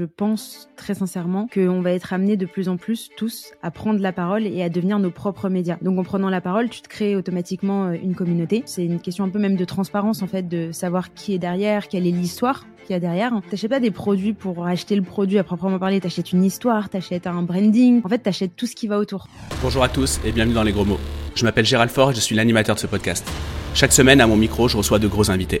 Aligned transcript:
Je 0.00 0.06
pense 0.06 0.70
très 0.74 0.94
sincèrement 0.94 1.46
qu'on 1.52 1.82
va 1.82 1.92
être 1.92 2.14
amené 2.14 2.38
de 2.38 2.46
plus 2.46 2.70
en 2.70 2.78
plus 2.78 3.10
tous 3.14 3.52
à 3.62 3.70
prendre 3.70 4.00
la 4.00 4.10
parole 4.10 4.46
et 4.46 4.62
à 4.62 4.70
devenir 4.70 4.98
nos 4.98 5.10
propres 5.10 5.50
médias. 5.50 5.76
Donc 5.82 5.98
en 5.98 6.02
prenant 6.02 6.30
la 6.30 6.40
parole, 6.40 6.70
tu 6.70 6.80
te 6.80 6.88
crées 6.88 7.14
automatiquement 7.14 7.88
euh, 7.88 7.96
une 8.02 8.14
communauté. 8.14 8.62
C'est 8.64 8.86
une 8.86 9.00
question 9.00 9.24
un 9.24 9.28
peu 9.28 9.38
même 9.38 9.54
de 9.54 9.64
transparence 9.66 10.22
en 10.22 10.26
fait, 10.26 10.48
de 10.48 10.72
savoir 10.72 11.12
qui 11.12 11.34
est 11.34 11.38
derrière, 11.38 11.88
quelle 11.88 12.06
est 12.06 12.10
l'histoire 12.10 12.64
qu'il 12.86 12.94
y 12.94 12.96
a 12.96 13.00
derrière. 13.00 13.38
T'achètes 13.50 13.68
pas 13.68 13.80
des 13.80 13.90
produits 13.90 14.32
pour 14.32 14.64
acheter 14.64 14.96
le 14.96 15.02
produit 15.02 15.36
à 15.36 15.44
proprement 15.44 15.78
parler, 15.78 16.00
t'achètes 16.00 16.32
une 16.32 16.42
histoire, 16.42 16.88
t'achètes 16.88 17.26
un 17.26 17.42
branding, 17.42 18.00
en 18.02 18.08
fait 18.08 18.20
t'achètes 18.20 18.56
tout 18.56 18.66
ce 18.66 18.74
qui 18.74 18.88
va 18.88 18.96
autour. 18.98 19.28
Bonjour 19.62 19.84
à 19.84 19.90
tous 19.90 20.20
et 20.24 20.32
bienvenue 20.32 20.54
dans 20.54 20.62
les 20.62 20.72
gros 20.72 20.86
mots. 20.86 21.00
Je 21.34 21.44
m'appelle 21.44 21.66
Gérald 21.66 21.90
Faure 21.90 22.12
et 22.12 22.14
je 22.14 22.20
suis 22.20 22.34
l'animateur 22.34 22.76
de 22.76 22.80
ce 22.80 22.86
podcast. 22.86 23.30
Chaque 23.74 23.92
semaine 23.92 24.22
à 24.22 24.26
mon 24.26 24.36
micro, 24.36 24.68
je 24.68 24.78
reçois 24.78 24.98
de 24.98 25.06
gros 25.06 25.30
invités. 25.30 25.60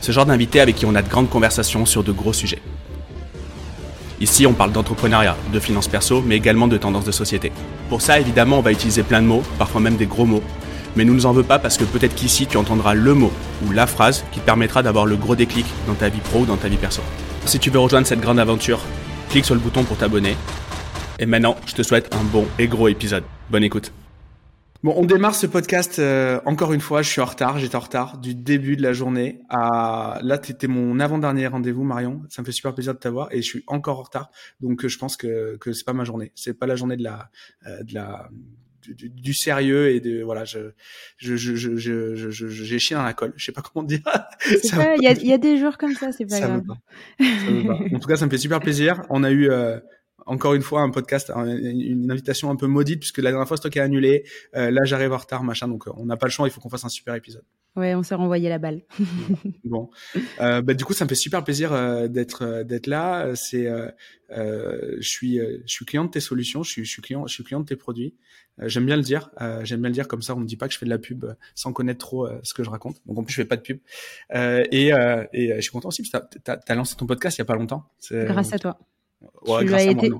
Ce 0.00 0.12
genre 0.12 0.26
d'invités 0.26 0.60
avec 0.60 0.76
qui 0.76 0.86
on 0.86 0.94
a 0.94 1.02
de 1.02 1.08
grandes 1.08 1.28
conversations 1.28 1.86
sur 1.86 2.04
de 2.04 2.12
gros 2.12 2.32
sujets. 2.32 2.62
Ici, 4.22 4.46
on 4.46 4.52
parle 4.52 4.70
d'entrepreneuriat, 4.70 5.36
de 5.52 5.58
finances 5.58 5.88
perso, 5.88 6.22
mais 6.24 6.36
également 6.36 6.68
de 6.68 6.78
tendances 6.78 7.04
de 7.04 7.10
société. 7.10 7.50
Pour 7.88 8.00
ça, 8.00 8.20
évidemment, 8.20 8.60
on 8.60 8.62
va 8.62 8.70
utiliser 8.70 9.02
plein 9.02 9.20
de 9.20 9.26
mots, 9.26 9.42
parfois 9.58 9.80
même 9.80 9.96
des 9.96 10.06
gros 10.06 10.26
mots. 10.26 10.44
Mais 10.94 11.04
nous 11.04 11.12
ne 11.12 11.16
nous 11.18 11.26
en 11.26 11.32
veux 11.32 11.42
pas 11.42 11.58
parce 11.58 11.76
que 11.76 11.82
peut-être 11.82 12.14
qu'ici, 12.14 12.46
tu 12.46 12.56
entendras 12.56 12.94
le 12.94 13.14
mot 13.14 13.32
ou 13.66 13.72
la 13.72 13.88
phrase 13.88 14.24
qui 14.30 14.38
te 14.38 14.44
permettra 14.44 14.84
d'avoir 14.84 15.06
le 15.06 15.16
gros 15.16 15.34
déclic 15.34 15.66
dans 15.88 15.94
ta 15.94 16.08
vie 16.08 16.20
pro 16.20 16.40
ou 16.40 16.46
dans 16.46 16.56
ta 16.56 16.68
vie 16.68 16.76
perso. 16.76 17.02
Si 17.46 17.58
tu 17.58 17.70
veux 17.70 17.80
rejoindre 17.80 18.06
cette 18.06 18.20
grande 18.20 18.38
aventure, 18.38 18.78
clique 19.28 19.44
sur 19.44 19.56
le 19.56 19.60
bouton 19.60 19.82
pour 19.82 19.96
t'abonner. 19.96 20.36
Et 21.18 21.26
maintenant, 21.26 21.56
je 21.66 21.74
te 21.74 21.82
souhaite 21.82 22.14
un 22.14 22.22
bon 22.22 22.46
et 22.60 22.68
gros 22.68 22.86
épisode. 22.86 23.24
Bonne 23.50 23.64
écoute. 23.64 23.92
Bon, 24.82 24.94
on 24.96 25.04
démarre 25.04 25.36
ce 25.36 25.46
podcast 25.46 26.00
euh, 26.00 26.40
encore 26.44 26.72
une 26.72 26.80
fois. 26.80 27.02
Je 27.02 27.08
suis 27.08 27.20
en 27.20 27.24
retard. 27.24 27.58
J'étais 27.58 27.76
en 27.76 27.80
retard 27.80 28.18
du 28.18 28.34
début 28.34 28.76
de 28.76 28.82
la 28.82 28.92
journée 28.92 29.40
à 29.48 30.18
là. 30.22 30.38
T'étais 30.38 30.66
mon 30.66 30.98
avant-dernier 30.98 31.46
rendez-vous, 31.46 31.84
Marion. 31.84 32.22
Ça 32.28 32.42
me 32.42 32.46
fait 32.46 32.52
super 32.52 32.74
plaisir 32.74 32.92
de 32.92 32.98
t'avoir 32.98 33.32
et 33.32 33.42
je 33.42 33.46
suis 33.46 33.64
encore 33.68 34.00
en 34.00 34.02
retard. 34.02 34.30
Donc, 34.60 34.84
euh, 34.84 34.88
je 34.88 34.98
pense 34.98 35.16
que 35.16 35.56
que 35.58 35.72
c'est 35.72 35.84
pas 35.84 35.92
ma 35.92 36.02
journée. 36.02 36.32
C'est 36.34 36.54
pas 36.54 36.66
la 36.66 36.74
journée 36.74 36.96
de 36.96 37.04
la 37.04 37.30
euh, 37.68 37.84
de 37.84 37.94
la 37.94 38.28
du, 38.82 39.08
du, 39.08 39.32
sérieux 39.32 39.90
et 39.90 40.00
de 40.00 40.24
voilà 40.24 40.44
je 40.44 40.72
je 41.16 41.36
je 41.36 41.54
je 41.54 41.76
je 41.76 42.48
j'ai 42.48 42.78
chié 42.80 42.96
dans 42.96 43.04
la 43.04 43.14
colle 43.14 43.32
je 43.36 43.44
sais 43.44 43.52
pas 43.52 43.62
comment 43.62 43.86
dire 43.86 44.00
il 44.44 45.02
y 45.02 45.06
a, 45.06 45.12
y 45.12 45.32
a 45.32 45.38
des 45.38 45.56
jours 45.56 45.78
comme 45.78 45.94
ça 45.94 46.10
c'est 46.10 46.26
pas 46.26 46.40
grave 46.40 46.64
en 47.20 47.98
tout 48.00 48.08
cas 48.08 48.16
ça 48.16 48.26
me 48.26 48.30
fait 48.32 48.38
super 48.38 48.58
plaisir 48.58 49.04
on 49.08 49.22
a 49.22 49.30
eu 49.30 49.48
euh, 49.48 49.78
encore 50.26 50.54
une 50.54 50.62
fois 50.62 50.82
un 50.82 50.90
podcast, 50.90 51.32
une 51.34 52.10
invitation 52.10 52.50
un 52.50 52.56
peu 52.56 52.66
maudite 52.66 53.00
puisque 53.00 53.18
la 53.18 53.30
dernière 53.30 53.46
fois 53.46 53.56
c'est 53.56 53.62
toi 53.62 53.70
qui 53.70 53.80
as 53.80 53.84
annulé. 53.84 54.24
Euh, 54.54 54.70
là 54.70 54.80
j'arrive 54.84 55.12
en 55.12 55.16
retard, 55.16 55.44
machin, 55.44 55.68
donc 55.68 55.86
euh, 55.86 55.92
on 55.96 56.06
n'a 56.06 56.16
pas 56.16 56.26
le 56.26 56.32
choix, 56.32 56.46
il 56.46 56.50
faut 56.50 56.60
qu'on 56.60 56.70
fasse 56.70 56.84
un 56.84 56.88
super 56.88 57.14
épisode. 57.14 57.44
Ouais, 57.74 57.94
on 57.94 58.02
s'est 58.02 58.14
renvoyé 58.14 58.48
la 58.48 58.58
balle. 58.58 58.82
bon, 59.64 59.90
euh, 60.40 60.60
bah, 60.60 60.74
du 60.74 60.84
coup 60.84 60.92
ça 60.92 61.04
me 61.04 61.08
fait 61.08 61.14
super 61.14 61.42
plaisir 61.42 61.72
euh, 61.72 62.06
d'être 62.08 62.62
d'être 62.64 62.86
là. 62.86 63.34
C'est, 63.34 63.68
je 64.30 65.00
suis 65.00 65.38
je 65.38 65.72
suis 65.72 65.84
client 65.84 66.04
de 66.04 66.10
tes 66.10 66.20
solutions, 66.20 66.62
je 66.62 66.70
suis 66.70 66.84
je 66.84 66.90
suis 66.90 67.02
client 67.02 67.26
je 67.26 67.34
suis 67.34 67.44
client 67.44 67.60
de 67.60 67.66
tes 67.66 67.76
produits. 67.76 68.14
j'aime 68.58 68.86
bien 68.86 68.96
le 68.96 69.02
dire, 69.02 69.30
j'aime 69.62 69.80
bien 69.80 69.88
le 69.88 69.94
dire 69.94 70.08
comme 70.08 70.22
ça, 70.22 70.34
on 70.34 70.40
me 70.40 70.46
dit 70.46 70.56
pas 70.56 70.68
que 70.68 70.74
je 70.74 70.78
fais 70.78 70.86
de 70.86 70.90
la 70.90 70.98
pub 70.98 71.24
sans 71.54 71.72
connaître 71.72 72.00
trop 72.00 72.28
ce 72.42 72.54
que 72.54 72.62
je 72.62 72.70
raconte. 72.70 72.96
Donc 73.06 73.18
en 73.18 73.24
plus 73.24 73.32
je 73.32 73.42
fais 73.42 73.48
pas 73.48 73.56
de 73.56 73.62
pub. 73.62 73.78
et 74.34 74.88
et 75.32 75.54
je 75.56 75.60
suis 75.60 75.70
content 75.70 75.88
aussi 75.88 76.02
parce 76.02 76.24
que 76.24 76.38
t'as 76.38 76.58
as, 76.66 76.74
lancé 76.74 76.96
ton 76.96 77.06
podcast 77.06 77.38
il 77.38 77.40
y 77.40 77.42
a 77.42 77.46
pas 77.46 77.56
longtemps. 77.56 77.84
Grâce 78.10 78.52
à 78.52 78.58
toi. 78.58 78.78
Ouais, 79.46 79.64
tu 79.64 79.74
as 79.74 79.82
été... 79.84 80.10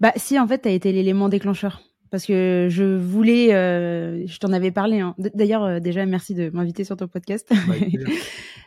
bah 0.00 0.12
si 0.16 0.38
en 0.38 0.46
fait 0.46 0.62
tu 0.62 0.68
as 0.68 0.72
été 0.72 0.92
l'élément 0.92 1.28
déclencheur. 1.28 1.82
Parce 2.10 2.26
que 2.26 2.66
je 2.68 2.96
voulais 2.96 3.54
euh, 3.54 4.26
je 4.26 4.38
t'en 4.38 4.52
avais 4.52 4.72
parlé 4.72 4.98
hein. 4.98 5.14
d'ailleurs 5.18 5.62
euh, 5.62 5.78
déjà 5.78 6.04
merci 6.06 6.34
de 6.34 6.50
m'inviter 6.50 6.84
sur 6.84 6.96
ton 6.96 7.08
podcast. 7.08 7.50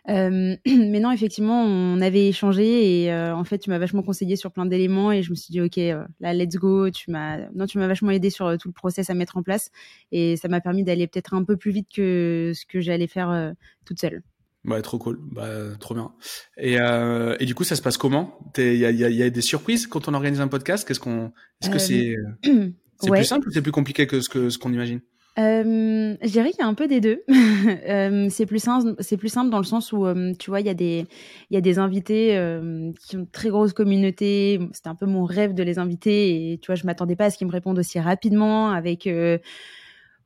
Euh, 0.10 0.58
mais 0.66 1.00
non 1.00 1.12
effectivement 1.12 1.64
on 1.64 2.02
avait 2.02 2.28
échangé 2.28 3.06
et 3.06 3.16
en 3.16 3.46
fait 3.46 3.58
tu 3.58 3.70
m'as 3.70 3.78
vachement 3.78 4.04
conseillé 4.04 4.36
sur 4.36 4.52
plein 4.52 4.66
d'éléments 4.66 5.14
et 5.14 5.24
je 5.24 5.30
me 5.30 5.36
suis 5.36 5.54
dit 5.54 5.62
ok 5.62 5.78
là 6.20 6.34
let's 6.34 6.58
go. 6.58 6.90
Tu 6.90 7.10
m'as 7.10 7.50
non 7.56 7.68
tu 7.68 7.78
m'as 7.78 7.88
vachement 7.88 8.12
aidé 8.12 8.30
sur 8.30 8.58
tout 8.58 8.68
le 8.68 8.74
process 8.74 9.10
à 9.10 9.14
mettre 9.14 9.38
en 9.38 9.44
place 9.44 9.72
et 10.12 10.36
ça 10.36 10.50
m'a 10.50 10.60
permis 10.60 10.84
d'aller 10.84 11.08
peut-être 11.08 11.34
un 11.34 11.46
peu 11.46 11.56
plus 11.56 11.72
vite 11.72 11.88
que 11.96 12.52
ce 12.54 12.66
que 12.66 12.82
j'allais 12.82 13.08
faire 13.08 13.54
toute 13.86 14.02
seule 14.02 14.24
bah, 14.66 14.82
trop 14.82 14.98
cool, 14.98 15.20
bah, 15.22 15.50
trop 15.80 15.94
bien. 15.94 16.12
Et, 16.58 16.80
euh, 16.80 17.36
et 17.40 17.46
du 17.46 17.56
coup, 17.56 17.64
ça 17.64 17.76
se 17.76 17.82
passe 17.82 17.98
comment? 17.98 18.40
Il 18.58 18.76
y 18.76 18.86
a, 18.86 18.92
y, 18.92 19.04
a, 19.04 19.10
y 19.10 19.24
a, 19.24 19.30
des 19.30 19.42
surprises 19.42 19.88
quand 19.88 20.08
on 20.08 20.14
organise 20.14 20.42
un 20.42 20.48
podcast? 20.48 20.88
Qu'est-ce 20.88 21.00
qu'on, 21.00 21.32
est-ce 21.62 21.70
que 21.70 21.80
c'est, 21.80 22.16
euh, 22.16 22.70
c'est 23.00 23.12
plus 23.12 23.26
simple 23.26 23.48
ou 23.48 23.52
c'est 23.52 23.62
plus 23.62 23.72
compliqué 23.72 24.08
que 24.08 24.22
ce 24.22 24.30
que 24.30 24.50
ce 24.50 24.58
qu'on 24.58 24.72
imagine? 24.72 25.02
Euh, 25.40 26.16
je 26.22 26.30
dirais 26.30 26.52
qu'il 26.52 26.60
y 26.60 26.64
a 26.64 26.68
un 26.68 26.76
peu 26.76 26.88
des 26.88 27.02
deux. 27.02 27.24
euh, 27.88 28.28
c'est 28.30 28.46
plus 28.46 28.60
simple, 28.60 28.96
c'est 29.00 29.18
plus 29.18 29.30
simple 29.30 29.50
dans 29.50 29.58
le 29.58 29.64
sens 29.64 29.92
où 29.92 30.06
euh, 30.06 30.34
tu 30.38 30.52
vois, 30.52 30.60
il 30.60 30.68
y 30.68 30.70
a 30.70 30.76
des, 30.76 31.06
il 31.50 31.54
y 31.56 31.58
a 31.58 31.62
des 31.62 31.80
invités 31.80 32.38
euh, 32.38 32.92
qui 33.02 33.16
ont 33.16 33.22
une 33.22 33.28
très 33.28 33.50
grosse 33.50 33.74
communauté. 33.74 34.60
C'était 34.74 34.90
un 34.90 34.96
peu 34.96 35.08
mon 35.08 35.26
rêve 35.26 35.54
de 35.54 35.64
les 35.64 35.80
inviter 35.80 36.52
et 36.54 36.60
tu 36.60 36.68
vois, 36.68 36.76
je 36.76 36.86
m'attendais 36.86 37.16
pas 37.16 37.26
à 37.26 37.30
ce 37.32 37.38
qu'ils 37.38 37.48
me 37.48 37.52
répondent 37.52 37.80
aussi 37.80 38.00
rapidement 38.00 38.70
avec 38.70 39.10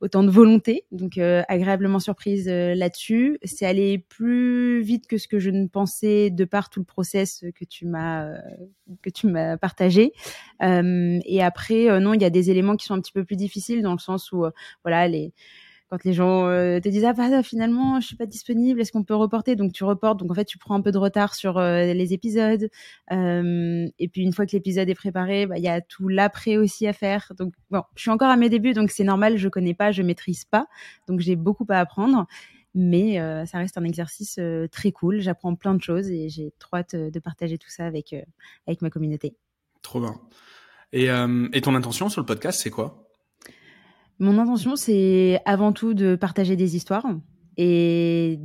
autant 0.00 0.22
de 0.22 0.30
volonté. 0.30 0.84
Donc 0.92 1.18
euh, 1.18 1.42
agréablement 1.48 1.98
surprise 1.98 2.48
euh, 2.48 2.74
là-dessus. 2.74 3.38
C'est 3.44 3.66
allé 3.66 3.98
plus 3.98 4.80
vite 4.82 5.06
que 5.06 5.18
ce 5.18 5.28
que 5.28 5.38
je 5.38 5.50
ne 5.50 5.66
pensais 5.66 6.30
de 6.30 6.44
par 6.44 6.70
tout 6.70 6.80
le 6.80 6.84
process 6.84 7.44
que 7.54 7.64
tu 7.64 7.86
m'as 7.86 8.26
euh, 8.26 8.38
que 9.02 9.10
tu 9.10 9.26
m'as 9.26 9.56
partagé. 9.56 10.12
et 10.60 11.42
après 11.42 12.00
non, 12.00 12.14
il 12.14 12.22
y 12.22 12.24
a 12.24 12.30
des 12.30 12.50
éléments 12.50 12.76
qui 12.76 12.86
sont 12.86 12.94
un 12.94 13.00
petit 13.00 13.12
peu 13.12 13.24
plus 13.24 13.36
difficiles 13.36 13.82
dans 13.82 13.92
le 13.92 13.98
sens 13.98 14.32
où 14.32 14.44
voilà 14.82 15.08
les 15.08 15.32
quand 15.88 16.04
les 16.04 16.12
gens 16.12 16.46
euh, 16.46 16.80
te 16.80 16.88
disent 16.88 17.04
ah 17.04 17.14
bah 17.14 17.42
finalement 17.42 18.00
je 18.00 18.06
suis 18.06 18.16
pas 18.16 18.26
disponible 18.26 18.80
est-ce 18.80 18.92
qu'on 18.92 19.04
peut 19.04 19.14
reporter? 19.14 19.56
Donc 19.56 19.72
tu 19.72 19.84
reportes. 19.84 20.20
Donc 20.20 20.30
en 20.30 20.34
fait 20.34 20.44
tu 20.44 20.58
prends 20.58 20.74
un 20.74 20.82
peu 20.82 20.92
de 20.92 20.98
retard 20.98 21.34
sur 21.34 21.58
euh, 21.58 21.92
les 21.94 22.12
épisodes. 22.12 22.68
Euh, 23.10 23.88
et 23.98 24.08
puis 24.08 24.22
une 24.22 24.32
fois 24.32 24.46
que 24.46 24.52
l'épisode 24.52 24.88
est 24.88 24.94
préparé 24.94 25.46
bah 25.46 25.56
il 25.56 25.64
y 25.64 25.68
a 25.68 25.80
tout 25.80 26.08
l'après 26.08 26.56
aussi 26.56 26.86
à 26.86 26.92
faire. 26.92 27.32
Donc 27.38 27.54
bon 27.70 27.82
je 27.94 28.02
suis 28.02 28.10
encore 28.10 28.28
à 28.28 28.36
mes 28.36 28.48
débuts 28.48 28.74
donc 28.74 28.90
c'est 28.90 29.04
normal 29.04 29.38
je 29.38 29.48
connais 29.48 29.74
pas 29.74 29.90
je 29.90 30.02
maîtrise 30.02 30.44
pas. 30.44 30.66
Donc 31.06 31.20
j'ai 31.20 31.36
beaucoup 31.36 31.66
à 31.70 31.78
apprendre. 31.78 32.26
Mais 32.74 33.16
ça 33.46 33.58
reste 33.58 33.78
un 33.78 33.82
exercice 33.82 34.38
très 34.70 34.92
cool. 34.92 35.20
J'apprends 35.20 35.54
plein 35.56 35.74
de 35.74 35.82
choses 35.82 36.10
et 36.10 36.28
j'ai 36.28 36.52
trop 36.60 36.76
hâte 36.76 36.94
de 36.94 37.18
partager 37.18 37.58
tout 37.58 37.70
ça 37.70 37.86
avec 37.86 38.14
avec 38.66 38.82
ma 38.82 38.90
communauté. 38.90 39.34
Trop 39.82 40.00
bien. 40.00 40.14
Et, 40.92 41.06
et 41.06 41.60
ton 41.62 41.74
intention 41.74 42.08
sur 42.08 42.20
le 42.20 42.26
podcast 42.26 42.60
c'est 42.62 42.70
quoi? 42.70 43.07
Mon 44.18 44.38
intention, 44.38 44.76
c'est 44.76 45.40
avant 45.44 45.72
tout 45.72 45.94
de 45.94 46.16
partager 46.16 46.56
des 46.56 46.76
histoires 46.76 47.06
et 47.56 48.38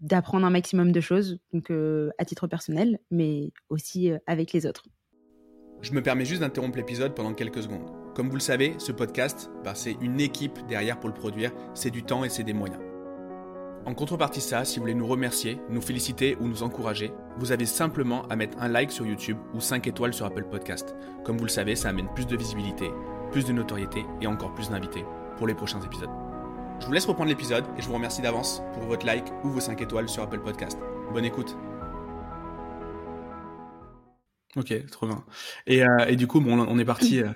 d'apprendre 0.00 0.46
un 0.46 0.50
maximum 0.50 0.92
de 0.92 1.00
choses, 1.00 1.38
donc 1.52 1.70
euh, 1.70 2.10
à 2.18 2.24
titre 2.24 2.46
personnel, 2.46 3.00
mais 3.10 3.52
aussi 3.68 4.10
euh, 4.10 4.18
avec 4.26 4.52
les 4.52 4.66
autres. 4.66 4.84
Je 5.80 5.92
me 5.92 6.02
permets 6.02 6.24
juste 6.24 6.40
d'interrompre 6.40 6.76
l'épisode 6.76 7.14
pendant 7.14 7.34
quelques 7.34 7.62
secondes. 7.62 7.90
Comme 8.14 8.28
vous 8.28 8.36
le 8.36 8.40
savez, 8.40 8.74
ce 8.78 8.92
podcast, 8.92 9.50
bah, 9.64 9.74
c'est 9.74 9.96
une 10.00 10.20
équipe 10.20 10.58
derrière 10.68 10.98
pour 10.98 11.08
le 11.08 11.14
produire, 11.14 11.52
c'est 11.74 11.90
du 11.90 12.02
temps 12.02 12.24
et 12.24 12.28
c'est 12.28 12.42
des 12.42 12.52
moyens. 12.52 12.80
En 13.86 13.94
contrepartie 13.94 14.40
ça, 14.40 14.64
si 14.64 14.78
vous 14.78 14.82
voulez 14.82 14.94
nous 14.94 15.06
remercier, 15.06 15.58
nous 15.70 15.80
féliciter 15.80 16.36
ou 16.40 16.48
nous 16.48 16.62
encourager, 16.62 17.12
vous 17.38 17.52
avez 17.52 17.64
simplement 17.64 18.22
à 18.28 18.36
mettre 18.36 18.58
un 18.60 18.68
like 18.68 18.90
sur 18.90 19.06
YouTube 19.06 19.38
ou 19.54 19.60
5 19.60 19.86
étoiles 19.86 20.14
sur 20.14 20.26
Apple 20.26 20.46
Podcast. 20.50 20.94
Comme 21.24 21.38
vous 21.38 21.44
le 21.44 21.50
savez, 21.50 21.76
ça 21.76 21.88
amène 21.88 22.08
plus 22.14 22.26
de 22.26 22.36
visibilité, 22.36 22.90
plus 23.30 23.46
de 23.46 23.52
notoriété 23.52 24.04
et 24.20 24.26
encore 24.26 24.52
plus 24.54 24.70
d'invités 24.70 25.04
pour 25.38 25.46
les 25.46 25.54
prochains 25.54 25.80
épisodes. 25.80 26.10
Je 26.80 26.86
vous 26.86 26.92
laisse 26.92 27.06
reprendre 27.06 27.30
l'épisode 27.30 27.64
et 27.78 27.82
je 27.82 27.86
vous 27.86 27.94
remercie 27.94 28.20
d'avance 28.20 28.60
pour 28.74 28.82
votre 28.84 29.06
like 29.06 29.24
ou 29.44 29.48
vos 29.48 29.60
5 29.60 29.80
étoiles 29.80 30.08
sur 30.08 30.22
Apple 30.22 30.40
Podcast. 30.40 30.78
Bonne 31.12 31.24
écoute. 31.24 31.56
Ok, 34.56 34.74
trop 34.90 35.06
bien. 35.06 35.24
Et, 35.66 35.84
euh, 35.84 36.06
et 36.08 36.16
du 36.16 36.26
coup, 36.26 36.40
bon, 36.40 36.58
on 36.58 36.78
est 36.78 36.84
parti. 36.84 37.20
Euh, 37.22 37.28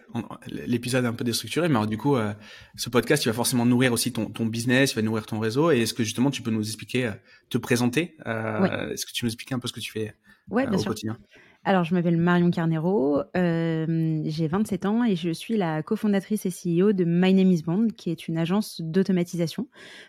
l'épisode 0.47 1.05
est 1.05 1.09
un 1.09 1.12
peu 1.12 1.25
déstructuré, 1.25 1.69
mais 1.69 1.77
alors, 1.77 1.87
du 1.87 1.99
coup, 1.99 2.17
euh, 2.17 2.33
ce 2.75 2.89
podcast, 2.89 3.25
il 3.25 3.29
va 3.29 3.35
forcément 3.35 3.67
nourrir 3.67 3.93
aussi 3.93 4.12
ton, 4.12 4.27
ton 4.27 4.47
business, 4.47 4.93
il 4.93 4.97
va 4.97 5.03
nourrir 5.03 5.27
ton 5.27 5.39
réseau. 5.39 5.71
Et 5.71 5.83
est-ce 5.83 5.95
que 5.95 6.03
justement, 6.03 6.31
tu 6.31 6.43
peux 6.43 6.51
nous 6.51 6.67
expliquer, 6.67 7.12
te 7.51 7.59
présenter 7.59 8.17
Est-ce 8.27 9.07
que 9.07 9.12
tu 9.12 9.21
peux 9.21 9.27
nous 9.27 9.33
expliquer 9.33 9.55
un 9.55 9.59
peu 9.59 9.69
ce 9.69 9.73
que 9.73 9.81
tu 9.81 9.93
fais 9.93 10.15
ouais, 10.51 10.67
bien 10.67 10.79
au 10.79 10.81
sûr. 10.81 10.89
quotidien? 10.89 11.19
Alors, 11.65 11.84
je 11.84 11.95
m'appelle 11.95 12.17
Marion 12.17 12.50
Carnero, 12.50 13.23
euh, 13.37 14.20
j'ai 14.25 14.49
27 14.49 14.85
ans 14.85 15.05
et 15.05 15.14
je 15.14 15.31
suis 15.31 15.56
la 15.56 15.85
cofondatrice 15.85 16.44
et 16.44 16.50
CEO 16.50 16.93
de 16.93 17.05
My 17.05 17.32
Name 17.32 17.53
is 17.53 17.62
Bond, 17.62 17.87
qui 17.97 18.11
est 18.11 18.26
une 18.26 18.37
agence 18.37 18.81
d'automatisation. 18.81 19.69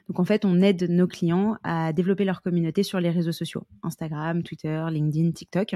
Donc, 0.09 0.19
en 0.19 0.25
fait, 0.25 0.45
on 0.45 0.61
aide 0.61 0.89
nos 0.89 1.05
clients 1.05 1.57
à 1.63 1.94
développer 1.94 2.25
leur 2.25 2.41
communauté 2.41 2.81
sur 2.81 3.00
les 3.00 3.11
réseaux 3.11 3.31
sociaux, 3.31 3.67
Instagram, 3.83 4.41
Twitter, 4.41 4.83
LinkedIn, 4.89 5.31
TikTok, 5.31 5.75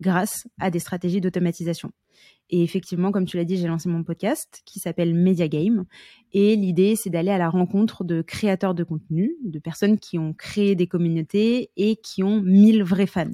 grâce 0.00 0.46
à 0.58 0.70
des 0.70 0.78
stratégies 0.78 1.20
d'automatisation. 1.20 1.92
Et 2.50 2.62
effectivement, 2.62 3.12
comme 3.12 3.26
tu 3.26 3.36
l'as 3.36 3.44
dit, 3.44 3.56
j'ai 3.56 3.68
lancé 3.68 3.88
mon 3.88 4.02
podcast 4.02 4.62
qui 4.64 4.80
s'appelle 4.80 5.14
Media 5.14 5.46
Game. 5.46 5.84
Et 6.32 6.56
l'idée, 6.56 6.96
c'est 6.96 7.10
d'aller 7.10 7.30
à 7.30 7.38
la 7.38 7.48
rencontre 7.48 8.02
de 8.02 8.22
créateurs 8.22 8.74
de 8.74 8.82
contenu, 8.82 9.36
de 9.44 9.58
personnes 9.60 9.98
qui 9.98 10.18
ont 10.18 10.32
créé 10.32 10.74
des 10.74 10.88
communautés 10.88 11.70
et 11.76 11.96
qui 11.96 12.22
ont 12.24 12.42
1000 12.42 12.82
vrais 12.82 13.06
fans. 13.06 13.30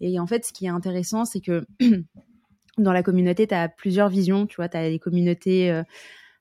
Et 0.00 0.20
en 0.20 0.26
fait, 0.26 0.44
ce 0.44 0.52
qui 0.52 0.66
est 0.66 0.70
intéressant, 0.70 1.24
c'est 1.24 1.40
que 1.40 1.64
dans 2.78 2.92
la 2.92 3.02
communauté, 3.02 3.46
tu 3.46 3.54
as 3.54 3.68
plusieurs 3.68 4.10
visions. 4.10 4.46
Tu 4.46 4.56
vois, 4.56 4.68
tu 4.68 4.76
as 4.76 4.90
des 4.90 4.98
communautés... 4.98 5.82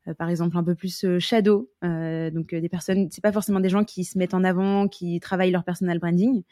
Euh, 0.07 0.12
euh, 0.12 0.13
par 0.13 0.30
exemple 0.30 0.57
un 0.57 0.63
peu 0.63 0.75
plus 0.75 1.03
euh, 1.03 1.19
shadow 1.19 1.69
euh, 1.83 2.31
donc 2.31 2.53
des 2.53 2.69
personnes 2.69 3.07
c'est 3.12 3.21
pas 3.21 3.31
forcément 3.31 3.59
des 3.59 3.69
gens 3.69 3.83
qui 3.83 4.03
se 4.03 4.18
mettent 4.18 4.33
en 4.33 4.44
avant 4.44 4.88
qui 4.88 5.19
travaillent 5.19 5.51
leur 5.51 5.63
personal 5.63 6.00
branding 6.00 6.44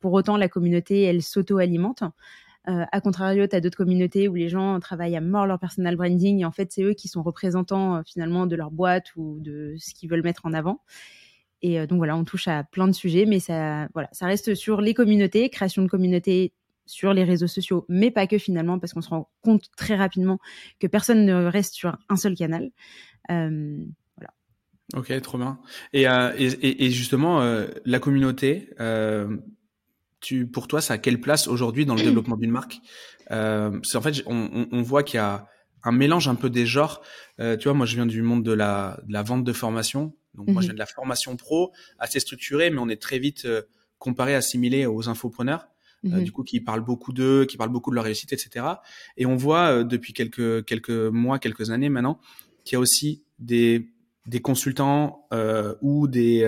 pour 0.00 0.12
autant 0.12 0.36
la 0.36 0.48
communauté 0.48 1.02
elle 1.02 1.22
s'auto 1.22 1.58
alimente 1.58 2.02
à 2.68 3.00
contrario, 3.00 3.46
tu 3.46 3.54
as 3.54 3.60
d'autres 3.60 3.76
communautés 3.76 4.26
où 4.26 4.34
les 4.34 4.48
gens 4.48 4.80
travaillent 4.80 5.14
à 5.14 5.20
mort 5.20 5.46
leur 5.46 5.60
personal 5.60 5.94
branding 5.94 6.40
et 6.40 6.44
en 6.44 6.50
fait, 6.50 6.72
c'est 6.72 6.82
eux 6.82 6.94
qui 6.94 7.06
sont 7.06 7.22
représentants 7.22 8.02
finalement 8.04 8.48
de 8.48 8.56
leur 8.56 8.72
boîte 8.72 9.14
ou 9.14 9.38
de 9.38 9.76
ce 9.78 9.94
qu'ils 9.94 10.10
veulent 10.10 10.24
mettre 10.24 10.46
en 10.46 10.52
avant. 10.52 10.80
Et 11.62 11.86
donc 11.86 11.98
voilà, 11.98 12.16
on 12.16 12.24
touche 12.24 12.48
à 12.48 12.64
plein 12.64 12.88
de 12.88 12.92
sujets, 12.92 13.24
mais 13.24 13.38
ça, 13.38 13.86
voilà, 13.94 14.08
ça 14.10 14.26
reste 14.26 14.56
sur 14.56 14.80
les 14.80 14.94
communautés, 14.94 15.48
création 15.48 15.80
de 15.82 15.86
communautés 15.86 16.54
sur 16.86 17.12
les 17.12 17.24
réseaux 17.24 17.46
sociaux, 17.46 17.84
mais 17.88 18.10
pas 18.10 18.26
que 18.26 18.38
finalement, 18.38 18.78
parce 18.78 18.92
qu'on 18.92 19.02
se 19.02 19.08
rend 19.08 19.30
compte 19.42 19.64
très 19.76 19.96
rapidement 19.96 20.38
que 20.80 20.86
personne 20.86 21.26
ne 21.26 21.44
reste 21.46 21.74
sur 21.74 21.96
un 22.08 22.16
seul 22.16 22.34
canal. 22.34 22.70
Euh, 23.30 23.84
voilà. 24.16 24.32
Ok, 24.94 25.20
trop 25.20 25.38
bien. 25.38 25.58
Et, 25.92 26.08
euh, 26.08 26.32
et, 26.38 26.86
et, 26.86 26.90
justement, 26.90 27.42
euh, 27.42 27.66
la 27.84 27.98
communauté, 27.98 28.70
euh, 28.80 29.36
tu, 30.20 30.46
pour 30.46 30.68
toi, 30.68 30.80
ça 30.80 30.94
a 30.94 30.98
quelle 30.98 31.20
place 31.20 31.48
aujourd'hui 31.48 31.86
dans 31.86 31.94
le 31.94 32.02
développement 32.04 32.36
d'une 32.36 32.52
marque? 32.52 32.78
Euh, 33.32 33.80
En 33.94 34.00
fait, 34.00 34.22
on, 34.26 34.68
on 34.70 34.82
voit 34.82 35.02
qu'il 35.02 35.16
y 35.18 35.20
a 35.20 35.48
un 35.82 35.92
mélange 35.92 36.28
un 36.28 36.34
peu 36.34 36.50
des 36.50 36.66
genres. 36.66 37.02
tu 37.38 37.64
vois, 37.64 37.74
moi, 37.74 37.86
je 37.86 37.96
viens 37.96 38.06
du 38.06 38.22
monde 38.22 38.42
de 38.42 38.52
la, 38.52 39.00
de 39.06 39.12
la 39.12 39.22
vente 39.22 39.44
de 39.44 39.52
formation. 39.52 40.16
Donc, 40.34 40.48
moi, 40.48 40.60
je 40.60 40.66
mhm. 40.66 40.70
viens 40.70 40.74
de 40.74 40.78
la 40.78 40.86
formation 40.86 41.36
pro, 41.36 41.72
assez 41.98 42.20
structurée, 42.20 42.70
mais 42.70 42.78
on 42.78 42.88
est 42.88 43.00
très 43.00 43.18
vite 43.18 43.46
comparé, 43.98 44.34
assimilé 44.34 44.86
aux 44.86 45.08
infopreneurs. 45.08 45.68
Euh, 46.12 46.18
mhm. 46.18 46.24
du 46.24 46.32
coup 46.32 46.44
qui 46.44 46.60
parlent 46.60 46.84
beaucoup 46.84 47.12
d'eux, 47.12 47.44
qui 47.44 47.56
parlent 47.56 47.70
beaucoup 47.70 47.90
de 47.90 47.96
leur 47.96 48.04
réussite, 48.04 48.32
etc. 48.32 48.66
Et 49.16 49.26
on 49.26 49.36
voit 49.36 49.68
euh, 49.68 49.84
depuis 49.84 50.12
quelques 50.12 50.64
quelques 50.64 50.90
mois, 50.90 51.38
quelques 51.38 51.70
années 51.70 51.88
maintenant, 51.88 52.20
qu'il 52.64 52.74
y 52.74 52.76
a 52.76 52.80
aussi 52.80 53.24
des 53.38 53.88
des 54.26 54.40
consultants 54.40 55.26
euh, 55.32 55.74
ou 55.82 56.08
des 56.08 56.42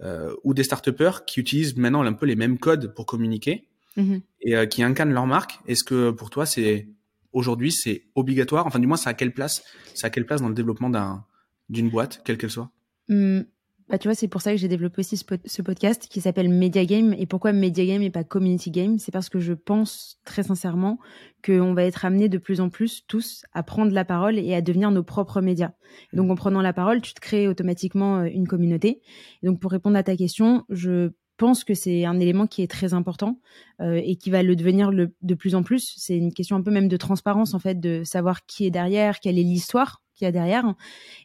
euh, 0.00 0.34
ou 0.44 0.54
des 0.54 0.62
start 0.62 0.90
qui 1.26 1.40
utilisent 1.40 1.76
maintenant 1.76 2.02
un 2.02 2.12
peu 2.12 2.26
les 2.26 2.36
mêmes 2.36 2.58
codes 2.58 2.94
pour 2.94 3.06
communiquer 3.06 3.66
mhm. 3.96 4.20
et 4.40 4.68
qui 4.68 4.82
incarnent 4.82 5.12
leur 5.12 5.26
marque. 5.26 5.58
Est-ce 5.66 5.84
que 5.84 6.10
pour 6.10 6.30
toi 6.30 6.46
c'est 6.46 6.88
aujourd'hui 7.32 7.72
c'est 7.72 8.04
obligatoire? 8.14 8.66
Enfin 8.66 8.78
du 8.78 8.86
moins 8.86 8.96
c'est 8.96 9.08
à 9.08 9.14
quelle 9.14 9.32
place 9.32 9.62
C'est 9.94 10.06
à 10.06 10.10
quelle 10.10 10.26
place 10.26 10.40
dans 10.40 10.48
le 10.48 10.54
développement 10.54 10.90
d'un 10.90 11.24
d'une 11.70 11.88
boîte, 11.88 12.20
quelle 12.24 12.36
qu'elle 12.36 12.50
soit? 12.50 12.70
Mmh. 13.08 13.40
Bah, 13.88 13.98
tu 13.98 14.08
vois, 14.08 14.14
c'est 14.14 14.28
pour 14.28 14.40
ça 14.40 14.50
que 14.52 14.56
j'ai 14.56 14.68
développé 14.68 15.00
aussi 15.00 15.16
ce, 15.18 15.62
podcast 15.62 16.06
qui 16.08 16.20
s'appelle 16.22 16.48
Media 16.48 16.86
Game. 16.86 17.14
Et 17.18 17.26
pourquoi 17.26 17.52
Media 17.52 17.84
Game 17.84 18.02
et 18.02 18.10
pas 18.10 18.24
Community 18.24 18.70
Game? 18.70 18.98
C'est 18.98 19.12
parce 19.12 19.28
que 19.28 19.38
je 19.38 19.52
pense 19.52 20.18
très 20.24 20.42
sincèrement 20.42 20.98
qu'on 21.44 21.74
va 21.74 21.84
être 21.84 22.06
amené 22.06 22.30
de 22.30 22.38
plus 22.38 22.60
en 22.62 22.70
plus 22.70 23.04
tous 23.06 23.44
à 23.52 23.62
prendre 23.62 23.92
la 23.92 24.06
parole 24.06 24.38
et 24.38 24.54
à 24.54 24.62
devenir 24.62 24.90
nos 24.90 25.02
propres 25.02 25.42
médias. 25.42 25.72
donc 26.14 26.30
en 26.30 26.34
prenant 26.34 26.62
la 26.62 26.72
parole, 26.72 27.02
tu 27.02 27.12
te 27.12 27.20
crées 27.20 27.46
automatiquement 27.46 28.20
euh, 28.20 28.24
une 28.24 28.48
communauté. 28.48 29.02
Et 29.42 29.46
donc 29.46 29.60
pour 29.60 29.70
répondre 29.70 29.98
à 29.98 30.02
ta 30.02 30.16
question, 30.16 30.64
je 30.70 31.10
pense 31.36 31.64
que 31.64 31.74
c'est 31.74 32.06
un 32.06 32.18
élément 32.20 32.46
qui 32.46 32.62
est 32.62 32.70
très 32.70 32.94
important 32.94 33.38
euh, 33.80 34.00
et 34.02 34.16
qui 34.16 34.30
va 34.30 34.42
le 34.42 34.56
devenir 34.56 34.90
le, 34.92 35.14
de 35.20 35.34
plus 35.34 35.54
en 35.54 35.62
plus. 35.62 35.94
C'est 35.98 36.16
une 36.16 36.32
question 36.32 36.56
un 36.56 36.62
peu 36.62 36.70
même 36.70 36.88
de 36.88 36.96
transparence 36.96 37.52
en 37.52 37.58
fait, 37.58 37.80
de 37.80 38.02
savoir 38.04 38.46
qui 38.46 38.64
est 38.64 38.70
derrière, 38.70 39.20
quelle 39.20 39.38
est 39.38 39.42
l'histoire 39.42 40.02
qu'il 40.14 40.24
y 40.24 40.28
a 40.28 40.32
derrière. 40.32 40.74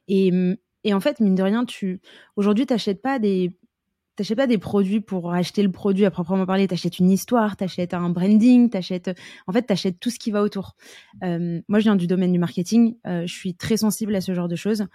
Et 0.07 0.31
hum, 0.31 0.55
et 0.83 0.93
en 0.93 0.99
fait, 0.99 1.19
mine 1.19 1.35
de 1.35 1.43
rien, 1.43 1.65
tu 1.65 2.01
aujourd'hui, 2.35 2.65
t'achètes 2.65 3.01
pas 3.01 3.19
des 3.19 3.51
t'achètes 4.19 4.37
pas 4.37 4.47
des 4.47 4.57
produits 4.57 4.99
pour 4.99 5.31
acheter 5.31 5.63
le 5.63 5.71
produit 5.71 6.03
à 6.03 6.11
proprement 6.11 6.45
parler. 6.45 6.67
T'achètes 6.67 6.99
une 6.99 7.09
histoire, 7.09 7.55
t'achètes 7.55 7.93
un 7.93 8.09
branding, 8.09 8.69
t'achètes. 8.69 9.11
En 9.47 9.53
fait, 9.53 9.61
t'achètes 9.61 9.97
tout 9.97 10.09
ce 10.09 10.19
qui 10.19 10.29
va 10.29 10.41
autour. 10.41 10.75
Euh, 11.23 11.61
moi, 11.69 11.79
je 11.79 11.83
viens 11.83 11.95
du 11.95 12.05
domaine 12.05 12.33
du 12.33 12.39
marketing. 12.39 12.97
Euh, 13.07 13.25
je 13.25 13.33
suis 13.33 13.55
très 13.55 13.77
sensible 13.77 14.13
à 14.13 14.19
ce 14.19 14.33
genre 14.33 14.49
de 14.49 14.57
choses. 14.57 14.87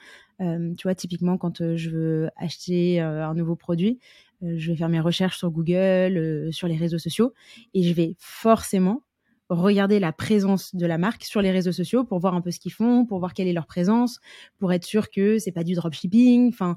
Euh, 0.42 0.74
tu 0.76 0.82
vois, 0.82 0.94
typiquement, 0.94 1.38
quand 1.38 1.74
je 1.74 1.88
veux 1.88 2.28
acheter 2.36 3.00
un 3.00 3.32
nouveau 3.32 3.56
produit, 3.56 3.98
je 4.42 4.70
vais 4.70 4.76
faire 4.76 4.90
mes 4.90 5.00
recherches 5.00 5.38
sur 5.38 5.50
Google, 5.50 6.50
sur 6.52 6.68
les 6.68 6.76
réseaux 6.76 6.98
sociaux, 6.98 7.32
et 7.72 7.82
je 7.82 7.94
vais 7.94 8.16
forcément 8.18 9.03
regarder 9.48 9.98
la 10.00 10.12
présence 10.12 10.74
de 10.74 10.86
la 10.86 10.98
marque 10.98 11.24
sur 11.24 11.42
les 11.42 11.50
réseaux 11.50 11.72
sociaux 11.72 12.04
pour 12.04 12.18
voir 12.18 12.34
un 12.34 12.40
peu 12.40 12.50
ce 12.50 12.58
qu'ils 12.58 12.72
font, 12.72 13.04
pour 13.04 13.18
voir 13.18 13.34
quelle 13.34 13.48
est 13.48 13.52
leur 13.52 13.66
présence, 13.66 14.20
pour 14.58 14.72
être 14.72 14.84
sûr 14.84 15.10
que 15.10 15.38
c'est 15.38 15.52
pas 15.52 15.64
du 15.64 15.74
dropshipping. 15.74 16.48
Enfin, 16.48 16.76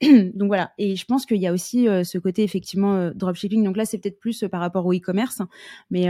donc 0.02 0.48
voilà. 0.48 0.72
Et 0.78 0.96
je 0.96 1.04
pense 1.04 1.26
qu'il 1.26 1.38
y 1.38 1.46
a 1.46 1.52
aussi 1.52 1.88
euh, 1.88 2.04
ce 2.04 2.18
côté 2.18 2.42
effectivement 2.42 2.96
euh, 2.96 3.10
dropshipping. 3.14 3.64
Donc 3.64 3.76
là, 3.76 3.84
c'est 3.84 3.98
peut-être 3.98 4.20
plus 4.20 4.42
euh, 4.42 4.48
par 4.48 4.60
rapport 4.60 4.86
au 4.86 4.92
e-commerce, 4.92 5.42
mais 5.90 6.08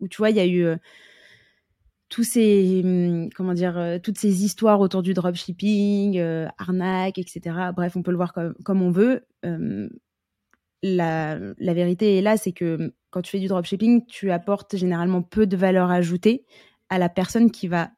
où 0.00 0.08
tu 0.08 0.18
vois, 0.18 0.30
il 0.30 0.36
y 0.36 0.40
a 0.40 0.46
eu 0.46 0.66
tous 2.08 2.24
ces 2.24 2.82
hum, 2.84 3.30
comment 3.34 3.54
dire 3.54 3.98
toutes 4.02 4.18
ces 4.18 4.44
histoires 4.44 4.80
autour 4.80 5.02
du 5.02 5.14
dropshipping, 5.14 6.20
arnaque, 6.58 7.18
etc. 7.18 7.56
Bref, 7.74 7.96
on 7.96 8.02
peut 8.02 8.10
le 8.10 8.16
voir 8.16 8.32
comme, 8.32 8.54
comme 8.64 8.82
on 8.82 8.90
veut. 8.90 9.24
La, 10.82 11.38
vérité 11.58 12.18
est 12.18 12.22
là, 12.22 12.36
c'est 12.36 12.52
que 12.52 12.92
quand 13.10 13.22
tu 13.22 13.30
fais 13.30 13.38
du 13.38 13.46
dropshipping, 13.46 14.04
tu 14.06 14.30
apportes 14.30 14.76
généralement 14.76 15.22
peu 15.22 15.46
de 15.46 15.56
valeur 15.56 15.90
ajoutée 15.90 16.44
à 16.88 16.98
la 16.98 17.08
personne 17.08 17.50
qui 17.50 17.68
va 17.68 17.90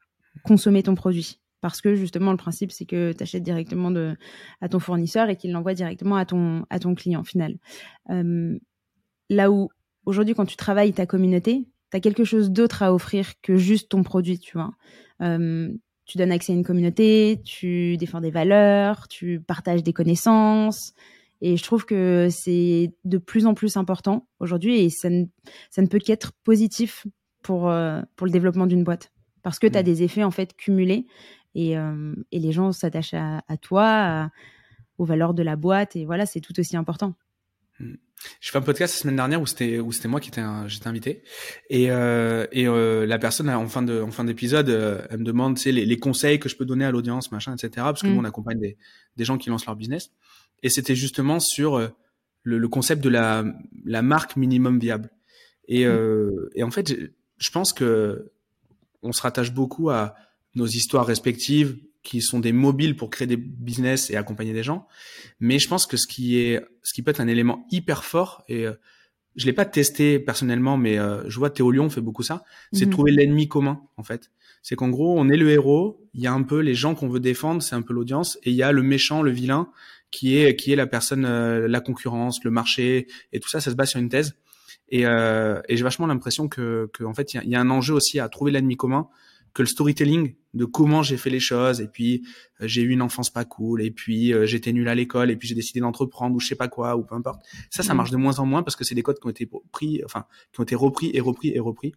consommer 0.42 0.82
ton 0.82 0.94
produit. 0.94 1.40
Parce 1.60 1.80
que 1.80 1.94
justement, 1.94 2.30
le 2.30 2.36
principe, 2.36 2.72
c'est 2.72 2.84
que 2.84 3.12
tu 3.12 3.22
achètes 3.22 3.42
directement 3.42 3.90
à 4.60 4.68
ton 4.68 4.78
fournisseur 4.78 5.30
et 5.30 5.36
qu'il 5.36 5.52
l'envoie 5.52 5.72
directement 5.72 6.16
à 6.16 6.26
ton, 6.26 6.66
à 6.68 6.78
ton 6.78 6.94
client 6.94 7.24
final. 7.24 7.56
Là 9.30 9.50
où 9.50 9.70
aujourd'hui, 10.04 10.34
quand 10.34 10.44
tu 10.44 10.56
travailles 10.56 10.92
ta 10.92 11.06
communauté, 11.06 11.66
tu 11.90 11.96
as 11.96 12.00
quelque 12.00 12.24
chose 12.24 12.50
d'autre 12.50 12.82
à 12.82 12.92
offrir 12.92 13.40
que 13.40 13.56
juste 13.56 13.90
ton 13.90 14.02
produit, 14.02 14.38
tu 14.38 14.58
vois. 14.58 14.72
Tu 16.06 16.18
donnes 16.18 16.32
accès 16.32 16.52
à 16.52 16.56
une 16.56 16.64
communauté, 16.64 17.40
tu 17.46 17.96
défends 17.96 18.20
des 18.20 18.30
valeurs, 18.30 19.08
tu 19.08 19.40
partages 19.40 19.82
des 19.82 19.94
connaissances, 19.94 20.92
et 21.46 21.58
je 21.58 21.62
trouve 21.62 21.84
que 21.84 22.28
c'est 22.30 22.94
de 23.04 23.18
plus 23.18 23.44
en 23.44 23.52
plus 23.52 23.76
important 23.76 24.26
aujourd'hui 24.40 24.80
et 24.80 24.88
ça 24.88 25.10
ne, 25.10 25.26
ça 25.68 25.82
ne 25.82 25.86
peut 25.88 25.98
qu'être 25.98 26.32
positif 26.42 27.06
pour, 27.42 27.68
euh, 27.68 28.00
pour 28.16 28.26
le 28.26 28.32
développement 28.32 28.66
d'une 28.66 28.82
boîte. 28.82 29.12
Parce 29.42 29.58
que 29.58 29.66
tu 29.66 29.76
as 29.76 29.82
mmh. 29.82 29.84
des 29.84 30.02
effets 30.02 30.24
en 30.24 30.30
fait 30.30 30.56
cumulés 30.56 31.06
et, 31.54 31.76
euh, 31.76 32.14
et 32.32 32.38
les 32.38 32.50
gens 32.50 32.72
s'attachent 32.72 33.12
à, 33.12 33.56
toi, 33.60 34.30
aux 34.96 35.04
valeurs 35.04 35.34
de 35.34 35.42
la 35.42 35.56
boîte 35.56 35.96
et 35.96 36.06
voilà, 36.06 36.24
c'est 36.24 36.40
tout 36.40 36.58
aussi 36.58 36.78
important. 36.78 37.12
Mmh. 37.80 37.94
Je 38.40 38.50
fais 38.50 38.58
un 38.58 38.62
podcast 38.62 38.94
la 38.94 39.00
semaine 39.00 39.16
dernière 39.16 39.42
où 39.42 39.46
c'était 39.46 39.80
où 39.80 39.92
c'était 39.92 40.08
moi 40.08 40.20
qui 40.20 40.28
étais 40.28 40.42
j'étais 40.66 40.86
invité 40.86 41.24
et 41.68 41.90
euh, 41.90 42.46
et 42.52 42.68
euh, 42.68 43.04
la 43.04 43.18
personne 43.18 43.50
en 43.50 43.66
fin 43.66 43.82
de 43.82 44.00
en 44.00 44.12
fin 44.12 44.24
d'épisode 44.24 44.68
euh, 44.70 45.02
elle 45.10 45.18
me 45.18 45.24
demande 45.24 45.56
tu 45.56 45.64
sais 45.64 45.72
les, 45.72 45.84
les, 45.84 45.98
conseils 45.98 46.38
que 46.38 46.48
je 46.48 46.56
peux 46.56 46.64
donner 46.64 46.84
à 46.84 46.92
l'audience 46.92 47.32
machin 47.32 47.52
etc 47.52 47.70
parce 47.76 48.02
que 48.02 48.06
mmh. 48.06 48.14
nous 48.14 48.20
on 48.20 48.24
accompagne 48.24 48.60
des 48.60 48.78
des 49.16 49.24
gens 49.24 49.36
qui 49.36 49.50
lancent 49.50 49.66
leur 49.66 49.74
business 49.74 50.12
et 50.64 50.70
c'était 50.70 50.96
justement 50.96 51.38
sur 51.38 51.76
euh, 51.76 51.88
le, 52.42 52.58
le, 52.58 52.68
concept 52.68 53.04
de 53.04 53.10
la, 53.10 53.44
la 53.84 54.02
marque 54.02 54.34
minimum 54.34 54.80
viable. 54.80 55.10
Et, 55.68 55.84
mmh. 55.84 55.88
euh, 55.88 56.50
et 56.54 56.62
en 56.62 56.70
fait, 56.70 56.94
je 57.36 57.50
pense 57.50 57.72
que 57.72 58.32
on 59.02 59.12
se 59.12 59.20
rattache 59.20 59.52
beaucoup 59.52 59.90
à 59.90 60.16
nos 60.54 60.66
histoires 60.66 61.06
respectives 61.06 61.76
qui 62.04 62.22
sont 62.22 62.38
des 62.38 62.52
mobiles 62.52 62.96
pour 62.96 63.10
créer 63.10 63.26
des 63.26 63.36
business 63.36 64.10
et 64.10 64.16
accompagner 64.16 64.52
des 64.52 64.62
gens. 64.62 64.86
Mais 65.40 65.58
je 65.58 65.68
pense 65.68 65.86
que 65.86 65.96
ce 65.96 66.06
qui 66.06 66.38
est, 66.38 66.64
ce 66.82 66.92
qui 66.94 67.02
peut 67.02 67.10
être 67.10 67.20
un 67.20 67.26
élément 67.26 67.66
hyper 67.70 68.04
fort 68.04 68.44
et 68.46 68.66
euh, 68.66 68.74
je 69.36 69.46
l'ai 69.46 69.52
pas 69.52 69.64
testé 69.64 70.20
personnellement, 70.20 70.76
mais 70.76 70.98
euh, 70.98 71.28
je 71.28 71.38
vois 71.38 71.50
Théo 71.50 71.70
Lyon 71.70 71.90
fait 71.90 72.00
beaucoup 72.00 72.22
ça. 72.22 72.44
C'est 72.72 72.86
mmh. 72.86 72.90
trouver 72.90 73.10
l'ennemi 73.10 73.48
commun 73.48 73.80
en 73.96 74.04
fait. 74.04 74.30
C'est 74.62 74.76
qu'en 74.76 74.88
gros, 74.88 75.18
on 75.18 75.28
est 75.28 75.36
le 75.36 75.50
héros. 75.50 76.00
Il 76.14 76.22
y 76.22 76.26
a 76.26 76.32
un 76.32 76.42
peu 76.42 76.60
les 76.60 76.74
gens 76.74 76.94
qu'on 76.94 77.08
veut 77.08 77.20
défendre, 77.20 77.62
c'est 77.62 77.74
un 77.74 77.82
peu 77.82 77.92
l'audience, 77.92 78.38
et 78.44 78.50
il 78.50 78.56
y 78.56 78.62
a 78.62 78.72
le 78.72 78.82
méchant, 78.82 79.22
le 79.22 79.30
vilain, 79.30 79.68
qui 80.10 80.38
est 80.38 80.56
qui 80.56 80.72
est 80.72 80.76
la 80.76 80.86
personne, 80.86 81.24
euh, 81.24 81.66
la 81.66 81.80
concurrence, 81.80 82.42
le 82.44 82.50
marché 82.50 83.08
et 83.32 83.40
tout 83.40 83.48
ça, 83.48 83.60
ça 83.60 83.70
se 83.70 83.76
base 83.76 83.90
sur 83.90 84.00
une 84.00 84.08
thèse. 84.08 84.36
Et, 84.88 85.06
euh, 85.06 85.60
et 85.68 85.76
j'ai 85.76 85.82
vachement 85.82 86.06
l'impression 86.06 86.48
que, 86.48 86.88
que 86.92 87.04
en 87.04 87.14
fait 87.14 87.34
il 87.34 87.48
y, 87.48 87.56
a 87.56 87.60
un 87.60 87.70
enjeu 87.70 87.94
aussi 87.94 88.20
à 88.20 88.28
trouver 88.28 88.52
l'ennemi 88.52 88.76
commun, 88.76 89.08
que 89.54 89.62
le 89.62 89.66
storytelling 89.66 90.34
de 90.52 90.64
comment 90.64 91.02
j'ai 91.02 91.16
fait 91.16 91.30
les 91.30 91.40
choses 91.40 91.80
et 91.80 91.88
puis 91.88 92.26
euh, 92.60 92.66
j'ai 92.66 92.82
eu 92.82 92.90
une 92.90 93.02
enfance 93.02 93.30
pas 93.30 93.44
cool 93.44 93.82
et 93.82 93.90
puis 93.90 94.32
euh, 94.32 94.46
j'étais 94.46 94.72
nul 94.72 94.88
à 94.88 94.94
l'école 94.94 95.30
et 95.30 95.36
puis 95.36 95.48
j'ai 95.48 95.54
décidé 95.54 95.80
d'entreprendre 95.80 96.34
ou 96.36 96.40
je 96.40 96.46
sais 96.48 96.56
pas 96.56 96.68
quoi 96.68 96.96
ou 96.96 97.04
peu 97.04 97.14
importe. 97.14 97.44
Ça, 97.70 97.82
ça 97.82 97.94
mm. 97.94 97.96
marche 97.96 98.10
de 98.10 98.16
moins 98.16 98.38
en 98.38 98.46
moins 98.46 98.62
parce 98.62 98.76
que 98.76 98.84
c'est 98.84 98.94
des 98.94 99.02
codes 99.02 99.18
qui 99.18 99.26
ont 99.26 99.30
été 99.30 99.48
pris, 99.72 100.02
enfin 100.04 100.26
qui 100.52 100.60
ont 100.60 100.64
été 100.64 100.74
repris 100.74 101.10
et 101.14 101.20
repris 101.20 101.48
et 101.54 101.60
repris. 101.60 101.94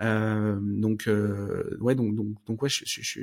Euh, 0.00 0.58
donc 0.60 1.08
ouais 1.80 1.96
donc 1.96 2.14
donc 2.14 2.28
donc 2.46 2.62
ouais 2.62 2.68
je, 2.68 2.84
je, 2.86 3.02
je 3.02 3.20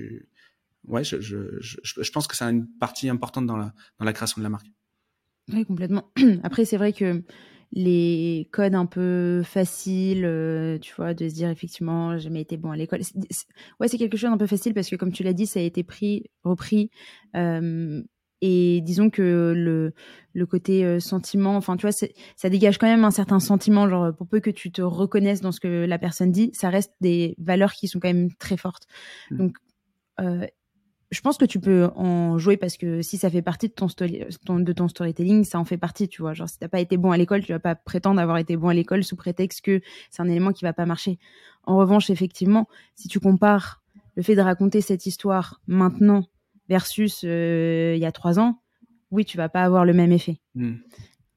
ouais, 0.88 1.04
je, 1.04 1.22
je, 1.22 1.60
je, 1.60 1.78
je, 1.84 2.12
pense 2.12 2.28
que 2.28 2.36
c'est 2.36 2.46
une 2.46 2.68
partie 2.80 3.10
importante 3.10 3.46
dans 3.46 3.58
la, 3.58 3.74
dans 4.00 4.06
la 4.06 4.14
création 4.14 4.40
de 4.40 4.44
la 4.44 4.50
marque. 4.50 4.68
Oui, 5.54 5.66
complètement. 5.66 6.12
Après, 6.44 6.66
c'est 6.66 6.78
vrai 6.78 6.94
que 6.94 7.24
les 7.76 8.48
codes 8.52 8.74
un 8.74 8.86
peu 8.86 9.44
faciles, 9.44 10.24
euh, 10.24 10.80
tu 10.80 10.96
vois, 10.96 11.14
de 11.14 11.28
se 11.28 11.34
dire 11.34 11.50
effectivement, 11.50 12.18
j'ai 12.18 12.24
jamais 12.24 12.42
été 12.42 12.56
bon 12.56 12.72
à 12.72 12.78
l'école. 12.78 13.02
Ouais, 13.80 13.90
c'est 13.90 13.98
quelque 13.98 14.16
chose 14.16 14.30
d'un 14.30 14.38
peu 14.38 14.48
facile 14.48 14.74
parce 14.74 14.90
que, 14.90 14.96
comme 14.96 15.12
tu 15.12 15.24
l'as 15.24 15.34
dit, 15.34 15.46
ça 15.46 15.60
a 15.60 15.64
été 15.64 15.84
pris, 15.84 16.24
repris. 16.44 16.90
Euh, 17.36 18.02
et 18.42 18.82
disons 18.82 19.10
que 19.10 19.54
le, 19.56 19.94
le 20.34 20.46
côté 20.46 20.86
euh, 20.86 21.00
sentiment, 21.02 21.58
enfin, 21.58 21.76
tu 21.76 21.82
vois, 21.86 21.92
ça 21.92 22.50
dégage 22.50 22.78
quand 22.78 22.88
même 22.88 23.04
un 23.04 23.12
certain 23.12 23.42
sentiment, 23.42 23.90
genre, 23.90 24.16
pour 24.16 24.28
peu 24.28 24.40
que 24.40 24.52
tu 24.52 24.72
te 24.72 24.82
reconnaisses 24.82 25.42
dans 25.42 25.52
ce 25.52 25.60
que 25.60 25.86
la 25.86 26.00
personne 26.00 26.32
dit, 26.32 26.52
ça 26.54 26.70
reste 26.70 26.94
des 27.02 27.36
valeurs 27.40 27.74
qui 27.74 27.90
sont 27.90 28.00
quand 28.00 28.08
même 28.08 28.34
très 28.36 28.56
fortes. 28.56 28.88
Mmh. 29.32 29.38
Donc, 29.38 29.58
euh, 30.22 30.48
je 31.16 31.22
pense 31.22 31.38
que 31.38 31.46
tu 31.46 31.62
peux 31.62 31.90
en 31.96 32.38
jouer 32.38 32.58
parce 32.58 32.76
que 32.76 33.02
si 33.02 33.18
ça 33.18 33.30
fait 33.30 33.42
partie 33.42 33.70
de 33.70 33.74
ton, 33.74 33.88
de 34.60 34.74
ton 34.74 34.88
storytelling, 34.90 35.46
ça 35.46 35.60
en 35.60 35.64
fait 35.64 35.78
partie, 35.78 36.10
tu 36.10 36.22
vois. 36.22 36.34
Genre, 36.34 36.50
si 36.50 36.60
t'as 36.60 36.68
pas 36.68 36.82
été 36.82 36.98
bon 36.98 37.12
à 37.12 37.18
l'école, 37.18 37.42
tu 37.42 37.54
vas 37.54 37.60
pas 37.60 37.74
prétendre 37.74 38.20
avoir 38.20 38.38
été 38.38 38.58
bon 38.58 38.68
à 38.68 38.74
l'école 38.74 39.04
sous 39.04 39.16
prétexte 39.16 39.62
que 39.62 39.80
c'est 40.12 40.22
un 40.22 40.28
élément 40.28 40.52
qui 40.52 40.66
va 40.66 40.74
pas 40.74 40.86
marcher. 40.86 41.18
En 41.64 41.78
revanche, 41.78 42.10
effectivement, 42.10 42.68
si 42.96 43.08
tu 43.08 43.22
compares 43.22 43.82
le 44.16 44.24
fait 44.24 44.36
de 44.36 44.42
raconter 44.42 44.82
cette 44.82 45.06
histoire 45.06 45.62
maintenant 45.68 46.26
versus 46.68 47.22
euh, 47.24 47.94
il 47.96 48.02
y 48.02 48.06
a 48.06 48.12
trois 48.12 48.38
ans, 48.38 48.62
oui, 49.10 49.24
tu 49.24 49.38
vas 49.38 49.48
pas 49.48 49.64
avoir 49.64 49.86
le 49.86 49.94
même 49.94 50.12
effet. 50.12 50.42
Hmm. 50.54 50.76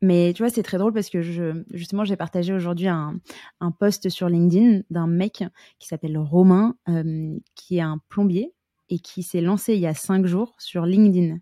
Mais 0.02 0.32
tu 0.34 0.42
vois, 0.42 0.50
c'est 0.50 0.64
très 0.64 0.78
drôle 0.78 0.92
parce 0.92 1.08
que 1.08 1.22
je, 1.22 1.62
justement, 1.72 2.04
j'ai 2.04 2.16
partagé 2.16 2.52
aujourd'hui 2.52 2.88
un, 2.88 3.20
un 3.60 3.70
post 3.70 4.08
sur 4.08 4.28
LinkedIn 4.28 4.82
d'un 4.90 5.06
mec 5.06 5.44
qui 5.78 5.86
s'appelle 5.86 6.18
Romain, 6.18 6.76
euh, 6.88 7.36
qui 7.54 7.78
est 7.78 7.82
un 7.82 8.00
plombier 8.08 8.52
et 8.88 8.98
qui 8.98 9.22
s'est 9.22 9.40
lancé 9.40 9.74
il 9.74 9.80
y 9.80 9.86
a 9.86 9.94
cinq 9.94 10.26
jours 10.26 10.54
sur 10.58 10.86
LinkedIn. 10.86 11.38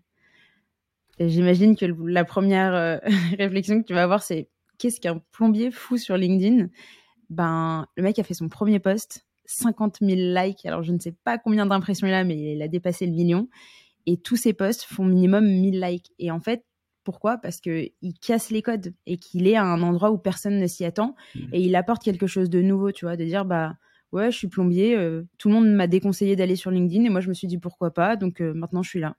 J'imagine 1.19 1.75
que 1.75 1.85
la 2.05 2.25
première 2.25 2.75
euh, 2.75 2.97
réflexion 3.37 3.81
que 3.81 3.87
tu 3.87 3.93
vas 3.93 4.03
avoir, 4.03 4.21
c'est 4.21 4.49
qu'est-ce 4.77 4.99
qu'un 4.99 5.21
plombier 5.31 5.71
fou 5.71 5.97
sur 5.97 6.17
LinkedIn? 6.17 6.67
Ben, 7.29 7.87
le 7.95 8.03
mec 8.03 8.19
a 8.19 8.23
fait 8.23 8.33
son 8.33 8.49
premier 8.49 8.79
post, 8.79 9.25
50 9.45 9.97
000 10.01 10.11
likes. 10.15 10.65
Alors, 10.65 10.83
je 10.83 10.91
ne 10.91 10.99
sais 10.99 11.15
pas 11.23 11.37
combien 11.37 11.65
d'impressions 11.65 12.07
il 12.07 12.13
a, 12.13 12.23
mais 12.23 12.53
il 12.53 12.61
a 12.61 12.67
dépassé 12.67 13.05
le 13.05 13.13
million. 13.13 13.49
Et 14.05 14.17
tous 14.17 14.35
ses 14.35 14.53
posts 14.53 14.83
font 14.83 15.05
minimum 15.05 15.45
1000 15.45 15.81
likes. 15.81 16.11
Et 16.19 16.31
en 16.31 16.39
fait, 16.39 16.63
pourquoi? 17.03 17.37
Parce 17.37 17.59
qu'il 17.59 17.91
casse 18.21 18.51
les 18.51 18.61
codes 18.61 18.93
et 19.05 19.17
qu'il 19.17 19.47
est 19.47 19.55
à 19.55 19.63
un 19.63 19.81
endroit 19.81 20.11
où 20.11 20.17
personne 20.17 20.59
ne 20.59 20.67
s'y 20.67 20.85
attend. 20.85 21.15
Mmh. 21.35 21.39
Et 21.53 21.61
il 21.61 21.75
apporte 21.75 22.03
quelque 22.03 22.27
chose 22.27 22.49
de 22.49 22.61
nouveau, 22.61 22.91
tu 22.91 23.05
vois, 23.05 23.17
de 23.17 23.25
dire, 23.25 23.43
bah, 23.43 23.75
ouais, 24.11 24.31
je 24.31 24.37
suis 24.37 24.47
plombier. 24.47 24.95
Euh, 24.95 25.23
tout 25.37 25.49
le 25.49 25.55
monde 25.55 25.73
m'a 25.73 25.87
déconseillé 25.87 26.35
d'aller 26.35 26.55
sur 26.55 26.71
LinkedIn 26.71 27.05
et 27.05 27.09
moi 27.09 27.21
je 27.21 27.29
me 27.29 27.33
suis 27.33 27.47
dit 27.47 27.57
pourquoi 27.57 27.91
pas. 27.91 28.15
Donc 28.15 28.41
euh, 28.41 28.53
maintenant 28.53 28.83
je 28.83 28.89
suis 28.89 28.99
là. 28.99 29.15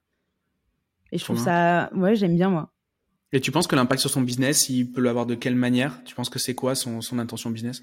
Et 1.11 1.18
je 1.18 1.25
trouve 1.25 1.38
ça, 1.38 1.90
ouais, 1.95 2.16
j'aime 2.16 2.37
bien 2.37 2.50
moi. 2.50 2.71
Et 3.33 3.40
tu 3.40 3.50
penses 3.50 3.66
que 3.66 3.76
l'impact 3.76 4.00
sur 4.00 4.11
son 4.11 4.21
business, 4.23 4.68
il 4.68 4.90
peut 4.90 5.00
l'avoir 5.00 5.26
de 5.26 5.35
quelle 5.35 5.54
manière? 5.54 6.02
Tu 6.04 6.14
penses 6.14 6.28
que 6.28 6.38
c'est 6.38 6.54
quoi 6.54 6.75
son, 6.75 7.00
son, 7.00 7.18
intention 7.18 7.50
business? 7.50 7.83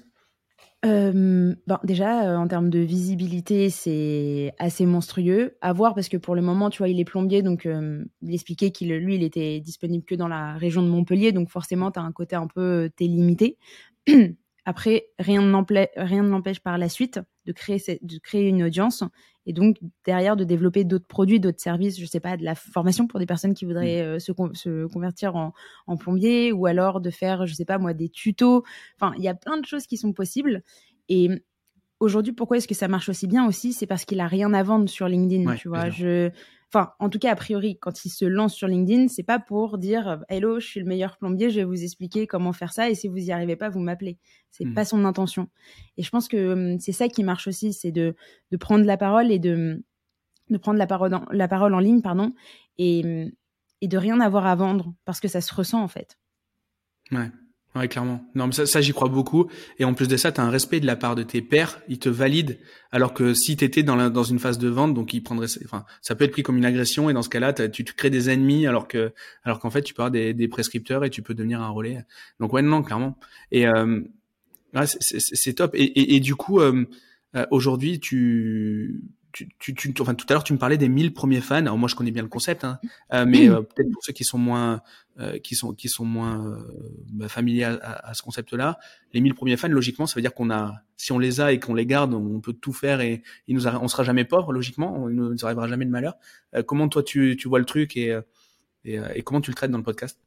Euh, 0.84 1.54
bon, 1.66 1.78
déjà, 1.82 2.38
en 2.38 2.46
termes 2.46 2.70
de 2.70 2.78
visibilité, 2.78 3.70
c'est 3.70 4.52
assez 4.58 4.86
monstrueux. 4.86 5.56
À 5.60 5.72
voir 5.72 5.94
parce 5.94 6.08
que 6.08 6.16
pour 6.16 6.36
le 6.36 6.42
moment, 6.42 6.70
tu 6.70 6.78
vois, 6.78 6.88
il 6.88 7.00
est 7.00 7.04
plombier, 7.04 7.42
donc 7.42 7.64
il 7.64 8.34
expliquait 8.34 8.70
qu'il, 8.70 8.92
lui, 8.94 9.16
il 9.16 9.24
était 9.24 9.58
disponible 9.60 10.04
que 10.04 10.14
dans 10.14 10.28
la 10.28 10.54
région 10.54 10.82
de 10.82 10.88
Montpellier, 10.88 11.32
donc 11.32 11.48
forcément, 11.48 11.90
tu 11.90 11.98
as 11.98 12.02
un 12.02 12.12
côté 12.12 12.36
un 12.36 12.46
peu, 12.46 12.90
t'es 12.96 13.06
limité. 13.06 13.58
Après, 14.68 15.06
rien 15.20 15.42
ne 15.42 16.28
l'empêche 16.28 16.58
par 16.58 16.76
la 16.76 16.88
suite 16.88 17.20
de 17.46 17.52
créer, 17.52 18.00
de 18.02 18.18
créer 18.18 18.48
une 18.48 18.64
audience 18.64 19.04
et 19.46 19.52
donc 19.52 19.76
derrière 20.04 20.34
de 20.34 20.42
développer 20.42 20.82
d'autres 20.82 21.06
produits, 21.06 21.38
d'autres 21.38 21.60
services, 21.60 22.00
je 22.00 22.04
sais 22.04 22.18
pas, 22.18 22.36
de 22.36 22.44
la 22.44 22.56
formation 22.56 23.06
pour 23.06 23.20
des 23.20 23.26
personnes 23.26 23.54
qui 23.54 23.64
voudraient 23.64 24.02
mmh. 24.02 24.06
euh, 24.06 24.18
se, 24.18 24.32
se, 24.54 24.86
convertir 24.86 25.36
en, 25.36 25.52
en, 25.86 25.96
plombier 25.96 26.50
ou 26.50 26.66
alors 26.66 27.00
de 27.00 27.10
faire, 27.10 27.46
je 27.46 27.54
sais 27.54 27.64
pas 27.64 27.78
moi, 27.78 27.94
des 27.94 28.08
tutos. 28.08 28.64
Enfin, 29.00 29.14
il 29.16 29.22
y 29.22 29.28
a 29.28 29.34
plein 29.34 29.56
de 29.56 29.64
choses 29.64 29.86
qui 29.86 29.96
sont 29.96 30.12
possibles. 30.12 30.64
Et 31.08 31.30
aujourd'hui, 32.00 32.32
pourquoi 32.32 32.56
est-ce 32.56 32.66
que 32.66 32.74
ça 32.74 32.88
marche 32.88 33.08
aussi 33.08 33.28
bien 33.28 33.46
aussi? 33.46 33.72
C'est 33.72 33.86
parce 33.86 34.04
qu'il 34.04 34.18
a 34.18 34.26
rien 34.26 34.52
à 34.52 34.64
vendre 34.64 34.88
sur 34.88 35.06
LinkedIn, 35.06 35.54
tu 35.54 35.68
vois? 35.68 35.90
Je, 35.90 36.30
enfin, 36.72 36.92
en 36.98 37.08
tout 37.08 37.18
cas, 37.18 37.32
a 37.32 37.36
priori, 37.36 37.78
quand 37.78 38.04
il 38.04 38.10
se 38.10 38.24
lance 38.24 38.54
sur 38.54 38.68
LinkedIn, 38.68 39.08
c'est 39.08 39.22
pas 39.22 39.38
pour 39.38 39.78
dire 39.78 40.22
Hello, 40.28 40.60
je 40.60 40.66
suis 40.66 40.80
le 40.80 40.86
meilleur 40.86 41.16
plombier, 41.16 41.50
je 41.50 41.60
vais 41.60 41.64
vous 41.64 41.82
expliquer 41.82 42.26
comment 42.26 42.52
faire 42.52 42.72
ça, 42.72 42.90
et 42.90 42.94
si 42.94 43.08
vous 43.08 43.18
y 43.18 43.32
arrivez 43.32 43.56
pas, 43.56 43.68
vous 43.68 43.80
m'appelez. 43.80 44.18
C'est 44.50 44.64
hmm. 44.64 44.74
pas 44.74 44.84
son 44.84 45.04
intention. 45.04 45.48
Et 45.96 46.02
je 46.02 46.10
pense 46.10 46.28
que 46.28 46.52
hum, 46.52 46.80
c'est 46.80 46.92
ça 46.92 47.08
qui 47.08 47.24
marche 47.24 47.46
aussi, 47.46 47.72
c'est 47.72 47.92
de, 47.92 48.14
de 48.50 48.56
prendre 48.56 48.84
la 48.84 48.96
parole 48.96 49.30
et 49.30 49.38
de, 49.38 49.82
de 50.50 50.58
prendre 50.58 50.78
la 50.78 50.86
parole, 50.86 51.14
en, 51.14 51.24
la 51.30 51.48
parole 51.48 51.74
en 51.74 51.80
ligne, 51.80 52.02
pardon, 52.02 52.34
et, 52.78 53.02
hum, 53.04 53.30
et 53.80 53.88
de 53.88 53.98
rien 53.98 54.20
avoir 54.20 54.46
à 54.46 54.54
vendre, 54.54 54.94
parce 55.04 55.20
que 55.20 55.28
ça 55.28 55.40
se 55.40 55.54
ressent 55.54 55.82
en 55.82 55.88
fait. 55.88 56.18
Ouais. 57.12 57.30
Ouais, 57.76 57.88
clairement. 57.88 58.24
Non, 58.34 58.46
mais 58.46 58.52
ça, 58.54 58.64
ça 58.64 58.80
j'y 58.80 58.92
crois 58.92 59.08
beaucoup. 59.08 59.48
Et 59.78 59.84
en 59.84 59.92
plus 59.92 60.08
de 60.08 60.16
ça, 60.16 60.32
tu 60.32 60.40
as 60.40 60.44
un 60.44 60.50
respect 60.50 60.80
de 60.80 60.86
la 60.86 60.96
part 60.96 61.14
de 61.14 61.22
tes 61.22 61.42
pairs. 61.42 61.78
Ils 61.88 61.98
te 61.98 62.08
valident. 62.08 62.56
Alors 62.90 63.12
que 63.12 63.34
si 63.34 63.54
tu 63.56 63.64
étais 63.64 63.82
dans, 63.82 63.96
la, 63.96 64.08
dans 64.08 64.22
une 64.22 64.38
phase 64.38 64.56
de 64.56 64.68
vente, 64.68 64.94
donc 64.94 65.12
ils 65.12 65.22
prendraient, 65.22 65.48
enfin, 65.64 65.84
ça 66.00 66.14
peut 66.14 66.24
être 66.24 66.30
pris 66.30 66.42
comme 66.42 66.56
une 66.56 66.64
agression. 66.64 67.10
Et 67.10 67.12
dans 67.12 67.20
ce 67.20 67.28
cas-là, 67.28 67.52
tu 67.52 67.84
te 67.84 67.92
crées 67.92 68.08
des 68.08 68.30
ennemis, 68.30 68.66
alors 68.66 68.88
que, 68.88 69.12
alors 69.44 69.58
qu'en 69.58 69.68
fait, 69.68 69.82
tu 69.82 69.92
peux 69.92 70.08
des, 70.08 70.32
des, 70.32 70.48
prescripteurs 70.48 71.04
et 71.04 71.10
tu 71.10 71.20
peux 71.20 71.34
devenir 71.34 71.60
un 71.60 71.68
relais. 71.68 72.04
Donc 72.40 72.54
ouais, 72.54 72.62
non, 72.62 72.82
clairement. 72.82 73.18
Et 73.52 73.66
euh, 73.66 74.00
c'est 74.84 75.54
top. 75.54 75.74
Et, 75.74 75.84
et, 75.84 76.16
et, 76.16 76.20
du 76.20 76.34
coup, 76.34 76.60
euh, 76.60 76.86
euh 77.34 77.44
aujourd'hui, 77.50 78.00
tu 78.00 79.02
tu, 79.58 79.74
tu, 79.74 79.94
enfin, 80.00 80.14
tout 80.14 80.26
à 80.28 80.32
l'heure, 80.32 80.44
tu 80.44 80.52
me 80.52 80.58
parlais 80.58 80.78
des 80.78 80.88
1000 80.88 81.12
premiers 81.12 81.40
fans. 81.40 81.56
Alors 81.56 81.76
moi, 81.76 81.88
je 81.88 81.94
connais 81.94 82.10
bien 82.10 82.22
le 82.22 82.28
concept, 82.28 82.64
hein, 82.64 82.78
euh, 83.12 83.26
mais 83.26 83.48
euh, 83.48 83.60
peut-être 83.60 83.90
pour 83.90 84.02
ceux 84.02 84.12
qui 84.12 84.24
sont 84.24 84.38
moins, 84.38 84.80
euh, 85.18 85.38
qui 85.38 85.54
sont, 85.54 85.74
qui 85.74 85.88
sont 85.88 86.04
moins 86.04 86.58
bah, 87.12 87.28
familiers 87.28 87.64
à, 87.64 88.12
ce 88.14 88.22
concept-là, 88.22 88.78
les 89.12 89.20
1000 89.20 89.34
premiers 89.34 89.56
fans, 89.56 89.68
logiquement, 89.68 90.06
ça 90.06 90.14
veut 90.14 90.22
dire 90.22 90.32
qu'on 90.32 90.50
a, 90.50 90.74
si 90.96 91.12
on 91.12 91.18
les 91.18 91.40
a 91.40 91.52
et 91.52 91.60
qu'on 91.60 91.74
les 91.74 91.86
garde, 91.86 92.14
on 92.14 92.40
peut 92.40 92.54
tout 92.54 92.72
faire 92.72 93.00
et 93.00 93.22
il 93.46 93.54
nous 93.54 93.66
on 93.66 93.88
sera 93.88 94.04
jamais 94.04 94.24
pauvre, 94.24 94.52
logiquement, 94.52 95.08
il 95.08 95.14
nous 95.14 95.44
arrivera 95.44 95.68
jamais 95.68 95.84
de 95.84 95.90
malheur. 95.90 96.14
comment 96.66 96.88
toi, 96.88 97.02
tu, 97.02 97.36
tu 97.38 97.48
vois 97.48 97.58
le 97.58 97.66
truc 97.66 97.96
et, 97.96 98.18
et, 98.84 98.98
et 99.14 99.22
comment 99.22 99.40
tu 99.40 99.50
le 99.50 99.54
traites 99.54 99.70
dans 99.70 99.78
le 99.78 99.84
podcast? 99.84 100.18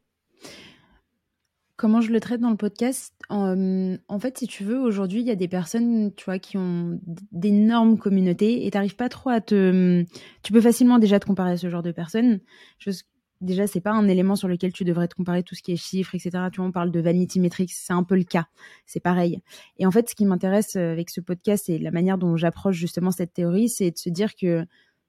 Comment 1.79 2.01
je 2.01 2.11
le 2.11 2.19
traite 2.19 2.41
dans 2.41 2.49
le 2.49 2.57
podcast 2.57 3.13
en, 3.29 4.19
fait, 4.19 4.37
si 4.37 4.47
tu 4.47 4.65
veux, 4.65 4.77
aujourd'hui, 4.77 5.21
il 5.21 5.27
y 5.27 5.31
a 5.31 5.35
des 5.35 5.47
personnes, 5.47 6.13
tu 6.13 6.25
vois, 6.25 6.37
qui 6.37 6.57
ont 6.57 6.99
d'énormes 7.31 7.97
communautés 7.97 8.65
et 8.65 8.71
t'arrives 8.71 8.97
pas 8.97 9.07
trop 9.07 9.29
à 9.29 9.39
te. 9.39 10.03
Tu 10.43 10.51
peux 10.51 10.59
facilement 10.59 10.99
déjà 10.99 11.21
te 11.21 11.25
comparer 11.25 11.51
à 11.51 11.57
ce 11.57 11.69
genre 11.69 11.81
de 11.81 11.93
personnes. 11.93 12.41
Déjà, 12.85 12.99
déjà, 13.39 13.65
c'est 13.65 13.79
pas 13.79 13.93
un 13.93 14.09
élément 14.09 14.35
sur 14.35 14.49
lequel 14.49 14.73
tu 14.73 14.83
devrais 14.83 15.07
te 15.07 15.15
comparer 15.15 15.41
tout 15.41 15.55
ce 15.55 15.63
qui 15.63 15.71
est 15.71 15.77
chiffres, 15.77 16.15
etc. 16.15 16.49
Tu 16.51 16.57
vois, 16.57 16.65
on 16.65 16.73
parle 16.73 16.91
de 16.91 16.99
vanity 16.99 17.39
metrics, 17.39 17.71
c'est 17.71 17.93
un 17.93 18.03
peu 18.03 18.17
le 18.17 18.25
cas. 18.25 18.47
C'est 18.85 18.99
pareil. 18.99 19.41
Et 19.77 19.85
en 19.85 19.91
fait, 19.91 20.09
ce 20.09 20.15
qui 20.15 20.25
m'intéresse 20.25 20.75
euh, 20.75 20.91
avec 20.91 21.09
ce 21.09 21.21
podcast 21.21 21.69
et 21.69 21.79
la 21.79 21.91
manière 21.91 22.17
dont 22.17 22.35
j'approche 22.35 22.75
justement 22.75 23.11
cette 23.11 23.31
théorie, 23.31 23.69
c'est 23.69 23.91
de 23.91 23.97
se 23.97 24.09
dire 24.09 24.35
que 24.35 24.65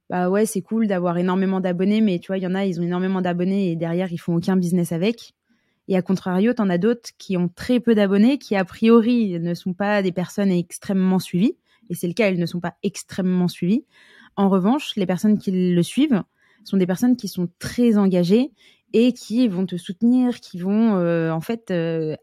bah 0.08 0.30
ouais, 0.30 0.46
c'est 0.46 0.62
cool 0.62 0.86
d'avoir 0.86 1.18
énormément 1.18 1.58
d'abonnés, 1.58 2.00
mais 2.00 2.20
tu 2.20 2.28
vois, 2.28 2.38
il 2.38 2.44
y 2.44 2.46
en 2.46 2.54
a, 2.54 2.64
ils 2.64 2.78
ont 2.78 2.84
énormément 2.84 3.22
d'abonnés 3.22 3.72
et 3.72 3.76
derrière, 3.76 4.12
ils 4.12 4.18
font 4.18 4.36
aucun 4.36 4.56
business 4.56 4.92
avec. 4.92 5.34
Et 5.90 5.96
à 5.96 6.02
contrario, 6.02 6.54
tu 6.54 6.62
en 6.62 6.70
as 6.70 6.78
d'autres 6.78 7.10
qui 7.18 7.36
ont 7.36 7.48
très 7.48 7.80
peu 7.80 7.96
d'abonnés, 7.96 8.38
qui 8.38 8.54
a 8.54 8.64
priori 8.64 9.40
ne 9.40 9.54
sont 9.54 9.74
pas 9.74 10.02
des 10.02 10.12
personnes 10.12 10.52
extrêmement 10.52 11.18
suivies. 11.18 11.56
Et 11.90 11.96
c'est 11.96 12.06
le 12.06 12.14
cas, 12.14 12.28
elles 12.28 12.38
ne 12.38 12.46
sont 12.46 12.60
pas 12.60 12.74
extrêmement 12.84 13.48
suivies. 13.48 13.84
En 14.36 14.48
revanche, 14.48 14.94
les 14.94 15.04
personnes 15.04 15.36
qui 15.36 15.50
le 15.50 15.82
suivent 15.82 16.22
sont 16.62 16.76
des 16.76 16.86
personnes 16.86 17.16
qui 17.16 17.26
sont 17.26 17.48
très 17.58 17.98
engagées 17.98 18.52
et 18.92 19.12
qui 19.12 19.48
vont 19.48 19.66
te 19.66 19.76
soutenir, 19.76 20.38
qui 20.38 20.60
vont 20.60 20.94
euh, 20.94 21.32
en 21.32 21.40
fait 21.40 21.72
euh, 21.72 22.14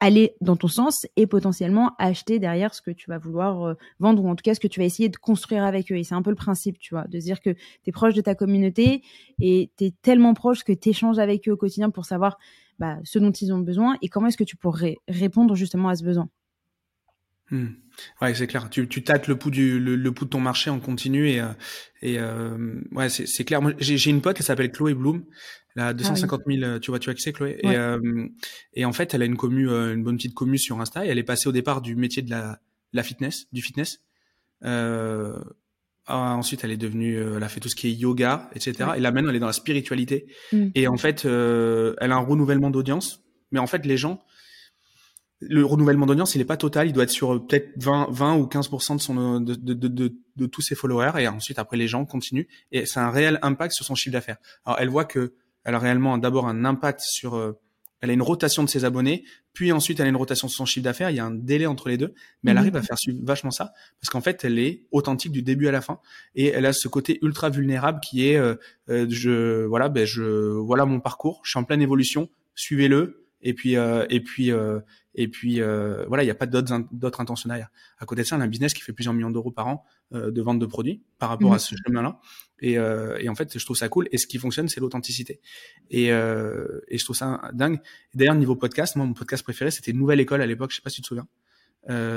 aller 0.00 0.36
dans 0.42 0.56
ton 0.56 0.68
sens 0.68 1.06
et 1.16 1.26
potentiellement 1.26 1.92
acheter 1.98 2.38
derrière 2.38 2.74
ce 2.74 2.82
que 2.82 2.90
tu 2.90 3.08
vas 3.08 3.16
vouloir 3.16 3.62
euh, 3.62 3.74
vendre 4.00 4.22
ou 4.22 4.28
en 4.28 4.36
tout 4.36 4.42
cas 4.42 4.54
ce 4.54 4.60
que 4.60 4.68
tu 4.68 4.80
vas 4.80 4.86
essayer 4.86 5.08
de 5.08 5.16
construire 5.16 5.64
avec 5.64 5.90
eux. 5.90 5.96
Et 5.96 6.04
c'est 6.04 6.14
un 6.14 6.20
peu 6.20 6.28
le 6.28 6.36
principe, 6.36 6.78
tu 6.78 6.94
vois, 6.94 7.06
de 7.06 7.18
dire 7.18 7.40
que 7.40 7.50
tu 7.50 7.88
es 7.88 7.92
proche 7.92 8.12
de 8.12 8.20
ta 8.20 8.34
communauté 8.34 9.02
et 9.40 9.70
tu 9.78 9.84
es 9.84 9.94
tellement 10.02 10.34
proche 10.34 10.62
que 10.62 10.74
tu 10.74 10.90
échanges 10.90 11.18
avec 11.18 11.48
eux 11.48 11.52
au 11.52 11.56
quotidien 11.56 11.88
pour 11.88 12.04
savoir 12.04 12.36
bah, 12.78 12.98
ce 13.04 13.18
dont 13.18 13.32
ils 13.32 13.52
ont 13.52 13.58
besoin 13.58 13.96
et 14.02 14.08
comment 14.08 14.28
est-ce 14.28 14.36
que 14.36 14.44
tu 14.44 14.56
pourrais 14.56 14.96
répondre 15.08 15.54
justement 15.54 15.88
à 15.88 15.96
ce 15.96 16.04
besoin? 16.04 16.28
Hmm. 17.50 17.66
Ouais, 18.20 18.34
c'est 18.34 18.46
clair. 18.46 18.70
Tu, 18.70 18.88
tu 18.88 19.04
tâtes 19.04 19.28
le 19.28 19.36
pouls 19.36 19.50
du 19.50 19.78
le, 19.78 20.12
pouls 20.12 20.24
de 20.24 20.30
ton 20.30 20.40
marché 20.40 20.70
en 20.70 20.80
continu 20.80 21.28
et 21.28 21.40
euh, 21.40 21.48
et 22.00 22.18
euh, 22.18 22.80
ouais, 22.92 23.08
c'est, 23.08 23.26
c'est 23.26 23.44
clair. 23.44 23.60
Moi, 23.60 23.72
j'ai, 23.78 23.98
j'ai 23.98 24.10
une 24.10 24.22
pote 24.22 24.36
qui 24.36 24.42
s'appelle 24.42 24.72
Chloé 24.72 24.94
Bloom. 24.94 25.24
Elle 25.76 25.82
a 25.82 25.92
250 25.92 26.42
000. 26.46 26.62
Ah 26.64 26.78
tu 26.80 26.90
vois, 26.90 26.98
tu 26.98 27.06
vois 27.06 27.14
qui 27.14 27.22
c'est 27.22 27.32
Chloé? 27.32 27.58
Et, 27.62 27.76
euh, 27.76 28.28
et 28.72 28.84
en 28.84 28.92
fait, 28.92 29.12
elle 29.12 29.22
a 29.22 29.26
une 29.26 29.36
commu, 29.36 29.68
une 29.68 30.02
bonne 30.02 30.16
petite 30.16 30.34
commu 30.34 30.56
sur 30.56 30.80
Insta. 30.80 31.04
Et 31.04 31.08
elle 31.08 31.18
est 31.18 31.24
passée 31.24 31.48
au 31.48 31.52
départ 31.52 31.82
du 31.82 31.96
métier 31.96 32.22
de 32.22 32.30
la 32.30 32.60
la 32.94 33.02
fitness, 33.02 33.46
du 33.52 33.60
fitness. 33.60 34.00
Euh, 34.64 35.38
ah, 36.06 36.34
ensuite, 36.34 36.64
elle 36.64 36.70
est 36.70 36.76
devenue, 36.76 37.18
elle 37.36 37.42
a 37.42 37.48
fait 37.48 37.60
tout 37.60 37.68
ce 37.68 37.76
qui 37.76 37.88
est 37.88 37.92
yoga, 37.92 38.50
etc. 38.54 38.90
Et 38.96 39.00
là 39.00 39.10
maintenant, 39.10 39.30
elle 39.30 39.36
est 39.36 39.40
dans 39.40 39.46
la 39.46 39.52
spiritualité. 39.52 40.26
Hmm. 40.52 40.68
Et 40.74 40.86
en 40.86 40.96
fait, 40.96 41.24
elle 41.24 42.12
a 42.12 42.16
un 42.16 42.24
renouvellement 42.24 42.70
d'audience. 42.70 43.24
Mais 43.52 43.58
en 43.58 43.66
fait, 43.66 43.86
les 43.86 43.96
gens 43.96 44.20
le 45.48 45.64
renouvellement 45.64 46.06
d'audience, 46.06 46.34
il 46.34 46.40
est 46.40 46.46
pas 46.46 46.56
total, 46.56 46.86
il 46.86 46.92
doit 46.92 47.04
être 47.04 47.10
sur 47.10 47.34
euh, 47.34 47.46
peut-être 47.46 47.70
20, 47.76 48.08
20 48.10 48.36
ou 48.36 48.44
15% 48.44 48.96
de 48.96 49.00
son 49.00 49.40
de, 49.40 49.54
de, 49.54 49.74
de, 49.74 50.14
de, 50.36 50.46
tous 50.46 50.62
ses 50.62 50.74
followers 50.74 51.12
et 51.18 51.28
ensuite 51.28 51.58
après 51.58 51.76
les 51.76 51.88
gens 51.88 52.04
continuent 52.04 52.46
et 52.72 52.86
c'est 52.86 53.00
un 53.00 53.10
réel 53.10 53.38
impact 53.42 53.74
sur 53.74 53.84
son 53.84 53.94
chiffre 53.94 54.12
d'affaires. 54.12 54.36
Alors 54.64 54.78
elle 54.80 54.88
voit 54.88 55.04
que 55.04 55.34
elle 55.64 55.74
a 55.74 55.78
réellement 55.78 56.18
d'abord 56.18 56.46
un 56.46 56.64
impact 56.64 57.00
sur 57.00 57.34
euh, 57.34 57.52
elle 58.00 58.10
a 58.10 58.12
une 58.12 58.22
rotation 58.22 58.62
de 58.62 58.68
ses 58.68 58.84
abonnés, 58.84 59.24
puis 59.54 59.72
ensuite 59.72 60.00
elle 60.00 60.06
a 60.06 60.08
une 60.10 60.16
rotation 60.16 60.48
sur 60.48 60.56
son 60.58 60.66
chiffre 60.66 60.84
d'affaires, 60.84 61.10
il 61.10 61.16
y 61.16 61.20
a 61.20 61.24
un 61.24 61.30
délai 61.30 61.66
entre 61.66 61.88
les 61.88 61.96
deux, 61.96 62.12
mais 62.42 62.50
elle 62.50 62.56
mhm. 62.56 62.60
arrive 62.60 62.76
à 62.76 62.82
faire 62.82 62.98
suivre 62.98 63.18
vachement 63.22 63.50
ça 63.50 63.72
parce 64.00 64.10
qu'en 64.10 64.20
fait, 64.20 64.44
elle 64.44 64.58
est 64.58 64.82
authentique 64.90 65.32
du 65.32 65.42
début 65.42 65.68
à 65.68 65.72
la 65.72 65.80
fin. 65.80 66.00
Et 66.34 66.48
elle 66.48 66.66
a 66.66 66.72
ce 66.72 66.88
côté 66.88 67.18
ultra 67.22 67.48
vulnérable 67.48 68.00
qui 68.00 68.28
est 68.28 68.36
euh, 68.36 68.56
je 68.88 69.64
voilà 69.64 69.88
ben 69.88 70.04
je 70.04 70.22
voilà 70.22 70.84
mon 70.84 71.00
parcours, 71.00 71.40
je 71.44 71.50
suis 71.50 71.58
en 71.58 71.64
pleine 71.64 71.80
évolution, 71.80 72.28
suivez-le. 72.54 73.22
Et 73.46 73.52
puis, 73.52 73.74
et 73.74 74.20
puis, 74.20 74.50
et 75.14 75.28
puis, 75.28 75.60
voilà, 75.60 76.22
il 76.22 76.26
n'y 76.26 76.30
a 76.30 76.34
pas 76.34 76.46
d'autres 76.46 76.82
d'autres 76.92 77.20
intentions 77.20 77.48
derrière. 77.48 77.68
À 77.98 78.06
côté 78.06 78.22
de 78.22 78.26
ça, 78.26 78.38
on 78.38 78.40
a 78.40 78.44
un 78.44 78.48
business 78.48 78.72
qui 78.72 78.80
fait 78.80 78.94
plusieurs 78.94 79.12
millions 79.12 79.30
d'euros 79.30 79.50
par 79.50 79.66
an 79.66 79.84
de 80.12 80.42
vente 80.42 80.58
de 80.58 80.66
produits 80.66 81.02
par 81.18 81.28
rapport 81.28 81.52
à 81.52 81.56
mmh. 81.56 81.60
ce 81.60 81.74
chemin-là. 81.86 82.20
Et, 82.60 82.74
et, 82.74 83.28
en 83.28 83.34
fait, 83.34 83.58
je 83.58 83.64
trouve 83.64 83.76
ça 83.76 83.88
cool. 83.88 84.08
Et 84.12 84.18
ce 84.18 84.26
qui 84.26 84.38
fonctionne, 84.38 84.68
c'est 84.68 84.80
l'authenticité. 84.80 85.40
Et, 85.90 86.06
et 86.06 86.98
je 86.98 87.04
trouve 87.04 87.16
ça 87.16 87.50
dingue. 87.52 87.80
D'ailleurs, 88.14 88.36
niveau 88.36 88.54
podcast, 88.54 88.96
moi, 88.96 89.06
mon 89.06 89.14
podcast 89.14 89.42
préféré, 89.42 89.70
c'était 89.70 89.92
Nouvelle 89.92 90.20
École 90.20 90.40
à 90.40 90.46
l'époque. 90.46 90.70
Je 90.70 90.76
sais 90.76 90.82
pas 90.82 90.90
si 90.90 90.96
tu 90.96 91.02
te 91.02 91.08
souviens. 91.08 91.26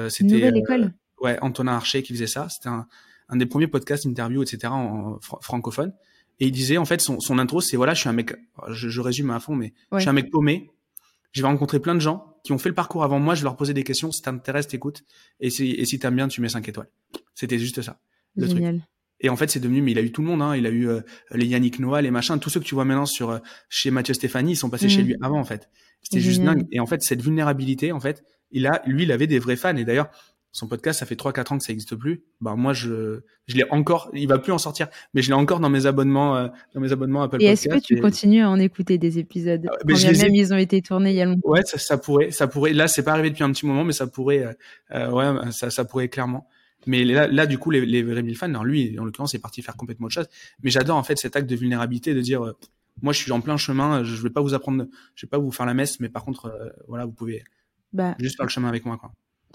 c'était 0.09 0.35
Nouvelle 0.35 0.57
École. 0.57 0.93
Ouais, 1.19 1.39
Antonin 1.41 1.73
Archer 1.73 2.03
qui 2.03 2.13
faisait 2.13 2.27
ça. 2.27 2.49
C'était 2.49 2.69
un, 2.69 2.87
un 3.29 3.37
des 3.37 3.45
premiers 3.45 3.67
podcasts, 3.67 4.05
interviews, 4.05 4.43
etc. 4.43 4.67
en, 4.71 5.19
francophone. 5.41 5.93
Et 6.39 6.47
il 6.47 6.51
disait 6.51 6.77
en 6.77 6.85
fait 6.85 7.01
son, 7.01 7.19
son 7.19 7.39
intro, 7.39 7.61
c'est 7.61 7.77
voilà, 7.77 7.93
je 7.93 8.01
suis 8.01 8.09
un 8.09 8.13
mec, 8.13 8.33
je, 8.69 8.89
je 8.89 9.01
résume 9.01 9.31
à 9.31 9.39
fond, 9.39 9.55
mais 9.55 9.73
je 9.93 9.99
suis 9.99 10.09
un 10.09 10.13
mec 10.13 10.29
paumé. 10.29 10.69
Je 11.31 11.41
vais 11.41 11.47
rencontrer 11.47 11.79
plein 11.79 11.95
de 11.95 11.99
gens 11.99 12.36
qui 12.47 12.53
ont 12.53 12.57
fait 12.57 12.69
le 12.69 12.75
parcours 12.75 13.03
avant 13.03 13.19
moi. 13.19 13.35
Je 13.35 13.43
leur 13.43 13.57
poser 13.57 13.73
des 13.73 13.83
questions. 13.83 14.11
Si 14.11 14.21
t'intéresse, 14.21 14.67
t'écoutes. 14.67 15.03
Et 15.39 15.49
si, 15.49 15.71
et 15.71 15.85
si 15.85 15.99
t'aimes 15.99 16.15
bien, 16.15 16.27
tu 16.29 16.41
mets 16.41 16.49
5 16.49 16.67
étoiles. 16.67 16.89
C'était 17.35 17.59
juste 17.59 17.81
ça. 17.81 17.99
Le 18.35 18.47
Génial. 18.47 18.77
Truc. 18.77 18.89
Et 19.19 19.29
en 19.29 19.35
fait, 19.35 19.49
c'est 19.49 19.59
devenu, 19.59 19.81
mais 19.81 19.91
il 19.91 19.97
a 19.97 20.01
eu 20.01 20.11
tout 20.11 20.21
le 20.21 20.27
monde, 20.27 20.41
hein. 20.41 20.55
Il 20.55 20.65
a 20.65 20.69
eu 20.69 20.87
euh, 20.87 21.01
les 21.31 21.45
Yannick 21.45 21.79
Noah, 21.79 22.01
les 22.01 22.11
machins, 22.11 22.39
tous 22.39 22.49
ceux 22.49 22.59
que 22.59 22.65
tu 22.65 22.75
vois 22.75 22.85
maintenant 22.85 23.05
sur 23.05 23.31
euh, 23.31 23.39
chez 23.67 23.91
Mathieu 23.91 24.13
Stéphanie, 24.13 24.53
ils 24.53 24.55
sont 24.55 24.69
passés 24.69 24.87
chez 24.87 25.03
mmh. 25.03 25.07
lui 25.07 25.15
avant, 25.21 25.39
en 25.39 25.43
fait. 25.43 25.69
C'était 26.03 26.21
juste 26.21 26.41
dingue. 26.41 26.67
Et 26.71 26.79
en 26.79 26.85
fait, 26.85 27.01
cette 27.01 27.21
vulnérabilité, 27.21 27.91
en 27.91 27.99
fait, 27.99 28.23
il 28.51 28.65
a, 28.65 28.81
lui, 28.85 29.03
il 29.03 29.11
avait 29.11 29.27
des 29.27 29.39
vrais 29.39 29.57
fans. 29.57 29.75
Et 29.75 29.83
d'ailleurs, 29.83 30.09
son 30.51 30.67
podcast, 30.67 30.99
ça 30.99 31.05
fait 31.05 31.15
3-4 31.15 31.53
ans 31.53 31.57
que 31.57 31.63
ça 31.63 31.71
n'existe 31.71 31.95
plus. 31.95 32.23
Bah 32.41 32.55
moi, 32.55 32.73
je, 32.73 33.21
je 33.45 33.55
l'ai 33.55 33.65
encore. 33.69 34.09
Il 34.13 34.27
va 34.27 34.39
plus 34.39 34.51
en 34.51 34.57
sortir, 34.57 34.87
mais 35.13 35.21
je 35.21 35.27
l'ai 35.27 35.35
encore 35.35 35.59
dans 35.59 35.69
mes 35.69 35.85
abonnements, 35.85 36.35
euh, 36.35 36.47
dans 36.73 36.81
mes 36.81 36.91
abonnements 36.91 37.21
Apple 37.21 37.37
et 37.41 37.45
est-ce 37.45 37.69
que 37.69 37.79
tu 37.79 37.99
continues 37.99 38.41
à 38.41 38.49
en 38.49 38.59
écouter 38.59 38.97
des 38.97 39.19
épisodes 39.19 39.67
ah, 39.69 39.77
quand 39.87 40.17
même 40.17 40.35
ils 40.35 40.53
ont 40.53 40.57
été 40.57 40.81
tournés 40.81 41.11
il 41.11 41.15
y 41.15 41.21
a 41.21 41.25
longtemps 41.25 41.49
Ouais, 41.49 41.63
ça, 41.63 41.77
ça, 41.77 41.97
pourrait, 41.97 42.31
ça 42.31 42.47
pourrait. 42.47 42.73
Là, 42.73 42.87
c'est 42.87 43.03
pas 43.03 43.11
arrivé 43.11 43.29
depuis 43.29 43.43
un 43.43 43.51
petit 43.51 43.65
moment, 43.65 43.83
mais 43.83 43.93
ça 43.93 44.07
pourrait, 44.07 44.45
euh, 44.45 44.53
euh 44.95 45.11
ouais, 45.11 45.51
ça, 45.51 45.69
ça 45.69 45.85
pourrait 45.85 46.09
clairement. 46.09 46.47
Mais 46.85 47.03
là, 47.03 47.27
là, 47.27 47.45
du 47.45 47.57
coup, 47.57 47.69
les, 47.69 47.85
les 47.85 48.01
vrais 48.01 48.23
mille 48.23 48.37
fans, 48.37 48.47
alors 48.47 48.63
lui, 48.63 48.97
en 48.97 49.03
l'occurrence, 49.03 49.35
est 49.35 49.39
parti 49.39 49.61
faire 49.61 49.75
complètement 49.75 50.07
autre 50.07 50.15
chose. 50.15 50.29
Mais 50.63 50.69
j'adore 50.69 50.97
en 50.97 51.03
fait 51.03 51.17
cet 51.17 51.35
acte 51.35 51.49
de 51.49 51.55
vulnérabilité, 51.55 52.13
de 52.13 52.21
dire, 52.21 52.43
euh, 52.43 52.53
moi, 53.01 53.13
je 53.13 53.21
suis 53.21 53.31
en 53.31 53.41
plein 53.41 53.57
chemin, 53.57 54.03
je 54.03 54.21
vais 54.23 54.29
pas 54.29 54.41
vous 54.41 54.53
apprendre, 54.53 54.87
je 55.13 55.25
vais 55.25 55.29
pas 55.29 55.37
vous 55.37 55.51
faire 55.51 55.65
la 55.65 55.73
messe, 55.73 55.99
mais 55.99 56.09
par 56.09 56.23
contre, 56.23 56.73
voilà, 56.87 57.05
vous 57.05 57.11
pouvez 57.11 57.43
bah, 57.93 58.15
juste 58.19 58.37
faire 58.37 58.45
le 58.45 58.49
chemin 58.49 58.69
avec 58.69 58.85
moi, 58.85 58.97
quoi 58.97 59.11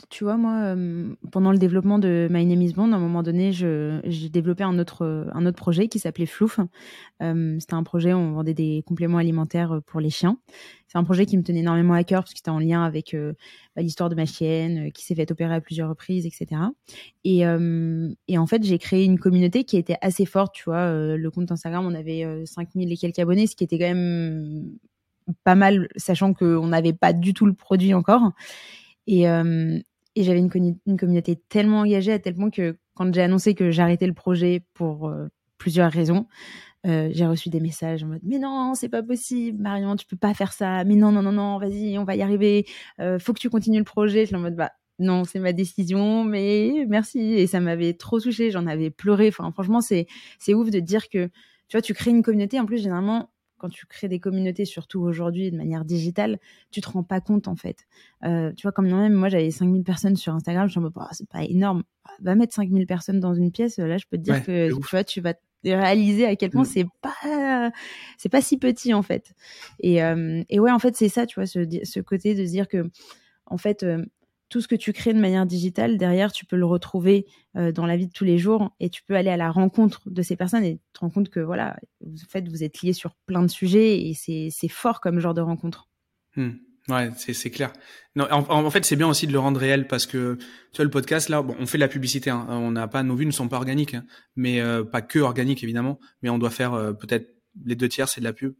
tu 0.08 0.24
vois, 0.24 0.36
moi, 0.36 0.74
euh, 0.74 1.14
pendant 1.30 1.52
le 1.52 1.58
développement 1.58 1.98
de 1.98 2.26
My 2.30 2.46
Name 2.46 2.62
is 2.62 2.72
Bond, 2.72 2.92
à 2.92 2.96
un 2.96 2.98
moment 2.98 3.22
donné, 3.22 3.52
j'ai 3.52 4.28
développé 4.30 4.64
un 4.64 4.78
autre, 4.78 5.28
un 5.32 5.46
autre 5.46 5.56
projet 5.56 5.88
qui 5.88 5.98
s'appelait 5.98 6.26
Flouf. 6.26 6.60
Euh, 7.22 7.56
c'était 7.60 7.74
un 7.74 7.82
projet 7.82 8.12
où 8.12 8.16
on 8.16 8.32
vendait 8.32 8.54
des 8.54 8.82
compléments 8.86 9.18
alimentaires 9.18 9.80
pour 9.86 10.00
les 10.00 10.10
chiens. 10.10 10.38
C'est 10.88 10.98
un 10.98 11.04
projet 11.04 11.26
qui 11.26 11.36
me 11.36 11.42
tenait 11.42 11.60
énormément 11.60 11.94
à 11.94 12.04
cœur 12.04 12.22
parce 12.22 12.32
que 12.32 12.38
c'était 12.38 12.50
en 12.50 12.58
lien 12.58 12.82
avec 12.84 13.14
euh, 13.14 13.34
bah, 13.76 13.82
l'histoire 13.82 14.08
de 14.08 14.14
ma 14.14 14.26
chienne 14.26 14.92
qui 14.92 15.04
s'est 15.04 15.14
fait 15.14 15.30
opérer 15.30 15.54
à 15.54 15.60
plusieurs 15.60 15.88
reprises, 15.88 16.26
etc. 16.26 16.60
Et, 17.24 17.40
et 18.28 18.38
en 18.38 18.46
fait, 18.46 18.64
j'ai 18.64 18.78
créé 18.78 19.04
une 19.04 19.18
communauté 19.18 19.64
qui 19.64 19.76
était 19.76 19.96
assez 20.00 20.26
forte, 20.26 20.54
tu 20.54 20.64
vois. 20.64 21.16
le 21.16 21.30
compte 21.30 21.52
Instagram, 21.52 21.86
on 21.86 21.94
avait 21.94 22.26
5000 22.46 22.92
et 22.92 22.96
quelques 22.96 23.18
abonnés, 23.18 23.46
ce 23.46 23.56
qui 23.56 23.64
était 23.64 23.78
quand 23.78 23.94
même 23.94 24.78
pas 25.44 25.54
mal, 25.54 25.88
sachant 25.96 26.34
qu'on 26.34 26.66
n'avait 26.66 26.92
pas 26.92 27.12
du 27.12 27.34
tout 27.34 27.46
le 27.46 27.54
produit 27.54 27.94
encore. 27.94 28.32
Et, 29.06 29.26
et 30.14 30.22
j'avais 30.22 30.38
une, 30.38 30.78
une, 30.86 30.96
communauté 30.96 31.36
tellement 31.48 31.80
engagée 31.80 32.12
à 32.12 32.18
tel 32.18 32.34
point 32.34 32.50
que 32.50 32.76
quand 32.94 33.12
j'ai 33.14 33.22
annoncé 33.22 33.54
que 33.54 33.70
j'arrêtais 33.70 34.06
le 34.06 34.12
projet 34.12 34.62
pour 34.74 35.08
euh, 35.08 35.28
plusieurs 35.58 35.90
raisons, 35.90 36.26
euh, 36.86 37.10
j'ai 37.12 37.26
reçu 37.26 37.48
des 37.48 37.60
messages 37.60 38.02
en 38.02 38.08
mode 38.08 38.22
mais 38.24 38.40
non 38.40 38.74
c'est 38.74 38.88
pas 38.88 39.04
possible 39.04 39.62
Marion 39.62 39.94
tu 39.96 40.06
peux 40.06 40.16
pas 40.16 40.34
faire 40.34 40.52
ça. 40.52 40.84
Mais 40.84 40.96
non 40.96 41.12
non 41.12 41.22
non 41.22 41.32
non 41.32 41.58
vas-y 41.58 41.98
on 41.98 42.04
va 42.04 42.16
y 42.16 42.22
arriver. 42.22 42.66
Euh, 43.00 43.18
faut 43.18 43.32
que 43.32 43.40
tu 43.40 43.50
continues 43.50 43.78
le 43.78 43.84
projet. 43.84 44.22
Je 44.22 44.26
suis 44.26 44.36
en 44.36 44.40
mode 44.40 44.56
bah 44.56 44.72
non 44.98 45.24
c'est 45.24 45.38
ma 45.38 45.52
décision 45.52 46.24
mais 46.24 46.86
merci. 46.88 47.20
Et 47.20 47.46
ça 47.46 47.60
m'avait 47.60 47.94
trop 47.94 48.20
touchée. 48.20 48.50
J'en 48.50 48.66
avais 48.66 48.90
pleuré. 48.90 49.28
Enfin 49.28 49.50
franchement 49.52 49.80
c'est 49.80 50.06
c'est 50.38 50.54
ouf 50.54 50.70
de 50.70 50.80
dire 50.80 51.08
que 51.08 51.26
tu 51.68 51.76
vois 51.76 51.82
tu 51.82 51.94
crées 51.94 52.10
une 52.10 52.22
communauté. 52.22 52.58
En 52.60 52.66
plus 52.66 52.78
généralement 52.82 53.30
quand 53.62 53.68
tu 53.68 53.86
crées 53.86 54.08
des 54.08 54.18
communautés, 54.18 54.64
surtout 54.64 55.00
aujourd'hui 55.00 55.52
de 55.52 55.56
manière 55.56 55.84
digitale, 55.84 56.40
tu 56.72 56.80
te 56.80 56.90
rends 56.90 57.04
pas 57.04 57.20
compte 57.20 57.46
en 57.46 57.54
fait. 57.54 57.86
Euh, 58.24 58.52
tu 58.56 58.62
vois, 58.62 58.72
comme 58.72 58.88
même, 58.90 59.12
moi 59.12 59.28
j'avais 59.28 59.52
5000 59.52 59.84
personnes 59.84 60.16
sur 60.16 60.34
Instagram, 60.34 60.68
je 60.68 60.80
me 60.80 60.88
dis, 60.88 60.92
bah, 60.94 61.08
c'est 61.12 61.28
pas 61.28 61.44
énorme. 61.44 61.84
Va 62.20 62.34
mettre 62.34 62.54
5000 62.54 62.86
personnes 62.86 63.20
dans 63.20 63.34
une 63.34 63.52
pièce, 63.52 63.78
là 63.78 63.96
je 63.98 64.06
peux 64.10 64.18
te 64.18 64.22
dire 64.22 64.44
que 64.44 64.68
tu 64.68 64.90
vois, 64.90 65.04
tu 65.04 65.20
vas 65.20 65.34
réaliser 65.64 66.26
à 66.26 66.34
quel 66.34 66.50
point 66.50 66.62
mm. 66.62 66.66
c'est 66.66 66.86
pas 67.00 67.70
c'est 68.18 68.28
pas 68.28 68.40
si 68.40 68.58
petit 68.58 68.92
en 68.94 69.02
fait. 69.02 69.32
Et, 69.78 70.02
euh, 70.02 70.42
et 70.48 70.58
ouais, 70.58 70.72
en 70.72 70.80
fait, 70.80 70.96
c'est 70.96 71.08
ça, 71.08 71.24
tu 71.24 71.36
vois, 71.36 71.46
ce, 71.46 71.60
ce 71.84 72.00
côté 72.00 72.34
de 72.34 72.44
se 72.44 72.50
dire 72.50 72.66
que 72.66 72.90
en 73.46 73.58
fait, 73.58 73.84
euh, 73.84 74.04
tout 74.52 74.60
ce 74.60 74.68
que 74.68 74.74
tu 74.74 74.92
crées 74.92 75.14
de 75.14 75.18
manière 75.18 75.46
digitale, 75.46 75.96
derrière, 75.96 76.30
tu 76.30 76.44
peux 76.44 76.56
le 76.56 76.66
retrouver 76.66 77.24
euh, 77.56 77.72
dans 77.72 77.86
la 77.86 77.96
vie 77.96 78.06
de 78.06 78.12
tous 78.12 78.24
les 78.24 78.36
jours 78.36 78.76
et 78.80 78.90
tu 78.90 79.02
peux 79.02 79.14
aller 79.14 79.30
à 79.30 79.38
la 79.38 79.50
rencontre 79.50 80.02
de 80.10 80.20
ces 80.20 80.36
personnes 80.36 80.62
et 80.62 80.78
te 80.92 81.00
rends 81.00 81.08
compte 81.08 81.30
que, 81.30 81.40
voilà, 81.40 81.78
en 82.04 82.28
fait, 82.28 82.46
vous 82.50 82.62
êtes 82.62 82.82
liés 82.82 82.92
sur 82.92 83.14
plein 83.24 83.42
de 83.42 83.48
sujets 83.48 84.06
et 84.06 84.12
c'est 84.12 84.68
fort 84.68 85.00
comme 85.00 85.20
genre 85.20 85.32
de 85.32 85.40
rencontre. 85.40 85.88
Hmm. 86.36 86.50
Ouais, 86.88 87.08
c'est 87.16 87.50
clair. 87.50 87.72
En, 88.18 88.70
fait, 88.70 88.84
c'est 88.84 88.96
bien 88.96 89.08
aussi 89.08 89.26
de 89.26 89.32
le 89.32 89.38
rendre 89.38 89.58
réel 89.58 89.86
parce 89.86 90.04
que 90.04 90.36
tu 90.36 90.76
vois 90.76 90.84
le 90.84 90.90
podcast 90.90 91.30
là, 91.30 91.40
bon, 91.40 91.56
on 91.58 91.64
fait 91.64 91.78
de 91.78 91.82
la 91.82 91.88
publicité. 91.88 92.28
Hein. 92.28 92.44
on 92.50 92.72
n'a 92.72 92.88
pas 92.88 93.02
nos 93.02 93.14
vues 93.14 93.24
ne 93.24 93.30
sont 93.30 93.48
pas 93.48 93.56
organiques, 93.56 93.94
hein. 93.94 94.04
mais 94.36 94.60
euh, 94.60 94.84
pas 94.84 95.00
que 95.00 95.20
organiques 95.20 95.62
évidemment. 95.62 95.98
Mais 96.22 96.28
on 96.28 96.38
doit 96.38 96.50
faire 96.50 96.74
euh, 96.74 96.92
peut-être 96.92 97.32
les 97.64 97.76
deux 97.76 97.88
tiers 97.88 98.08
c'est 98.08 98.20
de 98.20 98.24
la 98.24 98.32
pub 98.32 98.54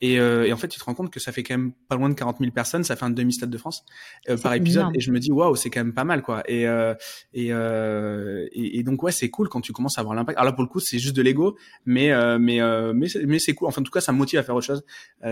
et, 0.00 0.18
euh, 0.18 0.44
et, 0.44 0.52
en 0.52 0.56
fait, 0.56 0.68
tu 0.68 0.78
te 0.78 0.84
rends 0.84 0.94
compte 0.94 1.10
que 1.10 1.20
ça 1.20 1.32
fait 1.32 1.42
quand 1.42 1.56
même 1.56 1.72
pas 1.88 1.96
loin 1.96 2.08
de 2.08 2.14
40 2.14 2.38
000 2.40 2.50
personnes, 2.50 2.84
ça 2.84 2.96
fait 2.96 3.04
un 3.04 3.10
demi-stade 3.10 3.48
de 3.48 3.58
France 3.58 3.84
euh, 4.28 4.36
par 4.36 4.52
épisode. 4.54 4.88
Et 4.94 5.00
je 5.00 5.10
me 5.10 5.20
dis, 5.20 5.30
waouh, 5.30 5.56
c'est 5.56 5.70
quand 5.70 5.80
même 5.80 5.94
pas 5.94 6.04
mal, 6.04 6.22
quoi. 6.22 6.42
Et, 6.46 6.66
euh, 6.66 6.94
et, 7.32 7.52
euh, 7.52 8.46
et, 8.52 8.78
et, 8.78 8.82
donc, 8.82 9.02
ouais, 9.02 9.12
c'est 9.12 9.30
cool 9.30 9.48
quand 9.48 9.60
tu 9.60 9.72
commences 9.72 9.96
à 9.96 10.00
avoir 10.00 10.14
l'impact. 10.14 10.36
Alors 10.36 10.50
là, 10.50 10.52
pour 10.52 10.64
le 10.64 10.68
coup, 10.68 10.80
c'est 10.80 10.98
juste 10.98 11.16
de 11.16 11.22
l'ego, 11.22 11.56
mais, 11.86 12.12
euh, 12.12 12.38
mais, 12.38 12.60
euh, 12.60 12.92
mais, 12.92 13.06
mais 13.24 13.38
c'est 13.38 13.54
cool. 13.54 13.68
Enfin, 13.68 13.80
en 13.80 13.84
tout 13.84 13.92
cas, 13.92 14.00
ça 14.00 14.12
me 14.12 14.18
motive 14.18 14.38
à 14.38 14.42
faire 14.42 14.56
autre 14.56 14.66
chose. 14.66 14.84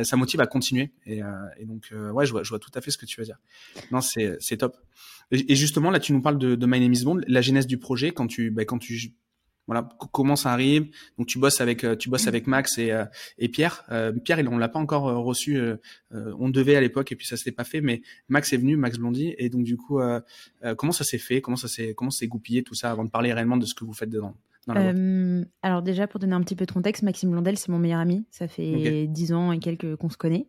ça 0.05 0.17
motive 0.17 0.41
à 0.41 0.47
continuer. 0.47 0.93
Et, 1.07 1.21
et 1.59 1.65
donc, 1.65 1.93
ouais, 1.93 2.25
je 2.25 2.33
vois, 2.33 2.43
je 2.43 2.49
vois 2.49 2.59
tout 2.59 2.71
à 2.75 2.81
fait 2.81 2.91
ce 2.91 2.99
que 2.99 3.07
tu 3.07 3.21
veux 3.21 3.27
dire. 3.27 3.39
Non, 3.91 4.01
c'est, 4.01 4.37
c'est 4.39 4.59
top. 4.59 4.77
Et 5.33 5.57
justement, 5.57 5.91
là, 5.91 5.99
tu 5.99 6.13
nous 6.13 6.21
parles 6.21 6.39
de, 6.39 6.55
de 6.55 6.67
My 6.67 6.79
Name 6.79 6.93
is 6.93 7.05
Bond, 7.05 7.21
la 7.27 7.41
genèse 7.41 7.67
du 7.67 7.79
projet, 7.79 8.11
quand 8.13 8.27
tu, 8.27 8.51
bah, 8.51 8.65
quand 8.67 8.79
tu 8.79 9.15
voilà 9.67 9.89
comment 10.13 10.37
ça 10.37 10.53
arrive. 10.53 10.91
Donc 11.19 11.27
tu 11.27 11.39
bosses 11.39 11.61
avec 11.61 11.85
euh, 11.85 11.97
tu 11.97 12.11
bosses 12.11 12.27
avec 12.27 12.47
Max 12.47 12.79
et, 12.79 12.91
euh, 12.91 13.05
et 13.39 13.49
Pierre. 13.49 13.85
Euh, 13.91 14.13
Pierre, 14.13 14.41
il, 14.41 14.49
on 14.49 14.59
l'a 14.59 14.69
pas 14.69 14.79
encore 14.79 15.05
reçu. 15.25 15.61
on 16.11 16.51
devait 16.51 16.77
à 16.77 16.81
l'époque 16.81 17.13
et 17.13 17.17
puis 17.17 17.27
ça 17.27 17.37
s'est 17.37 17.53
pas 17.53 17.65
fait. 17.65 17.81
Mais 17.81 18.03
Max 18.29 18.53
est 18.53 18.57
venu, 18.57 18.77
Max 18.77 18.99
Blondy. 18.99 19.35
Et 19.39 19.49
donc 19.49 19.65
du 19.65 19.77
coup, 19.77 20.01
comment 20.77 20.93
ça 20.93 21.05
s'est 21.05 21.19
fait? 21.19 21.41
Comment 21.41 21.57
ça 21.57 21.69
s'est 21.69 21.95
comment 21.95 22.11
s'est 22.11 22.29
goupillé 22.29 22.63
tout 22.63 22.75
ça 22.75 22.91
avant 22.91 23.05
de 23.05 23.11
parler 23.11 23.33
réellement 23.33 23.57
de 23.57 23.67
ce 23.67 23.75
que 23.75 23.85
vous 23.85 23.95
faites 23.95 24.11
dedans 24.11 24.35
alors 25.63 25.83
déjà, 25.83 26.07
pour 26.07 26.21
donner 26.21 26.35
un 26.35 26.41
petit 26.41 26.55
peu 26.55 26.67
de 26.67 26.71
contexte, 26.71 27.03
Maxime 27.03 27.33
Blondel, 27.33 27.59
c'est 27.59 27.71
mon 27.71 27.81
meilleur 27.81 27.99
ami. 27.99 28.27
Ça 28.31 28.47
fait 28.47 29.09
dix 29.09 29.33
ans 29.33 29.51
et 29.51 29.59
quelques 29.59 29.97
qu'on 29.97 30.09
se 30.09 30.17
connaît. 30.17 30.47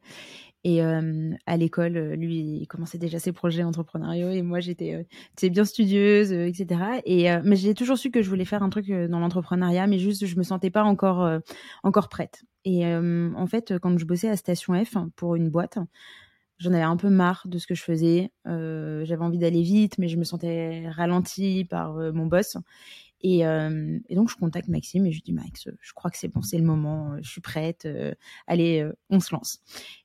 Et 0.66 0.82
à 0.82 1.58
l'école, 1.58 2.14
lui, 2.14 2.60
il 2.62 2.68
commençait 2.68 2.98
déjà 2.98 3.20
ses 3.20 3.34
projets 3.34 3.64
entrepreneuriaux 3.64 4.30
et 4.30 4.42
moi, 4.42 4.62
j'étais 4.62 5.06
bien 5.50 5.66
studieuse, 5.66 6.32
etc. 6.32 7.02
Et 7.06 7.28
mais 7.44 7.58
j'ai 7.58 7.74
toujours 7.74 7.98
su 7.98 8.12
que 8.12 8.22
je 8.22 8.30
voulais 8.30 8.46
faire 8.46 8.64
un 8.64 8.70
truc 8.70 8.90
dans 8.90 9.20
l'entrepreneuriat, 9.20 9.88
mais 9.88 10.00
juste 10.00 10.26
je 10.26 10.38
me 10.38 10.44
sentais 10.44 10.70
pas 10.70 10.84
encore 10.84 11.42
encore 11.84 12.08
prête. 12.08 12.44
Et 12.64 12.86
en 12.86 13.46
fait, 13.48 13.78
quand 13.80 13.98
je 13.98 14.06
bossais 14.06 14.30
à 14.30 14.38
Station 14.38 14.74
F 14.86 14.96
pour 15.18 15.36
une 15.36 15.50
boîte, 15.50 15.80
j'en 16.60 16.72
avais 16.72 16.84
un 16.84 16.96
peu 16.98 17.10
marre 17.10 17.44
de 17.46 17.58
ce 17.58 17.68
que 17.68 17.76
je 17.76 17.84
faisais. 17.84 18.32
J'avais 18.46 19.24
envie 19.24 19.40
d'aller 19.40 19.64
vite, 19.64 19.98
mais 19.98 20.08
je 20.08 20.16
me 20.16 20.24
sentais 20.24 20.88
ralentie 20.90 21.66
par 21.66 21.96
mon 22.14 22.26
boss. 22.28 22.56
Et, 23.20 23.40
et, 23.40 24.16
donc, 24.16 24.30
je 24.30 24.38
contacte 24.38 24.70
Maxime 24.70 25.06
et 25.06 25.12
je 25.12 25.18
lui 25.18 25.24
dis 25.24 25.34
Max, 25.34 25.68
je 25.82 25.94
crois 25.94 26.10
que 26.10 26.18
c'est 26.18 26.30
bon, 26.30 26.42
c'est 26.42 26.58
le 26.58 26.64
moment, 26.64 27.18
je 27.22 27.30
suis 27.30 27.42
prête, 27.42 27.86
allez, 28.48 28.90
on 29.10 29.20
se 29.20 29.36
lance. 29.36 29.62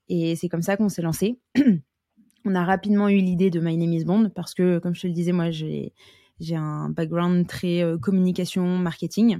Et 0.08 0.36
c'est 0.36 0.48
comme 0.48 0.62
ça 0.62 0.76
qu'on 0.76 0.88
s'est 0.88 1.02
lancé. 1.02 1.38
on 2.44 2.54
a 2.54 2.64
rapidement 2.64 3.08
eu 3.08 3.18
l'idée 3.18 3.50
de 3.50 3.60
My 3.60 3.76
Name 3.76 3.92
is 3.92 4.04
Bond 4.04 4.30
parce 4.34 4.54
que, 4.54 4.78
comme 4.78 4.94
je 4.94 5.02
te 5.02 5.06
le 5.06 5.12
disais, 5.12 5.32
moi, 5.32 5.50
j'ai, 5.50 5.92
j'ai 6.40 6.56
un 6.56 6.88
background 6.88 7.46
très 7.46 7.82
euh, 7.82 7.98
communication, 7.98 8.78
marketing. 8.78 9.38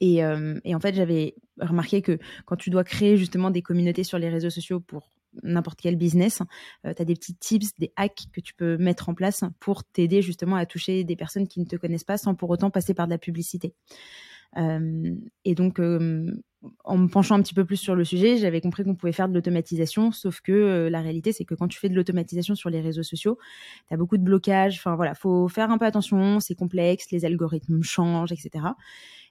Et, 0.00 0.24
euh, 0.24 0.58
et 0.64 0.74
en 0.74 0.80
fait, 0.80 0.94
j'avais 0.94 1.34
remarqué 1.60 2.02
que 2.02 2.18
quand 2.44 2.56
tu 2.56 2.70
dois 2.70 2.84
créer 2.84 3.16
justement 3.16 3.50
des 3.50 3.62
communautés 3.62 4.04
sur 4.04 4.18
les 4.18 4.28
réseaux 4.28 4.50
sociaux 4.50 4.80
pour 4.80 5.10
n'importe 5.42 5.80
quel 5.80 5.96
business, 5.96 6.42
euh, 6.86 6.92
tu 6.94 7.02
as 7.02 7.04
des 7.04 7.14
petits 7.14 7.34
tips, 7.34 7.74
des 7.78 7.92
hacks 7.96 8.26
que 8.32 8.40
tu 8.40 8.54
peux 8.54 8.76
mettre 8.76 9.08
en 9.08 9.14
place 9.14 9.44
pour 9.60 9.84
t'aider 9.84 10.22
justement 10.22 10.56
à 10.56 10.66
toucher 10.66 11.04
des 11.04 11.16
personnes 11.16 11.48
qui 11.48 11.60
ne 11.60 11.64
te 11.64 11.76
connaissent 11.76 12.04
pas 12.04 12.18
sans 12.18 12.34
pour 12.34 12.50
autant 12.50 12.70
passer 12.70 12.94
par 12.94 13.06
de 13.06 13.12
la 13.12 13.18
publicité. 13.18 13.74
Euh, 14.56 15.14
et 15.44 15.54
donc, 15.54 15.80
en 16.84 16.96
me 16.96 17.08
penchant 17.08 17.34
un 17.34 17.42
petit 17.42 17.54
peu 17.54 17.64
plus 17.64 17.76
sur 17.76 17.94
le 17.94 18.04
sujet, 18.04 18.36
j'avais 18.36 18.60
compris 18.60 18.84
qu'on 18.84 18.94
pouvait 18.94 19.12
faire 19.12 19.28
de 19.28 19.34
l'automatisation, 19.34 20.12
sauf 20.12 20.40
que 20.40 20.52
euh, 20.52 20.90
la 20.90 21.00
réalité, 21.00 21.32
c'est 21.32 21.44
que 21.44 21.54
quand 21.54 21.68
tu 21.68 21.78
fais 21.78 21.88
de 21.88 21.94
l'automatisation 21.94 22.54
sur 22.54 22.70
les 22.70 22.80
réseaux 22.80 23.02
sociaux, 23.02 23.38
tu 23.88 23.94
as 23.94 23.96
beaucoup 23.96 24.16
de 24.16 24.22
blocages. 24.22 24.76
Enfin 24.76 24.94
voilà, 24.94 25.14
faut 25.14 25.48
faire 25.48 25.70
un 25.70 25.78
peu 25.78 25.86
attention, 25.86 26.40
c'est 26.40 26.54
complexe, 26.54 27.10
les 27.10 27.24
algorithmes 27.24 27.82
changent, 27.82 28.32
etc. 28.32 28.66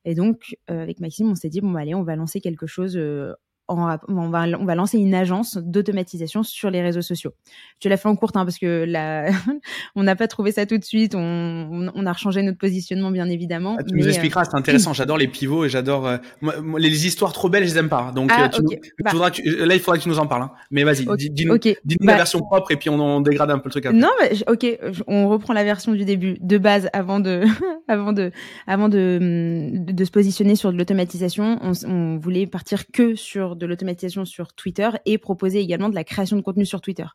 Et 0.04 0.16
donc, 0.16 0.56
euh, 0.70 0.82
avec 0.82 1.00
Maxime, 1.00 1.30
on 1.30 1.36
s'est 1.36 1.50
dit, 1.50 1.62
bon, 1.62 1.72
bah, 1.72 1.82
allez, 1.82 1.96
on 1.96 2.04
va 2.04 2.16
lancer 2.16 2.42
quelque 2.42 2.68
chose 2.68 3.00
on 3.78 4.30
va, 4.30 4.48
on 4.58 4.66
va 4.66 4.76
lancer 4.76 4.98
une 4.98 5.14
agence 5.14 5.58
d'automatisation 5.58 6.44
sur 6.44 6.70
les 6.70 6.82
réseaux 6.82 7.02
sociaux. 7.02 7.32
Je 7.82 7.90
la 7.90 7.98
fais 7.98 8.10
en 8.10 8.16
courte 8.16 8.38
hein, 8.38 8.46
parce 8.46 8.58
que 8.58 8.86
là, 8.86 9.32
on 9.96 10.04
n'a 10.04 10.16
pas 10.16 10.28
trouvé 10.28 10.52
ça 10.52 10.66
tout 10.66 10.78
de 10.78 10.84
suite. 10.84 11.16
On, 11.16 11.92
on, 11.94 12.06
a 12.06 12.14
rechangé 12.14 12.42
notre 12.44 12.58
positionnement 12.58 13.12
bien 13.12 13.28
évidemment. 13.30 13.78
Ah, 13.80 13.84
tu 13.84 13.96
nous 13.96 14.08
expliqueras, 14.08 14.46
c'est 14.46 14.56
intéressant. 14.56 14.94
J'adore 14.94 15.18
les 15.18 15.28
pivots 15.28 15.66
et 15.66 15.70
j'adore 15.70 16.10
les 16.78 17.08
histoires 17.08 17.34
trop 17.34 17.50
belles, 17.50 17.64
je 17.64 17.74
les 17.74 17.78
aime 17.78 17.90
pas. 17.90 18.12
Donc 18.14 18.32
ah, 18.34 18.50
bah. 19.04 19.12
là, 19.14 19.76
il 19.76 19.80
faudra 19.80 19.98
que 19.98 20.04
tu 20.04 20.10
nous 20.10 20.20
en 20.20 20.28
parles. 20.28 20.44
Hein. 20.44 20.52
Mais 20.70 20.84
vas-y, 20.84 21.06
dis-nous 21.32 21.58
la 22.02 22.14
bah. 22.14 22.16
version 22.16 22.40
propre 22.40 22.72
et 22.72 22.78
puis 22.78 22.90
on, 22.90 23.00
on, 23.00 23.22
dégrade 23.22 23.52
un 23.52 23.60
peu 23.60 23.70
le 23.70 23.72
truc. 23.72 23.86
Après. 23.86 23.98
Non, 23.98 24.10
mais 24.20 24.32
ok, 24.48 24.66
on 25.08 25.30
reprend 25.30 25.54
la 25.54 25.64
version 25.64 25.94
du 25.94 26.06
début 26.06 26.38
de 26.40 26.58
base 26.58 26.90
avant 26.94 27.20
de 27.20 27.44
avant 27.88 28.14
de 28.14 28.32
avant 28.68 28.90
de, 28.90 29.72
de 29.74 30.06
se 30.06 30.12
positionner 30.12 30.56
sur 30.56 30.72
de 30.72 30.78
l'automatisation. 30.78 31.60
On, 31.62 31.72
on 31.88 32.18
voulait 32.18 32.48
partir 32.48 32.84
que 32.92 33.16
sur 33.16 33.56
de 33.62 33.68
l'automatisation 33.68 34.26
sur 34.26 34.54
Twitter 34.54 34.90
et 35.06 35.18
proposer 35.18 35.60
également 35.60 35.90
de 35.90 35.96
la 35.96 36.04
création 36.04 36.36
de 36.36 36.42
contenu 36.42 36.66
sur 36.66 36.82
Twitter. 36.82 37.06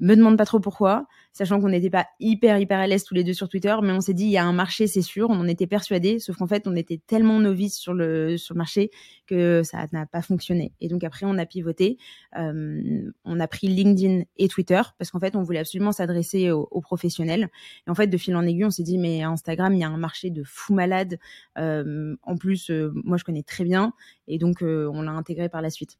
Me 0.00 0.14
demande 0.14 0.38
pas 0.38 0.44
trop 0.44 0.60
pourquoi, 0.60 1.06
sachant 1.32 1.60
qu'on 1.60 1.70
n'était 1.70 1.90
pas 1.90 2.06
hyper 2.20 2.58
hyper 2.58 2.78
à 2.78 2.86
l'aise 2.86 3.02
tous 3.02 3.14
les 3.14 3.24
deux 3.24 3.32
sur 3.32 3.48
Twitter, 3.48 3.74
mais 3.82 3.90
on 3.90 4.00
s'est 4.00 4.14
dit 4.14 4.24
il 4.24 4.30
y 4.30 4.36
a 4.36 4.44
un 4.44 4.52
marché, 4.52 4.86
c'est 4.86 5.02
sûr, 5.02 5.28
on 5.28 5.40
en 5.40 5.48
était 5.48 5.66
persuadés, 5.66 6.20
sauf 6.20 6.36
qu'en 6.36 6.46
fait 6.46 6.68
on 6.68 6.76
était 6.76 7.00
tellement 7.04 7.40
novices 7.40 7.76
sur 7.76 7.94
le 7.94 8.36
sur 8.36 8.54
marché 8.54 8.90
que 9.26 9.62
ça 9.64 9.86
n'a 9.92 10.06
pas 10.06 10.22
fonctionné. 10.22 10.72
Et 10.80 10.88
donc 10.88 11.02
après 11.02 11.26
on 11.26 11.36
a 11.36 11.46
pivoté, 11.46 11.98
euh, 12.38 13.10
on 13.24 13.40
a 13.40 13.48
pris 13.48 13.66
LinkedIn 13.66 14.22
et 14.36 14.46
Twitter 14.46 14.80
parce 14.98 15.10
qu'en 15.10 15.18
fait 15.18 15.34
on 15.34 15.42
voulait 15.42 15.58
absolument 15.58 15.90
s'adresser 15.90 16.52
aux, 16.52 16.80
professionnels. 16.80 17.48
Et 17.86 17.90
en 17.90 17.94
fait 17.96 18.06
de 18.06 18.16
fil 18.16 18.36
en 18.36 18.42
aiguille 18.42 18.66
on 18.66 18.70
s'est 18.70 18.84
dit 18.84 18.98
mais 18.98 19.22
Instagram 19.22 19.74
il 19.74 19.80
y 19.80 19.84
a 19.84 19.88
un 19.88 19.98
marché 19.98 20.30
de 20.30 20.44
fou 20.44 20.74
malade. 20.74 21.18
Euh, 21.58 22.14
en 22.22 22.36
plus 22.36 22.70
euh, 22.70 22.92
moi 22.94 23.16
je 23.16 23.24
connais 23.24 23.42
très 23.42 23.64
bien 23.64 23.92
et 24.28 24.38
donc 24.38 24.62
on 24.62 25.02
l'a 25.02 25.12
intégré 25.12 25.48
par 25.48 25.60
la 25.60 25.70
suite. 25.70 25.98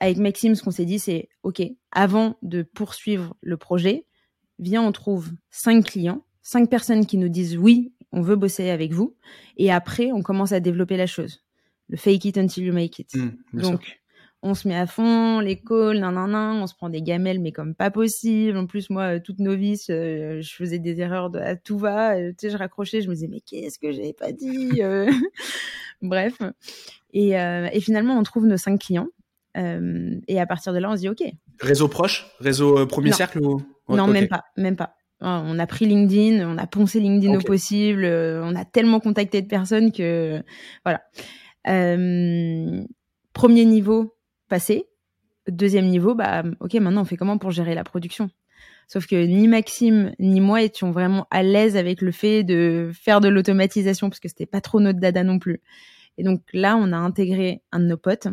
Avec 0.00 0.18
Maxime, 0.18 0.54
ce 0.54 0.62
qu'on 0.62 0.70
s'est 0.70 0.84
dit, 0.84 0.98
c'est 0.98 1.28
OK, 1.42 1.62
avant 1.92 2.36
de 2.42 2.62
poursuivre 2.62 3.36
le 3.40 3.56
projet, 3.56 4.06
viens, 4.58 4.82
on 4.82 4.92
trouve 4.92 5.30
cinq 5.50 5.86
clients, 5.86 6.24
cinq 6.42 6.70
personnes 6.70 7.06
qui 7.06 7.18
nous 7.18 7.28
disent 7.28 7.56
oui, 7.56 7.92
on 8.12 8.22
veut 8.22 8.36
bosser 8.36 8.70
avec 8.70 8.92
vous. 8.92 9.16
Et 9.56 9.70
après, 9.72 10.12
on 10.12 10.22
commence 10.22 10.52
à 10.52 10.60
développer 10.60 10.96
la 10.96 11.06
chose. 11.06 11.44
Le 11.88 11.96
fake 11.96 12.24
it 12.26 12.38
until 12.38 12.64
you 12.64 12.72
make 12.72 12.98
it. 12.98 13.14
Mmh, 13.14 13.60
Donc, 13.60 14.00
on 14.42 14.54
se 14.54 14.68
met 14.68 14.76
à 14.76 14.86
fond, 14.86 15.40
les 15.40 15.56
calls, 15.56 15.98
nan, 15.98 16.14
nan, 16.14 16.30
nan, 16.30 16.62
on 16.62 16.66
se 16.66 16.74
prend 16.74 16.88
des 16.88 17.02
gamelles, 17.02 17.40
mais 17.40 17.50
comme 17.50 17.74
pas 17.74 17.90
possible. 17.90 18.56
En 18.56 18.66
plus, 18.66 18.88
moi, 18.88 19.16
euh, 19.16 19.20
toute 19.20 19.40
novice, 19.40 19.88
euh, 19.90 20.40
je 20.40 20.54
faisais 20.54 20.78
des 20.78 21.00
erreurs 21.00 21.30
de, 21.30 21.38
à 21.38 21.56
tout 21.56 21.78
va. 21.78 22.16
Euh, 22.16 22.30
tu 22.30 22.46
sais, 22.46 22.50
je 22.50 22.56
raccrochais, 22.56 23.00
je 23.00 23.08
me 23.08 23.14
disais, 23.14 23.28
mais 23.28 23.40
qu'est-ce 23.40 23.78
que 23.78 23.90
j'avais 23.90 24.12
pas 24.12 24.30
dit 24.32 24.80
Bref. 26.02 26.38
Et, 27.12 27.30
et 27.30 27.80
finalement, 27.80 28.16
on 28.16 28.22
trouve 28.22 28.46
nos 28.46 28.56
cinq 28.56 28.80
clients. 28.80 29.08
Euh, 29.58 30.20
et 30.28 30.40
à 30.40 30.46
partir 30.46 30.72
de 30.72 30.78
là, 30.78 30.90
on 30.90 30.96
se 30.96 31.00
dit 31.00 31.08
OK. 31.08 31.22
Réseau 31.60 31.88
proche? 31.88 32.26
Réseau 32.40 32.78
euh, 32.78 32.86
premier 32.86 33.12
cercle 33.12 33.40
ou... 33.40 33.62
Non, 33.88 34.06
même 34.06 34.28
pas, 34.28 34.44
même 34.56 34.76
pas. 34.76 34.94
On 35.20 35.58
a 35.58 35.66
pris 35.66 35.86
LinkedIn, 35.86 36.48
on 36.48 36.58
a 36.58 36.66
poncé 36.68 37.00
LinkedIn 37.00 37.36
au 37.36 37.40
possible, 37.40 38.04
euh, 38.04 38.40
on 38.44 38.54
a 38.54 38.64
tellement 38.64 39.00
contacté 39.00 39.42
de 39.42 39.48
personnes 39.48 39.90
que 39.90 40.40
voilà. 40.84 41.02
premier 43.32 43.64
niveau 43.64 44.14
passé, 44.48 44.86
deuxième 45.48 45.86
niveau, 45.86 46.14
bah 46.14 46.44
ok, 46.60 46.74
maintenant 46.74 47.02
on 47.02 47.04
fait 47.04 47.16
comment 47.16 47.38
pour 47.38 47.50
gérer 47.50 47.74
la 47.74 47.82
production? 47.82 48.30
Sauf 48.86 49.06
que 49.06 49.16
ni 49.16 49.48
Maxime 49.48 50.12
ni 50.18 50.40
moi 50.40 50.62
étions 50.62 50.92
vraiment 50.92 51.26
à 51.30 51.42
l'aise 51.42 51.76
avec 51.76 52.00
le 52.00 52.12
fait 52.12 52.44
de 52.44 52.90
faire 52.94 53.20
de 53.20 53.28
l'automatisation 53.28 54.08
parce 54.08 54.20
que 54.20 54.28
c'était 54.28 54.46
pas 54.46 54.60
trop 54.60 54.78
notre 54.80 55.00
dada 55.00 55.24
non 55.24 55.38
plus. 55.38 55.60
Et 56.16 56.22
donc 56.22 56.42
là, 56.52 56.76
on 56.76 56.92
a 56.92 56.96
intégré 56.96 57.62
un 57.70 57.80
de 57.80 57.86
nos 57.86 57.96
potes 57.96 58.28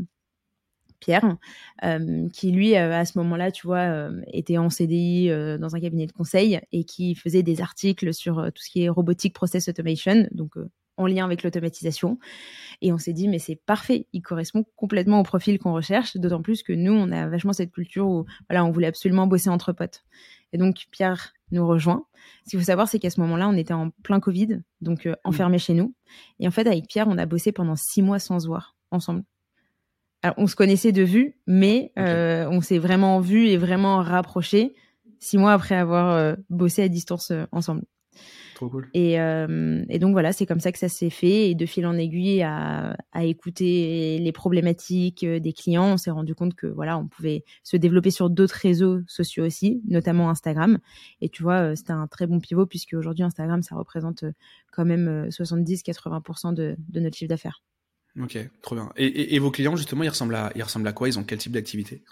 Pierre, 1.06 1.38
euh, 1.84 2.28
qui 2.30 2.52
lui, 2.52 2.76
euh, 2.76 2.92
à 2.92 3.06
ce 3.06 3.20
moment-là, 3.20 3.52
tu 3.52 3.68
vois, 3.68 3.82
euh, 3.82 4.22
était 4.34 4.58
en 4.58 4.72
CDI 4.72 5.30
dans 5.60 5.76
un 5.76 5.80
cabinet 5.80 6.08
de 6.08 6.12
conseil 6.12 6.60
et 6.72 6.84
qui 6.84 7.14
faisait 7.14 7.44
des 7.44 7.62
articles 7.62 8.12
sur 8.12 8.38
tout 8.38 8.64
ce 8.64 8.72
qui 8.72 8.84
est 8.84 8.90
robotique 8.90 9.36
process 9.36 9.68
automation, 9.68 10.28
donc 10.32 10.56
en 10.98 11.06
lien 11.06 11.24
avec 11.24 11.44
l'automatisation. 11.44 12.18
Et 12.82 12.92
on 12.92 12.98
s'est 12.98 13.14
dit, 13.14 13.28
mais 13.28 13.38
c'est 13.38 13.56
parfait, 13.56 14.08
il 14.14 14.22
correspond 14.22 14.66
complètement 14.76 15.20
au 15.20 15.24
profil 15.24 15.60
qu'on 15.60 15.74
recherche, 15.74 16.18
d'autant 16.18 16.42
plus 16.42 16.64
que 16.64 16.74
nous, 16.74 16.94
on 16.94 17.12
a 17.12 17.28
vachement 17.28 17.54
cette 17.54 17.72
culture 17.72 18.08
où, 18.08 18.26
voilà, 18.50 18.66
on 18.66 18.72
voulait 18.72 18.88
absolument 18.88 19.28
bosser 19.28 19.50
entre 19.50 19.74
potes. 19.74 20.04
Et 20.54 20.58
donc, 20.58 20.86
Pierre 20.90 21.34
nous 21.52 21.68
rejoint. 21.68 22.06
Ce 22.46 22.52
qu'il 22.52 22.60
faut 22.60 22.66
savoir, 22.66 22.88
c'est 22.88 22.98
qu'à 22.98 23.12
ce 23.12 23.22
moment-là, 23.22 23.48
on 23.48 23.58
était 23.58 23.74
en 23.74 23.92
plein 24.02 24.20
Covid, 24.20 24.62
donc 24.82 25.06
mmh. 25.06 25.16
enfermés 25.24 25.60
chez 25.60 25.76
nous. 25.76 25.94
Et 26.40 26.48
en 26.48 26.52
fait, 26.52 26.66
avec 26.66 26.88
Pierre, 26.88 27.08
on 27.08 27.18
a 27.20 27.28
bossé 27.28 27.52
pendant 27.52 27.76
six 27.76 28.02
mois 28.02 28.18
sans 28.18 28.40
se 28.40 28.48
voir 28.48 28.76
ensemble 28.90 29.24
on 30.38 30.48
se 30.48 30.56
connaissait 30.56 30.92
de 30.92 31.04
vue, 31.04 31.36
mais 31.48 31.92
euh, 32.00 32.48
on 32.50 32.62
s'est 32.62 32.80
vraiment 32.80 33.20
vu 33.20 33.48
et 33.48 33.58
vraiment 33.58 33.98
rapproché 33.98 34.74
six 35.20 35.38
mois 35.38 35.54
après 35.54 35.76
avoir 35.76 36.12
euh, 36.12 36.36
bossé 36.50 36.84
à 36.84 36.88
distance 36.88 37.32
euh, 37.32 37.46
ensemble. 37.52 37.84
Trop 38.56 38.70
cool. 38.70 38.88
Et, 38.94 39.18
donc 40.00 40.14
voilà, 40.14 40.32
c'est 40.32 40.46
comme 40.46 40.62
ça 40.62 40.72
que 40.72 40.80
ça 40.80 40.88
s'est 40.88 41.10
fait. 41.10 41.50
Et 41.50 41.56
de 41.56 41.66
fil 41.66 41.86
en 41.86 41.98
aiguille, 41.98 42.42
à, 42.42 42.96
écouter 43.22 44.18
les 44.18 44.32
problématiques 44.32 45.26
des 45.26 45.52
clients, 45.52 45.92
on 45.92 45.98
s'est 45.98 46.12
rendu 46.12 46.36
compte 46.36 46.56
que 46.56 46.68
voilà, 46.68 46.98
on 46.98 47.06
pouvait 47.06 47.44
se 47.64 47.76
développer 47.76 48.12
sur 48.12 48.30
d'autres 48.30 48.56
réseaux 48.56 49.02
sociaux 49.08 49.46
aussi, 49.46 49.82
notamment 49.90 50.30
Instagram. 50.30 50.78
Et 51.20 51.28
tu 51.28 51.44
vois, 51.44 51.76
c'était 51.76 51.92
un 51.92 52.08
très 52.08 52.28
bon 52.28 52.40
pivot 52.40 52.66
puisque 52.66 52.94
aujourd'hui 52.94 53.26
Instagram, 53.26 53.62
ça 53.62 53.76
représente 53.76 54.24
quand 54.72 54.86
même 54.86 55.28
70-80% 55.28 56.54
de 56.54 56.78
notre 56.94 57.18
chiffre 57.18 57.28
d'affaires. 57.28 57.62
Ok, 58.22 58.38
trop 58.62 58.76
bien. 58.76 58.92
Et, 58.96 59.38
vos 59.40 59.52
clients, 59.52 59.76
justement, 59.76 60.04
ils 60.04 60.10
ressemblent 60.10 60.36
à, 60.36 60.52
ils 60.56 60.64
ressemblent 60.64 60.88
à 60.88 60.94
quoi? 60.94 61.10
Ils 61.10 61.20
ont 61.20 61.24
quel 61.24 61.38
type 61.38 61.52
d'activité? 61.52 62.04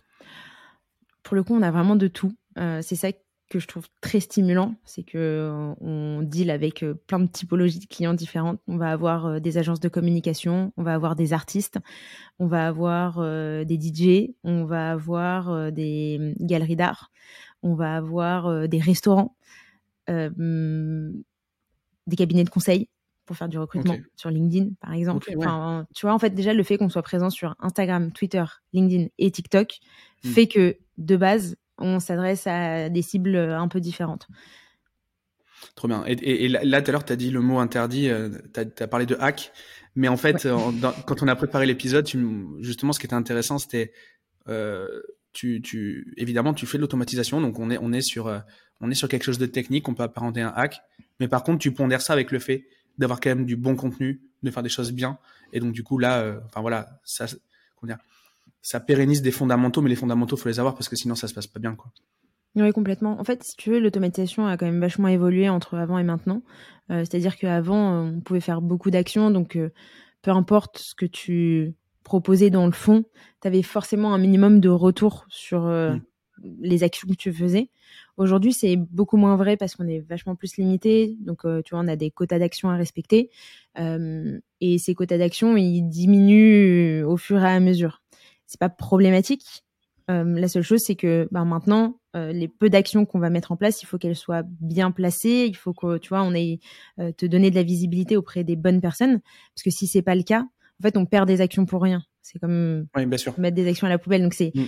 Pour 1.23 1.35
le 1.35 1.43
coup, 1.43 1.55
on 1.55 1.61
a 1.61 1.71
vraiment 1.71 1.95
de 1.95 2.07
tout. 2.07 2.33
Euh, 2.57 2.81
c'est 2.81 2.97
ça 2.97 3.11
que 3.49 3.59
je 3.59 3.67
trouve 3.67 3.87
très 4.01 4.19
stimulant, 4.19 4.75
c'est 4.83 5.03
que 5.03 5.17
euh, 5.17 5.73
on 5.79 6.21
deal 6.23 6.49
avec 6.49 6.83
euh, 6.83 6.95
plein 7.07 7.19
de 7.19 7.27
typologies 7.27 7.79
de 7.79 7.85
clients 7.85 8.13
différentes. 8.13 8.59
On 8.67 8.77
va 8.77 8.91
avoir 8.91 9.39
des 9.39 9.57
agences 9.57 9.79
de 9.79 9.87
communication, 9.87 10.73
on 10.75 10.83
va 10.83 10.93
avoir 10.93 11.15
des 11.15 11.31
artistes, 11.31 11.79
on 12.39 12.47
va 12.47 12.67
avoir 12.67 13.21
des 13.65 13.79
DJ, 13.79 14.33
on 14.43 14.65
va 14.65 14.91
avoir 14.91 15.71
des 15.71 16.17
hum, 16.19 16.47
galeries 16.47 16.75
d'art, 16.75 17.11
on 17.61 17.75
va 17.75 17.95
avoir 17.95 18.67
des 18.67 18.79
restaurants, 18.79 19.35
hum, 20.09 21.23
des 22.07 22.15
cabinets 22.17 22.43
de 22.43 22.49
conseil 22.49 22.89
pour 23.25 23.37
faire 23.37 23.49
du 23.49 23.57
recrutement 23.57 23.97
sur 24.15 24.29
LinkedIn, 24.29 24.71
par 24.81 24.93
exemple. 24.93 25.31
enfin, 25.37 25.85
Tu 25.93 26.05
vois, 26.05 26.13
en 26.13 26.19
fait, 26.19 26.31
déjà, 26.31 26.53
le 26.53 26.63
fait 26.63 26.77
qu'on 26.77 26.89
soit 26.89 27.03
présent 27.03 27.29
sur 27.29 27.55
Instagram, 27.59 28.11
Twitter, 28.11 28.43
LinkedIn 28.73 29.07
et 29.17 29.31
TikTok 29.31 29.79
hmm. 30.23 30.29
fait 30.29 30.47
que, 30.47 30.77
de 30.97 31.15
base, 31.15 31.55
on 31.77 31.99
s'adresse 31.99 32.47
à 32.47 32.89
des 32.89 33.01
cibles 33.01 33.35
un 33.35 33.67
peu 33.67 33.79
différentes. 33.79 34.27
Trop 35.75 35.87
bien. 35.87 36.03
Et, 36.05 36.47
là, 36.49 36.81
tout 36.81 36.89
à 36.89 36.91
l'heure, 36.91 37.05
tu 37.05 37.13
as 37.13 37.15
dit 37.15 37.31
le 37.31 37.41
mot 37.41 37.59
interdit, 37.59 38.09
euh, 38.09 38.29
tu 38.53 38.83
as, 38.83 38.87
parlé 38.87 39.05
de 39.05 39.15
hack. 39.19 39.51
Mais 39.95 40.07
en 40.07 40.17
fait, 40.17 40.47
quand 41.05 41.23
on 41.23 41.27
a 41.27 41.35
préparé 41.35 41.65
l'épisode, 41.65 42.07
justement, 42.59 42.93
ce 42.93 42.99
qui 42.99 43.05
était 43.05 43.13
intéressant, 43.13 43.59
c'était, 43.59 43.93
euh, 44.47 44.87
tu, 45.33 45.61
tu, 45.61 46.13
évidemment, 46.17 46.53
tu 46.53 46.65
fais 46.65 46.77
de 46.77 46.81
l'automatisation, 46.81 47.41
donc 47.41 47.59
on 47.59 47.69
est, 47.69 47.77
on, 47.79 47.91
est 47.91 48.01
sur, 48.01 48.27
euh, 48.27 48.39
on 48.81 48.91
est 48.91 48.95
sur 48.95 49.07
quelque 49.07 49.23
chose 49.23 49.37
de 49.37 49.45
technique, 49.45 49.87
on 49.87 49.93
peut 49.93 50.03
apparenter 50.03 50.41
un 50.41 50.53
hack. 50.55 50.81
Mais 51.19 51.27
par 51.27 51.43
contre, 51.43 51.59
tu 51.59 51.71
pondères 51.71 52.01
ça 52.01 52.13
avec 52.13 52.31
le 52.31 52.39
fait 52.39 52.65
d'avoir 52.97 53.19
quand 53.19 53.29
même 53.29 53.45
du 53.45 53.55
bon 53.55 53.75
contenu, 53.75 54.21
de 54.43 54.51
faire 54.51 54.63
des 54.63 54.69
choses 54.69 54.91
bien. 54.91 55.17
Et 55.51 55.59
donc, 55.59 55.73
du 55.73 55.83
coup, 55.83 55.97
là, 55.97 56.19
euh, 56.19 56.39
enfin 56.45 56.61
voilà, 56.61 56.99
ça, 57.03 57.25
comment 57.75 57.93
dire, 57.93 58.03
ça 58.61 58.79
pérennise 58.79 59.21
des 59.21 59.31
fondamentaux, 59.31 59.81
mais 59.81 59.89
les 59.89 59.95
fondamentaux, 59.95 60.37
faut 60.37 60.49
les 60.49 60.59
avoir 60.59 60.73
parce 60.75 60.89
que 60.89 60.95
sinon, 60.95 61.15
ça 61.15 61.27
se 61.27 61.33
passe 61.33 61.47
pas 61.47 61.59
bien, 61.59 61.75
quoi. 61.75 61.91
Oui, 62.55 62.71
complètement. 62.71 63.19
En 63.19 63.23
fait, 63.23 63.43
si 63.43 63.55
tu 63.55 63.71
veux, 63.71 63.79
l'automatisation 63.79 64.45
a 64.45 64.57
quand 64.57 64.67
même 64.67 64.79
vachement 64.79 65.07
évolué 65.07 65.49
entre 65.49 65.75
avant 65.75 65.97
et 65.97 66.03
maintenant. 66.03 66.43
Euh, 66.91 66.99
C'est-à-dire 66.99 67.37
qu'avant, 67.37 68.03
on 68.03 68.19
pouvait 68.21 68.41
faire 68.41 68.61
beaucoup 68.61 68.91
d'actions, 68.91 69.31
donc 69.31 69.55
euh, 69.55 69.69
peu 70.21 70.31
importe 70.31 70.77
ce 70.77 70.95
que 70.95 71.05
tu 71.05 71.73
proposais 72.03 72.49
dans 72.49 72.65
le 72.65 72.71
fond, 72.71 73.05
tu 73.41 73.47
avais 73.47 73.63
forcément 73.63 74.13
un 74.13 74.17
minimum 74.17 74.59
de 74.59 74.69
retour 74.69 75.25
sur 75.29 75.65
euh, 75.65 75.93
mm. 75.93 76.01
Les 76.43 76.83
actions 76.83 77.07
que 77.07 77.15
tu 77.15 77.31
faisais. 77.33 77.69
Aujourd'hui, 78.17 78.53
c'est 78.53 78.75
beaucoup 78.75 79.17
moins 79.17 79.35
vrai 79.35 79.57
parce 79.57 79.75
qu'on 79.75 79.87
est 79.87 79.99
vachement 79.99 80.35
plus 80.35 80.57
limité. 80.57 81.15
Donc, 81.19 81.45
euh, 81.45 81.61
tu 81.63 81.75
vois, 81.75 81.83
on 81.83 81.87
a 81.87 81.95
des 81.95 82.11
quotas 82.11 82.39
d'action 82.39 82.69
à 82.69 82.75
respecter. 82.75 83.29
Euh, 83.79 84.39
et 84.61 84.77
ces 84.77 84.93
quotas 84.93 85.17
d'action, 85.17 85.57
ils 85.57 85.83
diminuent 85.83 87.03
au 87.05 87.17
fur 87.17 87.43
et 87.43 87.47
à 87.47 87.59
mesure. 87.59 88.01
C'est 88.45 88.59
pas 88.59 88.69
problématique. 88.69 89.63
Euh, 90.11 90.23
la 90.23 90.47
seule 90.47 90.63
chose, 90.63 90.81
c'est 90.85 90.95
que 90.95 91.27
ben, 91.31 91.45
maintenant, 91.45 91.99
les 92.15 92.47
peu 92.47 92.69
d'actions 92.69 93.07
qu'on 93.07 93.17
va 93.17 93.31
mettre 93.31 93.51
en 93.51 93.57
place, 93.57 93.81
il 93.81 93.87
faut 93.87 93.97
qu'elles 93.97 94.15
soient 94.15 94.43
bien 94.45 94.91
placées. 94.91 95.47
Il 95.47 95.55
faut 95.55 95.73
que, 95.73 95.97
tu 95.97 96.09
vois, 96.09 96.21
on 96.21 96.35
ait 96.35 96.59
te 97.17 97.25
donner 97.25 97.49
de 97.49 97.55
la 97.55 97.63
visibilité 97.63 98.17
auprès 98.17 98.43
des 98.43 98.55
bonnes 98.55 98.81
personnes. 98.81 99.19
Parce 99.55 99.63
que 99.63 99.71
si 99.71 99.87
c'est 99.87 100.03
pas 100.03 100.13
le 100.13 100.21
cas, 100.21 100.41
en 100.41 100.83
fait, 100.83 100.95
on 100.95 101.07
perd 101.07 101.27
des 101.27 101.41
actions 101.41 101.65
pour 101.65 101.81
rien. 101.81 102.03
C'est 102.21 102.37
comme 102.37 102.85
mettre 103.39 103.55
des 103.55 103.67
actions 103.67 103.87
à 103.87 103.89
la 103.89 103.97
poubelle. 103.97 104.21
Donc, 104.21 104.35
c'est. 104.35 104.51
Mm 104.53 104.65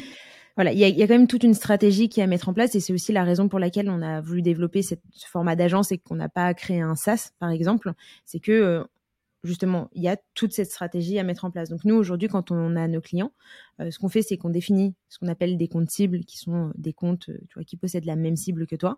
voilà, 0.56 0.72
il 0.72 0.80
y 0.80 1.04
a, 1.04 1.08
quand 1.08 1.14
même 1.14 1.28
toute 1.28 1.44
une 1.44 1.54
stratégie 1.54 2.08
qui 2.08 2.22
est 2.22 2.24
à 2.24 2.28
mettre 2.28 2.48
en 2.48 2.54
place 2.54 2.76
et 2.76 2.80
c'est 2.80 2.94
aussi 2.94 3.12
la 3.12 3.26
raison 3.26 3.50
pour 3.50 3.60
laquelle 3.60 3.90
on 3.90 4.02
a 4.02 4.22
voulu 4.22 4.42
développer 4.42 4.82
ce 4.82 4.96
format 5.28 5.56
d'agence 5.58 5.92
et 5.92 5.98
qu'on 5.98 6.16
n'a 6.16 6.30
pas 6.30 6.54
créé 6.54 6.80
un 6.80 6.96
SaaS, 6.96 7.32
par 7.40 7.50
exemple. 7.50 7.92
C'est 8.24 8.40
que 8.40 8.54
euh, 8.54 8.84
justement, 9.44 9.90
il 9.94 10.02
y 10.02 10.08
a 10.08 10.18
toute 10.34 10.54
cette 10.54 10.72
stratégie 10.72 11.20
à 11.20 11.24
mettre 11.24 11.44
en 11.44 11.52
place. 11.52 11.70
Donc 11.70 11.84
nous, 11.84 11.96
aujourd'hui, 11.96 12.30
quand 12.30 12.52
on 12.52 12.78
a 12.78 12.88
nos 12.88 13.02
clients, 13.02 13.34
euh, 13.82 13.92
ce 13.92 14.00
qu'on 14.00 14.08
fait, 14.08 14.22
c'est 14.22 14.38
qu'on 14.38 14.50
définit 14.50 14.96
ce 15.10 15.20
qu'on 15.20 15.28
appelle 15.28 15.58
des 15.58 15.68
comptes 15.68 15.90
cibles, 15.90 16.24
qui 16.24 16.38
sont 16.38 16.72
des 16.78 16.94
comptes 16.94 17.26
tu 17.26 17.54
vois, 17.54 17.66
qui 17.66 17.76
possèdent 17.76 18.06
la 18.06 18.16
même 18.16 18.38
cible 18.38 18.66
que 18.66 18.78
toi. 18.78 18.98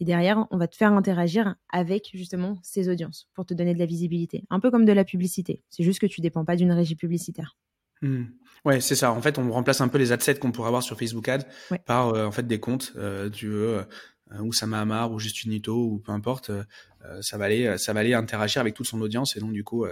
Et 0.00 0.04
derrière, 0.04 0.46
on 0.50 0.58
va 0.58 0.68
te 0.68 0.76
faire 0.76 0.92
interagir 0.92 1.56
avec 1.70 2.10
justement 2.12 2.58
ces 2.62 2.90
audiences 2.90 3.28
pour 3.32 3.46
te 3.46 3.54
donner 3.54 3.72
de 3.72 3.78
la 3.78 3.86
visibilité. 3.86 4.44
Un 4.50 4.60
peu 4.60 4.70
comme 4.70 4.84
de 4.84 4.92
la 4.92 5.04
publicité. 5.04 5.62
C'est 5.70 5.84
juste 5.84 6.00
que 6.00 6.06
tu 6.06 6.20
dépends 6.20 6.44
pas 6.44 6.56
d'une 6.56 6.72
régie 6.72 6.96
publicitaire. 6.96 7.56
Mmh. 8.02 8.24
Ouais, 8.64 8.80
c'est 8.80 8.96
ça. 8.96 9.12
En 9.12 9.22
fait, 9.22 9.38
on 9.38 9.50
remplace 9.50 9.80
un 9.80 9.88
peu 9.88 9.98
les 9.98 10.12
adsets 10.12 10.34
qu'on 10.36 10.52
pourrait 10.52 10.68
avoir 10.68 10.82
sur 10.82 10.98
Facebook 10.98 11.28
Ads 11.28 11.46
par 11.86 12.08
en 12.08 12.32
fait 12.32 12.46
des 12.46 12.60
comptes. 12.60 12.92
tu 13.32 13.48
veux 13.48 13.84
euh, 14.32 14.40
ou 14.40 14.52
Sama 14.52 14.80
Amar 14.80 15.12
ou 15.12 15.18
juste 15.18 15.44
Unito 15.44 15.74
ou 15.74 15.98
peu 15.98 16.12
importe, 16.12 16.50
euh, 16.50 16.62
euh, 17.04 17.22
ça 17.22 17.38
va 17.38 17.46
aller, 17.46 17.78
ça 17.78 17.92
va 17.92 18.00
aller 18.00 18.14
interagir 18.14 18.60
avec 18.60 18.74
toute 18.74 18.86
son 18.86 19.00
audience 19.00 19.36
et 19.36 19.40
donc 19.40 19.52
du 19.52 19.64
coup, 19.64 19.86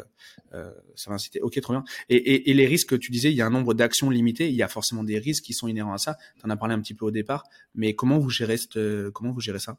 ça 0.52 1.10
va 1.10 1.14
inciter. 1.14 1.40
Ok, 1.40 1.60
trop 1.60 1.72
bien. 1.72 1.84
Et, 2.08 2.16
et, 2.16 2.50
et, 2.50 2.54
les 2.54 2.66
risques, 2.66 2.98
tu 2.98 3.10
disais, 3.10 3.30
il 3.30 3.36
y 3.36 3.42
a 3.42 3.46
un 3.46 3.50
nombre 3.50 3.74
d'actions 3.74 4.10
limité, 4.10 4.48
il 4.48 4.54
y 4.54 4.62
a 4.62 4.68
forcément 4.68 5.04
des 5.04 5.18
risques 5.18 5.44
qui 5.44 5.52
sont 5.52 5.68
inhérents 5.68 5.92
à 5.92 5.98
ça. 5.98 6.16
Tu 6.38 6.46
en 6.46 6.50
as 6.50 6.56
parlé 6.56 6.74
un 6.74 6.80
petit 6.80 6.94
peu 6.94 7.04
au 7.04 7.10
départ, 7.10 7.44
mais 7.74 7.94
comment 7.94 8.18
vous 8.18 8.30
gérez, 8.30 8.56
cette, 8.56 8.78
comment 9.12 9.32
vous 9.32 9.40
gérez 9.40 9.58
ça? 9.58 9.78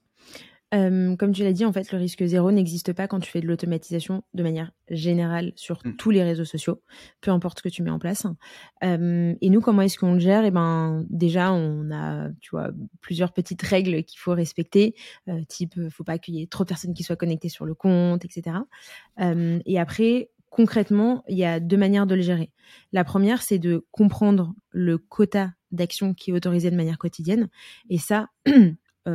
Comme 0.72 1.32
tu 1.34 1.44
l'as 1.44 1.54
dit, 1.54 1.66
en 1.66 1.72
fait, 1.72 1.92
le 1.92 1.98
risque 1.98 2.26
zéro 2.26 2.52
n'existe 2.52 2.94
pas 2.94 3.08
quand 3.08 3.20
tu 3.20 3.32
fais 3.32 3.42
de 3.42 3.48
l'automatisation 3.48 4.24
de 4.34 4.44
manière 4.44 4.72
générale 4.90 5.54
sur 5.56 5.80
mmh. 5.84 5.96
tous 5.96 6.12
les 6.12 6.24
réseaux 6.24 6.46
sociaux, 6.46 6.82
peu 7.22 7.32
importe 7.32 7.60
ce 7.60 7.64
que 7.64 7.70
tu 7.70 7.84
mets 7.84 7.90
en 7.90 8.00
place. 8.00 8.26
et 8.82 9.50
nous, 9.50 9.62
comment 9.62 9.82
est-ce 9.82 9.98
qu'on 9.98 10.14
le 10.14 10.20
gère? 10.20 10.46
Eh 10.46 10.52
ben, 10.52 11.06
déjà, 11.10 11.54
on 11.54 11.92
a, 11.92 12.30
tu 12.42 12.50
vois, 12.52 12.72
plusieurs 13.02 13.34
petites 13.34 13.62
règles 13.62 14.04
qu'il 14.04 14.20
faut 14.20 14.34
respecter, 14.34 14.96
euh, 15.30 15.42
type, 15.48 15.76
faut 15.90 16.04
pas 16.04 16.18
qu'il 16.18 16.36
y 16.36 16.42
ait 16.42 16.48
trop 16.48 16.64
de 16.64 16.70
personnes 16.70 16.94
qui 16.94 17.04
soient 17.04 17.16
connectées 17.16 17.50
sur 17.50 17.66
le 17.66 17.74
compte, 17.74 18.26
etc. 18.26 18.58
et 19.66 19.80
après, 19.80 20.30
concrètement, 20.50 21.24
il 21.28 21.38
y 21.38 21.46
a 21.46 21.60
deux 21.60 21.78
manières 21.78 22.08
de 22.08 22.16
le 22.16 22.22
gérer. 22.22 22.52
La 22.92 23.04
première, 23.04 23.42
c'est 23.42 23.60
de 23.60 23.86
comprendre 23.92 24.54
le 24.72 24.98
quota 24.98 25.52
d'action 25.72 26.14
qui 26.14 26.32
est 26.32 26.34
autorisé 26.34 26.72
de 26.72 26.76
manière 26.76 26.98
quotidienne. 26.98 27.50
Et 27.90 27.98
ça, 27.98 28.30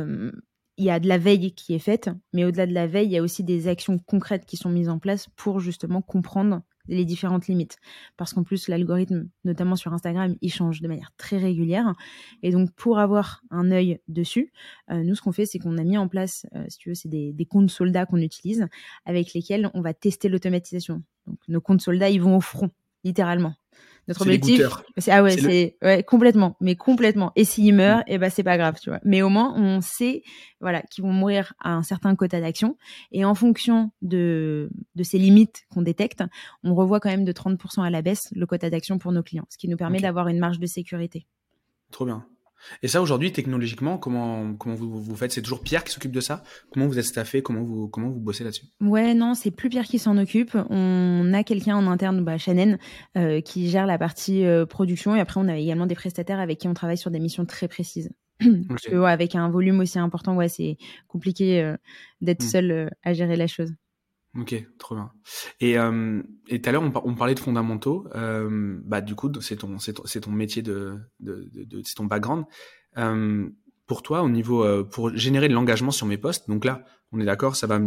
il 0.77 0.85
y 0.85 0.89
a 0.89 0.99
de 0.99 1.07
la 1.07 1.17
veille 1.17 1.53
qui 1.53 1.73
est 1.73 1.79
faite, 1.79 2.09
mais 2.33 2.45
au-delà 2.45 2.65
de 2.65 2.73
la 2.73 2.87
veille, 2.87 3.07
il 3.07 3.11
y 3.11 3.17
a 3.17 3.21
aussi 3.21 3.43
des 3.43 3.67
actions 3.67 3.99
concrètes 3.99 4.45
qui 4.45 4.57
sont 4.57 4.69
mises 4.69 4.89
en 4.89 4.99
place 4.99 5.27
pour 5.35 5.59
justement 5.59 6.01
comprendre 6.01 6.61
les 6.87 7.05
différentes 7.05 7.47
limites. 7.47 7.77
Parce 8.17 8.33
qu'en 8.33 8.43
plus, 8.43 8.67
l'algorithme, 8.67 9.29
notamment 9.45 9.75
sur 9.75 9.93
Instagram, 9.93 10.35
il 10.41 10.51
change 10.51 10.81
de 10.81 10.87
manière 10.87 11.11
très 11.17 11.37
régulière. 11.37 11.93
Et 12.41 12.51
donc, 12.51 12.71
pour 12.71 12.99
avoir 12.99 13.41
un 13.51 13.71
œil 13.71 13.99
dessus, 14.07 14.51
euh, 14.91 15.03
nous, 15.03 15.15
ce 15.15 15.21
qu'on 15.21 15.31
fait, 15.31 15.45
c'est 15.45 15.59
qu'on 15.59 15.77
a 15.77 15.83
mis 15.83 15.97
en 15.97 16.07
place, 16.07 16.45
euh, 16.55 16.65
si 16.67 16.77
tu 16.77 16.89
veux, 16.89 16.95
c'est 16.95 17.09
des, 17.09 17.31
des 17.31 17.45
comptes 17.45 17.69
soldats 17.69 18.05
qu'on 18.05 18.17
utilise, 18.17 18.67
avec 19.05 19.33
lesquels 19.33 19.69
on 19.73 19.81
va 19.81 19.93
tester 19.93 20.27
l'automatisation. 20.27 21.03
Donc, 21.27 21.37
nos 21.47 21.61
comptes 21.61 21.81
soldats, 21.81 22.09
ils 22.09 22.21
vont 22.21 22.35
au 22.35 22.41
front, 22.41 22.69
littéralement. 23.03 23.55
Notre 24.07 24.23
objectif, 24.23 24.61
c'est 24.97 25.11
ah 25.11 25.23
ouais, 25.23 25.37
c'est 25.37 25.77
ouais, 25.81 26.03
complètement, 26.03 26.57
mais 26.59 26.75
complètement. 26.75 27.31
Et 27.35 27.45
s'ils 27.45 27.73
meurent, 27.73 27.99
mm. 27.99 28.07
et 28.07 28.13
eh 28.15 28.17
ben 28.17 28.29
c'est 28.29 28.43
pas 28.43 28.57
grave, 28.57 28.75
tu 28.81 28.89
vois. 28.89 28.99
Mais 29.05 29.21
au 29.21 29.29
moins 29.29 29.53
on 29.55 29.79
sait, 29.79 30.23
voilà, 30.59 30.81
qu'ils 30.91 31.03
vont 31.03 31.13
mourir 31.13 31.53
à 31.59 31.73
un 31.73 31.83
certain 31.83 32.15
quota 32.15 32.41
d'action. 32.41 32.77
Et 33.11 33.23
en 33.23 33.33
fonction 33.35 33.91
de 34.01 34.69
de 34.95 35.03
ces 35.03 35.17
limites 35.17 35.63
qu'on 35.69 35.81
détecte, 35.81 36.23
on 36.63 36.75
revoit 36.75 36.99
quand 36.99 37.09
même 37.09 37.23
de 37.23 37.31
30% 37.31 37.81
à 37.81 37.89
la 37.89 38.01
baisse 38.01 38.27
le 38.35 38.45
quota 38.45 38.69
d'action 38.69 38.97
pour 38.97 39.13
nos 39.13 39.23
clients, 39.23 39.45
ce 39.49 39.57
qui 39.57 39.69
nous 39.69 39.77
permet 39.77 39.99
d'avoir 39.99 40.27
une 40.27 40.39
marge 40.39 40.59
de 40.59 40.67
sécurité. 40.67 41.25
Trop 41.91 42.05
bien. 42.05 42.25
Et 42.81 42.87
ça, 42.87 43.01
aujourd'hui, 43.01 43.31
technologiquement, 43.31 43.97
comment, 43.97 44.53
comment 44.55 44.75
vous, 44.75 45.01
vous 45.01 45.15
faites? 45.15 45.31
C'est 45.31 45.41
toujours 45.41 45.61
Pierre 45.61 45.83
qui 45.83 45.91
s'occupe 45.91 46.11
de 46.11 46.21
ça? 46.21 46.43
Comment 46.71 46.87
vous 46.87 46.99
êtes 46.99 47.05
staffé? 47.05 47.41
Comment 47.41 47.63
vous, 47.63 47.87
comment 47.87 48.09
vous 48.09 48.19
bossez 48.19 48.43
là-dessus? 48.43 48.65
Ouais, 48.81 49.13
non, 49.13 49.33
c'est 49.33 49.51
plus 49.51 49.69
Pierre 49.69 49.85
qui 49.85 49.99
s'en 49.99 50.17
occupe. 50.17 50.57
On 50.69 51.33
a 51.33 51.43
quelqu'un 51.43 51.75
en 51.75 51.87
interne, 51.87 52.23
bah, 52.23 52.37
Shannon, 52.37 52.77
euh, 53.17 53.41
qui 53.41 53.69
gère 53.69 53.85
la 53.85 53.97
partie 53.97 54.45
euh, 54.45 54.65
production. 54.65 55.15
Et 55.15 55.19
après, 55.19 55.39
on 55.39 55.47
a 55.47 55.57
également 55.57 55.85
des 55.85 55.95
prestataires 55.95 56.39
avec 56.39 56.59
qui 56.59 56.67
on 56.67 56.73
travaille 56.73 56.97
sur 56.97 57.11
des 57.11 57.19
missions 57.19 57.45
très 57.45 57.67
précises. 57.67 58.11
Parce 58.67 58.81
que, 58.81 58.95
ouais, 58.95 59.11
avec 59.11 59.35
un 59.35 59.49
volume 59.49 59.79
aussi 59.79 59.99
important, 59.99 60.35
ouais, 60.35 60.49
c'est 60.49 60.77
compliqué 61.07 61.61
euh, 61.61 61.77
d'être 62.21 62.43
hmm. 62.43 62.47
seul 62.47 62.91
à 63.03 63.13
gérer 63.13 63.35
la 63.35 63.47
chose. 63.47 63.73
Ok, 64.39 64.55
trop 64.79 64.95
bien. 64.95 65.11
Et 65.59 65.77
euh, 65.77 66.23
et 66.47 66.59
tout 66.59 66.69
à 66.69 66.71
l'heure 66.71 66.81
on, 66.81 66.91
on, 67.05 67.13
parlait 67.13 67.35
de 67.35 67.39
fondamentaux. 67.39 68.07
Euh, 68.15 68.79
bah 68.83 69.01
du 69.01 69.13
coup 69.13 69.31
c'est 69.41 69.57
ton 69.57 69.77
c'est 69.77 69.93
ton, 69.93 70.03
ton, 70.03 70.31
métier 70.31 70.63
de, 70.63 70.97
de, 71.19 71.47
de, 71.53 71.63
de 71.65 71.81
c'est 71.83 71.95
ton 71.95 72.05
background. 72.05 72.45
Euh, 72.97 73.47
pour 73.85 74.01
toi 74.01 74.23
au 74.23 74.29
niveau 74.29 74.63
euh, 74.63 74.83
pour 74.83 75.15
générer 75.15 75.49
de 75.49 75.53
l'engagement 75.53 75.91
sur 75.91 76.07
mes 76.07 76.17
posts. 76.17 76.49
Donc 76.49 76.65
là 76.65 76.83
on 77.11 77.19
est 77.19 77.25
d'accord, 77.25 77.55
ça 77.55 77.67
va 77.67 77.79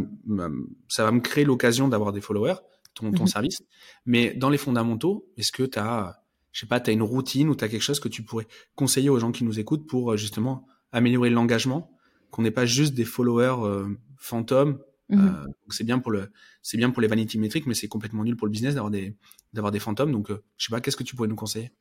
ça 0.88 1.04
va 1.04 1.10
me 1.10 1.20
créer 1.20 1.44
l'occasion 1.44 1.88
d'avoir 1.88 2.12
des 2.12 2.20
followers, 2.20 2.56
ton 2.94 3.10
ton 3.10 3.22
mhm. 3.24 3.28
service. 3.28 3.62
Mais 4.04 4.32
dans 4.32 4.50
les 4.50 4.58
fondamentaux, 4.58 5.28
est-ce 5.36 5.50
que 5.50 5.64
tu 5.64 5.80
as 5.80 6.22
je 6.52 6.60
sais 6.60 6.66
pas, 6.66 6.78
tu 6.78 6.90
as 6.90 6.92
une 6.92 7.02
routine 7.02 7.48
ou 7.48 7.56
tu 7.56 7.64
as 7.64 7.68
quelque 7.68 7.82
chose 7.82 8.00
que 8.00 8.08
tu 8.08 8.22
pourrais 8.22 8.46
conseiller 8.76 9.10
aux 9.10 9.18
gens 9.18 9.32
qui 9.32 9.42
nous 9.42 9.58
écoutent 9.58 9.86
pour 9.86 10.12
euh, 10.12 10.16
justement 10.16 10.64
améliorer 10.92 11.28
l'engagement, 11.28 11.90
qu'on 12.30 12.42
n'ait 12.42 12.52
pas 12.52 12.66
juste 12.66 12.94
des 12.94 13.04
followers 13.04 13.84
fantômes 14.16 14.78
Mmh 15.08 15.20
euh, 15.20 15.46
c'est 15.68 15.84
bien 15.84 15.98
pour 15.98 16.10
le, 16.10 16.32
c'est 16.62 16.76
bien 16.76 16.90
pour 16.90 17.00
les 17.00 17.08
vanity 17.08 17.38
métriques, 17.38 17.66
mais 17.66 17.74
c'est 17.74 17.88
complètement 17.88 18.24
nul 18.24 18.36
pour 18.36 18.46
le 18.46 18.50
business 18.50 18.74
d'avoir 18.74 18.90
des, 18.90 19.16
d'avoir 19.52 19.72
des 19.72 19.78
fantômes. 19.78 20.10
Donc, 20.12 20.30
euh, 20.30 20.42
je 20.56 20.66
sais 20.66 20.70
pas, 20.70 20.80
qu'est-ce 20.80 20.96
que 20.96 21.04
tu 21.04 21.14
pourrais 21.14 21.28
nous 21.28 21.36
conseiller 21.36 21.72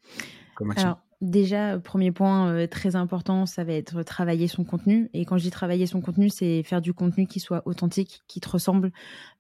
comme 0.54 0.72
action? 0.72 0.88
Alors, 0.88 1.00
déjà, 1.22 1.80
premier 1.80 2.12
point 2.12 2.50
euh, 2.50 2.68
très 2.68 2.96
important, 2.96 3.46
ça 3.46 3.64
va 3.64 3.74
être 3.74 4.04
travailler 4.04 4.48
son 4.48 4.64
contenu. 4.64 5.10
Et 5.14 5.26
quand 5.26 5.38
je 5.38 5.44
dis 5.44 5.50
travailler 5.50 5.88
son 5.88 6.02
contenu, 6.02 6.30
c'est 6.30 6.62
faire 6.64 6.82
du 6.82 6.94
contenu 6.94 7.26
qui 7.26 7.40
soit 7.40 7.64
authentique, 7.66 8.22
qui 8.28 8.40
te 8.40 8.50
ressemble, 8.50 8.92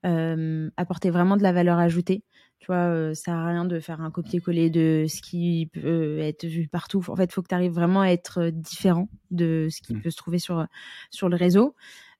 apporter 0.03 1.11
vraiment 1.11 1.37
de 1.37 1.43
la 1.43 1.53
valeur 1.53 1.77
ajoutée. 1.77 2.23
Tu 2.59 2.67
vois, 2.67 3.13
ça 3.13 3.25
sert 3.25 3.35
à 3.35 3.47
rien 3.47 3.65
de 3.65 3.79
faire 3.79 4.01
un 4.01 4.09
copier-coller 4.09 4.71
de 4.71 5.05
ce 5.07 5.21
qui 5.21 5.69
peut 5.73 6.19
être 6.19 6.45
vu 6.45 6.67
partout. 6.67 7.03
En 7.07 7.15
fait, 7.15 7.25
il 7.25 7.31
faut 7.31 7.43
que 7.43 7.49
tu 7.49 7.55
arrives 7.55 7.73
vraiment 7.73 8.01
à 8.01 8.07
être 8.07 8.49
différent 8.49 9.09
de 9.29 9.67
ce 9.69 9.81
qui 9.81 9.93
mmh. 9.93 10.01
peut 10.01 10.09
se 10.09 10.17
trouver 10.17 10.39
sur, 10.39 10.65
sur 11.11 11.29
le 11.29 11.35
réseau 11.35 11.75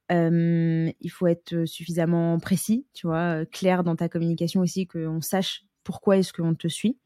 il 0.09 1.09
faut 1.11 1.27
être 1.27 1.65
suffisamment 1.65 2.39
précis, 2.39 2.85
tu 2.93 3.07
vois, 3.07 3.45
clair 3.45 3.83
dans 3.83 3.95
ta 3.95 4.09
communication 4.09 4.61
aussi, 4.61 4.87
qu'on 4.87 5.21
sache 5.21 5.63
pourquoi 5.83 6.17
est-ce 6.17 6.33
qu'on 6.33 6.55
te 6.55 6.67
suit. 6.67 6.97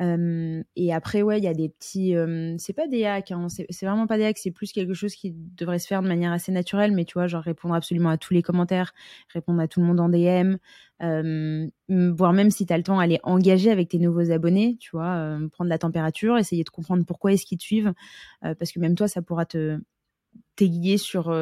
et 0.00 0.92
après, 0.92 1.22
ouais, 1.22 1.38
il 1.38 1.44
y 1.44 1.48
a 1.48 1.54
des 1.54 1.68
petits. 1.68 2.14
c'est 2.58 2.72
pas 2.72 2.88
des 2.88 3.04
hacks, 3.06 3.30
hein, 3.30 3.48
c'est 3.48 3.86
vraiment 3.86 4.06
pas 4.06 4.16
des 4.18 4.24
hacks, 4.24 4.38
c'est 4.38 4.50
plus 4.50 4.72
quelque 4.72 4.94
chose 4.94 5.14
qui 5.14 5.32
devrait 5.34 5.78
se 5.78 5.86
faire 5.86 6.02
de 6.02 6.08
manière 6.08 6.32
assez 6.32 6.52
naturelle, 6.52 6.92
mais 6.92 7.04
tu 7.04 7.14
vois, 7.14 7.26
genre 7.28 7.42
répondre 7.42 7.74
absolument 7.74 8.10
à 8.10 8.18
tous 8.18 8.34
les 8.34 8.42
commentaires, 8.42 8.92
répondre 9.32 9.60
à 9.60 9.68
tout 9.68 9.80
le 9.80 9.86
monde 9.86 10.00
en 10.00 10.08
DM, 10.08 10.56
voire 11.88 12.32
même 12.32 12.50
si 12.50 12.66
tu 12.66 12.72
as 12.72 12.76
le 12.76 12.82
temps, 12.82 12.98
aller 12.98 13.20
engager 13.22 13.70
avec 13.70 13.88
tes 13.88 13.98
nouveaux 13.98 14.30
abonnés, 14.30 14.76
tu 14.80 14.90
vois, 14.92 15.38
prendre 15.52 15.70
la 15.70 15.78
température, 15.78 16.36
essayer 16.38 16.64
de 16.64 16.70
comprendre 16.70 17.04
pourquoi 17.06 17.32
est-ce 17.32 17.46
qu'ils 17.46 17.58
te 17.58 17.64
suivent, 17.64 17.92
parce 18.42 18.72
que 18.72 18.80
même 18.80 18.94
toi, 18.96 19.08
ça 19.08 19.22
pourra 19.22 19.46
te 19.46 19.78
t'aiguiller 20.56 20.98
sur 20.98 21.32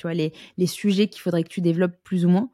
tu 0.00 0.06
vois, 0.06 0.14
les, 0.14 0.32
les 0.56 0.66
sujets 0.66 1.08
qu'il 1.08 1.20
faudrait 1.20 1.42
que 1.42 1.48
tu 1.50 1.60
développes 1.60 1.96
plus 2.02 2.24
ou 2.24 2.30
moins. 2.30 2.50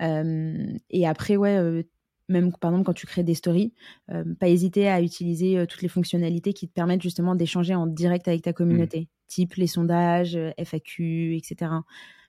Euh, 0.00 0.66
et 0.90 1.06
après, 1.06 1.36
ouais, 1.36 1.56
euh, 1.56 1.82
même 2.28 2.52
par 2.52 2.70
exemple 2.70 2.86
quand 2.86 2.94
tu 2.94 3.06
crées 3.06 3.24
des 3.24 3.34
stories, 3.34 3.74
euh, 4.10 4.24
pas 4.38 4.48
hésiter 4.48 4.88
à 4.88 5.02
utiliser 5.02 5.66
toutes 5.68 5.82
les 5.82 5.88
fonctionnalités 5.88 6.52
qui 6.52 6.68
te 6.68 6.72
permettent 6.72 7.02
justement 7.02 7.34
d'échanger 7.34 7.74
en 7.74 7.86
direct 7.86 8.28
avec 8.28 8.42
ta 8.42 8.52
communauté, 8.52 9.00
mmh. 9.00 9.06
type 9.26 9.54
les 9.54 9.66
sondages, 9.66 10.38
FAQ, 10.56 11.36
etc. 11.36 11.70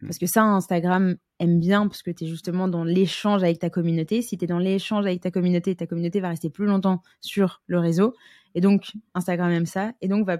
Mmh. 0.02 0.08
Parce 0.08 0.18
que 0.18 0.26
ça, 0.26 0.44
Instagram 0.44 1.16
aime 1.40 1.60
bien 1.60 1.88
parce 1.88 2.02
que 2.02 2.12
tu 2.12 2.26
es 2.26 2.28
justement 2.28 2.68
dans 2.68 2.84
l'échange 2.84 3.44
avec 3.44 3.60
ta 3.60 3.70
communauté. 3.70 4.22
Si 4.22 4.38
tu 4.38 4.46
es 4.46 4.48
dans 4.48 4.60
l'échange 4.60 5.06
avec 5.06 5.22
ta 5.22 5.32
communauté, 5.32 5.76
ta 5.76 5.86
communauté 5.88 6.20
va 6.20 6.30
rester 6.30 6.50
plus 6.50 6.66
longtemps 6.66 7.02
sur 7.22 7.62
le 7.68 7.80
réseau. 7.80 8.16
Et 8.54 8.62
donc, 8.62 8.94
Instagram 9.14 9.52
aime 9.52 9.66
ça. 9.66 9.92
Et 10.02 10.08
donc, 10.08 10.26
va 10.26 10.38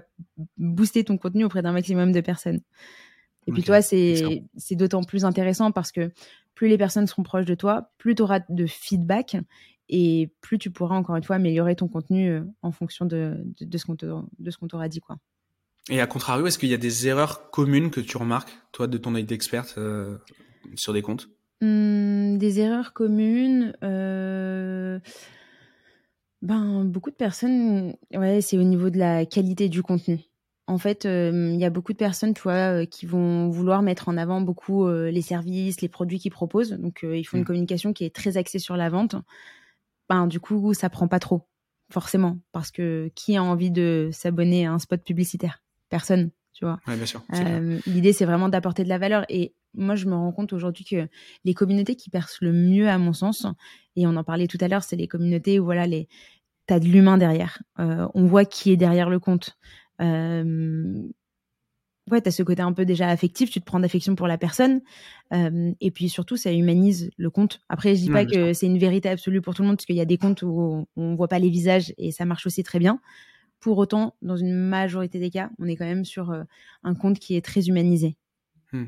booster 0.56 1.04
ton 1.04 1.18
contenu 1.18 1.44
auprès 1.44 1.60
d'un 1.62 1.72
maximum 1.72 2.12
de 2.12 2.20
personnes. 2.22 2.60
Et 3.46 3.52
puis 3.52 3.62
toi, 3.62 3.80
c'est 3.82 4.42
d'autant 4.72 5.04
plus 5.04 5.24
intéressant 5.24 5.70
parce 5.72 5.92
que 5.92 6.10
plus 6.54 6.68
les 6.68 6.78
personnes 6.78 7.06
seront 7.06 7.22
proches 7.22 7.44
de 7.44 7.54
toi, 7.54 7.90
plus 7.98 8.14
tu 8.14 8.22
auras 8.22 8.40
de 8.48 8.66
feedback 8.66 9.36
et 9.88 10.32
plus 10.40 10.58
tu 10.58 10.70
pourras 10.70 10.96
encore 10.96 11.16
une 11.16 11.22
fois 11.22 11.36
améliorer 11.36 11.76
ton 11.76 11.86
contenu 11.86 12.30
euh, 12.30 12.42
en 12.62 12.72
fonction 12.72 13.04
de, 13.04 13.36
de, 13.60 13.78
ce 13.78 13.86
qu'on 13.86 14.66
t'aura 14.66 14.88
dit. 14.88 15.00
quoi. 15.00 15.18
Et 15.88 16.00
à 16.00 16.06
contrario, 16.06 16.46
est-ce 16.46 16.58
qu'il 16.58 16.68
y 16.68 16.74
a 16.74 16.78
des 16.78 17.06
erreurs 17.06 17.50
communes 17.50 17.90
que 17.90 18.00
tu 18.00 18.16
remarques, 18.16 18.58
toi, 18.72 18.88
de 18.88 18.98
ton 18.98 19.14
œil 19.14 19.24
d'experte 19.24 19.74
euh, 19.78 20.18
sur 20.74 20.92
des 20.92 21.02
comptes? 21.02 21.28
Mmh, 21.60 22.38
Des 22.38 22.58
erreurs 22.58 22.92
communes 22.92 23.74
euh, 23.84 24.98
ben, 26.42 26.84
Beaucoup 26.84 27.10
de 27.10 27.16
personnes, 27.16 27.94
ouais, 28.12 28.40
c'est 28.40 28.58
au 28.58 28.64
niveau 28.64 28.90
de 28.90 28.98
la 28.98 29.24
qualité 29.24 29.68
du 29.68 29.82
contenu 29.82 30.18
en 30.66 30.78
fait, 30.78 31.04
il 31.04 31.56
y 31.56 31.64
a 31.64 31.70
beaucoup 31.70 31.92
de 31.92 31.98
personnes, 31.98 32.34
tu 32.34 32.42
vois, 32.42 32.86
qui 32.86 33.06
vont 33.06 33.48
vouloir 33.48 33.82
mettre 33.82 34.08
en 34.08 34.16
avant 34.16 34.40
beaucoup 34.40 34.88
les 34.88 35.22
services, 35.22 35.80
les 35.80 35.88
produits 35.88 36.18
qu'ils 36.18 36.32
proposent. 36.32 36.72
Donc, 36.72 37.04
ils 37.04 37.24
font 37.24 37.36
une 37.36 37.44
mmh. 37.44 37.46
communication 37.46 37.92
qui 37.92 38.04
est 38.04 38.14
très 38.14 38.36
axée 38.36 38.58
sur 38.58 38.76
la 38.76 38.88
vente. 38.88 39.16
Ben, 40.08 40.26
du 40.26 40.40
coup, 40.40 40.74
ça 40.74 40.88
prend 40.88 41.08
pas 41.08 41.18
trop, 41.18 41.46
forcément, 41.90 42.38
parce 42.52 42.70
que 42.70 43.10
qui 43.14 43.36
a 43.36 43.42
envie 43.42 43.70
de 43.70 44.10
s'abonner 44.12 44.66
à 44.66 44.72
un 44.72 44.78
spot 44.78 45.02
publicitaire? 45.02 45.62
Personne, 45.88 46.30
tu 46.52 46.64
vois. 46.64 46.80
Ouais, 46.86 46.96
bien 46.96 47.06
sûr. 47.06 47.22
L'idée, 47.86 48.12
c'est 48.12 48.24
vraiment 48.24 48.48
d'apporter 48.48 48.82
de 48.82 48.88
la 48.88 48.98
valeur. 48.98 49.24
Et 49.28 49.54
moi, 49.74 49.94
je 49.94 50.06
me 50.06 50.14
rends 50.14 50.32
compte 50.32 50.52
aujourd'hui 50.52 50.84
que 50.84 51.08
les 51.44 51.54
communautés 51.54 51.96
qui 51.96 52.10
percent 52.10 52.38
le 52.40 52.52
mieux, 52.52 52.88
à 52.88 52.98
mon 52.98 53.12
sens, 53.12 53.46
et 53.94 54.06
on 54.06 54.16
en 54.16 54.24
parlait 54.24 54.46
tout 54.46 54.58
à 54.60 54.68
l'heure, 54.68 54.82
c'est 54.82 54.96
les 54.96 55.06
communautés 55.06 55.60
où 55.60 55.64
voilà, 55.64 55.86
les, 55.86 56.08
t'as 56.66 56.80
de 56.80 56.86
l'humain 56.86 57.18
derrière. 57.18 57.62
Euh, 57.78 58.08
on 58.14 58.26
voit 58.26 58.44
qui 58.44 58.72
est 58.72 58.76
derrière 58.76 59.10
le 59.10 59.18
compte. 59.18 59.56
Ouais, 62.08 62.20
t'as 62.20 62.30
ce 62.30 62.44
côté 62.44 62.62
un 62.62 62.72
peu 62.72 62.84
déjà 62.84 63.08
affectif, 63.08 63.50
tu 63.50 63.60
te 63.60 63.64
prends 63.64 63.80
d'affection 63.80 64.14
pour 64.14 64.28
la 64.28 64.38
personne, 64.38 64.80
euh, 65.32 65.72
et 65.80 65.90
puis 65.90 66.08
surtout, 66.08 66.36
ça 66.36 66.52
humanise 66.52 67.10
le 67.16 67.30
compte. 67.30 67.60
Après, 67.68 67.96
je 67.96 68.02
dis 68.02 68.10
pas 68.10 68.24
que 68.24 68.52
c'est 68.52 68.66
une 68.66 68.78
vérité 68.78 69.08
absolue 69.08 69.40
pour 69.40 69.54
tout 69.54 69.62
le 69.62 69.68
monde, 69.68 69.76
parce 69.76 69.86
qu'il 69.86 69.96
y 69.96 70.00
a 70.00 70.04
des 70.04 70.16
comptes 70.16 70.42
où 70.42 70.86
on 70.94 71.14
voit 71.16 71.26
pas 71.26 71.40
les 71.40 71.50
visages, 71.50 71.92
et 71.98 72.12
ça 72.12 72.24
marche 72.24 72.46
aussi 72.46 72.62
très 72.62 72.78
bien. 72.78 73.00
Pour 73.58 73.78
autant, 73.78 74.14
dans 74.22 74.36
une 74.36 74.54
majorité 74.54 75.18
des 75.18 75.30
cas, 75.30 75.50
on 75.58 75.66
est 75.66 75.74
quand 75.74 75.84
même 75.84 76.04
sur 76.04 76.30
euh, 76.30 76.44
un 76.84 76.94
compte 76.94 77.18
qui 77.18 77.34
est 77.34 77.44
très 77.44 77.66
humanisé. 77.66 78.16
Hmm. 78.72 78.84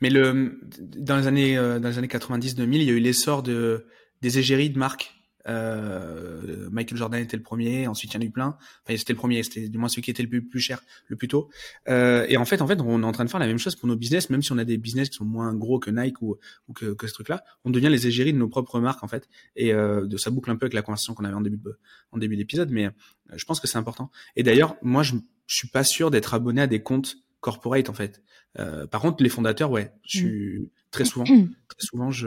Mais 0.00 0.08
le, 0.08 0.58
dans 0.96 1.18
les 1.18 1.26
années, 1.26 1.58
euh, 1.58 1.78
dans 1.78 1.90
les 1.90 1.98
années 1.98 2.06
90-2000, 2.06 2.76
il 2.76 2.82
y 2.84 2.90
a 2.90 2.94
eu 2.94 3.00
l'essor 3.00 3.42
de, 3.42 3.84
des 4.22 4.38
égéries 4.38 4.70
de 4.70 4.78
marques 4.78 5.15
euh, 5.48 6.68
Michael 6.70 6.98
Jordan 6.98 7.20
était 7.20 7.36
le 7.36 7.42
premier, 7.42 7.86
ensuite 7.86 8.12
il 8.12 8.14
y 8.14 8.18
en 8.18 8.22
a 8.22 8.24
eu 8.24 8.30
plein. 8.30 8.56
Enfin, 8.84 8.96
c'était 8.96 9.12
le 9.12 9.18
premier, 9.18 9.42
c'était 9.42 9.68
du 9.68 9.78
moins 9.78 9.88
celui 9.88 10.02
qui 10.02 10.10
était 10.10 10.22
le 10.22 10.40
plus, 10.42 10.60
cher, 10.60 10.82
le 11.08 11.16
plus 11.16 11.28
tôt. 11.28 11.48
Euh, 11.88 12.26
et 12.28 12.36
en 12.36 12.44
fait, 12.44 12.60
en 12.60 12.66
fait, 12.66 12.80
on 12.80 13.02
est 13.02 13.06
en 13.06 13.12
train 13.12 13.24
de 13.24 13.30
faire 13.30 13.40
la 13.40 13.46
même 13.46 13.58
chose 13.58 13.76
pour 13.76 13.88
nos 13.88 13.96
business, 13.96 14.30
même 14.30 14.42
si 14.42 14.52
on 14.52 14.58
a 14.58 14.64
des 14.64 14.78
business 14.78 15.08
qui 15.08 15.16
sont 15.16 15.24
moins 15.24 15.54
gros 15.54 15.78
que 15.78 15.90
Nike 15.90 16.20
ou, 16.22 16.36
que, 16.74 17.06
ce 17.06 17.12
truc-là, 17.12 17.44
on 17.64 17.70
devient 17.70 17.88
les 17.88 18.06
égéries 18.06 18.32
de 18.32 18.38
nos 18.38 18.48
propres 18.48 18.80
marques 18.80 19.02
en 19.02 19.08
fait. 19.08 19.28
Et 19.54 19.72
euh, 19.72 20.08
ça 20.16 20.30
boucle 20.30 20.50
un 20.50 20.56
peu 20.56 20.66
avec 20.66 20.74
la 20.74 20.82
conversation 20.82 21.14
qu'on 21.14 21.24
avait 21.24 21.34
en 21.34 21.40
début 21.40 21.58
de, 21.58 21.78
en 22.12 22.18
début 22.18 22.36
d'épisode, 22.36 22.70
mais 22.70 22.86
euh, 22.86 22.90
je 23.34 23.44
pense 23.44 23.60
que 23.60 23.66
c'est 23.66 23.78
important. 23.78 24.10
Et 24.34 24.42
d'ailleurs, 24.42 24.76
moi, 24.82 25.02
je, 25.02 25.14
je 25.46 25.56
suis 25.56 25.68
pas 25.68 25.84
sûr 25.84 26.10
d'être 26.10 26.34
abonné 26.34 26.62
à 26.62 26.66
des 26.66 26.82
comptes 26.82 27.16
corporate 27.46 27.88
en 27.88 27.94
fait. 27.94 28.22
Euh, 28.58 28.88
par 28.88 29.00
contre, 29.00 29.22
les 29.22 29.28
fondateurs, 29.28 29.70
ouais, 29.70 29.92
je 30.02 30.18
suis 30.18 30.58
mm. 30.58 30.68
très 30.90 31.04
souvent, 31.04 31.24
très 31.24 31.78
souvent, 31.78 32.10
je, 32.10 32.26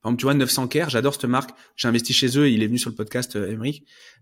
par 0.00 0.12
exemple, 0.12 0.16
tu 0.18 0.24
vois, 0.24 0.34
900 0.34 0.68
Care, 0.68 0.90
j'adore 0.90 1.14
cette 1.14 1.24
marque, 1.24 1.50
j'ai 1.74 1.88
investi 1.88 2.12
chez 2.12 2.38
eux, 2.38 2.48
il 2.48 2.62
est 2.62 2.68
venu 2.68 2.78
sur 2.78 2.88
le 2.88 2.94
podcast 2.94 3.34
euh, 3.34 3.58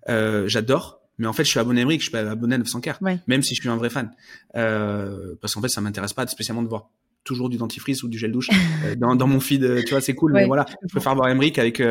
euh, 0.08 0.48
j'adore, 0.48 1.02
mais 1.18 1.26
en 1.26 1.34
fait, 1.34 1.44
je 1.44 1.50
suis 1.50 1.60
abonné 1.60 1.80
à 1.80 1.82
Emmerich, 1.82 2.00
je 2.00 2.04
suis 2.04 2.12
pas 2.12 2.30
abonné 2.30 2.54
à 2.54 2.58
900 2.58 2.80
Care, 2.80 2.98
même 3.26 3.42
si 3.42 3.54
je 3.54 3.60
suis 3.60 3.68
un 3.68 3.76
vrai 3.76 3.90
fan, 3.90 4.10
euh, 4.56 5.34
parce 5.42 5.54
qu'en 5.54 5.60
fait, 5.60 5.68
ça 5.68 5.82
m'intéresse 5.82 6.14
pas 6.14 6.26
spécialement 6.26 6.62
de 6.62 6.68
voir 6.68 6.88
toujours 7.24 7.50
du 7.50 7.58
dentifrice 7.58 8.02
ou 8.04 8.08
du 8.08 8.16
gel 8.16 8.32
douche 8.32 8.48
euh, 8.86 8.94
dans, 8.94 9.14
dans 9.14 9.26
mon 9.26 9.38
feed 9.38 9.84
tu 9.84 9.90
vois 9.90 10.00
c'est 10.00 10.14
cool 10.14 10.32
mais 10.32 10.46
voilà 10.46 10.64
je 10.82 10.88
préfère 10.88 11.14
voir 11.14 11.28
Emmerich 11.28 11.58
avec 11.58 11.82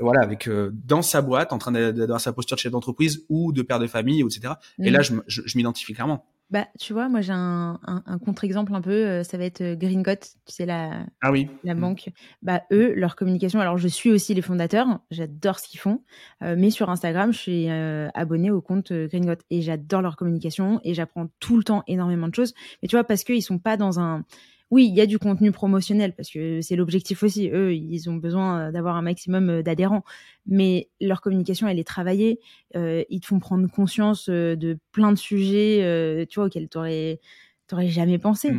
voilà 0.00 0.20
avec 0.20 0.48
dans 0.72 1.02
sa 1.02 1.22
boîte 1.22 1.52
en 1.52 1.58
train 1.58 1.70
d'avoir 1.70 2.20
sa 2.20 2.32
posture 2.32 2.56
de 2.56 2.60
chef 2.60 2.72
d'entreprise 2.72 3.24
ou 3.28 3.52
de 3.52 3.62
père 3.62 3.78
de 3.78 3.86
famille 3.86 4.22
etc 4.22 4.54
et 4.80 4.90
là 4.90 5.00
mm. 5.00 5.22
je, 5.28 5.42
je 5.44 5.56
m'identifie 5.56 5.92
clairement 5.92 6.26
bah, 6.54 6.68
tu 6.78 6.92
vois, 6.92 7.08
moi 7.08 7.20
j'ai 7.20 7.32
un, 7.32 7.80
un, 7.84 8.18
contre-exemple 8.20 8.72
un 8.76 8.80
peu, 8.80 8.92
euh, 8.92 9.24
ça 9.24 9.36
va 9.36 9.44
être 9.44 9.60
euh, 9.60 9.74
tu 9.76 10.28
sais, 10.46 10.64
la, 10.64 11.04
ah 11.20 11.32
oui. 11.32 11.48
la 11.64 11.74
mmh. 11.74 11.80
banque. 11.80 12.10
Bah, 12.42 12.62
eux, 12.70 12.94
leur 12.94 13.16
communication, 13.16 13.58
alors 13.58 13.76
je 13.76 13.88
suis 13.88 14.12
aussi 14.12 14.34
les 14.34 14.40
fondateurs, 14.40 15.00
j'adore 15.10 15.58
ce 15.58 15.66
qu'ils 15.66 15.80
font, 15.80 16.04
euh, 16.44 16.54
mais 16.56 16.70
sur 16.70 16.90
Instagram, 16.90 17.32
je 17.32 17.38
suis 17.38 17.68
abonné 17.68 18.52
au 18.52 18.60
compte 18.60 18.92
Green 18.92 19.34
et 19.50 19.62
j'adore 19.62 20.00
leur 20.00 20.14
communication 20.14 20.80
et 20.84 20.94
j'apprends 20.94 21.26
tout 21.40 21.56
le 21.56 21.64
temps 21.64 21.82
énormément 21.88 22.28
de 22.28 22.34
choses. 22.36 22.54
Mais 22.80 22.88
tu 22.88 22.94
vois, 22.94 23.02
parce 23.02 23.24
qu'ils 23.24 23.42
sont 23.42 23.58
pas 23.58 23.76
dans 23.76 23.98
un 23.98 24.22
oui, 24.70 24.86
il 24.88 24.94
y 24.94 25.00
a 25.00 25.06
du 25.06 25.18
contenu 25.18 25.52
promotionnel 25.52 26.14
parce 26.14 26.30
que 26.30 26.60
c'est 26.60 26.76
l'objectif 26.76 27.22
aussi. 27.22 27.50
Eux, 27.50 27.74
ils 27.74 28.08
ont 28.08 28.16
besoin 28.16 28.72
d'avoir 28.72 28.96
un 28.96 29.02
maximum 29.02 29.50
euh, 29.50 29.62
d'adhérents, 29.62 30.04
mais 30.46 30.88
leur 31.00 31.20
communication, 31.20 31.68
elle 31.68 31.78
est 31.78 31.86
travaillée. 31.86 32.40
Euh, 32.74 33.04
ils 33.10 33.20
te 33.20 33.26
font 33.26 33.38
prendre 33.38 33.70
conscience 33.70 34.28
euh, 34.28 34.56
de 34.56 34.78
plein 34.90 35.12
de 35.12 35.18
sujets, 35.18 36.26
tu 36.28 36.36
vois, 36.36 36.46
auxquels 36.46 36.68
tu 36.68 36.78
n'aurais 36.78 37.88
jamais 37.88 38.18
pensé. 38.18 38.52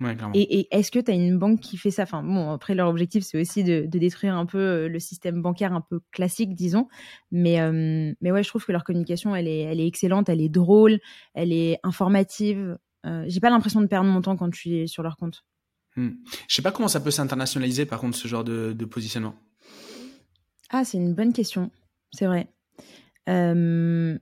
Mmh. 0.00 0.32
et, 0.32 0.68
est-ce 0.70 0.92
que 0.92 1.00
tu 1.00 1.10
as 1.10 1.14
une 1.14 1.38
banque 1.38 1.60
qui 1.60 1.76
fait 1.76 1.90
ça? 1.90 2.04
Enfin, 2.04 2.22
bon, 2.22 2.52
après, 2.52 2.76
leur 2.76 2.88
objectif, 2.88 3.24
c'est 3.24 3.40
aussi 3.40 3.64
de, 3.64 3.84
détruire 3.86 4.36
un 4.36 4.46
peu 4.46 4.86
le 4.86 4.98
système 5.00 5.42
bancaire 5.42 5.72
un 5.72 5.80
peu 5.80 6.00
classique, 6.12 6.54
disons. 6.54 6.88
Mais, 7.32 7.58
mais 8.20 8.30
ouais, 8.30 8.44
je 8.44 8.48
trouve 8.48 8.64
que 8.64 8.72
leur 8.72 8.84
communication, 8.84 9.34
elle 9.34 9.48
est, 9.48 9.62
elle 9.62 9.80
est 9.80 9.86
excellente, 9.88 10.28
elle 10.28 10.40
est 10.40 10.48
drôle, 10.48 11.00
elle 11.34 11.52
est 11.52 11.80
informative. 11.82 12.78
Euh, 13.08 13.24
j'ai 13.26 13.40
pas 13.40 13.50
l'impression 13.50 13.80
de 13.80 13.86
perdre 13.86 14.08
mon 14.08 14.20
temps 14.20 14.36
quand 14.36 14.52
je 14.52 14.58
suis 14.58 14.88
sur 14.88 15.02
leur 15.02 15.16
compte. 15.16 15.44
Hmm. 15.96 16.10
Je 16.46 16.54
sais 16.54 16.62
pas 16.62 16.72
comment 16.72 16.88
ça 16.88 17.00
peut 17.00 17.10
s'internationaliser 17.10 17.86
par 17.86 18.00
contre 18.00 18.16
ce 18.16 18.28
genre 18.28 18.44
de, 18.44 18.72
positionnement. 18.84 19.34
Ah, 20.70 20.84
c'est 20.84 20.98
une 20.98 21.14
bonne 21.14 21.32
question. 21.32 21.70
C'est 22.12 22.26
vrai. 22.26 22.48
Euh, 23.28 24.18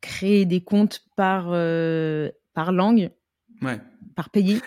créer 0.00 0.44
des 0.44 0.62
comptes 0.62 1.04
par, 1.16 1.46
euh, 1.48 2.30
par 2.54 2.72
langue, 2.72 3.10
ouais. 3.62 3.80
par 4.16 4.30
pays. 4.30 4.60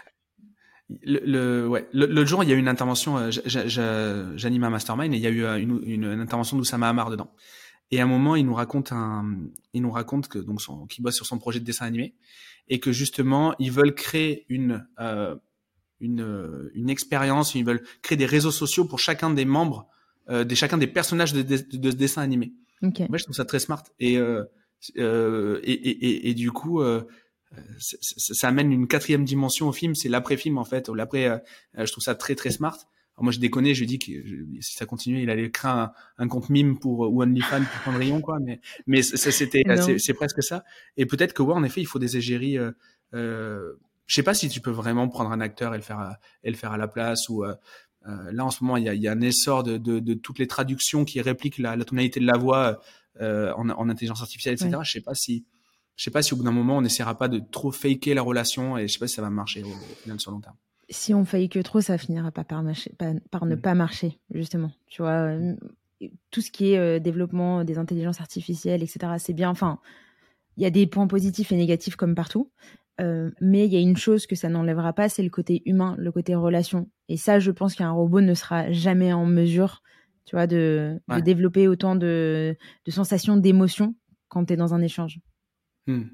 Le, 1.03 1.19
le, 1.25 1.67
ouais. 1.67 1.87
le, 1.91 2.25
jour, 2.25 2.43
il 2.43 2.49
y 2.49 2.53
a 2.53 2.55
eu 2.55 2.59
une 2.59 2.69
intervention, 2.69 3.29
j'anime 3.29 4.63
un 4.63 4.69
mastermind 4.69 5.13
et 5.13 5.17
il 5.17 5.21
y 5.21 5.27
a 5.27 5.29
eu 5.29 5.61
une, 5.61 5.81
une, 5.83 6.05
intervention 6.05 6.55
d'Oussama 6.55 6.87
Amar 6.87 7.09
dedans. 7.09 7.29
Et 7.91 7.99
à 7.99 8.03
un 8.03 8.07
moment, 8.07 8.35
il 8.35 8.45
nous 8.45 8.53
raconte 8.53 8.91
un, 8.91 9.37
il 9.73 9.81
nous 9.81 9.91
raconte 9.91 10.27
que 10.27 10.39
donc 10.39 10.61
son, 10.61 10.85
qu'il 10.87 11.03
bosse 11.03 11.15
sur 11.15 11.25
son 11.25 11.39
projet 11.39 11.59
de 11.59 11.65
dessin 11.65 11.85
animé 11.85 12.15
et 12.69 12.79
que 12.79 12.91
justement 12.91 13.55
ils 13.59 13.71
veulent 13.71 13.95
créer 13.95 14.45
une 14.49 14.87
euh, 14.99 15.35
une, 15.99 16.69
une 16.75 16.89
expérience, 16.89 17.55
ils 17.55 17.65
veulent 17.65 17.83
créer 18.01 18.17
des 18.17 18.25
réseaux 18.25 18.51
sociaux 18.51 18.85
pour 18.85 18.99
chacun 18.99 19.31
des 19.31 19.45
membres, 19.45 19.87
euh, 20.29 20.43
des 20.43 20.55
chacun 20.55 20.77
des 20.77 20.87
personnages 20.87 21.33
de, 21.33 21.41
de, 21.41 21.57
de 21.77 21.91
ce 21.91 21.95
dessin 21.95 22.21
animé. 22.21 22.53
Okay. 22.83 23.07
Moi, 23.09 23.17
je 23.17 23.23
trouve 23.23 23.35
ça 23.35 23.45
très 23.45 23.59
smart 23.59 23.83
et 23.99 24.17
euh, 24.17 24.43
euh 24.97 25.59
et, 25.63 25.71
et, 25.71 26.29
et, 26.29 26.33
du 26.33 26.51
coup. 26.51 26.81
Euh, 26.81 27.01
ça 27.79 28.49
amène 28.49 28.73
une 28.73 28.89
quatrième 28.89 29.23
dimension 29.23 29.69
au 29.69 29.71
film, 29.71 29.95
c'est 29.95 30.09
l'après-film 30.09 30.57
en 30.57 30.65
fait, 30.65 30.89
l'après. 30.89 31.41
je 31.77 31.89
trouve 31.89 32.03
ça 32.03 32.13
très 32.13 32.35
très 32.35 32.51
smart 32.51 32.77
moi, 33.23 33.31
je 33.31 33.39
déconnais, 33.39 33.73
je 33.73 33.81
lui 33.81 33.87
dis 33.87 33.99
que 33.99 34.11
si 34.61 34.75
ça 34.75 34.85
continuait, 34.85 35.23
il 35.23 35.29
allait 35.29 35.49
créer 35.49 35.71
un, 35.71 35.91
un 36.17 36.27
compte 36.27 36.49
mime 36.49 36.77
pour 36.77 36.99
ou 36.99 37.21
OnlyFans 37.23 37.63
pour 37.63 37.83
Cendrillon, 37.85 38.21
quoi. 38.21 38.39
Mais, 38.39 38.59
mais 38.85 39.01
ça, 39.01 39.31
c'était, 39.31 39.63
c'est 39.97 40.13
presque 40.13 40.43
ça. 40.43 40.63
Et 40.97 41.05
peut-être 41.05 41.33
que 41.33 41.41
ouais, 41.41 41.53
en 41.53 41.63
effet, 41.63 41.81
il 41.81 41.87
faut 41.87 41.99
des 41.99 42.17
égéries. 42.17 42.57
Euh, 42.57 42.71
euh, 43.13 43.73
je 44.05 44.15
sais 44.15 44.23
pas 44.23 44.33
si 44.33 44.49
tu 44.49 44.61
peux 44.61 44.71
vraiment 44.71 45.07
prendre 45.09 45.31
un 45.31 45.41
acteur 45.41 45.73
et 45.73 45.77
le 45.77 45.83
faire, 45.83 45.99
à, 45.99 46.19
et 46.43 46.49
le 46.49 46.55
faire 46.55 46.71
à 46.71 46.77
la 46.77 46.87
place 46.87 47.29
ou. 47.29 47.43
Euh, 47.43 47.55
euh, 48.07 48.31
là, 48.31 48.45
en 48.45 48.51
ce 48.51 48.63
moment, 48.63 48.77
il 48.77 48.85
y 48.85 48.89
a, 48.89 48.93
il 48.93 49.01
y 49.01 49.07
a 49.07 49.11
un 49.11 49.21
essor 49.21 49.63
de, 49.63 49.77
de, 49.77 49.99
de, 49.99 50.13
toutes 50.13 50.39
les 50.39 50.47
traductions 50.47 51.03
qui 51.03 51.19
répliquent 51.19 51.57
la, 51.57 51.75
la 51.75 51.83
tonalité 51.83 52.19
de 52.19 52.25
la 52.25 52.37
voix 52.37 52.79
euh, 53.19 53.51
en, 53.53 53.69
en, 53.69 53.89
intelligence 53.89 54.21
artificielle, 54.21 54.53
etc. 54.53 54.77
Je 54.83 54.91
sais 54.91 55.01
pas 55.01 55.13
si, 55.13 55.45
je 55.97 56.03
sais 56.03 56.11
pas 56.11 56.21
si 56.21 56.33
au 56.33 56.37
bout 56.37 56.43
d'un 56.43 56.51
moment, 56.51 56.77
on 56.77 56.81
n'essaiera 56.81 57.17
pas 57.17 57.27
de 57.27 57.39
trop 57.51 57.71
faker 57.71 58.13
la 58.13 58.21
relation 58.21 58.77
et 58.77 58.87
je 58.87 58.93
sais 58.93 58.99
pas 58.99 59.07
si 59.07 59.15
ça 59.15 59.21
va 59.21 59.29
marcher 59.29 59.63
au, 59.63 59.69
au 59.69 59.95
final 60.03 60.19
sur 60.21 60.31
long 60.31 60.39
terme 60.39 60.55
si 60.89 61.13
on 61.13 61.25
faillit 61.25 61.49
que 61.49 61.59
trop, 61.59 61.81
ça 61.81 61.97
finira 61.97 62.31
pas 62.31 62.43
par, 62.43 62.63
marcher, 62.63 62.93
par, 63.31 63.45
ne 63.45 63.55
mm. 63.55 63.61
pas 63.61 63.75
marcher, 63.75 64.19
justement. 64.31 64.71
Tu 64.87 65.01
vois, 65.01 65.29
euh, 65.29 65.55
tout 66.31 66.41
ce 66.41 66.51
qui 66.51 66.71
est 66.71 66.77
euh, 66.77 66.99
développement 66.99 67.63
des 67.63 67.77
intelligences 67.77 68.21
artificielles, 68.21 68.83
etc., 68.83 69.13
c'est 69.17 69.33
bien. 69.33 69.49
Enfin, 69.49 69.79
il 70.55 70.63
y 70.63 70.65
a 70.65 70.69
des 70.69 70.87
points 70.87 71.07
positifs 71.07 71.51
et 71.51 71.57
négatifs 71.57 71.95
comme 71.95 72.15
partout. 72.15 72.51
Euh, 72.99 73.29
mais 73.41 73.65
il 73.65 73.73
y 73.73 73.77
a 73.77 73.79
une 73.79 73.97
chose 73.97 74.25
que 74.25 74.35
ça 74.35 74.49
n'enlèvera 74.49 74.91
pas, 74.93 75.07
c'est 75.07 75.21
le 75.21 75.29
côté 75.29 75.61
humain, 75.65 75.95
le 75.99 76.11
côté 76.11 76.33
relation. 76.33 76.89
Et 77.09 77.17
ça, 77.17 77.39
je 77.39 77.51
pense 77.51 77.75
qu'un 77.75 77.91
robot 77.91 78.21
ne 78.21 78.33
sera 78.33 78.71
jamais 78.71 79.13
en 79.13 79.25
mesure, 79.25 79.83
tu 80.25 80.35
vois, 80.35 80.47
de, 80.47 80.99
développer 81.23 81.67
autant 81.67 81.95
de, 81.95 82.57
sensations, 82.87 83.37
d'émotions 83.37 83.95
quand 84.29 84.45
tu 84.45 84.53
es 84.53 84.57
dans 84.57 84.73
un 84.73 84.81
échange. 84.81 85.19
Hmm. 85.85 86.05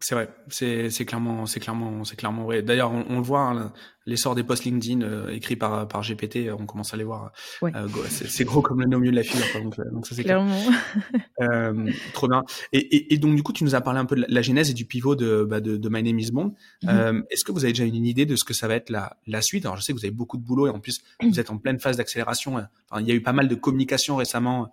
C'est 0.00 0.14
vrai, 0.14 0.28
c'est 0.48 1.04
clairement, 1.04 1.46
c'est 1.46 1.60
clairement, 1.60 2.04
c'est 2.04 2.16
clairement 2.16 2.44
vrai. 2.44 2.62
D'ailleurs, 2.62 2.92
on, 2.92 3.04
on, 3.08 3.16
le 3.16 3.22
voit, 3.22 3.40
hein, 3.40 3.72
l'essor 4.06 4.34
des 4.34 4.44
posts 4.44 4.64
LinkedIn 4.64 5.02
euh, 5.02 5.28
écrits 5.30 5.56
par 5.56 5.88
par 5.88 6.02
GPT, 6.02 6.50
on 6.58 6.66
commence 6.66 6.92
à 6.92 6.96
les 6.96 7.04
voir. 7.04 7.32
Euh, 7.62 7.88
c'est 8.08 8.44
gros 8.44 8.60
comme 8.60 8.80
le 8.80 8.86
nom 8.86 8.98
mieux 8.98 9.10
de 9.10 9.16
la 9.16 9.22
fille. 9.22 9.40
donc, 9.62 9.78
euh, 9.78 9.84
donc 9.90 10.06
ça 10.06 10.14
c'est 10.14 10.24
clairement. 10.24 10.60
euh, 11.40 11.90
trop 12.12 12.28
bien. 12.28 12.44
Et, 12.72 12.78
et, 12.78 13.14
et, 13.14 13.18
donc 13.18 13.34
du 13.34 13.42
coup, 13.42 13.52
tu 13.52 13.64
nous 13.64 13.74
as 13.74 13.80
parlé 13.80 14.00
un 14.00 14.04
peu 14.04 14.16
de 14.16 14.26
la, 14.28 14.42
genèse 14.42 14.70
et 14.70 14.74
du 14.74 14.84
pivot 14.84 15.16
de 15.16 15.44
bah, 15.44 15.60
de, 15.60 15.76
de, 15.76 15.88
My 15.88 16.02
Name 16.02 16.18
Is 16.18 16.30
Bond. 16.30 16.54
Mm-hmm. 16.82 17.24
Est-ce 17.30 17.44
que 17.44 17.52
vous 17.52 17.64
avez 17.64 17.72
déjà 17.72 17.84
une 17.84 18.06
idée 18.06 18.26
de 18.26 18.36
ce 18.36 18.44
que 18.44 18.54
ça 18.54 18.68
va 18.68 18.74
être 18.74 18.90
la 18.90 19.16
la 19.26 19.40
suite? 19.40 19.64
Alors 19.64 19.76
je 19.76 19.82
sais 19.82 19.92
que 19.92 19.98
vous 19.98 20.04
avez 20.04 20.14
beaucoup 20.14 20.36
de 20.36 20.44
boulot 20.44 20.66
et 20.66 20.70
en 20.70 20.80
plus 20.80 21.02
vous 21.22 21.40
êtes 21.40 21.50
en 21.50 21.58
pleine 21.58 21.80
phase 21.80 21.96
d'accélération. 21.96 22.56
Enfin, 22.90 23.00
il 23.00 23.06
y 23.06 23.10
a 23.10 23.14
eu 23.14 23.22
pas 23.22 23.32
mal 23.32 23.48
de 23.48 23.54
communication 23.54 24.16
récemment 24.16 24.70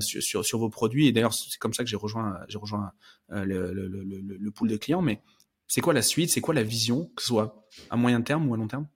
sur, 0.00 0.22
sur, 0.22 0.44
sur 0.44 0.58
vos 0.58 0.68
produits 0.68 1.06
et 1.06 1.12
d'ailleurs 1.12 1.34
c'est 1.34 1.58
comme 1.58 1.74
ça 1.74 1.84
que 1.84 1.90
j'ai 1.90 1.96
rejoint 1.96 2.38
j'ai 2.48 2.58
rejoint 2.58 2.92
le, 3.30 3.72
le, 3.72 3.88
le, 3.88 4.36
le 4.38 4.50
pool 4.50 4.68
de 4.68 4.76
clients, 4.76 5.02
mais 5.02 5.20
c'est 5.68 5.80
quoi 5.80 5.94
la 5.94 6.02
suite? 6.02 6.30
C'est 6.30 6.40
quoi 6.40 6.54
la 6.54 6.62
vision, 6.62 7.10
que 7.16 7.22
ce 7.22 7.28
soit 7.28 7.66
à 7.90 7.96
moyen 7.96 8.22
terme 8.22 8.48
ou 8.48 8.54
à 8.54 8.56
long 8.56 8.68
terme? 8.68 8.86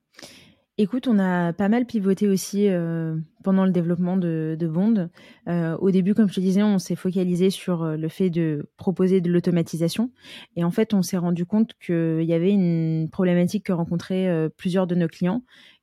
Écoute, 0.82 1.08
on 1.08 1.18
a 1.18 1.52
pas 1.52 1.68
mal 1.68 1.84
pivoté 1.84 2.26
aussi 2.26 2.66
euh, 2.66 3.14
pendant 3.44 3.66
le 3.66 3.70
développement 3.70 4.16
de, 4.16 4.56
Bond. 4.62 5.10
Euh, 5.46 5.76
au 5.76 5.90
début, 5.90 6.14
comme 6.14 6.26
je 6.26 6.34
te 6.36 6.40
disais, 6.40 6.62
on 6.62 6.78
s'est 6.78 6.96
focalisé 6.96 7.50
sur 7.50 7.82
euh, 7.82 7.96
le 7.98 8.08
fait 8.08 8.30
de 8.30 8.66
proposer 8.78 9.20
de 9.20 9.30
l'automatisation. 9.30 10.10
Et 10.56 10.64
en 10.64 10.70
fait, 10.70 10.94
on 10.94 11.02
s'est 11.02 11.18
rendu 11.18 11.44
compte 11.44 11.74
qu'il 11.84 12.22
y 12.22 12.32
avait 12.32 12.52
une 12.52 13.10
problématique 13.12 13.66
que 13.66 13.72
rencontraient 13.72 14.48
plusieurs 14.56 14.86
de 14.86 14.94
nos 14.94 15.08
clients 15.08 15.42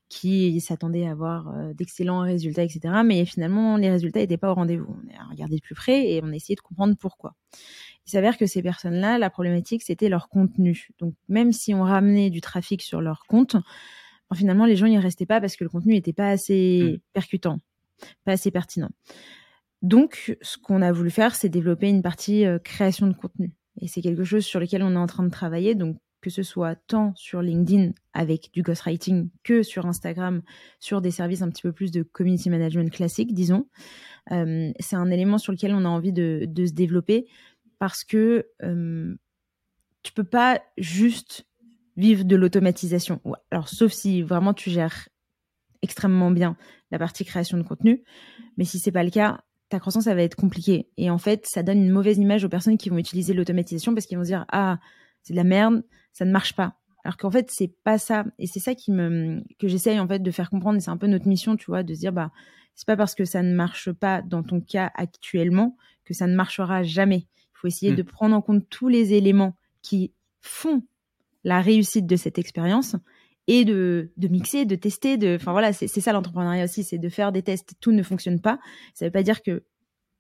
qui 0.10 0.60
s'attendaient 0.62 1.06
à 1.06 1.12
avoir 1.12 1.54
d'excellents 1.76 2.22
résultats, 2.22 2.64
etc. 2.64 2.80
Mais 3.06 3.24
finalement, 3.26 3.78
les 3.78 3.92
résultats 3.92 4.22
n'étaient 4.22 4.38
pas 4.38 4.50
au 4.50 4.56
rendez-vous. 4.56 4.88
On 4.88 5.16
a 5.16 5.30
regardé 5.30 5.58
de 5.58 5.62
plus 5.62 5.76
près 5.76 6.10
et 6.10 6.22
on 6.24 6.32
a 6.32 6.36
essayé 6.36 6.56
de 6.56 6.62
comprendre 6.62 6.96
pourquoi. 7.00 7.36
Il 8.08 8.12
s'avère 8.12 8.38
que 8.38 8.46
ces 8.46 8.62
personnes-là, 8.62 9.18
la 9.18 9.30
problématique, 9.30 9.84
c'était 9.84 10.10
leur 10.10 10.30
contenu. 10.30 10.90
Donc, 11.00 11.14
même 11.28 11.52
si 11.52 11.74
on 11.74 11.84
ramenait 11.84 12.30
du 12.30 12.42
trafic 12.42 12.82
sur 12.82 13.02
leur 13.02 13.26
compte, 13.28 13.56
ben, 14.30 14.36
finalement, 14.36 14.66
les 14.66 14.76
gens 14.76 14.88
n'y 14.88 14.98
restaient 14.98 15.26
pas 15.26 15.42
parce 15.42 15.56
que 15.56 15.64
le 15.64 15.70
contenu 15.70 15.94
n'était 15.94 16.14
pas 16.14 16.30
assez 16.30 16.94
mmh. 16.96 16.98
percutant, 17.14 17.60
pas 18.24 18.34
assez 18.34 18.52
pertinent. 18.52 18.90
Donc, 19.82 20.38
ce 20.42 20.58
qu'on 20.58 20.82
a 20.82 20.92
voulu 20.92 21.10
faire, 21.10 21.36
c'est 21.36 21.50
développer 21.50 21.90
une 21.90 22.02
partie 22.02 22.46
euh, 22.46 22.60
création 22.60 23.08
de 23.08 23.14
contenu. 23.14 23.54
Et 23.80 23.88
c'est 23.88 24.02
quelque 24.02 24.24
chose 24.24 24.46
sur 24.46 24.60
lequel 24.60 24.82
on 24.84 24.94
est 24.94 24.98
en 24.98 25.06
train 25.06 25.24
de 25.24 25.30
travailler. 25.30 25.76
Donc, 25.76 25.98
que 26.22 26.30
ce 26.30 26.44
soit 26.44 26.76
tant 26.76 27.14
sur 27.16 27.42
LinkedIn 27.42 27.92
avec 28.14 28.50
du 28.54 28.64
ghostwriting 28.64 29.30
que 29.44 29.64
sur 29.64 29.86
Instagram, 29.86 30.42
sur 30.80 31.02
des 31.02 31.12
services 31.12 31.42
un 31.42 31.50
petit 31.50 31.62
peu 31.62 31.72
plus 31.72 31.92
de 31.92 32.02
community 32.04 32.50
management 32.50 32.92
classique, 32.92 33.34
disons. 33.34 33.68
Euh, 34.32 34.72
c'est 34.80 34.96
un 34.96 35.10
élément 35.12 35.38
sur 35.38 35.52
lequel 35.52 35.74
on 35.74 35.86
a 35.86 35.90
envie 35.90 36.12
de, 36.12 36.50
se 36.58 36.74
développer 36.74 37.28
parce 37.80 38.04
que 38.04 38.48
euh, 38.64 39.16
tu 40.04 40.14
peux 40.14 40.24
pas 40.24 40.62
juste 40.78 41.46
vivre 41.96 42.24
de 42.24 42.36
l'automatisation. 42.36 43.22
Alors, 43.52 43.70
sauf 43.70 43.92
si 43.92 44.22
vraiment 44.22 44.54
tu 44.54 44.70
gères 44.70 45.10
extrêmement 45.82 46.32
bien 46.32 46.58
la 46.92 47.00
partie 47.00 47.26
création 47.26 47.58
de 47.58 47.64
contenu. 47.64 48.04
Mais 48.58 48.66
si 48.66 48.80
c'est 48.80 48.92
pas 48.92 49.04
le 49.04 49.10
cas, 49.10 49.42
ta 49.70 49.80
croissance, 49.80 50.06
ça 50.06 50.16
va 50.16 50.24
être 50.24 50.36
compliqué. 50.36 50.90
Et 50.98 51.10
en 51.10 51.18
fait, 51.18 51.46
ça 51.46 51.64
donne 51.64 51.80
une 51.80 51.92
mauvaise 51.92 52.18
image 52.18 52.44
aux 52.44 52.50
personnes 52.50 52.78
qui 52.78 52.90
vont 52.90 52.98
utiliser 52.98 53.34
l'automatisation 53.34 53.94
parce 53.94 54.06
qu'ils 54.06 54.18
vont 54.18 54.24
se 54.24 54.30
dire, 54.30 54.46
ah, 54.52 54.80
c'est 55.24 55.34
de 55.34 55.38
la 55.38 55.44
merde, 55.44 55.84
ça 56.14 56.26
ne 56.26 56.32
marche 56.32 56.56
pas. 56.56 56.76
Alors 57.04 57.18
qu'en 57.18 57.32
fait, 57.32 57.50
c'est 57.52 57.74
pas 57.84 57.98
ça. 57.98 58.26
Et 58.40 58.48
c'est 58.48 58.60
ça 58.60 58.76
qui 58.76 58.92
me, 58.92 59.44
que 59.60 59.68
j'essaye 59.68 60.00
en 60.00 60.08
fait 60.08 60.20
de 60.20 60.32
faire 60.32 60.50
comprendre. 60.50 60.80
C'est 60.82 60.92
un 60.92 60.98
peu 60.98 61.08
notre 61.08 61.28
mission, 61.28 61.56
tu 61.56 61.66
vois, 61.68 61.84
de 61.84 61.94
se 61.94 62.00
dire, 62.00 62.14
bah, 62.14 62.32
c'est 62.76 62.86
pas 62.86 62.98
parce 62.98 63.16
que 63.16 63.26
ça 63.26 63.42
ne 63.44 63.54
marche 63.54 63.92
pas 63.92 64.22
dans 64.22 64.44
ton 64.44 64.62
cas 64.62 64.92
actuellement 64.96 65.78
que 66.06 66.14
ça 66.14 66.28
ne 66.28 66.36
marchera 66.36 66.84
jamais. 66.84 67.28
Il 67.58 67.62
faut 67.62 67.68
essayer 67.68 67.92
hmm. 67.92 67.96
de 67.96 68.04
prendre 68.04 68.36
en 68.36 68.42
compte 68.42 68.70
tous 68.70 68.88
les 68.88 69.14
éléments 69.14 69.56
qui 69.82 70.14
font 70.42 70.84
la 71.44 71.60
réussite 71.60 72.06
de 72.06 72.16
cette 72.16 72.38
expérience 72.38 72.96
et 73.48 73.66
de, 73.66 74.12
de 74.18 74.28
mixer, 74.28 74.66
de 74.66 74.76
tester, 74.76 75.18
de, 75.18 75.38
enfin 75.40 75.54
voilà, 75.54 75.74
c'est 75.74 75.88
ça 75.88 76.12
l'entrepreneuriat 76.12 76.66
aussi, 76.66 76.84
c'est 76.84 76.98
de 76.98 77.10
faire 77.10 77.32
des 77.32 77.42
tests. 77.42 77.74
Tout 77.80 77.92
ne 77.92 78.04
fonctionne 78.04 78.42
pas. 78.42 78.60
Ça 78.94 79.06
ne 79.06 79.08
veut 79.08 79.14
pas 79.14 79.24
dire 79.24 79.42
que 79.42 79.64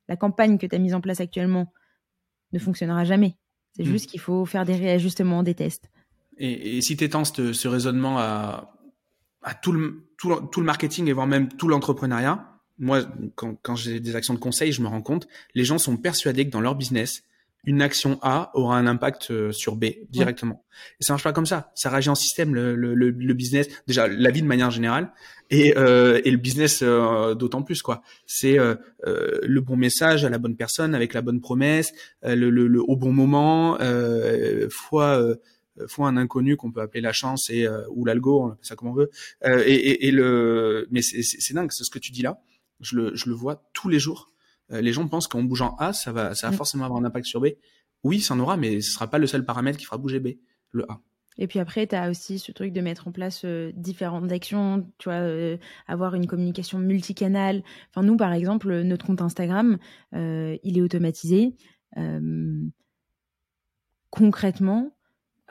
la 0.07 0.15
campagne 0.15 0.57
que 0.57 0.65
tu 0.65 0.75
as 0.75 0.79
mise 0.79 0.93
en 0.93 1.01
place 1.01 1.19
actuellement 1.19 1.71
ne 2.53 2.59
fonctionnera 2.59 3.03
jamais. 3.03 3.37
C'est 3.75 3.83
hmm. 3.83 3.87
juste 3.87 4.09
qu'il 4.09 4.21
faut 4.21 4.45
faire 4.45 4.65
des 4.65 4.75
réajustements, 4.75 5.43
des 5.43 5.53
tests. 5.53 5.91
Et, 6.37 6.81
si 6.81 6.95
tu 6.95 7.03
étends 7.03 7.25
ce, 7.25 7.53
ce, 7.53 7.67
raisonnement 7.67 8.17
à, 8.17 8.73
à 9.41 9.53
tout, 9.53 9.71
le, 9.71 10.07
tout, 10.17 10.33
tout, 10.51 10.59
le 10.59 10.65
marketing 10.65 11.07
et 11.07 11.13
voire 11.13 11.27
même 11.27 11.49
tout 11.49 11.67
l'entrepreneuriat, 11.67 12.56
moi, 12.79 13.01
quand, 13.35 13.55
quand 13.61 13.75
j'ai 13.75 13.99
des 13.99 14.15
actions 14.15 14.33
de 14.33 14.39
conseil, 14.39 14.71
je 14.71 14.81
me 14.81 14.87
rends 14.87 15.01
compte, 15.01 15.27
les 15.55 15.63
gens 15.63 15.77
sont 15.77 15.97
persuadés 15.97 16.45
que 16.45 16.51
dans 16.51 16.61
leur 16.61 16.75
business, 16.75 17.23
une 17.67 17.81
action 17.81 18.17
A 18.21 18.49
aura 18.53 18.77
un 18.77 18.87
impact 18.87 19.29
euh, 19.29 19.51
sur 19.51 19.75
B 19.75 19.85
directement. 20.09 20.63
Et 21.01 21.03
ça 21.03 21.13
marche 21.13 21.23
pas 21.23 21.33
comme 21.33 21.45
ça. 21.45 21.71
Ça 21.75 21.89
réagit 21.89 22.09
en 22.09 22.15
système 22.15 22.55
le, 22.55 22.75
le, 22.75 22.93
le, 22.93 23.33
business, 23.33 23.67
déjà 23.87 24.07
la 24.07 24.31
vie 24.31 24.41
de 24.41 24.47
manière 24.47 24.71
générale 24.71 25.11
et, 25.49 25.77
euh, 25.77 26.21
et 26.23 26.31
le 26.31 26.37
business 26.37 26.81
euh, 26.81 27.35
d'autant 27.35 27.63
plus 27.63 27.81
quoi. 27.81 28.03
C'est 28.25 28.57
euh, 28.57 28.75
euh, 29.05 29.39
le 29.43 29.59
bon 29.59 29.75
message 29.75 30.23
à 30.23 30.29
la 30.29 30.37
bonne 30.37 30.55
personne 30.55 30.95
avec 30.95 31.13
la 31.13 31.21
bonne 31.21 31.41
promesse, 31.41 31.93
le, 32.23 32.49
le, 32.49 32.81
au 32.81 32.95
bon 32.95 33.11
moment, 33.11 33.77
fois 34.69 35.21
fois 35.87 36.07
un 36.07 36.17
inconnu 36.17 36.55
qu'on 36.55 36.71
peut 36.71 36.81
appeler 36.81 37.01
la 37.01 37.13
chance 37.13 37.49
et 37.49 37.67
ou 37.89 38.05
l'algo, 38.05 38.43
on 38.43 38.47
appelle 38.51 38.65
ça 38.65 38.75
comme 38.75 38.89
on 38.89 38.93
veut. 38.93 39.11
Et, 39.45 39.73
et, 39.73 40.07
et, 40.07 40.11
le 40.11 40.87
mais 40.89 41.01
c'est 41.01 41.53
dingue, 41.53 41.71
c'est 41.71 41.83
ce 41.83 41.91
que 41.91 41.99
tu 41.99 42.11
dis 42.11 42.21
là. 42.21 42.39
Je 42.79 42.95
le 42.95 43.15
je 43.15 43.29
le 43.29 43.35
vois 43.35 43.69
tous 43.73 43.89
les 43.89 43.99
jours 43.99 44.31
euh, 44.71 44.81
les 44.81 44.93
gens 44.93 45.07
pensent 45.07 45.27
qu'en 45.27 45.43
bougeant 45.43 45.75
A, 45.77 45.93
ça 45.93 46.11
va, 46.11 46.35
ça 46.35 46.47
va 46.47 46.53
mm. 46.53 46.57
forcément 46.57 46.85
avoir 46.85 46.99
un 46.99 47.05
impact 47.05 47.25
sur 47.25 47.41
B. 47.41 47.47
Oui, 48.03 48.19
ça 48.19 48.33
en 48.33 48.39
aura, 48.39 48.57
mais 48.57 48.81
ce 48.81 48.91
sera 48.91 49.07
pas 49.07 49.17
le 49.17 49.27
seul 49.27 49.45
paramètre 49.45 49.77
qui 49.77 49.85
fera 49.85 49.97
bouger 49.97 50.19
B, 50.19 50.29
le 50.71 50.89
A. 50.91 50.99
Et 51.39 51.47
puis 51.47 51.59
après, 51.59 51.85
tu 51.85 51.95
as 51.95 52.09
aussi 52.09 52.39
ce 52.39 52.51
truc 52.51 52.73
de 52.73 52.81
mettre 52.81 53.07
en 53.07 53.11
place 53.11 53.43
euh, 53.45 53.71
différentes 53.75 54.31
actions, 54.31 54.91
tu 54.97 55.09
vois, 55.09 55.19
euh, 55.19 55.57
avoir 55.87 56.15
une 56.15 56.25
communication 56.25 56.79
multicanale. 56.79 57.63
Enfin, 57.91 58.05
nous, 58.05 58.17
par 58.17 58.33
exemple, 58.33 58.81
notre 58.81 59.05
compte 59.05 59.21
Instagram, 59.21 59.77
il 60.13 60.77
est 60.77 60.81
automatisé. 60.81 61.55
concrètement, 64.09 64.97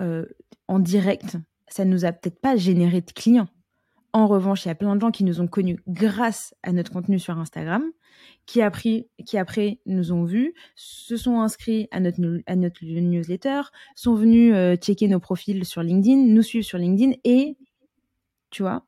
en 0.00 0.78
direct, 0.80 1.36
ça 1.68 1.84
nous 1.84 2.04
a 2.04 2.12
peut-être 2.12 2.40
pas 2.40 2.56
généré 2.56 3.00
de 3.00 3.12
clients. 3.12 3.48
En 4.16 4.28
revanche, 4.28 4.64
il 4.64 4.68
y 4.68 4.70
a 4.70 4.74
plein 4.74 4.96
de 4.96 5.00
gens 5.02 5.10
qui 5.10 5.24
nous 5.24 5.42
ont 5.42 5.46
connus 5.46 5.78
grâce 5.86 6.54
à 6.62 6.72
notre 6.72 6.90
contenu 6.90 7.18
sur 7.18 7.38
Instagram 7.38 7.84
qui, 8.46 8.62
après 8.62 9.78
nous 9.84 10.10
ont 10.10 10.24
vus, 10.24 10.54
se 10.74 11.18
sont 11.18 11.40
inscrits 11.40 11.86
à 11.90 12.00
notre, 12.00 12.22
à 12.46 12.56
notre 12.56 12.82
newsletter, 12.82 13.60
sont 13.94 14.14
venus 14.14 14.54
euh, 14.54 14.74
checker 14.76 15.08
nos 15.08 15.20
profils 15.20 15.66
sur 15.66 15.82
LinkedIn, 15.82 16.16
nous 16.16 16.40
suivre 16.40 16.64
sur 16.64 16.78
LinkedIn 16.78 17.12
et, 17.24 17.58
tu 18.48 18.62
vois, 18.62 18.86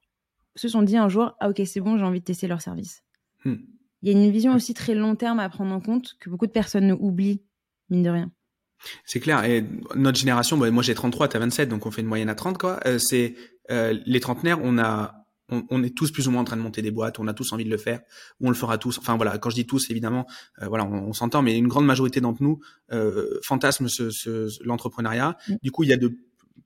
se 0.55 0.66
sont 0.66 0.81
dit 0.81 0.97
un 0.97 1.11
jour, 1.11 1.37
ah 1.41 1.51
ok, 1.51 1.61
c'est 1.66 1.81
bon, 1.81 1.99
j'ai 1.99 2.05
envie 2.05 2.20
de 2.20 2.24
tester 2.24 2.47
leur 2.47 2.62
service. 2.62 3.05
Hmm. 3.45 3.57
Il 4.01 4.11
y 4.11 4.16
a 4.16 4.18
une 4.18 4.31
vision 4.31 4.55
aussi 4.55 4.72
très 4.72 4.95
long 4.95 5.14
terme 5.14 5.41
à 5.41 5.51
prendre 5.51 5.74
en 5.74 5.81
compte 5.83 6.16
que 6.20 6.31
beaucoup 6.31 6.47
de 6.47 6.53
personnes 6.53 6.91
oublient, 6.93 7.43
mine 7.91 8.03
de 8.03 8.09
rien. 8.09 8.33
C'est 9.05 9.20
clair. 9.20 9.45
Et 9.45 9.64
notre 9.95 10.18
génération, 10.18 10.57
moi 10.57 10.83
j'ai 10.83 10.95
33, 10.95 11.29
t'as 11.29 11.39
27, 11.39 11.68
donc 11.68 11.87
on 11.87 11.91
fait 11.91 12.03
une 12.03 12.07
moyenne 12.07 12.29
à 12.29 12.35
30, 12.35 12.59
quoi. 12.59 12.81
Euh, 12.87 12.99
c'est 12.99 13.35
euh, 13.70 13.99
les 14.07 14.20
trentenaires, 14.20 14.59
on 14.62 14.79
a 14.79 15.18
on, 15.51 15.83
est 15.83 15.97
tous 15.97 16.11
plus 16.11 16.29
ou 16.29 16.31
moins 16.31 16.43
en 16.43 16.45
train 16.45 16.57
de 16.57 16.62
monter 16.62 16.83
des 16.83 16.91
boîtes, 16.91 17.18
on 17.18 17.26
a 17.26 17.33
tous 17.33 17.53
envie 17.53 17.64
de 17.64 17.70
le 17.70 17.79
faire, 17.79 18.01
ou 18.41 18.47
on 18.47 18.51
le 18.51 18.55
fera 18.55 18.79
tous. 18.79 18.99
Enfin 18.99 19.16
voilà, 19.16 19.39
quand 19.39 19.51
je 19.51 19.55
dis 19.55 19.66
tous, 19.66 19.91
évidemment, 19.91 20.26
euh, 20.62 20.68
voilà, 20.68 20.85
on, 20.85 21.12
s'entend, 21.12 21.43
mais 21.43 21.57
une 21.57 21.68
grande 21.68 21.87
majorité 21.87 22.20
d'entre 22.20 22.43
nous 22.43 22.61
euh, 22.93 23.39
fantasme 23.43 23.89
ce, 23.89 24.64
l'entrepreneuriat. 24.64 25.37
Mm. 25.49 25.55
Du 25.62 25.70
coup, 25.70 25.85
il 25.85 25.89
y 25.89 25.93
a 25.93 25.97
de 25.97 26.18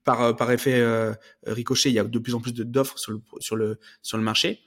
par 0.03 0.35
par 0.35 0.51
effet 0.51 0.75
euh, 0.75 1.13
ricochet, 1.47 1.89
il 1.89 1.93
y 1.93 1.99
a 1.99 2.03
de 2.03 2.19
plus 2.19 2.35
en 2.35 2.41
plus 2.41 2.53
d'offres 2.53 2.97
sur 2.97 3.13
le 3.13 3.21
sur 3.39 3.55
le 3.55 3.79
sur 4.01 4.17
le 4.17 4.23
marché. 4.23 4.59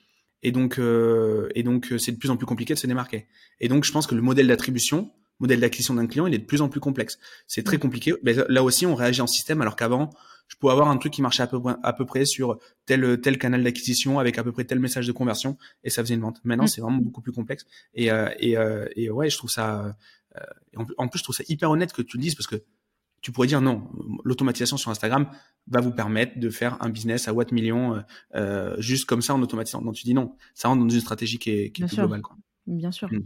Et 0.43 0.53
donc, 0.53 0.79
euh, 0.79 1.49
et 1.55 1.63
donc, 1.63 1.93
c'est 1.99 2.13
de 2.13 2.19
plus 2.19 2.31
en 2.31 2.37
plus 2.37 2.47
compliqué 2.47 2.75
de 2.75 2.79
se 2.79 2.87
démarquer. 2.87 3.27
Et 3.61 3.69
donc, 3.69 3.85
je 3.85 3.93
pense 3.93 4.07
que 4.07 4.15
le 4.15 4.23
modèle 4.23 4.47
d'attribution, 4.47 5.11
modèle 5.39 5.61
d'acquisition 5.61 5.95
d'un 5.95 6.07
client, 6.07 6.27
il 6.27 6.35
est 6.35 6.39
de 6.39 6.45
plus 6.45 6.63
en 6.63 6.69
plus 6.69 6.81
complexe. 6.81 7.19
C'est 7.47 7.63
très 7.63 7.77
mm. 7.77 7.81
compliqué. 7.81 8.15
Mais 8.23 8.35
là 8.49 8.63
aussi, 8.63 8.87
on 8.87 8.95
réagit 8.95 9.21
en 9.21 9.27
système, 9.27 9.61
alors 9.61 9.77
qu'avant, 9.77 10.11
je 10.49 10.57
pouvais 10.57 10.73
avoir 10.73 10.89
un 10.89 10.97
truc 10.97 11.13
qui 11.13 11.23
marchait 11.23 11.43
à 11.43 11.47
peu, 11.47 11.59
à 11.83 11.93
peu 11.93 12.07
près 12.07 12.25
sur 12.25 12.59
tel 12.87 13.21
tel 13.21 13.39
canal 13.39 13.65
d'acquisition 13.65 14.19
avec 14.19 14.39
à 14.39 14.45
peu 14.45 14.53
près 14.53 14.65
tel 14.65 14.79
message 14.79 15.07
de 15.07 15.13
conversion 15.13 15.59
et 15.83 15.91
ça 15.91 16.03
faisait 16.03 16.15
une 16.15 16.21
vente. 16.21 16.41
Maintenant, 16.45 16.65
mm. 16.65 16.69
c'est 16.69 16.81
vraiment 16.81 16.99
beaucoup 16.99 17.21
plus 17.21 17.33
complexe. 17.33 17.67
Et, 17.95 18.11
euh, 18.11 18.29
et, 18.39 18.57
euh, 18.57 18.87
et 18.95 19.11
ouais, 19.11 19.29
je 19.29 19.37
trouve 19.37 19.51
ça. 19.51 19.97
Euh, 20.37 20.85
en, 20.99 21.09
plus, 21.09 21.19
je 21.19 21.25
trouve 21.25 21.35
ça 21.35 21.45
hyper 21.49 21.71
honnête 21.71 21.93
que 21.93 22.03
tu 22.03 22.17
le 22.17 22.23
dises 22.23 22.35
parce 22.35 22.47
que 22.47 22.57
tu 23.23 23.33
pourrais 23.33 23.49
dire 23.49 23.61
non, 23.61 23.91
l'automatisation 24.25 24.77
sur 24.77 24.91
Instagram 24.91 25.29
va 25.69 25.81
vous 25.81 25.91
permettre 25.91 26.39
de 26.39 26.51
faire 26.51 26.77
un 26.81 26.91
business 26.91 27.27
à 27.27 27.33
watt 27.33 27.51
million 27.51 28.05
euh, 28.37 28.77
juste 28.79 29.07
comme 29.07 29.23
ça 29.23 29.35
en 29.35 29.43
automatisant. 29.43 29.81
Non, 29.81 29.93
tu 29.93 30.05
dis 30.05 30.15
non, 30.15 30.37
ça 30.55 30.69
rentre 30.69 30.83
dans 30.85 30.89
une 30.89 31.01
stratégie 31.01 31.39
qui 31.39 31.51
est, 31.51 31.71
qui 31.71 31.83
est 31.83 31.87
plus 31.87 31.97
globale. 31.97 32.23
Quoi. 32.23 32.37
Bien 32.67 32.93
sûr. 32.93 33.13
Mm. 33.13 33.25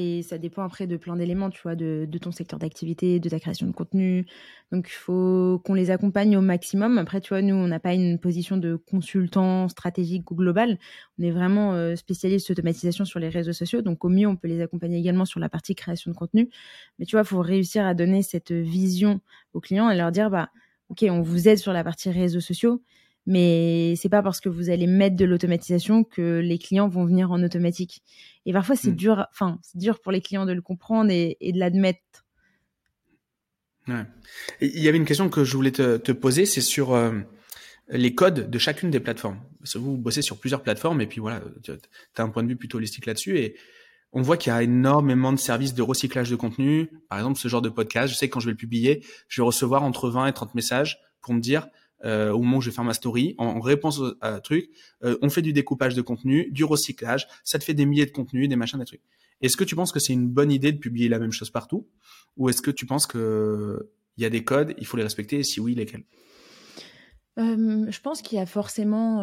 Et 0.00 0.22
ça 0.22 0.38
dépend 0.38 0.62
après 0.62 0.86
de 0.86 0.96
plein 0.96 1.16
d'éléments, 1.16 1.50
tu 1.50 1.60
vois, 1.60 1.74
de, 1.74 2.08
ton 2.22 2.30
secteur 2.30 2.60
d'activité, 2.60 3.18
de 3.18 3.28
ta 3.28 3.40
création 3.40 3.66
de 3.66 3.72
contenu. 3.72 4.26
Donc, 4.70 4.86
il 4.88 4.92
faut 4.92 5.60
qu'on 5.64 5.74
les 5.74 5.90
accompagne 5.90 6.36
au 6.36 6.40
maximum. 6.40 6.98
Après, 6.98 7.20
tu 7.20 7.30
vois, 7.30 7.42
nous, 7.42 7.56
on 7.56 7.66
n'a 7.66 7.80
pas 7.80 7.94
une 7.94 8.20
position 8.20 8.58
de 8.58 8.76
consultant 8.76 9.66
stratégique 9.68 10.30
ou 10.30 10.36
global. 10.36 10.78
On 11.18 11.24
est 11.24 11.32
vraiment 11.32 11.72
euh, 11.72 11.96
spécialiste 11.96 12.48
d'automatisation 12.48 13.04
sur 13.04 13.18
les 13.18 13.28
réseaux 13.28 13.52
sociaux. 13.52 13.82
Donc, 13.82 14.04
au 14.04 14.08
mieux, 14.08 14.28
on 14.28 14.36
peut 14.36 14.46
les 14.46 14.60
accompagner 14.60 14.98
également 14.98 15.24
sur 15.24 15.40
la 15.40 15.48
partie 15.48 15.74
création 15.74 16.12
de 16.12 16.16
contenu. 16.16 16.48
Mais 17.00 17.04
tu 17.04 17.16
vois, 17.16 17.22
il 17.22 17.26
faut 17.26 17.40
réussir 17.40 17.84
à 17.84 17.94
donner 17.94 18.22
cette 18.22 18.52
vision 18.52 19.20
aux 19.52 19.60
clients 19.60 19.90
et 19.90 19.96
leur 19.96 20.12
dire, 20.12 20.30
bah, 20.30 20.50
OK, 20.90 21.04
on 21.10 21.22
vous 21.22 21.48
aide 21.48 21.58
sur 21.58 21.72
la 21.72 21.82
partie 21.82 22.10
réseaux 22.10 22.38
sociaux, 22.38 22.82
mais 23.28 23.94
c'est 23.96 24.08
pas 24.08 24.22
parce 24.22 24.40
que 24.40 24.48
vous 24.48 24.70
allez 24.70 24.86
mettre 24.86 25.14
de 25.14 25.26
l'automatisation 25.26 26.02
que 26.02 26.38
les 26.38 26.58
clients 26.58 26.88
vont 26.88 27.04
venir 27.04 27.30
en 27.30 27.42
automatique. 27.42 28.02
Et 28.46 28.54
parfois, 28.54 28.74
c'est 28.74 28.92
mm. 28.92 28.96
dur, 28.96 29.26
enfin, 29.30 29.58
c'est 29.62 29.76
dur 29.76 30.00
pour 30.00 30.12
les 30.12 30.22
clients 30.22 30.46
de 30.46 30.54
le 30.54 30.62
comprendre 30.62 31.10
et, 31.10 31.36
de 31.42 31.58
l'admettre. 31.58 32.00
Ouais. 33.86 34.06
Il 34.62 34.80
y 34.80 34.88
avait 34.88 34.96
une 34.96 35.04
question 35.04 35.28
que 35.28 35.44
je 35.44 35.54
voulais 35.54 35.72
te, 35.72 36.12
poser, 36.12 36.46
c'est 36.46 36.62
sur 36.62 36.94
euh, 36.94 37.20
les 37.90 38.14
codes 38.14 38.48
de 38.48 38.58
chacune 38.58 38.90
des 38.90 38.98
plateformes. 38.98 39.40
Parce 39.58 39.74
que 39.74 39.78
vous 39.78 39.98
bossez 39.98 40.22
sur 40.22 40.38
plusieurs 40.38 40.62
plateformes 40.62 41.02
et 41.02 41.06
puis 41.06 41.20
voilà, 41.20 41.42
tu 41.62 41.72
as 41.72 42.22
un 42.22 42.30
point 42.30 42.42
de 42.42 42.48
vue 42.48 42.56
plutôt 42.56 42.78
holistique 42.78 43.04
là-dessus 43.04 43.36
et 43.36 43.56
on 44.12 44.22
voit 44.22 44.38
qu'il 44.38 44.54
y 44.54 44.56
a 44.56 44.62
énormément 44.62 45.34
de 45.34 45.38
services 45.38 45.74
de 45.74 45.82
recyclage 45.82 46.30
de 46.30 46.36
contenu. 46.36 46.88
Par 47.10 47.18
exemple, 47.18 47.38
ce 47.38 47.48
genre 47.48 47.60
de 47.60 47.68
podcast, 47.68 48.10
je 48.10 48.16
sais 48.16 48.28
que 48.28 48.32
quand 48.32 48.40
je 48.40 48.46
vais 48.46 48.52
le 48.52 48.56
publier, 48.56 49.04
je 49.28 49.42
vais 49.42 49.46
recevoir 49.46 49.82
entre 49.82 50.08
20 50.08 50.28
et 50.28 50.32
30 50.32 50.54
messages 50.54 50.98
pour 51.20 51.34
me 51.34 51.40
dire 51.40 51.68
euh, 52.04 52.30
au 52.30 52.42
moment 52.42 52.58
où 52.58 52.60
je 52.60 52.70
vais 52.70 52.74
faire 52.74 52.84
ma 52.84 52.94
story, 52.94 53.34
en, 53.38 53.60
réponse 53.60 54.00
à 54.20 54.34
un 54.34 54.40
truc, 54.40 54.70
euh, 55.04 55.18
on 55.22 55.30
fait 55.30 55.42
du 55.42 55.52
découpage 55.52 55.94
de 55.94 56.02
contenu, 56.02 56.50
du 56.50 56.64
recyclage, 56.64 57.26
ça 57.44 57.58
te 57.58 57.64
fait 57.64 57.74
des 57.74 57.86
milliers 57.86 58.06
de 58.06 58.10
contenus, 58.10 58.48
des 58.48 58.56
machins, 58.56 58.78
des 58.78 58.84
trucs. 58.84 59.02
Est-ce 59.40 59.56
que 59.56 59.64
tu 59.64 59.74
penses 59.76 59.92
que 59.92 60.00
c'est 60.00 60.12
une 60.12 60.28
bonne 60.28 60.50
idée 60.50 60.72
de 60.72 60.78
publier 60.78 61.08
la 61.08 61.18
même 61.18 61.32
chose 61.32 61.50
partout? 61.50 61.88
Ou 62.36 62.48
est-ce 62.48 62.62
que 62.62 62.70
tu 62.70 62.86
penses 62.86 63.06
que 63.06 63.90
il 64.16 64.22
y 64.22 64.26
a 64.26 64.30
des 64.30 64.42
codes, 64.42 64.74
il 64.78 64.86
faut 64.86 64.96
les 64.96 65.04
respecter, 65.04 65.38
et 65.38 65.44
si 65.44 65.60
oui, 65.60 65.74
lesquels? 65.76 66.04
Euh, 67.38 67.86
je 67.88 68.00
pense 68.00 68.20
qu'il 68.20 68.36
y 68.36 68.40
a 68.40 68.46
forcément 68.46 69.22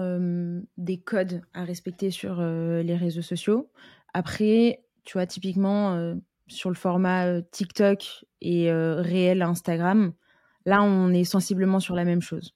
des 0.77 0.97
codes 0.97 1.41
à 1.53 1.65
respecter 1.65 2.11
sur 2.11 2.41
les 2.41 2.95
réseaux 2.95 3.21
sociaux. 3.21 3.69
Après, 4.13 4.85
tu 5.03 5.13
vois, 5.13 5.25
typiquement, 5.25 6.15
sur 6.47 6.69
le 6.69 6.77
format 6.77 7.41
TikTok 7.41 8.23
et 8.39 8.71
réel 8.71 9.41
Instagram, 9.41 10.13
là, 10.65 10.81
on 10.81 11.11
est 11.11 11.25
sensiblement 11.25 11.81
sur 11.81 11.95
la 11.95 12.05
même 12.05 12.21
chose. 12.21 12.55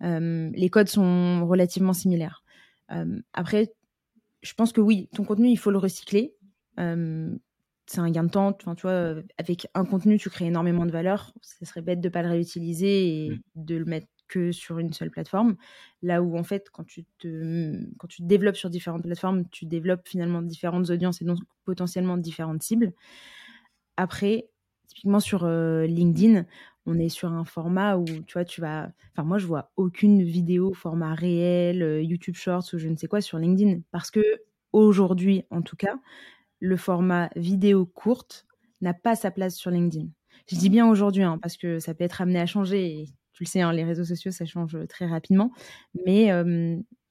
Les 0.00 0.70
codes 0.70 0.88
sont 0.88 1.46
relativement 1.46 1.92
similaires. 1.92 2.44
après, 3.32 3.72
je 4.42 4.54
pense 4.54 4.72
que 4.72 4.80
oui, 4.80 5.08
ton 5.14 5.24
contenu, 5.24 5.48
il 5.48 5.58
faut 5.58 5.70
le 5.70 5.78
recycler. 5.78 6.34
c'est 6.76 8.00
un 8.00 8.10
gain 8.10 8.24
de 8.24 8.30
temps. 8.30 8.56
Enfin, 8.60 8.74
tu 8.74 8.82
vois, 8.82 9.14
avec 9.38 9.66
un 9.74 9.84
contenu, 9.84 10.18
tu 10.18 10.30
crées 10.30 10.46
énormément 10.46 10.86
de 10.86 10.92
valeur. 10.92 11.32
Ce 11.42 11.64
serait 11.64 11.82
bête 11.82 12.00
de 12.00 12.08
ne 12.08 12.12
pas 12.12 12.22
le 12.22 12.28
réutiliser 12.28 13.24
et 13.24 13.30
mmh. 13.30 13.40
de 13.56 13.76
le 13.76 13.84
mettre 13.84 14.08
que 14.28 14.52
sur 14.52 14.78
une 14.78 14.92
seule 14.92 15.10
plateforme. 15.10 15.56
Là 16.02 16.22
où, 16.22 16.38
en 16.38 16.44
fait, 16.44 16.68
quand 16.70 16.84
tu 16.84 17.04
te, 17.18 17.76
quand 17.96 18.06
tu 18.06 18.22
te 18.22 18.26
développes 18.26 18.56
sur 18.56 18.70
différentes 18.70 19.02
plateformes, 19.02 19.48
tu 19.50 19.66
développes 19.66 20.06
finalement 20.06 20.42
différentes 20.42 20.90
audiences 20.90 21.20
et 21.22 21.24
donc 21.24 21.38
potentiellement 21.64 22.18
différentes 22.18 22.62
cibles. 22.62 22.92
Après, 23.96 24.48
typiquement 24.86 25.20
sur 25.20 25.46
LinkedIn, 25.48 26.44
on 26.88 26.98
est 26.98 27.10
sur 27.10 27.32
un 27.32 27.44
format 27.44 27.96
où 27.96 28.04
tu 28.04 28.32
vois, 28.32 28.44
tu 28.44 28.60
vas. 28.60 28.90
Enfin, 29.12 29.24
moi, 29.26 29.38
je 29.38 29.46
vois 29.46 29.70
aucune 29.76 30.22
vidéo 30.22 30.72
format 30.72 31.14
réel, 31.14 32.02
YouTube 32.02 32.34
Shorts 32.34 32.64
ou 32.72 32.78
je 32.78 32.88
ne 32.88 32.96
sais 32.96 33.06
quoi 33.06 33.20
sur 33.20 33.38
LinkedIn 33.38 33.80
parce 33.90 34.10
que 34.10 34.20
aujourd'hui, 34.72 35.44
en 35.50 35.62
tout 35.62 35.76
cas, 35.76 35.96
le 36.60 36.76
format 36.76 37.30
vidéo 37.36 37.86
courte 37.86 38.46
n'a 38.80 38.94
pas 38.94 39.16
sa 39.16 39.30
place 39.30 39.56
sur 39.56 39.70
LinkedIn. 39.70 40.06
Je 40.50 40.56
dis 40.56 40.70
bien 40.70 40.88
aujourd'hui 40.88 41.22
hein, 41.22 41.38
parce 41.42 41.56
que 41.56 41.78
ça 41.78 41.94
peut 41.94 42.04
être 42.04 42.20
amené 42.22 42.40
à 42.40 42.46
changer. 42.46 43.06
Tu 43.32 43.44
le 43.44 43.48
sais, 43.48 43.60
hein, 43.60 43.72
les 43.72 43.84
réseaux 43.84 44.04
sociaux, 44.04 44.32
ça 44.32 44.46
change 44.46 44.76
très 44.88 45.06
rapidement. 45.06 45.52
Mais 46.06 46.32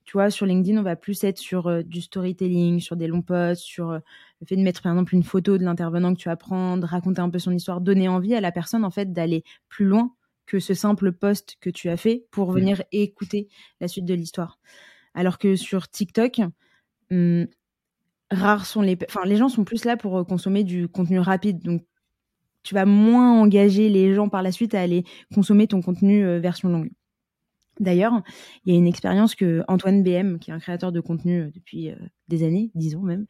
tu 0.08 0.14
vois, 0.14 0.30
sur 0.30 0.46
LinkedIn, 0.46 0.80
on 0.80 0.84
va 0.84 0.96
plus 0.96 1.22
être 1.26 1.38
sur 1.38 1.84
du 1.84 2.00
storytelling, 2.00 2.80
sur 2.80 2.96
des 2.96 3.08
longs 3.08 3.22
posts, 3.22 3.62
sur 3.62 3.92
le 3.92 4.48
fait 4.48 4.56
de 4.56 4.62
mettre 4.62 4.82
par 4.82 4.94
exemple 4.94 5.14
une 5.14 5.24
photo 5.24 5.58
de 5.58 5.66
l'intervenant 5.66 6.14
que 6.14 6.20
tu 6.20 6.30
vas 6.30 6.38
prendre, 6.38 6.88
raconter 6.88 7.20
un 7.20 7.30
peu 7.30 7.40
son 7.40 7.52
histoire, 7.52 7.82
donner 7.82 8.08
envie 8.08 8.34
à 8.34 8.40
la 8.40 8.54
personne 8.54 8.86
en 8.86 8.90
fait 8.90 9.12
d'aller 9.12 9.44
plus 9.68 9.84
loin 9.84 10.14
que 10.46 10.60
ce 10.60 10.74
simple 10.74 11.12
post 11.12 11.58
que 11.60 11.70
tu 11.70 11.90
as 11.90 11.98
fait 11.98 12.26
pour 12.32 12.54
venir 12.54 12.82
écouter 12.94 13.50
la 13.82 13.90
suite 13.90 14.06
de 14.06 14.14
l'histoire. 14.14 14.60
Alors 15.14 15.38
que 15.40 15.58
sur 15.58 15.90
TikTok, 15.90 16.40
mmh, 17.12 17.44
rares 18.32 18.66
sont 18.66 18.82
les, 18.82 18.98
enfin 19.10 19.26
les 19.26 19.36
gens 19.36 19.50
sont 19.50 19.66
plus 19.66 19.84
là 19.84 19.98
pour 19.98 20.26
consommer 20.26 20.64
du 20.64 20.88
contenu 20.88 21.20
rapide, 21.20 21.62
donc 21.62 21.84
tu 22.64 22.76
vas 22.76 22.86
moins 22.86 23.38
engager 23.42 23.90
les 23.90 24.16
gens 24.16 24.30
par 24.30 24.42
la 24.42 24.54
suite 24.54 24.74
à 24.74 24.80
aller 24.80 25.04
consommer 25.34 25.68
ton 25.68 25.82
contenu 25.82 26.26
euh, 26.26 26.40
version 26.40 26.70
longue. 26.70 26.92
D'ailleurs, 27.80 28.22
il 28.66 28.74
y 28.74 28.76
a 28.76 28.80
une 28.80 28.88
expérience 28.88 29.36
que 29.36 29.64
Antoine 29.68 30.04
BM, 30.04 30.40
qui 30.40 30.52
est 30.52 30.54
un 30.54 30.60
créateur 30.60 30.92
de 30.92 31.00
contenu 31.00 31.42
euh, 31.42 31.52
depuis 31.54 31.90
euh, 31.90 31.96
des 32.28 32.44
années, 32.44 32.72
disons 32.76 33.02
même, 33.02 33.26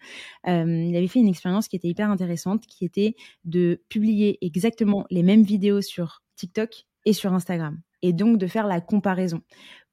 il 0.45 0.95
avait 0.95 1.07
fait 1.07 1.19
une 1.19 1.27
expérience 1.27 1.67
qui 1.67 1.75
était 1.75 1.87
hyper 1.87 2.09
intéressante, 2.09 2.65
qui 2.65 2.85
était 2.85 3.15
de 3.45 3.83
publier 3.89 4.37
exactement 4.45 5.05
les 5.09 5.23
mêmes 5.23 5.43
vidéos 5.43 5.81
sur 5.81 6.23
TikTok 6.35 6.85
et 7.05 7.13
sur 7.13 7.33
Instagram, 7.33 7.79
et 8.01 8.13
donc 8.13 8.37
de 8.37 8.47
faire 8.47 8.67
la 8.67 8.81
comparaison. 8.81 9.41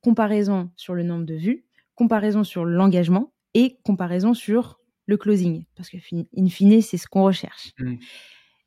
Comparaison 0.00 0.70
sur 0.76 0.94
le 0.94 1.02
nombre 1.02 1.24
de 1.24 1.34
vues, 1.34 1.64
comparaison 1.94 2.44
sur 2.44 2.64
l'engagement 2.64 3.32
et 3.54 3.78
comparaison 3.84 4.34
sur 4.34 4.78
le 5.06 5.16
closing, 5.16 5.64
parce 5.76 5.90
que 5.90 5.98
in 6.36 6.48
fine, 6.48 6.80
c'est 6.80 6.96
ce 6.96 7.06
qu'on 7.06 7.24
recherche. 7.24 7.72
Mmh. 7.78 7.94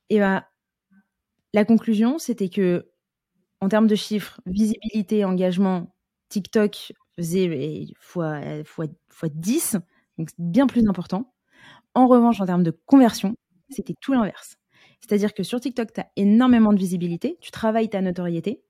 Et 0.09 0.19
ben, 0.19 0.43
la 1.53 1.65
conclusion, 1.65 2.19
c'était 2.19 2.49
que, 2.49 2.87
en 3.61 3.69
termes 3.69 3.87
de 3.87 3.95
chiffres, 3.95 4.39
visibilité, 4.45 5.25
engagement, 5.25 5.95
TikTok 6.29 6.93
faisait 7.15 7.87
fois, 7.99 8.39
fois, 8.63 8.85
fois 9.09 9.29
10, 9.33 9.77
donc 10.17 10.29
bien 10.37 10.67
plus 10.67 10.87
important. 10.87 11.33
En 11.95 12.07
revanche, 12.07 12.39
en 12.41 12.45
termes 12.45 12.63
de 12.63 12.71
conversion, 12.85 13.35
c'était 13.69 13.95
tout 13.99 14.13
l'inverse. 14.13 14.57
C'est-à-dire 15.01 15.33
que 15.33 15.43
sur 15.43 15.59
TikTok, 15.59 15.93
tu 15.93 16.01
as 16.01 16.07
énormément 16.15 16.73
de 16.73 16.79
visibilité, 16.79 17.37
tu 17.41 17.51
travailles 17.51 17.89
ta 17.89 18.01
notoriété. 18.01 18.63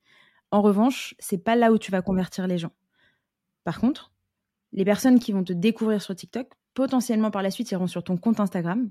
En 0.51 0.61
revanche, 0.61 1.15
c'est 1.19 1.43
pas 1.43 1.55
là 1.55 1.71
où 1.71 1.77
tu 1.77 1.91
vas 1.91 2.01
convertir 2.01 2.47
les 2.47 2.57
gens. 2.57 2.71
Par 3.63 3.79
contre, 3.79 4.13
les 4.71 4.85
personnes 4.85 5.19
qui 5.19 5.31
vont 5.31 5.43
te 5.43 5.53
découvrir 5.53 6.01
sur 6.01 6.15
TikTok, 6.15 6.47
potentiellement 6.73 7.31
par 7.31 7.41
la 7.41 7.51
suite 7.51 7.71
iront 7.71 7.88
sur 7.88 8.03
ton 8.03 8.17
compte 8.17 8.39
Instagram 8.39 8.89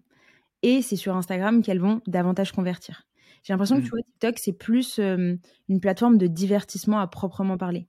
et 0.62 0.82
c'est 0.82 0.96
sur 0.96 1.16
Instagram 1.16 1.62
qu'elles 1.62 1.80
vont 1.80 2.00
davantage 2.06 2.52
convertir. 2.52 3.06
J'ai 3.46 3.52
l'impression 3.52 3.76
que 3.76 3.82
tu 3.82 3.86
mmh. 3.86 3.90
vois, 3.90 4.02
TikTok, 4.02 4.38
c'est 4.40 4.58
plus 4.58 4.98
une 4.98 5.80
plateforme 5.80 6.18
de 6.18 6.26
divertissement 6.26 6.98
à 6.98 7.06
proprement 7.06 7.56
parler. 7.56 7.86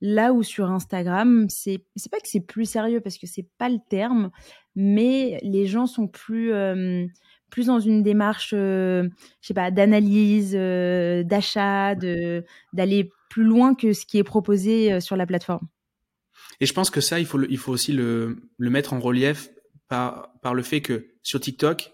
Là 0.00 0.32
où 0.32 0.44
sur 0.44 0.70
Instagram, 0.70 1.46
c'est 1.48 1.84
pas 2.08 2.20
que 2.20 2.28
c'est 2.28 2.46
plus 2.46 2.66
sérieux 2.66 3.00
parce 3.00 3.18
que 3.18 3.26
c'est 3.26 3.48
pas 3.58 3.68
le 3.68 3.78
terme, 3.90 4.30
mais 4.76 5.40
les 5.42 5.66
gens 5.66 5.86
sont 5.86 6.06
plus 6.06 6.52
plus 7.50 7.66
dans 7.66 7.80
une 7.80 8.04
démarche, 8.04 8.50
je 8.50 9.08
sais 9.40 9.54
pas, 9.54 9.72
d'analyse, 9.72 10.52
d'achat, 10.52 11.96
de 11.96 12.44
d'aller 12.72 13.10
plus 13.28 13.44
loin 13.44 13.74
que 13.74 13.92
ce 13.92 14.06
qui 14.06 14.18
est 14.18 14.24
proposé 14.24 15.00
sur 15.00 15.16
la 15.16 15.26
plateforme. 15.26 15.66
Et 16.60 16.66
je 16.66 16.74
pense 16.74 16.90
que 16.90 17.00
ça, 17.00 17.18
il 17.18 17.26
faut 17.26 17.42
il 17.42 17.58
faut 17.58 17.72
aussi 17.72 17.92
le 17.92 18.36
le 18.56 18.70
mettre 18.70 18.92
en 18.92 19.00
relief 19.00 19.50
par 19.88 20.32
par 20.42 20.54
le 20.54 20.62
fait 20.62 20.80
que 20.80 21.08
sur 21.24 21.40
TikTok, 21.40 21.92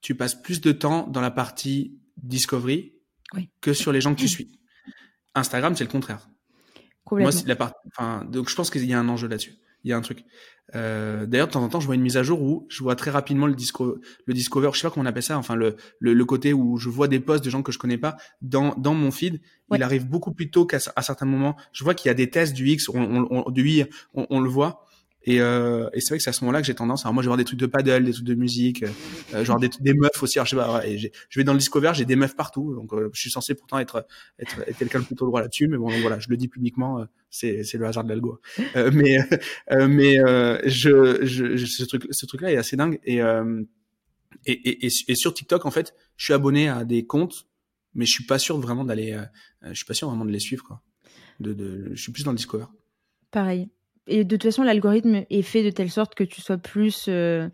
tu 0.00 0.14
passes 0.14 0.40
plus 0.40 0.62
de 0.62 0.72
temps 0.72 1.06
dans 1.06 1.20
la 1.20 1.30
partie 1.30 1.99
Discovery 2.22 2.94
que 3.60 3.72
sur 3.72 3.92
les 3.92 4.00
gens 4.00 4.14
que 4.14 4.20
tu 4.20 4.28
suis. 4.36 4.58
Instagram, 5.34 5.76
c'est 5.76 5.84
le 5.84 5.90
contraire. 5.90 6.28
Moi, 7.10 7.32
c'est 7.32 7.46
la 7.46 7.56
part... 7.56 7.72
enfin, 7.88 8.24
donc 8.24 8.48
je 8.48 8.54
pense 8.54 8.70
qu'il 8.70 8.84
y 8.84 8.92
a 8.92 8.98
un 8.98 9.08
enjeu 9.08 9.26
là-dessus. 9.26 9.54
Il 9.82 9.90
y 9.90 9.92
a 9.92 9.96
un 9.96 10.00
truc. 10.02 10.24
Euh, 10.74 11.26
D'ailleurs, 11.26 11.48
de 11.48 11.52
temps 11.52 11.62
en 11.62 11.68
temps, 11.68 11.80
je 11.80 11.86
vois 11.86 11.94
une 11.94 12.02
mise 12.02 12.16
à 12.16 12.22
jour 12.22 12.42
où 12.42 12.66
je 12.68 12.82
vois 12.82 12.94
très 12.94 13.10
rapidement 13.10 13.46
le, 13.46 13.54
disco, 13.54 13.98
le 14.26 14.34
discover, 14.34 14.70
je 14.72 14.78
sais 14.78 14.86
pas 14.86 14.90
comment 14.92 15.04
on 15.04 15.08
appelle 15.08 15.22
ça, 15.22 15.38
enfin 15.38 15.56
le, 15.56 15.76
le, 15.98 16.12
le, 16.14 16.24
côté 16.24 16.52
où 16.52 16.76
je 16.76 16.88
vois 16.88 17.08
des 17.08 17.18
posts 17.18 17.44
de 17.44 17.50
gens 17.50 17.62
que 17.62 17.72
je 17.72 17.78
connais 17.78 17.98
pas 17.98 18.16
dans, 18.42 18.74
dans 18.76 18.94
mon 18.94 19.10
feed. 19.10 19.40
Il 19.74 19.82
arrive 19.82 20.06
beaucoup 20.06 20.32
plus 20.32 20.50
tôt 20.50 20.66
qu'à 20.66 20.78
certains 20.78 21.26
moments. 21.26 21.56
Je 21.72 21.82
vois 21.82 21.94
qu'il 21.94 22.08
y 22.08 22.10
a 22.10 22.14
des 22.14 22.28
tests 22.28 22.52
du 22.52 22.68
X, 22.68 22.88
on, 22.88 23.26
on, 23.30 23.50
du 23.50 23.66
Y, 23.68 23.90
on, 24.14 24.26
on, 24.30 24.40
le 24.40 24.50
voit. 24.50 24.84
Et, 25.24 25.40
euh, 25.40 25.88
et 25.92 26.00
c'est 26.00 26.10
vrai 26.10 26.18
que 26.18 26.24
c'est 26.24 26.30
à 26.30 26.32
ce 26.32 26.44
moment-là 26.44 26.60
que 26.60 26.66
j'ai 26.66 26.74
tendance. 26.74 27.04
Alors 27.04 27.12
moi, 27.12 27.22
je 27.22 27.26
vais 27.26 27.30
voir 27.30 27.36
des 27.36 27.44
trucs 27.44 27.58
de 27.58 27.66
paddle, 27.66 28.04
des 28.04 28.12
trucs 28.12 28.24
de 28.24 28.34
musique, 28.34 28.84
euh, 29.34 29.44
genre 29.44 29.58
des, 29.58 29.68
des 29.80 29.92
meufs 29.92 30.22
aussi. 30.22 30.38
Alors, 30.38 30.46
je 30.46 30.50
sais 30.50 30.56
pas. 30.56 30.86
et 30.86 30.98
je 30.98 31.38
vais 31.38 31.44
dans 31.44 31.52
le 31.52 31.58
Discover, 31.58 31.92
j'ai 31.94 32.06
des 32.06 32.16
meufs 32.16 32.34
partout. 32.34 32.74
Donc, 32.74 32.92
euh, 32.94 33.10
je 33.12 33.20
suis 33.20 33.30
censé 33.30 33.54
pourtant 33.54 33.78
être 33.78 34.06
être, 34.38 34.64
quelqu'un 34.78 35.00
de 35.00 35.04
plutôt 35.04 35.26
droit 35.26 35.40
là-dessus. 35.40 35.68
Mais 35.68 35.76
bon, 35.76 35.88
voilà, 36.00 36.18
je 36.18 36.28
le 36.30 36.36
dis 36.36 36.48
publiquement. 36.48 37.00
Euh, 37.00 37.04
c'est 37.28 37.64
c'est 37.64 37.76
le 37.78 37.86
hasard 37.86 38.04
de 38.04 38.08
l'algo. 38.08 38.40
Euh, 38.76 38.90
mais 38.92 39.18
mais 39.70 40.16
je, 40.64 41.24
je, 41.24 41.64
ce 41.66 41.84
truc 41.84 42.06
ce 42.10 42.26
truc-là 42.26 42.52
est 42.52 42.56
assez 42.56 42.76
dingue. 42.76 42.98
Et, 43.04 43.20
et, 44.46 44.86
et, 44.86 44.88
et 45.08 45.14
sur 45.14 45.34
TikTok, 45.34 45.66
en 45.66 45.70
fait, 45.70 45.94
je 46.16 46.24
suis 46.24 46.32
abonné 46.32 46.68
à 46.68 46.84
des 46.84 47.04
comptes, 47.04 47.46
mais 47.94 48.06
je 48.06 48.12
suis 48.12 48.24
pas 48.24 48.38
sûr 48.38 48.58
vraiment 48.58 48.84
d'aller. 48.84 49.20
je 49.62 49.74
suis 49.74 49.84
pas 49.84 49.94
sûr 49.94 50.08
vraiment 50.08 50.24
de 50.24 50.30
les 50.30 50.40
suivre, 50.40 50.64
quoi. 50.64 50.82
De, 51.40 51.52
de, 51.52 51.90
je 51.94 52.02
suis 52.02 52.12
plus 52.12 52.24
dans 52.24 52.32
le 52.32 52.36
Discover. 52.36 52.66
Pareil 53.30 53.68
et 54.10 54.24
de 54.24 54.36
toute 54.36 54.42
façon, 54.44 54.62
l'algorithme 54.62 55.24
est 55.30 55.42
fait 55.42 55.62
de 55.62 55.70
telle 55.70 55.90
sorte 55.90 56.14
que 56.14 56.24
tu 56.24 56.40
sois 56.40 56.58
plus 56.58 57.06
euh, 57.08 57.48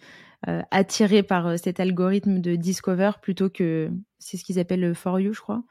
euh, 0.49 0.63
attiré 0.71 1.23
par 1.23 1.47
euh, 1.47 1.57
cet 1.57 1.81
algorithme 1.81 2.41
de 2.41 2.57
Discover 2.57 3.13
plutôt 3.23 3.51
que 3.51 3.91
c'est 4.19 4.37
ce 4.37 4.45
qu'ils 4.45 4.59
appellent 4.59 4.81
le 4.81 4.95
For 4.95 5.21
You, 5.21 5.33
je 5.33 5.41
crois. 5.41 5.63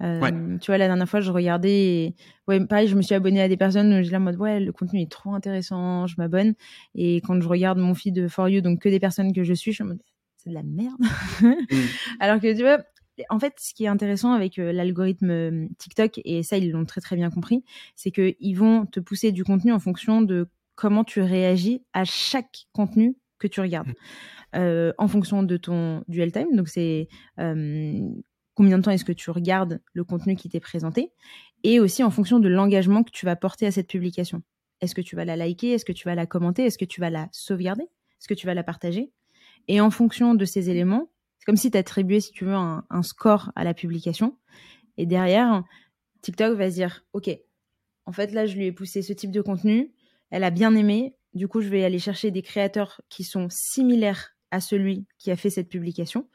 Tu 0.00 0.06
vois, 0.06 0.78
la 0.78 0.86
dernière 0.86 1.08
fois, 1.08 1.20
je 1.20 1.32
regardais, 1.32 1.80
et... 1.80 2.14
ouais, 2.46 2.64
pareil, 2.64 2.86
je 2.86 2.94
me 2.94 3.02
suis 3.02 3.16
abonnée 3.16 3.42
à 3.42 3.48
des 3.48 3.56
personnes 3.56 3.92
où 3.92 4.02
j'étais 4.02 4.16
en 4.16 4.20
mode, 4.20 4.36
ouais, 4.36 4.60
le 4.60 4.70
contenu 4.70 5.02
est 5.02 5.10
trop 5.10 5.34
intéressant, 5.34 6.06
je 6.06 6.14
m'abonne. 6.18 6.54
Et 6.94 7.16
quand 7.16 7.40
je 7.40 7.48
regarde 7.48 7.78
mon 7.78 7.94
feed 7.94 8.14
de 8.14 8.28
For 8.28 8.48
You, 8.48 8.60
donc 8.60 8.80
que 8.80 8.88
des 8.88 9.00
personnes 9.00 9.32
que 9.32 9.42
je 9.42 9.54
suis, 9.54 9.72
je 9.72 9.82
en 9.82 9.86
mode, 9.86 10.02
c'est 10.36 10.50
de 10.50 10.54
la 10.54 10.62
merde. 10.62 11.00
Mm. 11.42 11.52
Alors 12.20 12.40
que 12.40 12.56
tu 12.56 12.62
vois, 12.62 12.78
en 13.30 13.38
fait, 13.38 13.54
ce 13.58 13.74
qui 13.74 13.84
est 13.84 13.88
intéressant 13.88 14.32
avec 14.32 14.58
euh, 14.58 14.72
l'algorithme 14.72 15.30
euh, 15.30 15.66
TikTok, 15.78 16.20
et 16.24 16.42
ça, 16.42 16.56
ils 16.56 16.70
l'ont 16.70 16.84
très 16.84 17.00
très 17.00 17.16
bien 17.16 17.30
compris, 17.30 17.64
c'est 17.96 18.10
qu'ils 18.10 18.56
vont 18.56 18.86
te 18.86 19.00
pousser 19.00 19.32
du 19.32 19.44
contenu 19.44 19.72
en 19.72 19.78
fonction 19.78 20.22
de 20.22 20.48
comment 20.74 21.04
tu 21.04 21.20
réagis 21.20 21.82
à 21.92 22.04
chaque 22.04 22.66
contenu 22.72 23.16
que 23.38 23.46
tu 23.46 23.60
regardes. 23.60 23.88
Mmh. 23.88 23.94
Euh, 24.56 24.92
en 24.98 25.08
fonction 25.08 25.42
de 25.42 25.56
ton 25.56 26.04
dual 26.08 26.32
time, 26.32 26.54
donc 26.54 26.68
c'est 26.68 27.08
combien 28.54 28.78
de 28.78 28.82
temps 28.82 28.90
est-ce 28.90 29.04
que 29.04 29.12
tu 29.12 29.30
regardes 29.30 29.80
le 29.92 30.02
contenu 30.02 30.34
qui 30.34 30.48
t'est 30.48 30.60
présenté, 30.60 31.12
et 31.64 31.80
aussi 31.80 32.02
en 32.02 32.10
fonction 32.10 32.40
de 32.40 32.48
l'engagement 32.48 33.02
que 33.02 33.10
tu 33.10 33.26
vas 33.26 33.36
porter 33.36 33.66
à 33.66 33.70
cette 33.70 33.88
publication. 33.88 34.42
Est-ce 34.80 34.94
que 34.94 35.00
tu 35.00 35.16
vas 35.16 35.24
la 35.24 35.36
liker? 35.36 35.72
Est-ce 35.72 35.84
que 35.84 35.92
tu 35.92 36.08
vas 36.08 36.14
la 36.14 36.26
commenter? 36.26 36.64
Est-ce 36.64 36.78
que 36.78 36.84
tu 36.84 37.00
vas 37.00 37.10
la 37.10 37.28
sauvegarder? 37.32 37.82
Est-ce 37.82 38.28
que 38.28 38.34
tu 38.34 38.46
vas 38.46 38.54
la 38.54 38.62
partager? 38.62 39.10
Et 39.66 39.80
en 39.80 39.90
fonction 39.90 40.34
de 40.34 40.44
ces 40.44 40.70
éléments, 40.70 41.10
comme 41.48 41.56
si 41.56 41.70
tu 41.70 41.78
attribuais, 41.78 42.20
si 42.20 42.30
tu 42.30 42.44
veux, 42.44 42.52
un, 42.52 43.02
score 43.02 43.52
à 43.56 43.64
la 43.64 43.72
publication. 43.72 44.36
Et 44.98 45.06
derrière, 45.06 45.64
TikTok 46.20 46.58
va 46.58 46.68
se 46.68 46.74
dire, 46.74 47.06
OK, 47.14 47.30
en 48.04 48.12
fait, 48.12 48.32
là, 48.32 48.44
je 48.44 48.54
lui 48.54 48.66
ai 48.66 48.72
poussé 48.72 49.00
ce 49.00 49.14
type 49.14 49.30
de 49.30 49.40
contenu, 49.40 49.90
elle 50.28 50.44
a 50.44 50.50
bien 50.50 50.74
aimé, 50.74 51.16
du 51.32 51.48
coup, 51.48 51.62
je 51.62 51.70
vais 51.70 51.84
aller 51.84 51.98
chercher 51.98 52.30
des 52.30 52.42
créateurs 52.42 53.00
qui 53.08 53.24
sont 53.24 53.46
similaires 53.48 54.36
à 54.50 54.60
celui 54.60 55.06
qui 55.16 55.30
a 55.30 55.36
fait 55.36 55.48
cette 55.48 55.70
publication. 55.70 56.28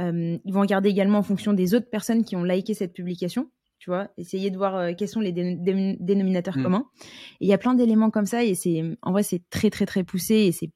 Euh, 0.00 0.36
ils 0.44 0.52
vont 0.52 0.62
regarder 0.62 0.88
également 0.88 1.18
en 1.18 1.22
fonction 1.22 1.52
des 1.52 1.74
autres 1.74 1.88
personnes 1.88 2.24
qui 2.24 2.34
ont 2.34 2.42
liké 2.42 2.74
cette 2.74 2.94
publication, 2.94 3.52
tu 3.78 3.90
vois, 3.90 4.08
essayer 4.16 4.50
de 4.50 4.56
voir 4.56 4.74
euh, 4.74 4.92
quels 4.98 5.06
sont 5.06 5.20
les 5.20 5.30
dénominateurs 5.30 6.58
mmh. 6.58 6.62
communs. 6.64 6.90
Et 7.40 7.46
il 7.46 7.48
y 7.48 7.52
a 7.52 7.58
plein 7.58 7.74
d'éléments 7.74 8.10
comme 8.10 8.26
ça, 8.26 8.42
et 8.42 8.56
c'est, 8.56 8.82
en 9.02 9.12
vrai, 9.12 9.22
c'est 9.22 9.48
très, 9.50 9.70
très, 9.70 9.86
très 9.86 10.02
poussé, 10.02 10.34
et 10.34 10.50
c'est 10.50 10.72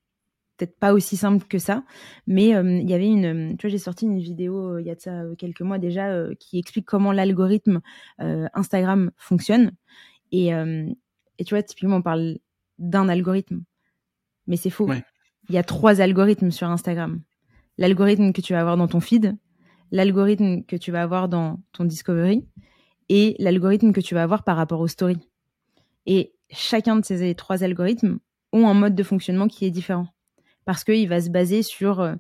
peut-être 0.63 0.79
pas 0.79 0.93
aussi 0.93 1.17
simple 1.17 1.47
que 1.49 1.59
ça, 1.59 1.83
mais 2.27 2.51
il 2.51 2.89
y 2.89 2.95
avait 2.95 3.09
une, 3.09 3.57
tu 3.57 3.67
vois, 3.67 3.71
j'ai 3.71 3.79
sorti 3.79 4.05
une 4.05 4.21
vidéo 4.21 4.79
il 4.79 4.87
y 4.87 4.91
a 4.91 4.95
de 4.95 5.01
ça 5.01 5.23
quelques 5.37 5.63
mois 5.63 5.79
déjà 5.79 6.13
qui 6.39 6.59
explique 6.59 6.87
comment 6.87 7.11
l'algorithme 7.11 7.81
Instagram 8.19 9.11
fonctionne. 9.17 9.73
Et, 10.31 10.49
et 10.49 11.45
tu 11.45 11.55
vois, 11.55 11.63
typiquement, 11.63 11.97
on 11.97 12.03
parle 12.03 12.39
d'un 12.79 13.09
algorithme, 13.09 13.63
mais 14.47 14.57
c'est 14.57 14.71
faux. 14.71 14.89
Il 15.49 15.55
y 15.55 15.59
a 15.59 15.65
trois 15.65 16.01
algorithmes 16.01 16.51
sur 16.51 16.69
Instagram. 16.69 17.21
L'algorithme 17.79 18.33
que 18.33 18.41
tu 18.41 18.53
vas 18.53 18.61
avoir 18.61 18.77
dans 18.77 18.87
ton 18.87 19.01
feed, 19.01 19.37
l'algorithme 19.91 20.63
que 20.63 20.77
tu 20.77 20.93
vas 20.93 21.03
avoir 21.03 21.29
dans 21.29 21.61
ton 21.73 21.85
discovery 21.85 22.47
et 23.09 23.35
l'algorithme 23.39 23.93
que 23.93 24.01
tu 24.01 24.15
vas 24.15 24.23
avoir 24.23 24.45
par 24.45 24.57
rapport 24.57 24.81
aux 24.81 24.89
stories. 24.89 25.29
Et 26.07 26.35
chacun 26.51 26.97
de 26.97 27.05
ces 27.05 27.35
trois 27.35 27.65
algorithmes 27.65 28.19
ont 28.53 28.69
un 28.69 28.75
mode 28.75 28.95
de 28.95 29.03
fonctionnement 29.03 29.49
qui 29.49 29.65
est 29.65 29.71
différent 29.71 30.07
parce 30.65 30.85
qu'il 30.85 31.09
va 31.09 31.21
se 31.21 31.31
baser 31.31 31.63
sur 31.63 32.01
euh, 32.01 32.15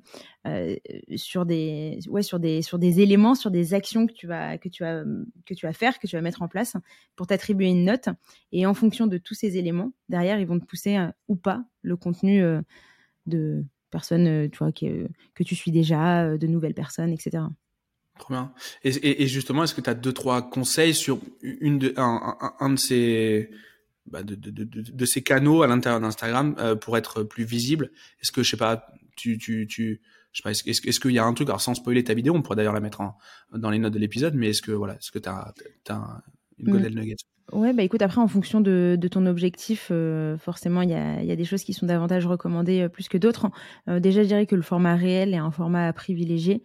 euh, 0.46 0.76
sur 1.16 1.46
des 1.46 1.98
ouais 2.08 2.22
sur 2.22 2.40
des 2.40 2.62
sur 2.62 2.78
des 2.78 3.00
éléments 3.00 3.34
sur 3.34 3.50
des 3.50 3.74
actions 3.74 4.06
que 4.06 4.12
tu 4.12 4.26
vas 4.26 4.58
que 4.58 4.68
tu 4.68 4.82
vas 4.82 5.04
que 5.46 5.54
tu 5.54 5.66
vas 5.66 5.72
faire 5.72 5.98
que 5.98 6.06
tu 6.06 6.16
vas 6.16 6.22
mettre 6.22 6.42
en 6.42 6.48
place 6.48 6.76
pour 7.16 7.26
t'attribuer 7.26 7.68
une 7.68 7.84
note 7.84 8.08
et 8.50 8.66
en 8.66 8.74
fonction 8.74 9.06
de 9.06 9.18
tous 9.18 9.34
ces 9.34 9.56
éléments 9.56 9.92
derrière 10.08 10.40
ils 10.40 10.46
vont 10.46 10.58
te 10.58 10.64
pousser 10.64 10.96
euh, 10.96 11.08
ou 11.28 11.36
pas 11.36 11.64
le 11.82 11.96
contenu 11.96 12.42
de 13.26 13.64
personnes 13.90 14.48
tu 14.50 14.58
vois 14.58 14.72
que, 14.72 15.08
que 15.34 15.42
tu 15.42 15.54
suis 15.54 15.70
déjà 15.70 16.36
de 16.36 16.46
nouvelles 16.46 16.74
personnes 16.74 17.12
etc 17.12 17.44
Trop 18.18 18.34
bien. 18.34 18.52
Et, 18.84 19.26
justement, 19.26 19.64
est-ce 19.64 19.74
que 19.74 19.80
tu 19.80 19.88
as 19.88 19.94
deux, 19.94 20.12
trois 20.12 20.48
conseils 20.48 20.94
sur 20.94 21.18
une 21.40 21.78
de, 21.78 21.94
un 21.96 22.70
de 22.70 22.78
ces, 22.78 23.50
bah 24.06 24.22
de, 24.22 24.34
de, 24.34 24.50
de, 24.50 24.64
de, 24.64 25.04
ces 25.04 25.22
canaux 25.22 25.62
à 25.62 25.66
l'intérieur 25.66 26.00
d'Instagram 26.00 26.54
euh, 26.58 26.74
pour 26.74 26.96
être 26.96 27.22
plus 27.22 27.44
visible 27.44 27.90
Est-ce 28.20 28.32
que, 28.32 28.42
je 28.42 28.50
sais 28.50 28.56
pas, 28.56 28.86
tu, 29.16 29.38
tu, 29.38 29.66
tu, 29.66 30.00
je 30.32 30.38
sais 30.38 30.42
pas, 30.42 30.50
est-ce, 30.50 30.68
est-ce, 30.68 31.00
qu'il 31.00 31.12
y 31.12 31.18
a 31.18 31.24
un 31.24 31.34
truc, 31.34 31.48
alors 31.48 31.60
sans 31.60 31.74
spoiler 31.74 32.02
ta 32.02 32.14
vidéo, 32.14 32.34
on 32.34 32.42
pourrait 32.42 32.56
d'ailleurs 32.56 32.72
la 32.72 32.80
mettre 32.80 33.00
en, 33.00 33.16
dans 33.54 33.70
les 33.70 33.78
notes 33.78 33.92
de 33.92 33.98
l'épisode, 33.98 34.34
mais 34.34 34.50
est-ce 34.50 34.62
que, 34.62 34.72
voilà, 34.72 34.94
est-ce 34.94 35.10
que 35.10 35.18
tu 35.18 35.28
as, 35.28 35.54
une 36.58 36.68
mm. 36.68 36.72
golden 36.72 36.94
nugget? 36.94 37.16
Ouais, 37.50 37.74
bah 37.74 37.82
écoute, 37.82 38.00
après, 38.00 38.20
en 38.20 38.28
fonction 38.28 38.60
de, 38.62 38.96
de 38.98 39.08
ton 39.08 39.26
objectif, 39.26 39.88
euh, 39.90 40.38
forcément, 40.38 40.80
il 40.80 40.88
y 40.88 40.94
a, 40.94 41.22
y 41.22 41.30
a, 41.30 41.36
des 41.36 41.44
choses 41.44 41.64
qui 41.64 41.74
sont 41.74 41.84
davantage 41.84 42.26
recommandées 42.26 42.82
euh, 42.82 42.88
plus 42.88 43.08
que 43.08 43.18
d'autres. 43.18 43.50
Euh, 43.88 44.00
déjà, 44.00 44.22
je 44.22 44.28
dirais 44.28 44.46
que 44.46 44.54
le 44.54 44.62
format 44.62 44.94
réel 44.94 45.34
est 45.34 45.38
un 45.38 45.50
format 45.50 45.86
à 45.86 45.92
privilégier 45.92 46.62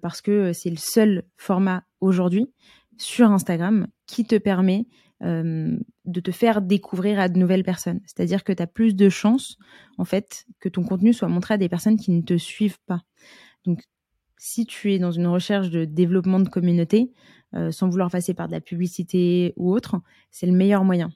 parce 0.00 0.20
que 0.20 0.52
c'est 0.52 0.70
le 0.70 0.76
seul 0.76 1.24
format 1.36 1.82
aujourd'hui 2.00 2.52
sur 2.98 3.32
Instagram 3.32 3.88
qui 4.06 4.24
te 4.24 4.36
permet 4.36 4.86
de 5.20 6.20
te 6.20 6.30
faire 6.30 6.62
découvrir 6.62 7.18
à 7.18 7.28
de 7.28 7.38
nouvelles 7.38 7.64
personnes. 7.64 8.00
C'est-à-dire 8.06 8.44
que 8.44 8.52
tu 8.52 8.62
as 8.62 8.66
plus 8.68 8.94
de 8.94 9.08
chances, 9.08 9.58
en 9.98 10.04
fait, 10.04 10.46
que 10.60 10.68
ton 10.68 10.84
contenu 10.84 11.12
soit 11.12 11.28
montré 11.28 11.54
à 11.54 11.58
des 11.58 11.68
personnes 11.68 11.96
qui 11.96 12.12
ne 12.12 12.22
te 12.22 12.38
suivent 12.38 12.80
pas. 12.86 13.02
Donc, 13.64 13.80
si 14.38 14.64
tu 14.64 14.92
es 14.92 14.98
dans 14.98 15.10
une 15.10 15.26
recherche 15.26 15.70
de 15.70 15.84
développement 15.84 16.40
de 16.40 16.48
communauté, 16.48 17.12
euh, 17.54 17.72
sans 17.72 17.88
vouloir 17.88 18.10
passer 18.10 18.34
par 18.34 18.46
de 18.46 18.52
la 18.52 18.60
publicité 18.60 19.52
ou 19.56 19.72
autre, 19.72 20.00
c'est 20.30 20.46
le 20.46 20.52
meilleur 20.52 20.84
moyen. 20.84 21.12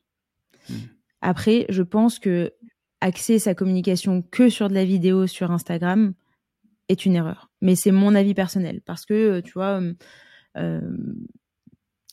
Hmm. 0.69 0.75
Après, 1.21 1.67
je 1.69 1.83
pense 1.83 2.19
que 2.19 2.53
axer 3.01 3.39
sa 3.39 3.55
communication 3.55 4.23
que 4.23 4.49
sur 4.49 4.69
de 4.69 4.75
la 4.75 4.85
vidéo 4.85 5.27
sur 5.27 5.51
Instagram 5.51 6.15
est 6.89 7.05
une 7.05 7.15
erreur. 7.15 7.51
Mais 7.61 7.75
c'est 7.75 7.91
mon 7.91 8.15
avis 8.15 8.35
personnel 8.35 8.81
parce 8.85 9.05
que, 9.05 9.15
euh, 9.15 9.43
tu 9.43 9.53
vois, 9.53 9.81
euh, 10.57 10.97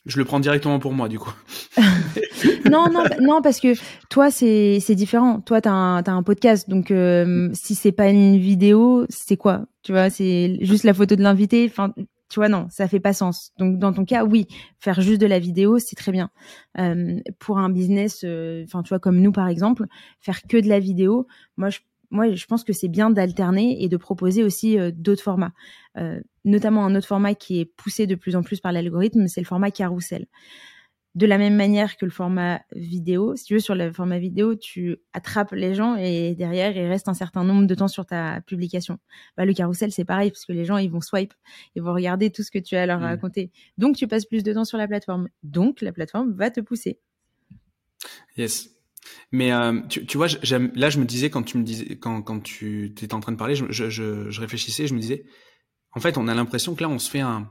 je 0.06 0.18
le 0.18 0.26
prends 0.26 0.40
directement 0.40 0.80
pour 0.80 0.94
moi, 0.94 1.10
du 1.10 1.20
coup. 1.20 1.34
non, 2.70 2.90
non, 2.92 3.04
non, 3.22 3.42
parce 3.42 3.60
que 3.60 3.74
toi, 4.10 4.32
c'est 4.32 4.96
différent. 4.96 5.42
Toi, 5.42 5.62
tu 5.62 5.70
as, 5.70 6.04
un 6.06 6.24
podcast, 6.24 6.70
donc 6.70 6.94
si 7.54 7.76
c'est 7.76 7.92
pas 7.92 8.10
une 8.10 8.38
vidéo, 8.38 9.06
c'est 9.10 9.38
quoi? 9.38 9.66
Tu 9.84 9.92
vois, 9.92 10.10
c'est 10.10 10.58
juste 10.62 10.84
la 10.84 10.94
photo 10.94 11.16
de 11.16 11.22
l'invité. 11.22 11.66
Enfin, 11.70 11.94
tu 12.30 12.40
vois, 12.40 12.48
non, 12.48 12.68
ça 12.70 12.88
fait 12.88 13.00
pas 13.00 13.14
sens. 13.14 13.52
Donc, 13.58 13.80
dans 13.80 13.92
ton 13.92 14.06
cas, 14.06 14.24
oui, 14.24 14.48
faire 14.80 15.02
juste 15.02 15.20
de 15.20 15.26
la 15.26 15.40
vidéo, 15.40 15.80
c'est 15.80 15.96
très 15.96 16.12
bien. 16.12 16.30
Euh, 16.78 17.20
pour 17.40 17.58
un 17.58 17.70
business, 17.70 18.22
euh, 18.24 18.64
enfin, 18.66 18.84
tu 18.84 18.90
vois, 18.90 19.00
comme 19.00 19.20
nous, 19.20 19.32
par 19.32 19.48
exemple, 19.48 19.86
faire 20.20 20.44
que 20.44 20.58
de 20.58 20.70
la 20.70 20.80
vidéo, 20.80 21.26
moi, 21.58 21.70
je, 21.72 21.80
moi, 22.12 22.34
je 22.34 22.46
pense 22.46 22.64
que 22.64 22.74
c'est 22.74 22.88
bien 22.88 23.10
d'alterner 23.10 23.84
et 23.84 23.90
de 23.90 23.98
proposer 23.98 24.44
aussi 24.44 24.80
euh, 24.80 24.92
d'autres 24.94 25.24
formats. 25.24 25.54
notamment 26.46 26.86
un 26.86 26.96
autre 26.96 27.08
format 27.08 27.36
qui 27.36 27.60
est 27.60 27.66
poussé 27.66 28.08
de 28.08 28.16
plus 28.16 28.36
en 28.36 28.44
plus 28.44 28.60
par 28.62 28.72
l'algorithme, 28.72 29.28
c'est 29.28 29.42
le 29.42 29.46
format 29.46 29.72
carousel 29.72 30.26
de 31.16 31.26
la 31.26 31.38
même 31.38 31.56
manière 31.56 31.98
que 31.98 32.06
le 32.06 32.12
format 32.12 32.62
vidéo. 32.76 33.36
Si 33.36 33.46
tu 33.46 33.54
veux, 33.56 33.60
sur 33.60 33.76
le 33.76 33.92
format 33.92 34.20
vidéo, 34.20 34.56
tu 34.56 34.98
attrapes 35.12 35.52
les 35.52 35.74
gens 35.74 35.96
et 35.96 36.36
derrière, 36.36 36.76
il 36.78 36.88
reste 36.88 37.08
un 37.08 37.14
certain 37.14 37.44
nombre 37.44 37.66
de 37.66 37.76
temps 37.76 37.88
sur 37.88 38.06
ta 38.06 38.42
publication. 38.42 39.00
Bah, 39.36 39.46
le 39.46 39.54
carrousel, 39.54 39.92
c'est 39.92 40.06
pareil, 40.06 40.30
parce 40.30 40.46
que 40.46 40.54
les 40.54 40.66
gens, 40.66 40.78
ils 40.78 40.90
vont 40.90 41.02
swipe, 41.02 41.34
ils 41.76 41.82
vont 41.82 41.94
regarder 41.94 42.30
tout 42.30 42.44
ce 42.44 42.52
que 42.52 42.60
tu 42.60 42.76
as 42.76 42.84
à 42.84 42.86
leur 42.86 43.00
mmh. 43.00 43.04
raconter. 43.04 43.52
Donc, 43.78 43.96
tu 43.96 44.08
passes 44.08 44.26
plus 44.26 44.44
de 44.44 44.54
temps 44.54 44.66
sur 44.66 44.78
la 44.78 44.88
plateforme. 44.88 45.30
Donc, 45.44 45.82
la 45.82 45.92
plateforme 45.92 46.32
va 46.34 46.52
te 46.52 46.62
pousser. 46.62 47.00
Yes. 48.38 48.79
Mais 49.32 49.52
euh, 49.52 49.82
tu, 49.88 50.18
vois, 50.18 50.28
là, 50.28 50.90
je 50.90 51.00
me 51.00 51.06
disais, 51.06 51.30
quand 51.30 51.44
tu 51.44 51.58
me 51.58 51.64
disais, 51.64 51.98
quand, 51.98 52.22
quand 52.22 52.40
tu 52.40 52.86
étais 52.86 53.14
en 53.14 53.20
train 53.20 53.32
de 53.32 53.38
parler, 53.38 53.56
je, 53.56 53.66
je, 53.70 53.90
je 53.90 54.42
réfléchissais, 54.42 54.88
je 54.88 54.94
me 54.94 55.00
disais, 55.00 55.24
en 55.94 56.00
fait, 56.00 56.18
on 56.18 56.28
a 56.28 56.34
l'impression 56.34 56.76
que 56.76 56.84
là, 56.84 56.90
on 56.90 57.00
se 57.00 57.10
fait 57.10 57.20
un, 57.20 57.50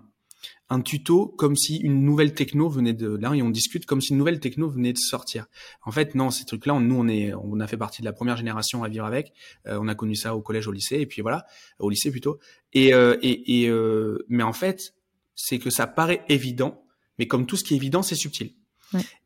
un 0.70 0.80
tuto 0.80 1.26
comme 1.26 1.56
si 1.56 1.76
une 1.76 2.04
nouvelle 2.04 2.34
techno 2.34 2.68
venait 2.68 2.92
de 2.92 3.16
là 3.16 3.34
et 3.34 3.42
on 3.42 3.50
discute 3.50 3.86
comme 3.86 4.00
si 4.00 4.12
une 4.12 4.18
nouvelle 4.18 4.40
techno 4.40 4.68
venait 4.68 4.92
de 4.92 4.98
sortir. 4.98 5.46
En 5.82 5.90
fait, 5.90 6.14
non, 6.14 6.30
ces 6.30 6.44
trucs-là, 6.44 6.78
nous 6.78 6.94
on 6.94 7.08
est, 7.08 7.32
on 7.34 7.58
a 7.60 7.66
fait 7.66 7.76
partie 7.76 8.02
de 8.02 8.06
la 8.06 8.12
première 8.12 8.36
génération 8.36 8.84
à 8.84 8.88
vivre 8.88 9.04
avec. 9.04 9.32
Euh, 9.66 9.78
on 9.80 9.88
a 9.88 9.94
connu 9.94 10.14
ça 10.14 10.36
au 10.36 10.42
collège, 10.42 10.68
au 10.68 10.72
lycée, 10.72 10.96
et 11.00 11.06
puis 11.06 11.22
voilà, 11.22 11.46
au 11.78 11.88
lycée 11.88 12.10
plutôt. 12.10 12.38
Et, 12.72 12.92
euh, 12.92 13.16
et, 13.22 13.62
et 13.62 13.68
euh, 13.68 14.24
mais 14.28 14.42
en 14.42 14.52
fait, 14.52 14.94
c'est 15.34 15.58
que 15.58 15.70
ça 15.70 15.86
paraît 15.86 16.24
évident, 16.28 16.84
mais 17.18 17.26
comme 17.26 17.46
tout 17.46 17.56
ce 17.56 17.64
qui 17.64 17.74
est 17.74 17.76
évident, 17.76 18.02
c'est 18.02 18.16
subtil. 18.16 18.54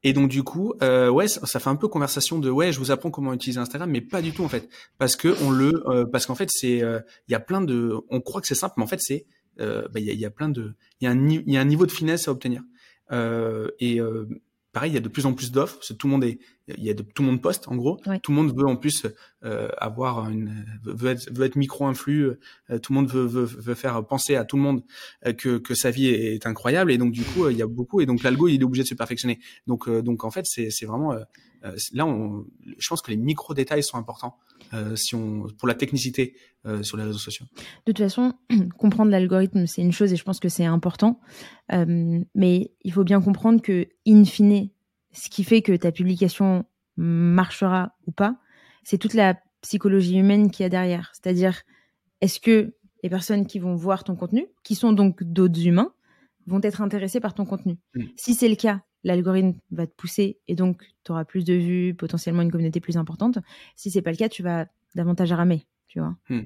Et 0.02 0.12
donc 0.12 0.28
du 0.28 0.42
coup, 0.42 0.74
euh, 0.82 1.08
ouais, 1.08 1.28
ça, 1.28 1.60
fait 1.60 1.70
un 1.70 1.76
peu 1.76 1.88
conversation 1.88 2.38
de 2.38 2.50
ouais, 2.50 2.72
je 2.72 2.78
vous 2.78 2.90
apprends 2.90 3.10
comment 3.10 3.32
utiliser 3.32 3.60
Instagram, 3.60 3.90
mais 3.90 4.00
pas 4.00 4.22
du 4.22 4.32
tout 4.32 4.44
en 4.44 4.48
fait, 4.48 4.68
parce 4.98 5.16
que 5.16 5.36
on 5.42 5.50
le, 5.50 6.06
parce 6.10 6.26
qu'en 6.26 6.34
fait 6.34 6.50
c'est, 6.50 6.78
il 6.78 7.32
y 7.32 7.34
a 7.34 7.40
plein 7.40 7.60
de, 7.60 7.96
on 8.10 8.20
croit 8.20 8.40
que 8.40 8.46
c'est 8.46 8.54
simple, 8.54 8.74
mais 8.76 8.82
en 8.82 8.88
fait 8.88 9.00
c'est 9.00 9.26
euh, 9.60 9.86
bah, 9.92 10.00
il 10.00 10.06
y, 10.06 10.10
a, 10.10 10.14
y, 10.14 10.24
a, 10.24 10.30
plein 10.30 10.48
de, 10.48 10.74
il 11.00 11.08
y, 11.08 11.52
y 11.52 11.56
a 11.56 11.60
un 11.60 11.64
niveau 11.64 11.86
de 11.86 11.90
finesse 11.90 12.28
à 12.28 12.32
obtenir. 12.32 12.62
Euh, 13.10 13.68
et 13.78 14.00
euh, 14.00 14.26
pareil, 14.72 14.92
il 14.92 14.94
y 14.94 14.98
a 14.98 15.00
de 15.00 15.08
plus 15.08 15.26
en 15.26 15.34
plus 15.34 15.52
d'offres. 15.52 15.78
Tout 15.94 16.06
le 16.06 16.12
monde 16.12 16.24
est, 16.24 16.38
il 16.68 16.82
y 16.82 16.90
a 16.90 16.94
de, 16.94 17.02
tout 17.02 17.22
le 17.22 17.28
monde 17.28 17.42
poste 17.42 17.68
en 17.68 17.76
gros. 17.76 18.00
Tout 18.22 18.32
le 18.32 18.36
monde 18.36 18.56
veut 18.56 18.66
en 18.66 18.76
plus 18.76 19.06
euh, 19.44 19.68
avoir 19.78 20.28
une, 20.30 20.64
veut 20.84 21.10
être, 21.10 21.30
veut 21.32 21.44
être 21.44 21.56
micro-influx. 21.56 22.38
Euh, 22.70 22.78
tout 22.78 22.92
le 22.92 23.00
monde 23.00 23.10
veut, 23.10 23.26
veut, 23.26 23.44
veut, 23.44 23.74
faire 23.74 24.04
penser 24.06 24.36
à 24.36 24.44
tout 24.44 24.56
le 24.56 24.62
monde 24.62 24.82
que, 25.38 25.58
que 25.58 25.74
sa 25.74 25.90
vie 25.90 26.08
est, 26.08 26.46
incroyable. 26.46 26.90
Et 26.90 26.98
donc 26.98 27.12
du 27.12 27.22
coup, 27.22 27.48
il 27.48 27.56
y 27.56 27.62
a 27.62 27.66
beaucoup. 27.66 28.00
Et 28.00 28.06
donc 28.06 28.22
l'algo, 28.22 28.48
il 28.48 28.60
est 28.60 28.64
obligé 28.64 28.82
de 28.82 28.88
se 28.88 28.94
perfectionner. 28.94 29.38
Donc, 29.66 29.88
donc 29.88 30.24
en 30.24 30.30
fait, 30.30 30.46
c'est, 30.46 30.70
c'est 30.70 30.86
vraiment 30.86 31.14
là, 31.92 32.06
on, 32.06 32.44
je 32.78 32.88
pense 32.88 33.02
que 33.02 33.10
les 33.10 33.16
micro 33.16 33.54
détails 33.54 33.82
sont 33.82 33.96
importants 33.96 34.36
euh, 34.74 34.96
si 34.96 35.14
on, 35.14 35.46
pour 35.58 35.68
la 35.68 35.74
technicité 35.74 36.34
euh, 36.66 36.82
sur 36.82 36.96
les 36.96 37.04
réseaux 37.04 37.18
sociaux. 37.18 37.46
De 37.86 37.92
toute 37.92 37.98
façon, 37.98 38.34
comprendre 38.78 39.10
l'algorithme, 39.10 39.66
c'est 39.66 39.82
une 39.82 39.92
chose 39.92 40.12
et 40.12 40.16
je 40.16 40.24
pense 40.24 40.40
que 40.40 40.48
c'est 40.48 40.64
important. 40.64 41.20
Euh, 41.72 42.20
mais 42.34 42.72
il 42.82 42.92
faut 42.92 43.04
bien 43.04 43.20
comprendre 43.20 43.60
que, 43.60 43.88
in 44.06 44.24
fine, 44.24 44.70
ce 45.12 45.28
qui 45.28 45.44
fait 45.44 45.62
que 45.62 45.76
ta 45.76 45.92
publication 45.92 46.64
marchera 46.96 47.96
ou 48.06 48.12
pas, 48.12 48.36
c'est 48.82 48.98
toute 48.98 49.14
la 49.14 49.38
psychologie 49.60 50.18
humaine 50.18 50.50
qu'il 50.50 50.64
y 50.64 50.66
a 50.66 50.70
derrière. 50.70 51.12
C'est-à-dire, 51.12 51.62
est-ce 52.20 52.40
que 52.40 52.74
les 53.02 53.10
personnes 53.10 53.46
qui 53.46 53.58
vont 53.58 53.74
voir 53.74 54.04
ton 54.04 54.16
contenu, 54.16 54.46
qui 54.62 54.74
sont 54.74 54.92
donc 54.92 55.22
d'autres 55.22 55.66
humains, 55.66 55.92
vont 56.46 56.60
être 56.62 56.80
intéressés 56.80 57.20
par 57.20 57.34
ton 57.34 57.44
contenu? 57.44 57.78
Mm. 57.94 58.04
Si 58.16 58.34
c'est 58.34 58.48
le 58.48 58.56
cas, 58.56 58.82
l'algorithme 59.04 59.54
va 59.70 59.86
te 59.86 59.94
pousser 59.94 60.38
et 60.48 60.54
donc 60.54 60.82
tu 61.04 61.12
auras 61.12 61.24
plus 61.24 61.44
de 61.44 61.54
vues, 61.54 61.94
potentiellement 61.94 62.42
une 62.42 62.50
communauté 62.50 62.80
plus 62.80 62.96
importante. 62.96 63.38
Si 63.76 63.90
c'est 63.90 64.02
pas 64.02 64.10
le 64.10 64.16
cas, 64.16 64.28
tu 64.28 64.42
vas 64.42 64.66
davantage 64.94 65.32
ramer, 65.32 65.66
tu 65.88 66.00
vois. 66.00 66.16
Hmm. 66.28 66.42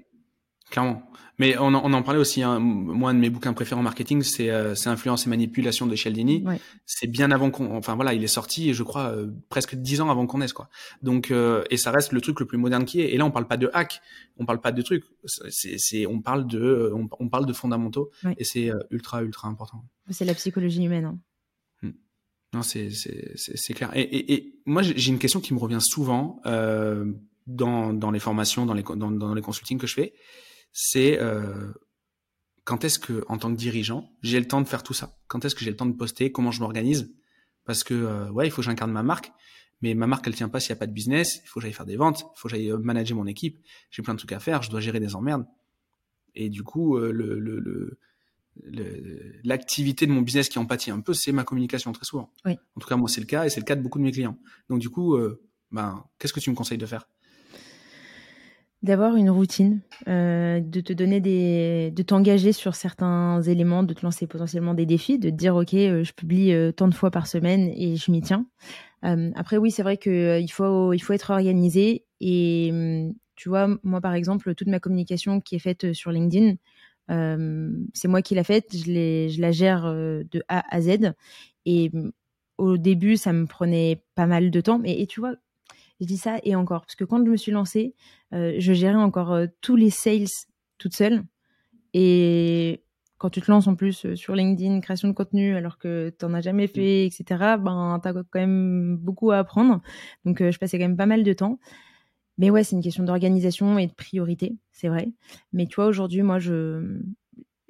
Clairement. 0.71 1.09
Mais 1.39 1.57
on 1.59 1.67
en, 1.75 1.83
on 1.85 1.93
en 1.93 2.03
parlait 2.03 2.19
aussi. 2.19 2.43
Hein. 2.43 2.59
Moi, 2.59 3.11
un 3.11 3.15
de 3.15 3.21
mes 3.21 3.31
bouquins 3.31 3.53
préférés 3.53 3.79
en 3.79 3.85
marketing, 3.85 4.23
c'est 4.23 4.51
euh, 4.51 4.75
Influence 4.87 5.27
et 5.27 5.31
manipulation 5.31 5.87
de 5.87 5.95
Cialdini. 5.95 6.45
C'est 6.87 7.07
bien 7.07 7.31
avant 7.31 7.51
qu'on, 7.51 7.77
enfin 7.77 7.95
voilà, 7.95 8.15
il 8.15 8.25
est 8.25 8.29
sorti, 8.29 8.75
je 8.75 8.83
crois, 8.83 9.11
euh, 9.11 9.31
presque 9.49 9.77
dix 9.77 10.01
ans 10.01 10.11
avant 10.11 10.27
qu'on 10.27 10.39
naisse, 10.39 10.53
quoi. 10.53 10.69
Donc, 11.03 11.31
euh, 11.31 11.63
et 11.71 11.77
ça 11.77 11.93
reste 11.93 12.13
le 12.13 12.21
truc 12.21 12.41
le 12.41 12.47
plus 12.47 12.59
moderne 12.59 12.85
qui 12.85 13.01
est. 13.01 13.13
Et 13.13 13.17
là, 13.17 13.25
on 13.25 13.31
parle 13.31 13.47
pas 13.47 13.57
de 13.57 13.71
hack, 13.75 14.01
on 14.39 14.45
parle 14.45 14.61
pas 14.61 14.73
de 14.73 14.83
trucs. 14.83 15.05
C'est, 15.25 16.07
on 16.07 16.21
parle 16.21 16.47
de, 16.47 16.93
on, 16.93 17.29
parle 17.29 17.47
de 17.47 17.53
fondamentaux, 17.53 18.11
et 18.37 18.45
c'est 18.45 18.71
ultra, 18.91 19.23
ultra 19.23 19.49
important. 19.49 19.85
C'est 20.11 20.25
la 20.25 20.35
psychologie 20.35 20.85
humaine. 20.85 21.05
Hein. 21.05 21.19
Non, 22.55 22.63
c'est 22.63 23.75
clair. 23.75 23.91
Et, 23.95 24.03
et, 24.03 24.33
et 24.35 24.61
moi, 24.65 24.83
j'ai 24.83 25.11
une 25.11 25.19
question 25.19 25.41
qui 25.41 25.53
me 25.53 25.59
revient 25.59 25.81
souvent 25.81 26.41
euh, 26.47 27.13
dans, 27.47 27.93
dans 27.93 28.11
les 28.11 28.21
formations, 28.21 28.65
dans 28.65 28.75
les, 28.75 28.83
dans, 28.83 29.11
dans 29.11 29.35
les 29.35 29.43
consultings 29.43 29.79
que 29.79 29.87
je 29.87 29.95
fais. 29.95 30.15
C'est 30.73 31.21
euh, 31.21 31.73
quand 32.65 32.85
est-ce 32.85 32.99
que, 32.99 33.25
en 33.29 33.39
tant 33.39 33.51
que 33.51 33.59
dirigeant, 33.59 34.11
j'ai 34.23 34.41
le 34.41 34.47
temps 34.47 34.61
de 34.61 34.67
faire 34.69 34.83
tout 34.83 34.95
ça? 34.95 35.19
Quand 35.29 35.45
est-ce 35.45 35.55
que 35.55 35.65
j'ai 35.65 35.71
le 35.71 35.77
temps 35.77 35.87
de 35.87 35.97
poster? 35.97 36.33
Comment 36.33 36.51
je 36.51 36.61
m'organise? 36.61 37.15
Parce 37.65 37.85
que, 37.85 37.95
euh, 37.95 38.31
ouais, 38.31 38.47
il 38.47 38.51
faut 38.51 38.63
que 38.63 38.67
j'incarne 38.67 38.93
ma 38.93 39.03
marque. 39.03 39.33
mais 39.83 39.95
ma 39.95 40.07
marque 40.07 40.27
elle 40.27 40.35
tient 40.35 40.49
pas 40.49 40.61
s'il 40.61 40.73
n'y 40.73 40.79
a 40.79 40.81
pas 40.81 40.87
de 40.87 40.93
business. 40.93 41.41
Il 41.45 41.49
faut 41.49 41.61
que 41.61 41.65
j'aille 41.65 41.73
faire 41.73 41.87
des 41.87 41.97
ventes, 41.97 42.21
il 42.21 42.39
faut 42.39 42.49
que 42.49 42.55
j'aille 42.55 42.73
manager 42.73 43.17
mon 43.17 43.27
équipe. 43.27 43.59
J'ai 43.91 44.03
plein 44.03 44.15
de 44.15 44.19
trucs 44.19 44.33
à 44.33 44.41
faire, 44.41 44.63
je 44.63 44.71
dois 44.71 44.81
gérer 44.81 45.01
des 45.01 45.15
emmerdes. 45.15 45.47
Et 46.35 46.49
du 46.49 46.63
coup, 46.63 46.99
le, 46.99 47.13
le, 47.39 47.61
le 47.61 47.99
l'activité 49.45 50.07
de 50.07 50.13
mon 50.13 50.23
business 50.23 50.49
qui 50.49 50.59
en 50.59 50.67
pâtit 50.67 50.91
un 50.91 51.01
peu, 51.01 51.15
c'est 51.15 51.33
ma 51.33 51.45
communication 51.45 51.93
très 51.93 52.05
souvent. 52.05 52.31
Oui. 52.45 52.57
En 52.77 52.81
tout 52.81 52.89
cas, 52.89 52.97
moi, 52.97 53.09
c'est 53.09 53.21
le 53.21 53.27
cas 53.27 53.45
et 53.45 53.51
c'est 53.51 53.61
le 53.61 53.65
cas 53.65 53.77
de 53.77 53.83
beaucoup 53.83 53.99
de 53.99 54.05
mes 54.05 54.13
clients. 54.13 54.39
Donc, 54.69 54.81
du 54.81 54.89
coup, 54.89 55.15
euh, 55.15 55.43
ben, 55.71 56.05
qu'est-ce 56.19 56.33
que 56.33 56.41
tu 56.41 56.51
me 56.51 56.55
conseilles 56.55 56.79
de 56.79 56.87
faire? 56.87 57.09
D'avoir 58.83 59.17
une 59.17 59.31
routine, 59.31 59.81
euh, 60.07 60.61
de 60.61 60.81
te 60.81 60.93
donner 60.93 61.21
des, 61.21 61.91
de 61.91 62.03
t'engager 62.03 62.53
sur 62.53 62.75
certains 62.75 63.41
éléments, 63.43 63.83
de 63.83 63.95
te 63.95 64.03
lancer 64.03 64.27
potentiellement 64.27 64.75
des 64.75 64.87
défis, 64.87 65.19
de 65.19 65.31
te 65.31 65.35
dire 65.35 65.57
ok, 65.57 65.75
euh, 65.75 66.05
je 66.05 66.13
publie 66.13 66.53
tant 66.77 66.87
de 66.87 66.95
fois 66.95 67.11
par 67.11 67.27
semaine 67.27 67.71
et 67.75 67.97
je 67.97 68.11
m'y 68.11 68.21
tiens. 68.21 68.47
après, 69.03 69.57
oui, 69.57 69.71
c'est 69.71 69.83
vrai 69.83 69.97
que 69.97 70.41
il 70.41 70.49
faut, 70.49 70.93
il 70.93 70.99
faut 71.01 71.15
être 71.15 71.31
organisé 71.31 72.05
et 72.21 72.69
hum, 72.71 73.15
tu 73.35 73.49
vois, 73.49 73.69
moi 73.83 74.01
par 74.01 74.15
exemple, 74.15 74.55
toute 74.55 74.69
ma 74.69 74.79
communication 74.79 75.41
qui 75.41 75.57
est 75.57 75.61
faite 75.61 75.93
sur 75.93 76.11
LinkedIn, 76.11 76.57
c'est 77.09 78.09
moi 78.09 78.23
qui 78.23 78.35
l'a 78.35 78.45
faite, 78.45 78.77
je, 78.77 79.41
la 79.41 79.53
gère 79.53 79.85
de 79.85 80.43
A 80.49 80.65
à 80.75 80.81
Z. 80.81 81.13
Et 81.65 81.91
au 82.59 82.77
début, 82.77 83.17
ça 83.17 83.33
me 83.33 83.47
prenait 83.47 84.03
pas 84.15 84.27
mal 84.27 84.51
de 84.51 84.61
temps. 84.61 84.79
Mais, 84.79 85.01
et 85.01 85.07
tu 85.07 85.21
vois, 85.21 85.35
je 86.01 86.07
dis 86.07 86.19
ça 86.19 86.39
et 86.43 86.55
encore, 86.55 86.83
parce 86.83 86.95
que 86.95 87.05
quand 87.05 87.25
je 87.25 87.31
me 87.31 87.37
suis 87.37 87.53
lancée, 87.53 87.95
je 88.33 88.73
gérais 88.73 88.95
encore 88.95 89.39
tous 89.61 89.77
les 89.77 89.91
sales 89.91 90.27
toute 90.79 90.95
seule. 90.95 91.25
Et 91.95 92.83
quand 93.19 93.31
tu 93.31 93.41
te 93.41 93.51
lances 93.51 93.67
en 93.67 93.77
plus 93.77 94.15
sur 94.15 94.35
LinkedIn, 94.35 94.81
création 94.81 95.09
de 95.09 95.15
contenu, 95.15 95.57
alors 95.57 95.79
que 95.79 96.15
tu 96.19 96.27
n'en 96.27 96.35
as 96.35 96.43
jamais 96.43 96.67
fait, 96.67 97.07
etc., 97.07 97.57
ben, 97.59 97.99
tu 98.03 98.09
as 98.09 98.13
quand 98.13 98.41
même 98.41 98.97
beaucoup 98.99 99.31
à 99.31 99.39
apprendre. 99.39 99.81
Donc, 100.25 100.43
je 100.43 100.59
passais 100.59 100.79
quand 100.79 100.85
même 100.85 100.99
pas 100.99 101.07
mal 101.07 101.23
de 101.23 101.33
temps. 101.33 101.59
Mais 102.39 102.51
ouais, 102.51 102.65
c'est 102.65 102.77
une 102.77 102.83
question 102.83 103.05
d'organisation 103.05 103.79
et 103.79 103.87
de 103.87 103.93
priorité, 103.93 104.57
c'est 104.73 104.89
vrai. 104.89 105.09
Mais 105.53 105.67
tu 105.67 105.77
vois, 105.77 105.87
aujourd'hui, 105.87 106.23
moi, 106.23 106.39
je, 106.39 107.01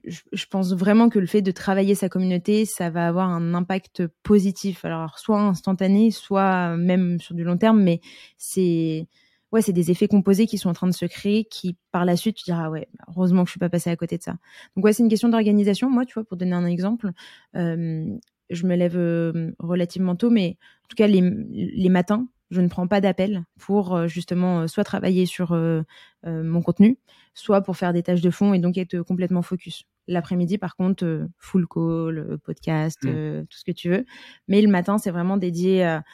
je, 0.05 0.47
pense 0.47 0.73
vraiment 0.75 1.09
que 1.09 1.19
le 1.19 1.27
fait 1.27 1.43
de 1.43 1.51
travailler 1.51 1.95
sa 1.95 2.09
communauté, 2.09 2.65
ça 2.65 2.91
va 2.91 3.07
avoir 3.07 3.29
un 3.29 3.55
impact 3.55 4.07
positif. 4.23 4.85
Alors, 4.85 5.19
soit 5.19 5.41
instantané, 5.41 6.11
soit 6.11 6.77
même 6.77 7.21
sur 7.21 7.35
du 7.35 7.45
long 7.45 7.57
terme, 7.57 7.83
mais 7.83 8.01
c'est 8.39 9.09
ouais, 9.53 9.63
c'est 9.63 9.73
des 9.73 9.91
effets 9.91 10.09
composés 10.09 10.47
qui 10.47 10.59
sont 10.59 10.69
en 10.69 10.73
train 10.73 10.87
de 10.89 10.95
se 10.95 11.07
créer, 11.07 11.45
qui 11.45 11.77
par 11.93 12.05
la 12.05 12.17
suite, 12.17 12.37
tu 12.37 12.45
diras, 12.45 12.69
ouais, 12.69 12.89
heureusement 13.09 13.43
que 13.45 13.49
je 13.49 13.53
suis 13.53 13.61
pas 13.61 13.69
passé 13.69 13.91
à 13.91 13.97
côté 13.97 14.19
de 14.19 14.23
ça. 14.23 14.37
Donc 14.77 14.85
ouais, 14.85 14.93
c'est 14.93 15.03
une 15.03 15.09
question 15.09 15.29
d'organisation. 15.29 15.91
Moi, 15.91 16.05
tu 16.05 16.15
vois, 16.15 16.25
pour 16.25 16.37
donner 16.37 16.53
un 16.53 16.67
exemple, 16.67 17.11
euh, 17.57 18.05
je 18.51 18.67
me 18.67 18.77
lève 18.77 18.97
euh, 18.97 19.53
relativement 19.59 20.17
tôt, 20.17 20.31
mais 20.31 20.59
en 20.85 20.89
tout 20.89 20.97
cas, 20.97 21.07
les, 21.07 21.23
les 21.51 21.89
matins, 21.89 22.29
je 22.51 22.61
ne 22.61 22.69
prends 22.69 22.87
pas 22.87 23.01
d'appel 23.01 23.45
pour 23.59 23.95
euh, 23.95 24.07
justement 24.07 24.61
euh, 24.61 24.67
soit 24.67 24.85
travailler 24.85 25.27
sur 25.27 25.53
euh, 25.53 25.83
mon 26.25 26.63
contenu, 26.63 26.99
soit 27.35 27.61
pour 27.61 27.77
faire 27.77 27.93
des 27.93 28.03
tâches 28.03 28.21
de 28.21 28.31
fond 28.31 28.53
et 28.53 28.59
donc 28.59 28.79
être 28.79 29.01
complètement 29.03 29.43
focus. 29.43 29.85
L'après-midi, 30.09 30.59
par 30.59 30.77
contre, 30.77 31.29
full 31.39 31.67
call, 31.69 32.39
podcast, 32.45 33.03
mmh. 33.05 33.47
tout 33.49 33.57
ce 33.57 33.65
que 33.65 33.73
tu 33.73 33.91
veux. 33.91 34.05
Mais 34.49 34.61
le 34.61 34.69
matin, 34.69 34.99
c'est 34.99 35.11
vraiment 35.11 35.37
dédié 35.37 35.85
à, 35.85 36.05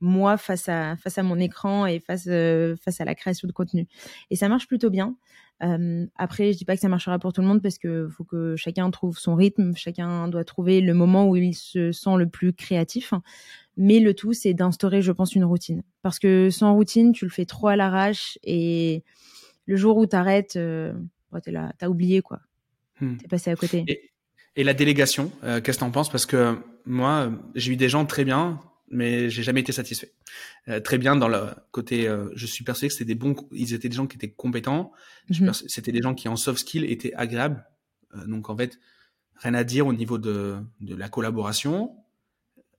moi 0.00 0.36
face 0.36 0.68
à 0.68 0.96
face 0.96 1.18
à 1.18 1.22
mon 1.22 1.38
écran 1.38 1.86
et 1.86 2.00
face 2.00 2.28
face 2.84 3.00
à 3.00 3.04
la 3.04 3.14
création 3.14 3.48
de 3.48 3.52
contenu. 3.52 3.86
Et 4.30 4.36
ça 4.36 4.48
marche 4.48 4.66
plutôt 4.66 4.90
bien. 4.90 5.16
après, 6.16 6.52
je 6.52 6.58
dis 6.58 6.64
pas 6.64 6.74
que 6.74 6.80
ça 6.80 6.88
marchera 6.88 7.18
pour 7.18 7.32
tout 7.32 7.40
le 7.40 7.46
monde 7.46 7.62
parce 7.62 7.78
que 7.78 8.08
faut 8.08 8.24
que 8.24 8.56
chacun 8.56 8.90
trouve 8.90 9.18
son 9.18 9.34
rythme, 9.34 9.74
chacun 9.76 10.28
doit 10.28 10.44
trouver 10.44 10.80
le 10.80 10.94
moment 10.94 11.28
où 11.28 11.36
il 11.36 11.54
se 11.54 11.92
sent 11.92 12.16
le 12.16 12.28
plus 12.28 12.52
créatif. 12.52 13.12
Mais 13.82 13.98
le 13.98 14.12
tout, 14.12 14.34
c'est 14.34 14.52
d'instaurer, 14.52 15.00
je 15.00 15.10
pense, 15.10 15.34
une 15.34 15.44
routine. 15.44 15.82
Parce 16.02 16.18
que 16.18 16.50
sans 16.50 16.74
routine, 16.74 17.12
tu 17.12 17.24
le 17.24 17.30
fais 17.30 17.46
trop 17.46 17.68
à 17.68 17.76
l'arrache 17.76 18.38
et 18.42 19.04
le 19.64 19.76
jour 19.76 19.96
où 19.96 20.06
tu 20.06 20.16
arrêtes, 20.16 20.56
euh, 20.56 20.92
tu 21.42 21.56
as 21.56 21.90
oublié, 21.90 22.20
quoi. 22.20 22.40
Hmm. 23.00 23.16
Tu 23.16 23.24
es 23.24 23.28
passé 23.28 23.50
à 23.50 23.56
côté. 23.56 23.84
Et, 24.56 24.64
la 24.64 24.74
délégation, 24.74 25.32
euh, 25.44 25.62
qu'est-ce 25.62 25.78
que 25.78 25.84
tu 25.84 25.88
en 25.88 25.90
penses? 25.90 26.10
Parce 26.10 26.26
que 26.26 26.58
moi, 26.84 27.32
j'ai 27.54 27.72
eu 27.72 27.76
des 27.76 27.88
gens 27.88 28.04
très 28.04 28.24
bien, 28.24 28.60
mais 28.90 29.30
j'ai 29.30 29.42
jamais 29.42 29.60
été 29.60 29.72
satisfait. 29.72 30.12
Euh, 30.68 30.80
très 30.80 30.98
bien 30.98 31.16
dans 31.16 31.28
le 31.28 31.46
côté, 31.70 32.08
je 32.34 32.46
suis 32.46 32.64
persuadé 32.64 32.88
que 32.88 32.94
c'était 32.94 33.04
des 33.06 33.14
bons, 33.14 33.34
ils 33.52 33.74
étaient 33.74 33.88
des 33.88 33.96
gens 33.96 34.06
qui 34.06 34.16
étaient 34.16 34.30
compétents. 34.30 34.92
Mhm. 35.28 35.52
C'était 35.66 35.92
des 35.92 36.02
gens 36.02 36.14
qui 36.14 36.28
en 36.28 36.36
soft 36.36 36.58
skill 36.60 36.84
étaient 36.84 37.14
agréables. 37.14 37.64
donc 38.26 38.50
en 38.50 38.56
fait, 38.56 38.78
rien 39.36 39.54
à 39.54 39.64
dire 39.64 39.86
au 39.86 39.92
niveau 39.92 40.18
de, 40.18 40.58
de 40.80 40.94
la 40.94 41.08
collaboration 41.08 41.96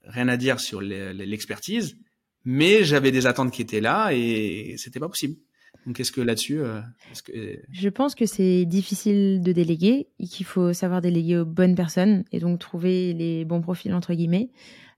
rien 0.05 0.27
à 0.27 0.37
dire 0.37 0.59
sur 0.59 0.81
l'expertise, 0.81 1.97
mais 2.45 2.83
j'avais 2.83 3.11
des 3.11 3.27
attentes 3.27 3.51
qui 3.51 3.61
étaient 3.61 3.81
là 3.81 4.11
et 4.11 4.75
c'était 4.77 4.99
pas 4.99 5.09
possible. 5.09 5.35
Donc, 5.85 5.99
est-ce 5.99 6.11
que 6.11 6.21
là-dessus, 6.21 6.59
euh, 6.59 6.79
que... 7.25 7.59
je 7.71 7.89
pense 7.89 8.13
que 8.13 8.27
c'est 8.27 8.65
difficile 8.65 9.41
de 9.41 9.51
déléguer 9.51 10.09
et 10.19 10.27
qu'il 10.27 10.45
faut 10.45 10.73
savoir 10.73 11.01
déléguer 11.01 11.37
aux 11.37 11.45
bonnes 11.45 11.75
personnes 11.75 12.23
et 12.31 12.39
donc 12.39 12.59
trouver 12.59 13.13
les 13.13 13.45
bons 13.45 13.61
profils 13.61 13.93
entre 13.93 14.13
guillemets. 14.13 14.51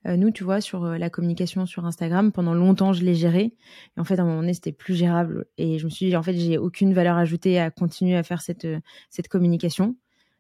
Euh, 0.07 0.17
nous, 0.17 0.31
tu 0.31 0.43
vois, 0.43 0.61
sur 0.61 0.83
euh, 0.85 0.97
la 0.97 1.09
communication 1.09 1.65
sur 1.65 1.85
Instagram, 1.85 2.31
pendant 2.31 2.53
longtemps, 2.53 2.93
je 2.93 3.03
l'ai 3.03 3.15
géré. 3.15 3.53
Et 3.95 3.99
en 3.99 4.03
fait, 4.03 4.19
à 4.19 4.23
un 4.23 4.25
moment 4.25 4.41
donné, 4.41 4.53
c'était 4.53 4.71
plus 4.71 4.95
gérable. 4.95 5.45
Et 5.57 5.79
je 5.79 5.85
me 5.85 5.89
suis 5.89 6.07
dit, 6.07 6.15
en 6.15 6.23
fait, 6.23 6.35
j'ai 6.35 6.57
aucune 6.57 6.93
valeur 6.93 7.17
ajoutée 7.17 7.59
à 7.59 7.71
continuer 7.71 8.15
à 8.15 8.23
faire 8.23 8.41
cette, 8.41 8.67
cette 9.09 9.27
communication. 9.27 9.95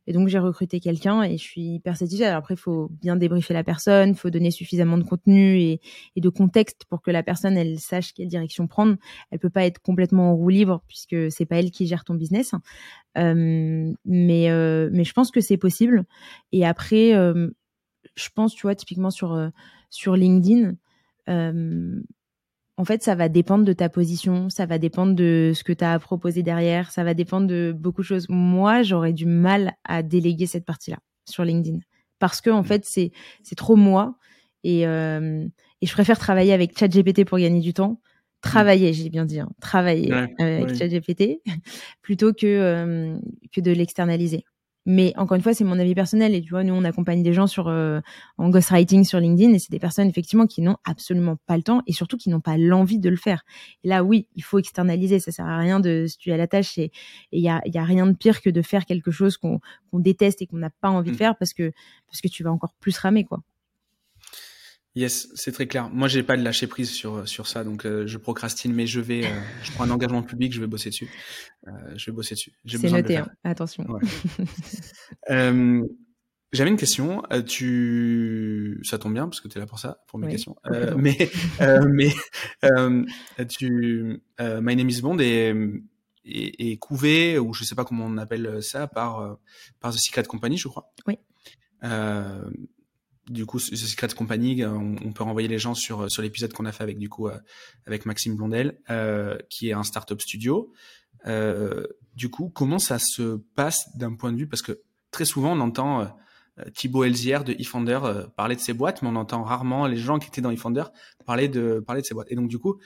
Et 0.05 0.13
donc, 0.13 0.27
j'ai 0.27 0.39
recruté 0.39 0.79
quelqu'un 0.79 1.23
et 1.23 1.37
je 1.37 1.43
suis 1.43 1.75
hyper 1.75 1.95
satisfaite. 1.95 2.27
Alors 2.27 2.39
après, 2.39 2.55
il 2.55 2.59
faut 2.59 2.89
bien 3.01 3.15
débriefer 3.15 3.53
la 3.53 3.63
personne, 3.63 4.09
il 4.09 4.15
faut 4.15 4.29
donner 4.29 4.51
suffisamment 4.51 4.97
de 4.97 5.03
contenu 5.03 5.59
et, 5.59 5.81
de 6.17 6.29
contexte 6.29 6.85
pour 6.89 7.01
que 7.01 7.11
la 7.11 7.23
personne, 7.23 7.57
elle 7.57 7.79
sache 7.79 8.13
quelle 8.13 8.27
direction 8.27 8.67
prendre. 8.67 8.97
Elle 9.31 9.39
peut 9.39 9.49
pas 9.49 9.65
être 9.65 9.79
complètement 9.79 10.31
en 10.31 10.35
roue 10.35 10.49
libre 10.49 10.83
puisque 10.87 11.31
c'est 11.31 11.45
pas 11.45 11.57
elle 11.59 11.71
qui 11.71 11.87
gère 11.87 12.03
ton 12.03 12.15
business. 12.15 12.53
Euh, 13.17 13.93
mais, 14.05 14.49
euh, 14.49 14.89
mais 14.91 15.03
je 15.03 15.13
pense 15.13 15.31
que 15.31 15.39
c'est 15.39 15.57
possible. 15.57 16.03
Et 16.51 16.65
après, 16.65 17.13
euh, 17.13 17.51
je 18.15 18.29
pense, 18.33 18.53
tu 18.53 18.63
vois, 18.63 18.75
typiquement 18.75 19.11
sur, 19.11 19.33
euh, 19.33 19.49
sur 19.89 20.15
LinkedIn, 20.15 20.73
euh, 21.29 22.01
en 22.77 22.85
fait, 22.85 23.03
ça 23.03 23.15
va 23.15 23.29
dépendre 23.29 23.65
de 23.65 23.73
ta 23.73 23.89
position, 23.89 24.49
ça 24.49 24.65
va 24.65 24.79
dépendre 24.79 25.13
de 25.13 25.51
ce 25.53 25.63
que 25.63 25.73
tu 25.73 25.83
as 25.83 25.93
à 25.93 25.99
proposer 25.99 26.41
derrière, 26.41 26.91
ça 26.91 27.03
va 27.03 27.13
dépendre 27.13 27.47
de 27.47 27.73
beaucoup 27.75 28.01
de 28.01 28.07
choses. 28.07 28.25
Moi, 28.29 28.81
j'aurais 28.81 29.13
du 29.13 29.25
mal 29.27 29.73
à 29.83 30.01
déléguer 30.01 30.47
cette 30.47 30.65
partie-là 30.65 30.97
sur 31.25 31.43
LinkedIn 31.43 31.79
parce 32.19 32.41
que 32.41 32.49
en 32.49 32.61
mmh. 32.61 32.65
fait, 32.65 32.85
c'est 32.85 33.11
trop 33.55 33.75
moi 33.75 34.15
et 34.63 34.87
euh, 34.87 35.45
et 35.81 35.85
je 35.85 35.91
préfère 35.91 36.17
travailler 36.17 36.53
avec 36.53 36.77
ChatGPT 36.77 37.25
pour 37.25 37.37
gagner 37.37 37.59
du 37.59 37.73
temps. 37.73 37.99
Travailler, 38.41 38.93
j'ai 38.93 39.09
bien 39.09 39.25
dit, 39.25 39.39
hein, 39.39 39.49
travailler 39.61 40.11
avec 40.39 40.75
ChatGPT 40.75 41.41
plutôt 42.01 42.33
que 42.33 43.19
que 43.51 43.61
de 43.61 43.71
l'externaliser. 43.71 44.45
Mais 44.85 45.13
encore 45.15 45.35
une 45.35 45.41
fois, 45.41 45.53
c'est 45.53 45.63
mon 45.63 45.79
avis 45.79 45.95
personnel. 45.95 46.35
Et 46.35 46.41
tu 46.41 46.49
vois, 46.49 46.63
nous, 46.63 46.73
on 46.73 46.83
accompagne 46.83 47.23
des 47.23 47.33
gens 47.33 47.47
sur 47.47 47.67
euh, 47.67 48.01
en 48.37 48.49
ghostwriting 48.49 49.03
sur 49.03 49.19
LinkedIn, 49.19 49.53
et 49.53 49.59
c'est 49.59 49.71
des 49.71 49.79
personnes 49.79 50.07
effectivement 50.07 50.45
qui 50.45 50.61
n'ont 50.61 50.77
absolument 50.85 51.37
pas 51.45 51.57
le 51.57 51.63
temps 51.63 51.81
et 51.87 51.93
surtout 51.93 52.17
qui 52.17 52.29
n'ont 52.29 52.41
pas 52.41 52.57
l'envie 52.57 52.99
de 52.99 53.09
le 53.09 53.15
faire. 53.15 53.43
Et 53.83 53.87
là, 53.87 54.03
oui, 54.03 54.27
il 54.35 54.43
faut 54.43 54.59
externaliser. 54.59 55.19
Ça 55.19 55.31
sert 55.31 55.45
à 55.45 55.57
rien 55.57 55.79
de 55.79 56.05
se 56.07 56.17
tuer 56.17 56.33
à 56.33 56.37
la 56.37 56.47
tâche. 56.47 56.77
Et 56.77 56.91
il 57.31 57.41
y 57.41 57.49
a, 57.49 57.61
y 57.65 57.77
a 57.77 57.83
rien 57.83 58.07
de 58.07 58.15
pire 58.15 58.41
que 58.41 58.49
de 58.49 58.61
faire 58.61 58.85
quelque 58.85 59.11
chose 59.11 59.37
qu'on 59.37 59.59
déteste 59.93 60.41
et 60.41 60.47
qu'on 60.47 60.57
n'a 60.57 60.69
pas 60.69 60.89
envie 60.89 61.11
de 61.11 61.15
mmh. 61.15 61.17
faire 61.17 61.37
parce 61.37 61.53
que 61.53 61.71
parce 62.07 62.21
que 62.21 62.27
tu 62.27 62.43
vas 62.43 62.51
encore 62.51 62.73
plus 62.79 62.97
ramer, 62.97 63.23
quoi. 63.23 63.39
Yes, 64.95 65.27
c'est 65.33 65.51
très 65.51 65.65
clair. 65.65 65.89
Moi, 65.89 66.07
j'ai 66.07 66.21
pas 66.21 66.37
de 66.37 66.43
lâcher 66.43 66.67
prise 66.67 66.91
sur 66.91 67.27
sur 67.27 67.47
ça, 67.47 67.63
donc 67.63 67.85
euh, 67.85 68.05
je 68.05 68.17
procrastine, 68.19 68.73
mais 68.73 68.85
je 68.85 68.99
vais, 68.99 69.25
euh, 69.25 69.29
je 69.63 69.71
prends 69.71 69.85
un 69.85 69.89
engagement 69.89 70.21
public, 70.21 70.53
je 70.53 70.61
vais 70.61 70.67
bosser 70.67 70.89
dessus. 70.89 71.09
Euh, 71.67 71.71
je 71.95 72.05
vais 72.05 72.11
bosser 72.11 72.35
dessus. 72.35 72.53
C'est 72.67 72.91
noté, 72.91 73.17
hein. 73.17 73.27
attention. 73.43 73.87
J'avais 76.51 76.69
une 76.69 76.77
question. 76.77 77.23
tu, 77.47 78.79
ça 78.83 78.99
tombe 78.99 79.13
bien 79.13 79.25
parce 79.27 79.41
que 79.41 79.47
tu 79.47 79.57
es 79.57 79.59
là 79.59 79.65
pour 79.65 79.79
ça, 79.79 80.03
pour 80.07 80.19
mes 80.19 80.29
questions. 80.29 80.55
mais 80.97 81.31
mais 81.87 82.11
tu, 83.47 84.21
My 84.39 84.75
Name 84.75 84.89
is 84.89 85.01
Bond 85.01 85.17
est, 85.17 85.55
est, 86.23 86.77
couvé 86.77 87.39
ou 87.39 87.55
je 87.55 87.63
sais 87.63 87.73
pas 87.73 87.83
comment 87.83 88.05
on 88.05 88.17
appelle 88.17 88.61
ça 88.61 88.85
par 88.85 89.39
par 89.79 89.91
The 89.91 89.97
Secret 89.97 90.25
Company, 90.25 90.59
je 90.59 90.67
crois. 90.67 90.93
Oui. 91.07 91.17
Euh, 91.83 92.49
du 93.29 93.45
coup, 93.45 93.59
The 93.59 93.75
Secret 93.75 94.09
Company, 94.09 94.63
euh, 94.63 94.69
on, 94.71 95.13
peut 95.13 95.23
renvoyer 95.23 95.47
les 95.47 95.59
gens 95.59 95.73
sur 95.73 96.11
sur 96.11 96.21
l'épisode 96.21 96.53
qu'on 96.53 96.65
a 96.65 96.71
fait 96.71 96.83
avec 96.83 96.97
du 96.97 97.09
coup 97.09 97.27
euh, 97.27 97.37
avec 97.85 98.05
Maxime 98.05 98.35
Blondel, 98.35 98.79
euh, 98.89 99.37
qui 99.49 99.69
est 99.69 99.73
un 99.73 99.83
startup 99.83 100.21
studio. 100.21 100.71
Euh, 101.25 101.87
du 102.15 102.29
coup, 102.29 102.49
comment 102.49 102.79
ça 102.79 102.99
se 102.99 103.37
passe 103.55 103.85
d'un 103.95 104.15
point 104.15 104.31
de 104.31 104.37
vue 104.37 104.47
parce 104.47 104.61
que 104.61 104.81
très 105.11 105.25
souvent 105.25 105.53
on 105.53 105.61
entend 105.61 106.01
euh, 106.01 106.69
Thibaut 106.73 107.05
Elzière 107.05 107.43
de 107.43 107.53
eFounder 107.53 107.99
parler 108.35 108.55
de 108.55 108.61
ses 108.61 108.73
boîtes, 108.73 109.01
mais 109.01 109.07
on 109.07 109.15
entend 109.15 109.43
rarement 109.43 109.87
les 109.87 109.97
gens 109.97 110.19
qui 110.19 110.27
étaient 110.27 110.41
dans 110.41 110.51
eFounder 110.51 110.83
parler 111.25 111.47
de 111.47 111.79
parler 111.79 112.01
de 112.01 112.05
ses 112.05 112.13
boîtes. 112.13 112.31
Et 112.31 112.35
donc 112.35 112.49
du 112.49 112.59
coup, 112.59 112.77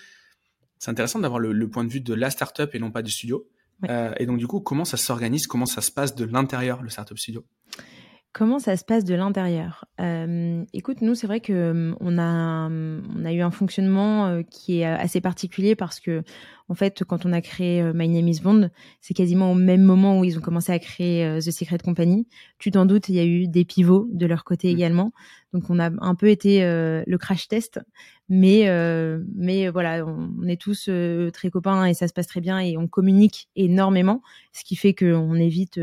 c'est 0.78 0.92
intéressant 0.92 1.20
d'avoir 1.20 1.40
le, 1.40 1.52
le, 1.52 1.70
point 1.70 1.84
de 1.84 1.90
vue 1.90 2.02
de 2.02 2.14
la 2.14 2.30
startup 2.30 2.76
et 2.76 2.80
non 2.80 2.92
pas 2.92 3.02
du 3.02 3.12
studio. 3.12 3.48
et 3.90 4.26
donc 4.28 4.38
du 4.38 4.46
coup, 4.46 4.60
comment 4.62 4.86
ça 4.86 4.98
s'organise, 4.98 5.48
comment 5.48 5.66
ça 5.66 5.82
se 5.82 5.92
passe 5.92 6.14
de 6.16 6.26
l'intérieur 6.26 6.84
le 6.84 6.90
startup 6.90 7.18
studio? 7.18 7.44
Comment 8.38 8.60
ça 8.60 8.78
se 8.78 8.86
passe 8.86 9.04
de 9.04 9.16
l'intérieur? 9.16 9.86
Euh, 10.00 10.64
Écoute, 10.72 11.02
nous, 11.02 11.16
c'est 11.16 11.26
vrai 11.26 11.40
que 11.40 11.54
euh, 11.54 11.96
on 12.00 12.20
a, 12.20 12.70
on 12.70 13.26
a 13.26 13.34
eu 13.34 13.42
un 13.42 13.50
fonctionnement 13.50 14.28
euh, 14.28 14.44
qui 14.44 14.82
est 14.82 14.86
assez 14.86 15.22
particulier 15.22 15.76
parce 15.76 16.00
que, 16.00 16.22
en 16.70 16.76
fait, 16.76 17.04
quand 17.04 17.26
on 17.26 17.34
a 17.34 17.42
créé 17.42 17.82
My 17.96 18.08
Name 18.08 18.28
is 18.28 18.42
Bond, 18.42 18.70
c'est 19.02 19.16
quasiment 19.16 19.52
au 19.52 19.56
même 19.56 19.82
moment 19.82 20.20
où 20.20 20.24
ils 20.24 20.38
ont 20.38 20.42
commencé 20.42 20.72
à 20.72 20.78
créer 20.78 21.40
The 21.40 21.50
Secret 21.50 21.80
Company. 21.80 22.28
Tu 22.60 22.70
t'en 22.70 22.86
doutes, 22.86 23.10
il 23.10 23.16
y 23.16 23.20
a 23.20 23.26
eu 23.26 23.48
des 23.48 23.66
pivots 23.66 24.08
de 24.12 24.28
leur 24.28 24.44
côté 24.44 24.68
mmh. 24.68 24.76
également. 24.76 25.14
Donc, 25.54 25.72
on 25.72 25.80
a 25.80 25.90
un 26.00 26.14
peu 26.14 26.30
été 26.30 26.60
le 26.62 27.18
crash 27.18 27.48
test, 27.48 27.80
mais, 28.28 28.70
mais 29.34 29.70
voilà, 29.70 30.06
on, 30.06 30.46
est 30.46 30.62
tous 30.62 30.90
très 31.32 31.50
copains 31.50 31.86
et 31.86 31.94
ça 31.94 32.10
se 32.10 32.14
passe 32.14 32.28
très 32.28 32.42
bien 32.42 32.60
et 32.60 32.78
on 32.78 32.90
communique 32.90 33.48
énormément, 33.56 34.22
ce 34.52 34.66
qui 34.66 34.76
fait 34.76 34.94
qu'on 34.94 35.36
évite 35.36 35.80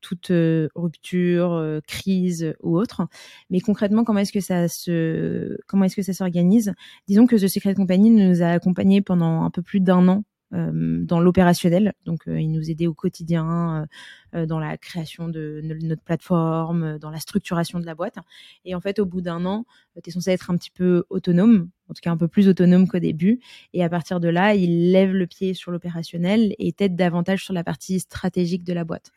toute 0.00 0.30
euh, 0.30 0.68
rupture, 0.74 1.52
euh, 1.52 1.80
crise 1.86 2.54
ou 2.62 2.78
autre. 2.78 3.06
Mais 3.50 3.60
concrètement, 3.60 4.04
comment 4.04 4.20
est-ce 4.20 4.32
que 4.32 4.40
ça 4.40 4.68
se, 4.68 5.58
comment 5.66 5.84
est-ce 5.84 5.96
que 5.96 6.02
ça 6.02 6.12
s'organise? 6.12 6.72
Disons 7.06 7.26
que 7.26 7.36
The 7.36 7.48
Secret 7.48 7.74
Company 7.74 8.10
nous 8.10 8.42
a 8.42 8.48
accompagnés 8.48 9.02
pendant 9.02 9.42
un 9.42 9.50
peu 9.50 9.62
plus 9.62 9.80
d'un 9.80 10.06
an 10.08 10.24
euh, 10.54 11.04
dans 11.04 11.20
l'opérationnel. 11.20 11.92
Donc, 12.04 12.22
il 12.26 12.50
nous 12.50 12.70
aidait 12.70 12.86
au 12.86 12.94
quotidien 12.94 13.86
dans 14.32 14.58
la 14.58 14.76
création 14.76 15.28
de, 15.28 15.60
notre 15.82 16.02
plateforme, 16.02 16.98
dans 16.98 17.10
la 17.10 17.18
structuration 17.18 17.80
de 17.80 17.86
la 17.86 17.94
boîte. 17.94 18.16
Et 18.64 18.74
en 18.74 18.80
fait, 18.80 18.98
au 18.98 19.06
bout 19.06 19.20
d'un 19.20 19.44
an, 19.46 19.64
tu 20.02 20.08
es 20.08 20.12
censé 20.12 20.30
être 20.30 20.50
un 20.50 20.56
petit 20.56 20.70
peu 20.70 21.04
autonome, 21.10 21.70
en 21.88 21.94
tout 21.94 22.00
cas 22.02 22.10
un 22.10 22.16
peu 22.16 22.28
plus 22.28 22.48
autonome 22.48 22.88
qu'au 22.88 22.98
début. 22.98 23.40
Et 23.72 23.82
à 23.84 23.88
partir 23.88 24.20
de 24.20 24.28
là, 24.28 24.54
il 24.54 24.92
lève 24.92 25.12
le 25.12 25.26
pied 25.26 25.54
sur 25.54 25.70
l'opérationnel 25.70 26.54
et 26.58 26.72
t'aide 26.72 26.96
davantage 26.96 27.44
sur 27.44 27.54
la 27.54 27.64
partie 27.64 28.00
stratégique 28.00 28.64
de 28.64 28.72
la 28.72 28.84
boîte. 28.84 29.12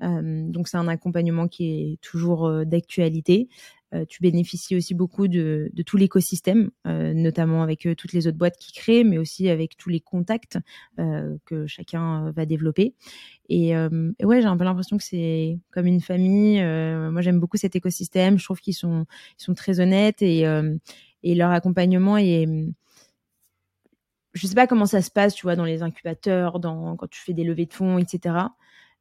Donc 0.00 0.68
c'est 0.68 0.76
un 0.76 0.88
accompagnement 0.88 1.48
qui 1.48 1.92
est 1.92 2.00
toujours 2.00 2.64
d'actualité. 2.64 3.48
Tu 4.08 4.22
bénéficies 4.22 4.76
aussi 4.76 4.94
beaucoup 4.94 5.26
de, 5.26 5.70
tout 5.84 5.96
l'écosystème, 5.96 6.70
notamment 6.84 7.62
avec 7.62 7.88
toutes 7.96 8.12
les 8.12 8.26
autres 8.26 8.38
boîtes 8.38 8.56
qui 8.56 8.72
créent, 8.72 9.04
mais 9.04 9.18
aussi 9.18 9.48
avec 9.48 9.76
tous 9.76 9.88
les 9.88 10.00
contacts 10.00 10.58
que 10.96 11.66
chacun 11.66 12.30
va 12.30 12.46
développer. 12.46 12.94
Et, 13.48 13.74
ouais, 13.76 14.40
j'ai 14.40 14.46
un 14.46 14.56
peu 14.56 14.64
l'impression 14.64 14.96
que 14.96 15.04
c'est 15.04 15.58
comme 15.72 15.86
une 15.86 16.00
famille. 16.00 16.62
moi, 16.62 17.20
j'aime 17.20 17.40
beaucoup 17.40 17.56
cet 17.56 17.74
écosystème. 17.76 18.38
Je 18.38 18.44
trouve 18.44 18.60
qu'ils 18.60 18.74
sont, 18.74 19.06
très 19.56 19.80
honnêtes 19.80 20.22
et, 20.22 20.44
leur 21.24 21.50
accompagnement 21.50 22.16
est 22.16 22.46
je 24.32 24.46
sais 24.46 24.54
pas 24.54 24.66
comment 24.66 24.86
ça 24.86 25.02
se 25.02 25.10
passe, 25.10 25.34
tu 25.34 25.42
vois, 25.42 25.56
dans 25.56 25.64
les 25.64 25.82
incubateurs, 25.82 26.60
quand 26.62 27.10
tu 27.10 27.20
fais 27.20 27.32
des 27.32 27.44
levées 27.44 27.66
de 27.66 27.72
fonds, 27.72 27.98
etc. 27.98 28.36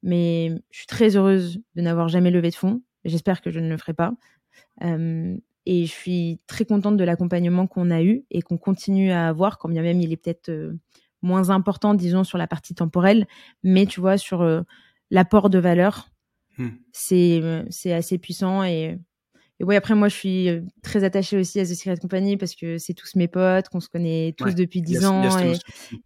Mais 0.03 0.51
je 0.71 0.77
suis 0.77 0.87
très 0.87 1.15
heureuse 1.15 1.61
de 1.75 1.81
n'avoir 1.81 2.07
jamais 2.07 2.31
levé 2.31 2.49
de 2.49 2.55
fonds. 2.55 2.81
J'espère 3.05 3.41
que 3.41 3.51
je 3.51 3.59
ne 3.59 3.69
le 3.69 3.77
ferai 3.77 3.93
pas. 3.93 4.13
Euh, 4.83 5.35
et 5.65 5.85
je 5.85 5.91
suis 5.91 6.39
très 6.47 6.65
contente 6.65 6.97
de 6.97 7.03
l'accompagnement 7.03 7.67
qu'on 7.67 7.91
a 7.91 8.01
eu 8.01 8.23
et 8.31 8.41
qu'on 8.41 8.57
continue 8.57 9.11
à 9.11 9.27
avoir, 9.27 9.57
quand 9.57 9.69
bien 9.69 9.81
même 9.81 10.01
il 10.01 10.11
est 10.11 10.17
peut-être 10.17 10.49
euh, 10.49 10.73
moins 11.21 11.49
important, 11.49 11.93
disons, 11.93 12.23
sur 12.23 12.37
la 12.37 12.47
partie 12.47 12.73
temporelle. 12.73 13.27
Mais 13.63 13.85
tu 13.85 13.99
vois, 13.99 14.17
sur 14.17 14.41
euh, 14.41 14.61
l'apport 15.11 15.49
de 15.49 15.59
valeur, 15.59 16.09
hmm. 16.57 16.69
c'est 16.91 17.41
c'est 17.69 17.93
assez 17.93 18.17
puissant. 18.17 18.63
Et, 18.63 18.97
et 19.59 19.63
ouais, 19.63 19.75
après, 19.75 19.95
moi, 19.95 20.07
je 20.07 20.15
suis 20.15 20.47
très 20.81 21.03
attachée 21.03 21.37
aussi 21.37 21.59
à 21.59 21.65
The 21.65 21.75
Secret 21.75 21.97
Company 21.97 22.37
parce 22.37 22.55
que 22.55 22.77
c'est 22.77 22.93
tous 22.93 23.15
mes 23.15 23.27
potes, 23.27 23.67
qu'on 23.67 23.81
se 23.81 23.89
connaît 23.89 24.33
tous 24.37 24.55
depuis 24.55 24.81
dix 24.81 25.05
ans. 25.05 25.21
et 25.39 25.57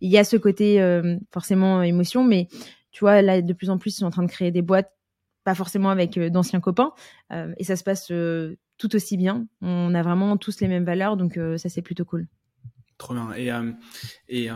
il 0.01 0.09
y 0.09 0.17
a 0.17 0.23
ce 0.23 0.35
côté 0.35 0.81
forcément 1.31 1.83
émotion, 1.83 2.23
mais 2.23 2.47
tu 2.93 2.99
vois, 2.99 3.21
là, 3.21 3.41
de 3.41 3.53
plus 3.53 3.69
en 3.69 3.77
plus, 3.77 3.97
ils 3.97 3.99
sont 3.99 4.05
en 4.05 4.11
train 4.11 4.23
de 4.23 4.31
créer 4.31 4.51
des 4.51 4.61
boîtes, 4.61 4.91
pas 5.43 5.55
forcément 5.55 5.89
avec 5.89 6.17
euh, 6.17 6.29
d'anciens 6.29 6.61
copains, 6.61 6.93
euh, 7.33 7.53
et 7.57 7.63
ça 7.63 7.75
se 7.75 7.83
passe 7.83 8.11
euh, 8.11 8.55
tout 8.77 8.95
aussi 8.95 9.17
bien. 9.17 9.47
On 9.61 9.93
a 9.95 10.03
vraiment 10.03 10.37
tous 10.37 10.61
les 10.61 10.67
mêmes 10.67 10.85
valeurs, 10.85 11.17
donc 11.17 11.37
ça, 11.57 11.69
c'est 11.69 11.81
plutôt 11.81 12.05
cool. 12.05 12.27
Trop 12.97 13.15
bien. 13.15 13.33
Et, 13.35 13.49
et 14.29 14.49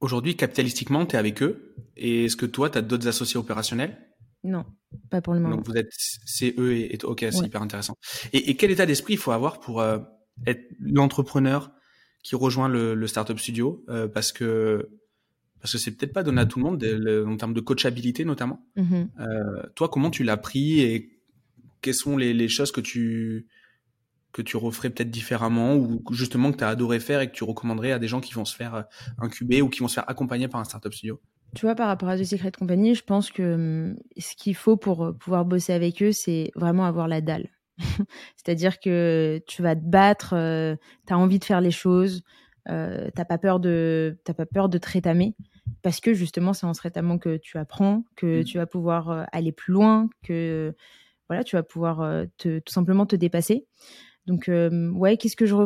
aujourd'hui, 0.00 0.36
capitalistiquement, 0.36 1.06
tu 1.06 1.16
es 1.16 1.18
avec 1.18 1.42
eux, 1.42 1.74
et 1.96 2.26
est-ce 2.26 2.36
que 2.36 2.46
toi, 2.46 2.68
tu 2.70 2.78
as 2.78 2.82
d'autres 2.82 3.08
associés 3.08 3.38
opérationnels? 3.38 3.96
Non, 4.44 4.64
pas 5.10 5.20
pour 5.20 5.34
le 5.34 5.40
moment. 5.40 5.56
Donc 5.56 5.66
vous 5.66 5.76
êtes, 5.76 5.90
c'est 5.90 6.54
eux 6.58 6.74
et, 6.74 6.98
ok, 7.02 7.26
c'est 7.30 7.46
hyper 7.46 7.62
intéressant. 7.62 7.94
Et, 8.32 8.56
quel 8.56 8.70
état 8.70 8.86
d'esprit 8.86 9.14
il 9.14 9.18
faut 9.18 9.32
avoir 9.32 9.58
pour 9.60 9.82
être 10.46 10.62
l'entrepreneur 10.78 11.72
qui 12.22 12.36
rejoint 12.36 12.68
le, 12.68 12.94
le 12.94 13.06
startup 13.06 13.38
studio? 13.38 13.84
Parce 14.14 14.32
que 14.32 14.88
parce 15.60 15.72
que 15.72 15.78
c'est 15.78 15.92
peut-être 15.92 16.12
pas 16.12 16.22
donné 16.22 16.40
à 16.40 16.46
tout 16.46 16.58
le 16.58 16.64
monde 16.64 16.84
en 17.26 17.36
termes 17.36 17.54
de 17.54 17.60
coachabilité 17.60 18.24
notamment. 18.24 18.64
Mm-hmm. 18.76 19.08
Euh, 19.20 19.62
toi, 19.74 19.88
comment 19.88 20.10
tu 20.10 20.24
l'as 20.24 20.36
pris 20.36 20.80
et 20.80 21.10
quelles 21.80 21.94
sont 21.94 22.16
les, 22.16 22.48
choses 22.48 22.72
que 22.72 22.80
tu 22.80 23.46
que 24.32 24.42
tu 24.42 24.56
referais 24.56 24.90
peut-être 24.90 25.10
différemment 25.10 25.74
ou 25.74 26.02
justement 26.12 26.52
que 26.52 26.58
tu 26.58 26.64
as 26.64 26.68
adoré 26.68 27.00
faire 27.00 27.20
et 27.20 27.28
que 27.28 27.34
tu 27.34 27.44
recommanderais 27.44 27.92
à 27.92 27.98
des 27.98 28.08
gens 28.08 28.20
qui 28.20 28.34
vont 28.34 28.44
se 28.44 28.54
faire 28.54 28.74
euh, 28.74 28.82
incuber 29.18 29.62
ou 29.62 29.68
qui 29.68 29.80
vont 29.80 29.88
se 29.88 29.94
faire 29.94 30.08
accompagner 30.08 30.48
par 30.48 30.60
un 30.60 30.64
startup 30.64 30.92
studio? 30.92 31.20
Tu 31.54 31.64
vois, 31.64 31.74
par 31.74 31.88
rapport 31.88 32.10
à 32.10 32.18
The 32.18 32.24
Secret 32.24 32.52
Company, 32.52 32.94
je 32.94 33.02
pense 33.02 33.30
que 33.30 33.54
hum, 33.54 33.96
ce 34.18 34.36
qu'il 34.36 34.54
faut 34.54 34.76
pour 34.76 35.06
euh, 35.06 35.12
pouvoir 35.12 35.44
bosser 35.44 35.72
avec 35.72 36.02
eux, 36.02 36.12
c'est 36.12 36.50
vraiment 36.54 36.84
avoir 36.84 37.08
la 37.08 37.20
dalle. 37.20 37.48
C'est-à-dire 38.36 38.80
que 38.80 39.40
tu 39.46 39.62
vas 39.62 39.74
te 39.74 39.84
battre, 39.84 40.30
tu 41.06 41.12
as 41.12 41.18
envie 41.18 41.38
de 41.38 41.44
faire 41.44 41.60
les 41.60 41.70
choses, 41.70 42.22
euh, 42.70 43.08
t'as 43.14 43.24
pas 43.24 43.38
peur 43.38 43.60
de 43.60 44.18
t'as 44.24 44.34
pas 44.34 44.46
peur 44.46 44.68
de 44.68 44.78
te 44.78 44.88
rétamer 44.88 45.34
parce 45.82 46.00
que 46.00 46.12
justement 46.12 46.52
c'est 46.52 46.66
en 46.66 46.74
se 46.74 46.82
rétamant 46.82 47.18
que 47.18 47.36
tu 47.38 47.56
apprends 47.56 48.04
que 48.16 48.40
mmh. 48.40 48.44
tu 48.44 48.58
vas 48.58 48.66
pouvoir 48.66 49.10
euh, 49.10 49.24
aller 49.32 49.52
plus 49.52 49.72
loin 49.72 50.08
que 50.22 50.74
voilà 51.28 51.44
tu 51.44 51.56
vas 51.56 51.62
pouvoir 51.62 52.00
euh, 52.02 52.26
te, 52.36 52.58
tout 52.58 52.72
simplement 52.72 53.06
te 53.06 53.16
dépasser. 53.16 53.66
Donc 54.26 54.50
ouais 54.50 55.16
qu'est-ce 55.16 55.36
que 55.36 55.46
je 55.46 55.56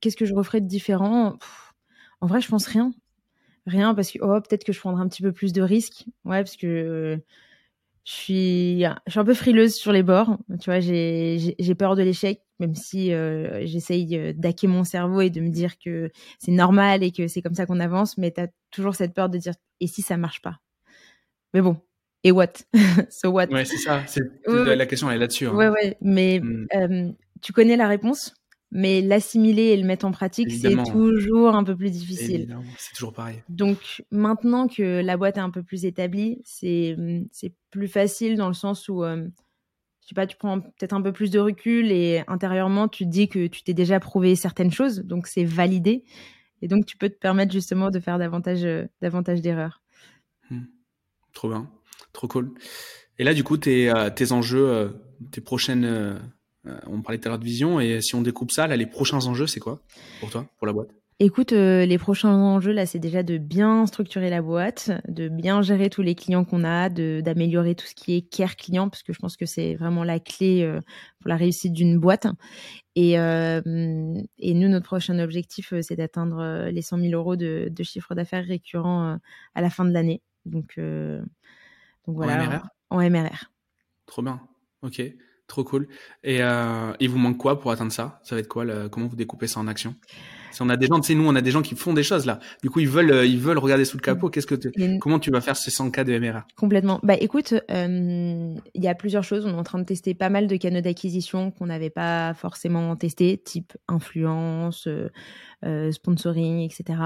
qu'est-ce 0.00 0.16
que 0.16 0.24
je 0.24 0.34
referais 0.34 0.60
de 0.60 0.66
différent? 0.66 1.38
En 2.20 2.26
vrai 2.26 2.40
je 2.40 2.48
pense 2.48 2.66
rien. 2.66 2.92
Rien 3.66 3.94
parce 3.94 4.10
que 4.10 4.18
oh, 4.20 4.40
peut-être 4.40 4.64
que 4.64 4.72
je 4.72 4.80
prendrais 4.80 5.02
un 5.02 5.08
petit 5.08 5.22
peu 5.22 5.32
plus 5.32 5.52
de 5.52 5.62
risques. 5.62 6.06
Ouais 6.24 6.42
parce 6.42 6.56
que 6.56 7.20
je 8.04 8.12
suis, 8.12 8.82
je 9.06 9.10
suis 9.10 9.20
un 9.20 9.24
peu 9.24 9.34
frileuse 9.34 9.74
sur 9.74 9.92
les 9.92 10.02
bords. 10.02 10.38
Tu 10.60 10.70
vois, 10.70 10.80
j'ai 10.80 11.74
peur 11.78 11.94
de 11.94 12.02
l'échec, 12.02 12.42
même 12.60 12.74
si 12.74 13.12
euh, 13.12 13.66
j'essaye 13.66 14.16
euh, 14.16 14.32
d'hacker 14.32 14.68
mon 14.68 14.84
cerveau 14.84 15.20
et 15.20 15.30
de 15.30 15.40
me 15.40 15.48
dire 15.48 15.78
que 15.78 16.10
c'est 16.38 16.52
normal 16.52 17.02
et 17.02 17.10
que 17.10 17.26
c'est 17.26 17.42
comme 17.42 17.54
ça 17.54 17.66
qu'on 17.66 17.80
avance. 17.80 18.18
Mais 18.18 18.30
tu 18.30 18.40
as 18.40 18.48
toujours 18.70 18.94
cette 18.94 19.14
peur 19.14 19.28
de 19.28 19.38
dire 19.38 19.54
et 19.80 19.86
si 19.86 20.02
ça 20.02 20.16
marche 20.16 20.42
pas? 20.42 20.58
Mais 21.54 21.62
bon, 21.62 21.76
et 22.22 22.30
what? 22.30 22.52
So 23.10 23.30
what? 23.30 23.46
Ouais, 23.46 23.64
c'est 23.64 23.78
ça. 23.78 24.04
La 24.46 24.86
question 24.86 25.10
est 25.10 25.18
là-dessus. 25.18 25.46
Hein. 25.46 25.54
Ouais, 25.54 25.68
ouais. 25.68 25.96
Mais 26.00 26.40
mmh. 26.40 26.66
euh, 26.76 27.12
tu 27.40 27.52
connais 27.52 27.76
la 27.76 27.88
réponse 27.88 28.34
mais 28.72 29.00
l'assimiler 29.00 29.64
et 29.64 29.76
le 29.76 29.84
mettre 29.84 30.06
en 30.06 30.12
pratique, 30.12 30.52
c'est 30.52 30.76
toujours 30.84 31.54
un 31.54 31.64
peu 31.64 31.76
plus 31.76 31.90
difficile. 31.90 32.56
C'est 32.78 32.94
toujours 32.94 33.12
pareil. 33.12 33.42
Donc 33.48 34.04
maintenant 34.10 34.68
que 34.68 35.00
la 35.02 35.16
boîte 35.16 35.38
est 35.38 35.40
un 35.40 35.50
peu 35.50 35.62
plus 35.62 35.84
établie, 35.84 36.40
c'est 36.44 36.96
c'est 37.32 37.52
plus 37.70 37.88
facile 37.88 38.36
dans 38.36 38.48
le 38.48 38.54
sens 38.54 38.88
où 38.88 39.02
euh, 39.02 39.26
je 40.02 40.08
sais 40.08 40.14
pas, 40.14 40.26
tu 40.26 40.36
prends 40.36 40.60
peut-être 40.60 40.92
un 40.92 41.02
peu 41.02 41.12
plus 41.12 41.30
de 41.30 41.38
recul 41.38 41.92
et 41.92 42.22
intérieurement 42.26 42.88
tu 42.88 43.04
te 43.04 43.10
dis 43.10 43.28
que 43.28 43.46
tu 43.46 43.62
t'es 43.62 43.74
déjà 43.74 44.00
prouvé 44.00 44.34
certaines 44.36 44.72
choses, 44.72 45.00
donc 45.00 45.26
c'est 45.26 45.44
validé 45.44 46.04
et 46.62 46.68
donc 46.68 46.86
tu 46.86 46.96
peux 46.96 47.08
te 47.08 47.18
permettre 47.18 47.52
justement 47.52 47.90
de 47.90 48.00
faire 48.00 48.18
davantage 48.18 48.64
euh, 48.64 49.40
d'erreurs. 49.40 49.82
Hmm. 50.50 50.64
Trop 51.32 51.48
bien, 51.48 51.70
trop 52.12 52.28
cool. 52.28 52.52
Et 53.18 53.24
là 53.24 53.34
du 53.34 53.44
coup 53.44 53.56
tes 53.56 53.90
euh, 53.90 54.10
enjeux, 54.30 55.00
tes 55.30 55.40
prochaines 55.40 56.20
euh, 56.66 56.78
on 56.86 57.00
parlait 57.00 57.18
tout 57.18 57.28
à 57.28 57.30
l'heure 57.30 57.38
de 57.38 57.44
vision, 57.44 57.80
et 57.80 58.00
si 58.00 58.14
on 58.14 58.22
découpe 58.22 58.50
ça, 58.50 58.66
là, 58.66 58.76
les 58.76 58.86
prochains 58.86 59.24
enjeux, 59.26 59.46
c'est 59.46 59.60
quoi 59.60 59.80
pour 60.20 60.30
toi, 60.30 60.46
pour 60.58 60.66
la 60.66 60.72
boîte? 60.72 60.90
Écoute, 61.22 61.52
euh, 61.52 61.84
les 61.84 61.98
prochains 61.98 62.32
enjeux, 62.32 62.72
là, 62.72 62.86
c'est 62.86 62.98
déjà 62.98 63.22
de 63.22 63.36
bien 63.36 63.84
structurer 63.84 64.30
la 64.30 64.40
boîte, 64.40 64.90
de 65.06 65.28
bien 65.28 65.60
gérer 65.60 65.90
tous 65.90 66.00
les 66.00 66.14
clients 66.14 66.46
qu'on 66.46 66.64
a, 66.64 66.88
d'améliorer 66.88 67.74
tout 67.74 67.84
ce 67.84 67.94
qui 67.94 68.16
est 68.16 68.22
care 68.22 68.56
client, 68.56 68.88
parce 68.88 69.02
que 69.02 69.12
je 69.12 69.18
pense 69.18 69.36
que 69.36 69.44
c'est 69.44 69.74
vraiment 69.74 70.02
la 70.02 70.18
clé 70.18 70.62
euh, 70.62 70.80
pour 71.20 71.28
la 71.28 71.36
réussite 71.36 71.74
d'une 71.74 71.98
boîte. 71.98 72.26
Et, 72.96 73.12
et 73.12 74.54
nous, 74.54 74.68
notre 74.68 74.86
prochain 74.86 75.18
objectif, 75.20 75.72
c'est 75.82 75.96
d'atteindre 75.96 76.68
les 76.70 76.82
100 76.82 76.98
000 76.98 77.12
euros 77.12 77.36
de, 77.36 77.68
de 77.70 77.82
chiffre 77.82 78.14
d'affaires 78.14 78.44
récurrent 78.44 79.18
à 79.54 79.60
la 79.60 79.70
fin 79.70 79.84
de 79.84 79.92
l'année. 79.92 80.22
Donc, 80.44 80.78
donc 82.06 82.16
voilà. 82.16 82.62
En 82.90 82.98
MRR 82.98 83.08
En 83.08 83.10
MRR. 83.10 83.52
Trop 84.06 84.22
bien. 84.22 84.40
Ok. 84.82 85.02
Trop 85.46 85.64
cool. 85.64 85.88
Et 86.22 86.42
euh, 86.42 86.92
il 87.00 87.08
vous 87.08 87.18
manque 87.18 87.38
quoi 87.38 87.58
pour 87.58 87.70
atteindre 87.72 87.92
ça? 87.92 88.20
Ça 88.22 88.34
va 88.34 88.40
être 88.40 88.48
quoi 88.48 88.88
Comment 88.88 89.06
vous 89.06 89.16
découpez 89.16 89.46
ça 89.46 89.60
en 89.60 89.66
action 89.66 89.94
Si 90.50 90.62
on 90.62 90.68
a 90.68 90.76
des 90.76 90.86
gens, 90.86 91.00
tu 91.00 91.08
sais, 91.08 91.14
nous, 91.14 91.26
on 91.26 91.34
a 91.34 91.40
des 91.40 91.50
gens 91.50 91.62
qui 91.62 91.74
font 91.74 91.92
des 91.92 92.02
choses 92.02 92.26
là. 92.26 92.38
Du 92.62 92.70
coup, 92.70 92.80
ils 92.80 92.88
veulent, 92.88 93.10
euh, 93.10 93.26
ils 93.26 93.38
veulent 93.38 93.58
regarder 93.58 93.84
sous 93.84 93.96
le 93.96 94.02
capot. 94.02 94.28
Mmh. 94.28 94.30
Qu'est-ce 94.30 94.46
que 94.46 94.98
Comment 94.98 95.18
tu 95.18 95.30
vas 95.30 95.40
faire 95.40 95.56
ces 95.56 95.70
100 95.70 95.90
cas 95.90 96.04
de 96.04 96.18
MRA 96.18 96.46
Complètement. 96.56 97.00
Bah, 97.02 97.14
écoute, 97.18 97.54
euh, 97.70 98.54
il 98.74 98.82
y 98.82 98.88
a 98.88 98.94
plusieurs 98.94 99.24
choses. 99.24 99.46
On 99.46 99.50
est 99.50 99.58
en 99.58 99.62
train 99.62 99.78
de 99.78 99.84
tester 99.84 100.14
pas 100.14 100.28
mal 100.28 100.46
de 100.46 100.56
canaux 100.56 100.80
d'acquisition 100.80 101.50
qu'on 101.50 101.66
n'avait 101.66 101.90
pas 101.90 102.34
forcément 102.34 102.96
testé, 102.96 103.38
type 103.38 103.72
influence, 103.88 104.88
euh, 105.64 105.92
sponsoring, 105.92 106.60
etc. 106.60 106.98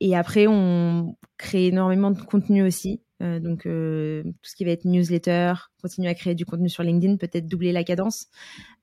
et 0.00 0.14
après, 0.14 0.46
on 0.46 1.16
crée 1.38 1.68
énormément 1.68 2.10
de 2.10 2.20
contenu 2.20 2.62
aussi 2.62 3.00
donc 3.20 3.62
tout 3.62 3.68
ce 3.68 4.56
qui 4.56 4.64
va 4.64 4.72
être 4.72 4.84
newsletter, 4.84 5.54
continuer 5.80 6.08
à 6.08 6.14
créer 6.14 6.34
du 6.34 6.44
contenu 6.44 6.68
sur 6.68 6.82
LinkedIn, 6.82 7.16
peut-être 7.18 7.46
doubler 7.46 7.70
la 7.70 7.84
cadence. 7.84 8.26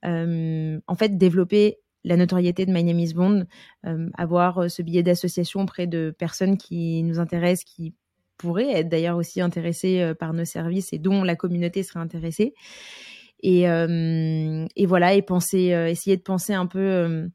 en 0.03 0.95
fait, 0.97 1.17
développer 1.17 1.79
la 2.03 2.17
notoriété 2.17 2.65
de 2.65 2.71
My 2.71 2.83
Name 2.83 2.99
is 2.99 3.13
Bond, 3.13 3.45
avoir 4.17 4.69
ce 4.69 4.81
billet 4.81 5.03
d'association 5.03 5.61
auprès 5.61 5.87
de 5.87 6.15
personnes 6.17 6.57
qui 6.57 7.03
nous 7.03 7.19
intéressent, 7.19 7.65
qui 7.65 7.93
pourraient 8.37 8.71
être 8.71 8.89
d'ailleurs 8.89 9.17
aussi 9.17 9.41
intéressées 9.41 10.13
par 10.17 10.33
nos 10.33 10.45
services 10.45 10.93
et 10.93 10.97
dont 10.97 11.23
la 11.23 11.35
communauté 11.35 11.83
serait 11.83 11.99
intéressée. 11.99 12.53
Et, 13.43 13.65
voilà, 14.85 15.13
et 15.13 15.21
penser, 15.21 15.75
essayer 15.89 16.15
de 16.15 16.21
penser 16.21 16.53
un 16.53 16.67
peu 16.67 17.29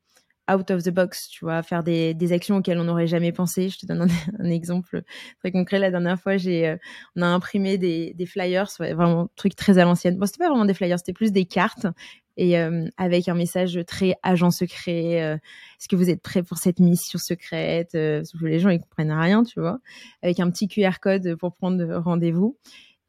out 0.50 0.70
of 0.70 0.82
the 0.82 0.90
box, 0.90 1.28
tu 1.28 1.44
vois, 1.44 1.62
faire 1.62 1.82
des, 1.82 2.32
actions 2.32 2.56
auxquelles 2.56 2.78
on 2.78 2.84
n'aurait 2.84 3.06
jamais 3.06 3.32
pensé. 3.32 3.68
Je 3.68 3.78
te 3.78 3.86
donne 3.86 4.08
un, 4.38 4.50
exemple 4.50 5.02
très 5.40 5.52
concret. 5.52 5.78
La 5.78 5.90
dernière 5.90 6.20
fois, 6.20 6.36
j'ai, 6.36 6.68
euh, 6.68 6.76
on 7.16 7.22
a 7.22 7.26
imprimé 7.26 7.78
des, 7.78 8.26
flyers, 8.26 8.68
vraiment 8.78 9.22
un 9.22 9.28
truc 9.36 9.56
très 9.56 9.78
à 9.78 9.84
l'ancienne. 9.84 10.18
Bon, 10.18 10.26
c'était 10.26 10.38
pas 10.38 10.48
vraiment 10.48 10.64
des 10.64 10.74
flyers, 10.74 10.98
c'était 10.98 11.12
plus 11.12 11.32
des 11.32 11.44
cartes 11.44 11.86
et 12.36 12.58
euh, 12.58 12.88
avec 12.96 13.28
un 13.28 13.34
message 13.34 13.78
très 13.86 14.14
agent 14.22 14.50
secret. 14.50 15.22
Euh, 15.22 15.34
est-ce 15.34 15.88
que 15.88 15.96
vous 15.96 16.10
êtes 16.10 16.22
prêts 16.22 16.42
pour 16.42 16.58
cette 16.58 16.80
mission 16.80 17.18
secrète 17.18 17.90
Parce 17.92 18.32
que 18.32 18.44
les 18.46 18.58
gens 18.58 18.70
ils 18.70 18.80
comprennent 18.80 19.12
rien, 19.12 19.44
tu 19.44 19.60
vois. 19.60 19.78
Avec 20.22 20.40
un 20.40 20.50
petit 20.50 20.68
QR 20.68 20.98
code 21.00 21.36
pour 21.36 21.54
prendre 21.54 21.84
rendez-vous. 21.96 22.56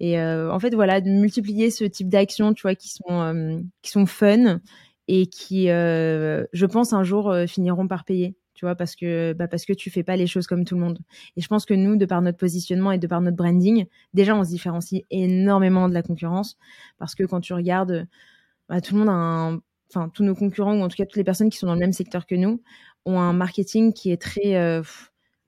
Et 0.01 0.19
en 0.21 0.59
fait, 0.59 0.75
voilà, 0.75 0.99
de 0.99 1.09
multiplier 1.09 1.71
ce 1.71 1.85
type 1.85 2.09
d'actions, 2.09 2.53
tu 2.53 2.63
vois, 2.63 2.75
qui 2.75 2.89
sont 2.89 3.63
qui 3.81 3.91
sont 3.91 4.05
fun 4.05 4.59
et 5.07 5.27
qui, 5.27 5.69
euh, 5.69 6.45
je 6.53 6.65
pense, 6.65 6.93
un 6.93 7.03
jour 7.03 7.29
euh, 7.29 7.45
finiront 7.45 7.87
par 7.87 8.05
payer. 8.05 8.35
Tu 8.53 8.65
vois, 8.65 8.75
parce 8.75 8.95
que 8.95 9.33
bah 9.33 9.49
parce 9.49 9.65
que 9.65 9.73
tu 9.73 9.89
fais 9.91 10.03
pas 10.03 10.15
les 10.15 10.27
choses 10.27 10.47
comme 10.47 10.63
tout 10.63 10.75
le 10.75 10.81
monde. 10.81 10.99
Et 11.35 11.41
je 11.41 11.47
pense 11.49 11.65
que 11.65 11.73
nous, 11.73 11.97
de 11.97 12.05
par 12.05 12.21
notre 12.21 12.37
positionnement 12.37 12.93
et 12.93 12.97
de 12.97 13.05
par 13.05 13.19
notre 13.19 13.35
branding, 13.35 13.85
déjà 14.13 14.33
on 14.33 14.45
se 14.45 14.49
différencie 14.49 15.03
énormément 15.11 15.89
de 15.89 15.93
la 15.93 16.01
concurrence 16.01 16.57
parce 16.97 17.15
que 17.15 17.23
quand 17.25 17.41
tu 17.41 17.53
regardes, 17.53 18.07
bah, 18.69 18.81
tout 18.81 18.93
le 18.93 18.99
monde 18.99 19.09
a 19.09 19.13
un, 19.13 19.61
enfin 19.89 20.09
tous 20.09 20.23
nos 20.23 20.35
concurrents 20.35 20.75
ou 20.75 20.81
en 20.81 20.87
tout 20.87 20.97
cas 20.97 21.05
toutes 21.05 21.17
les 21.17 21.23
personnes 21.23 21.49
qui 21.49 21.57
sont 21.57 21.67
dans 21.67 21.73
le 21.73 21.79
même 21.79 21.93
secteur 21.93 22.25
que 22.25 22.35
nous 22.35 22.61
ont 23.05 23.19
un 23.19 23.33
marketing 23.33 23.93
qui 23.93 24.11
est 24.11 24.21
très 24.21 24.55
euh, 24.55 24.81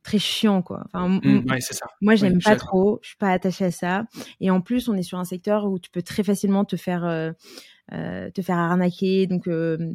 très 0.04 0.20
chiant 0.20 0.62
quoi. 0.62 0.84
Enfin, 0.86 1.08
mmh, 1.10 1.46
ouais, 1.50 1.60
ça. 1.60 1.88
Moi, 2.02 2.16
j'aime 2.16 2.40
pas 2.40 2.56
trop, 2.56 3.00
je 3.02 3.10
suis 3.10 3.18
pas 3.18 3.32
attachée 3.32 3.66
à 3.66 3.72
ça. 3.72 4.06
Et 4.40 4.50
en 4.52 4.62
plus, 4.62 4.88
on 4.88 4.96
est 4.96 5.04
sur 5.04 5.18
un 5.18 5.26
secteur 5.26 5.66
où 5.66 5.80
tu 5.80 5.90
peux 5.90 6.02
très 6.02 6.24
facilement 6.24 6.66
te 6.66 6.78
faire 6.78 7.04
euh, 7.04 7.32
euh, 7.94 8.30
te 8.32 8.42
faire 8.42 8.58
arnaquer. 8.58 9.28
Donc, 9.28 9.50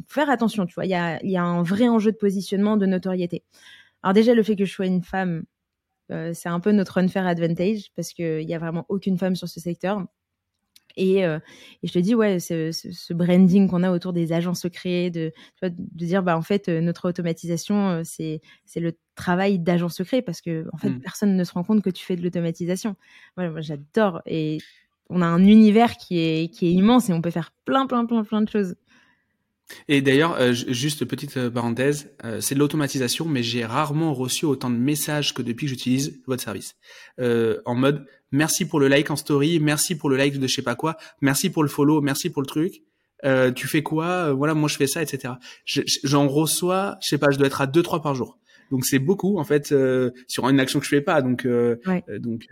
faire 0.07 0.29
attention, 0.29 0.65
tu 0.65 0.75
vois. 0.75 0.85
Il 0.85 0.91
y 0.91 0.95
a, 0.95 1.23
y 1.25 1.37
a 1.37 1.43
un 1.43 1.63
vrai 1.63 1.87
enjeu 1.87 2.11
de 2.11 2.17
positionnement, 2.17 2.77
de 2.77 2.85
notoriété. 2.85 3.43
Alors 4.03 4.13
déjà, 4.13 4.33
le 4.35 4.43
fait 4.43 4.55
que 4.55 4.65
je 4.65 4.71
sois 4.71 4.85
une 4.85 5.03
femme, 5.03 5.43
c'est 6.09 6.49
un 6.49 6.59
peu 6.59 6.71
notre 6.71 6.99
unfair 6.99 7.25
advantage 7.25 7.91
parce 7.95 8.13
qu'il 8.13 8.43
y 8.43 8.53
a 8.53 8.59
vraiment 8.59 8.85
aucune 8.89 9.17
femme 9.17 9.35
sur 9.35 9.47
ce 9.47 9.59
secteur. 9.59 10.05
Et, 10.95 11.25
euh, 11.25 11.39
et, 11.81 11.87
je 11.87 11.93
te 11.93 11.99
dis, 11.99 12.15
ouais, 12.15 12.39
ce, 12.39 12.71
ce, 12.71 13.13
branding 13.13 13.69
qu'on 13.69 13.83
a 13.83 13.91
autour 13.91 14.13
des 14.13 14.31
agents 14.33 14.53
secrets, 14.53 15.09
de, 15.09 15.33
dire, 15.71 16.23
bah, 16.23 16.37
en 16.37 16.41
fait, 16.41 16.69
notre 16.69 17.09
automatisation, 17.09 18.01
c'est, 18.03 18.41
c'est 18.65 18.79
le 18.79 18.93
travail 19.15 19.59
d'agent 19.59 19.89
secret 19.89 20.21
parce 20.21 20.41
que, 20.41 20.67
en 20.73 20.77
fait, 20.77 20.89
mmh. 20.89 20.99
personne 20.99 21.35
ne 21.35 21.43
se 21.43 21.53
rend 21.53 21.63
compte 21.63 21.81
que 21.81 21.89
tu 21.89 22.05
fais 22.05 22.15
de 22.15 22.21
l'automatisation. 22.21 22.95
Moi, 23.37 23.49
moi 23.49 23.61
j'adore. 23.61 24.21
Et 24.25 24.59
on 25.09 25.21
a 25.21 25.25
un 25.25 25.45
univers 25.45 25.97
qui 25.97 26.19
est, 26.19 26.53
qui 26.53 26.67
est 26.67 26.71
immense 26.71 27.09
et 27.09 27.13
on 27.13 27.21
peut 27.21 27.31
faire 27.31 27.51
plein, 27.65 27.85
plein, 27.87 28.05
plein, 28.05 28.23
plein 28.23 28.41
de 28.41 28.49
choses. 28.49 28.75
Et 29.87 30.01
d'ailleurs, 30.01 30.35
euh, 30.39 30.53
juste 30.53 31.05
petite 31.05 31.37
euh, 31.37 31.49
parenthèse, 31.49 32.11
euh, 32.23 32.41
c'est 32.41 32.55
de 32.55 32.59
l'automatisation, 32.59 33.25
mais 33.25 33.43
j'ai 33.43 33.65
rarement 33.65 34.13
reçu 34.13 34.45
autant 34.45 34.69
de 34.69 34.75
messages 34.75 35.33
que 35.33 35.41
depuis 35.41 35.65
que 35.65 35.71
j'utilise 35.71 36.21
votre 36.27 36.43
service. 36.43 36.75
en 37.19 37.75
mode, 37.75 38.05
merci 38.31 38.65
pour 38.65 38.79
le 38.79 38.87
like 38.87 39.09
en 39.11 39.15
story, 39.15 39.59
merci 39.59 39.95
pour 39.95 40.09
le 40.09 40.17
like 40.17 40.39
de 40.39 40.47
je 40.47 40.53
sais 40.53 40.61
pas 40.61 40.75
quoi, 40.75 40.97
merci 41.21 41.49
pour 41.49 41.63
le 41.63 41.69
follow, 41.69 42.01
merci 42.01 42.29
pour 42.29 42.41
le 42.41 42.47
truc. 42.47 42.83
tu 43.55 43.67
fais 43.67 43.83
quoi? 43.83 44.33
Voilà, 44.33 44.53
moi 44.53 44.69
je 44.69 44.77
fais 44.77 44.87
ça, 44.87 45.01
etc. 45.01 45.35
J'en 45.65 46.27
reçois, 46.27 46.97
je 47.01 47.09
sais 47.09 47.17
pas, 47.17 47.31
je 47.31 47.37
dois 47.37 47.47
être 47.47 47.61
à 47.61 47.67
deux 47.67 47.83
trois 47.83 48.01
par 48.01 48.15
jour. 48.15 48.39
Donc 48.73 48.85
c'est 48.85 48.97
beaucoup 48.97 49.37
en 49.37 49.43
fait 49.43 49.71
euh, 49.71 50.09
sur 50.27 50.49
une 50.49 50.59
action 50.59 50.79
que 50.79 50.85
je 50.85 50.89
fais 50.89 51.01
pas. 51.01 51.21
Donc 51.21 51.45
euh, 51.45 51.75
euh, 51.87 52.17
donc 52.17 52.47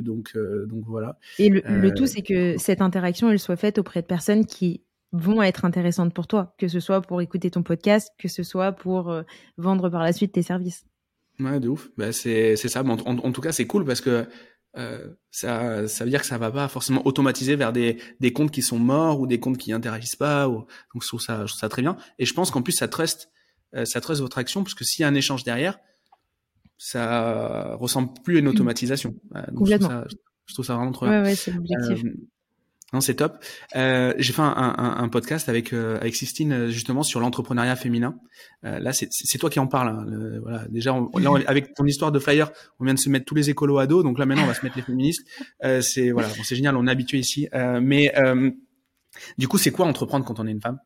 donc 0.00 0.34
donc 0.66 0.84
voilà. 0.86 1.18
Et 1.38 1.50
le, 1.50 1.92
tout 1.92 2.06
c'est 2.06 2.22
que 2.22 2.56
cette 2.56 2.80
interaction 2.80 3.30
elle 3.30 3.38
soit 3.38 3.56
faite 3.56 3.78
auprès 3.78 4.00
de 4.00 4.06
personnes 4.06 4.46
qui 4.46 4.82
vont 5.12 5.42
être 5.42 5.64
intéressantes 5.64 6.12
pour 6.12 6.26
toi, 6.26 6.54
que 6.58 6.68
ce 6.68 6.80
soit 6.80 7.00
pour 7.00 7.20
écouter 7.20 7.50
ton 7.50 7.62
podcast, 7.62 8.12
que 8.18 8.28
ce 8.28 8.42
soit 8.42 8.72
pour 8.72 9.14
vendre 9.56 9.88
par 9.88 10.02
la 10.02 10.12
suite 10.12 10.32
tes 10.32 10.42
services. 10.42 10.84
Ouais, 11.40 11.60
de 11.60 11.68
ouf. 11.68 11.88
Bah, 11.96 12.12
c'est 12.12 12.56
c'est 12.56 12.68
ça. 12.68 12.82
En, 12.82 12.98
en, 12.98 13.32
tout 13.32 13.40
cas, 13.40 13.52
c'est 13.52 13.66
cool 13.66 13.84
parce 13.84 14.00
que 14.00 14.26
euh, 14.76 15.08
ça, 15.30 15.88
ça 15.88 16.04
veut 16.04 16.10
dire 16.10 16.20
que 16.20 16.26
ça 16.26 16.36
va 16.36 16.50
pas 16.50 16.68
forcément 16.68 17.06
automatiser 17.06 17.56
vers 17.56 17.72
des, 17.72 17.98
des 18.20 18.32
comptes 18.32 18.50
qui 18.50 18.62
sont 18.62 18.78
morts 18.78 19.20
ou 19.20 19.26
des 19.26 19.40
comptes 19.40 19.58
qui 19.58 19.72
interagissent 19.72 20.16
pas. 20.16 20.48
Ou... 20.48 20.66
Donc 20.92 21.02
je 21.02 21.08
trouve 21.08 21.20
ça, 21.20 21.46
je 21.46 21.52
trouve 21.52 21.60
ça 21.60 21.68
très 21.68 21.82
bien. 21.82 21.96
Et 22.18 22.26
je 22.26 22.34
pense 22.34 22.50
qu'en 22.50 22.62
plus 22.62 22.72
ça 22.72 22.88
trust 22.88 23.30
euh, 23.74 23.84
ça 23.84 24.00
trace 24.00 24.20
votre 24.20 24.38
action, 24.38 24.62
parce 24.62 24.74
que 24.74 24.84
s'il 24.84 25.02
y 25.02 25.04
a 25.04 25.08
un 25.08 25.14
échange 25.14 25.44
derrière, 25.44 25.78
ça 26.78 27.74
ressemble 27.76 28.10
plus 28.24 28.36
à 28.36 28.38
une 28.38 28.46
mmh. 28.46 28.48
automatisation. 28.48 29.14
Euh, 29.36 29.42
Complètement. 29.54 30.04
Je 30.46 30.54
trouve, 30.54 30.64
ça, 30.64 30.76
vraiment 30.76 30.92
trop 30.92 31.06
bien. 31.06 31.22
Ouais, 31.22 31.28
ouais, 31.28 31.34
c'est 31.34 31.52
l'objectif. 31.52 32.04
Euh, 32.92 32.96
non, 32.96 33.00
c'est 33.00 33.14
top. 33.14 33.36
Euh, 33.76 34.14
j'ai 34.18 34.32
fait 34.32 34.42
un, 34.42 34.46
un, 34.46 34.96
un, 34.98 35.08
podcast 35.08 35.48
avec 35.48 35.72
euh, 35.72 35.98
avec 36.00 36.14
Sistine 36.14 36.68
justement 36.68 37.02
sur 37.02 37.20
l'entrepreneuriat 37.20 37.76
féminin. 37.76 38.16
Euh, 38.64 38.78
là, 38.78 38.92
c'est 38.92 39.38
toi 39.38 39.50
qui 39.50 39.60
en 39.60 39.66
parles. 39.66 39.88
Hein. 39.88 40.38
voilà, 40.42 40.66
déjà, 40.68 40.92
là, 40.92 41.30
avec 41.46 41.74
ton 41.74 41.84
histoire 41.84 42.12
de 42.12 42.18
flyer, 42.18 42.50
on 42.80 42.84
vient 42.84 42.94
de 42.94 42.98
se 42.98 43.10
mettre 43.10 43.26
tous 43.26 43.34
les 43.34 43.50
écolos 43.50 43.78
à 43.78 43.86
dos, 43.86 44.02
donc 44.02 44.18
là 44.18 44.26
maintenant, 44.26 44.44
on 44.44 44.48
va 44.48 44.54
se 44.54 44.64
mettre 44.64 44.76
les 44.76 44.82
féministes. 44.82 45.26
c'est 45.80 46.10
voilà, 46.10 46.28
c'est 46.30 46.56
génial, 46.56 46.76
on 46.76 46.86
est 46.86 46.90
habitué 46.90 47.18
ici. 47.18 47.48
mais 47.52 48.12
du 49.36 49.48
coup, 49.48 49.58
c'est 49.58 49.70
quoi 49.70 49.86
entreprendre 49.86 50.24
quand 50.24 50.40
on 50.40 50.46
est 50.46 50.52
une 50.52 50.60
femme? 50.60 50.78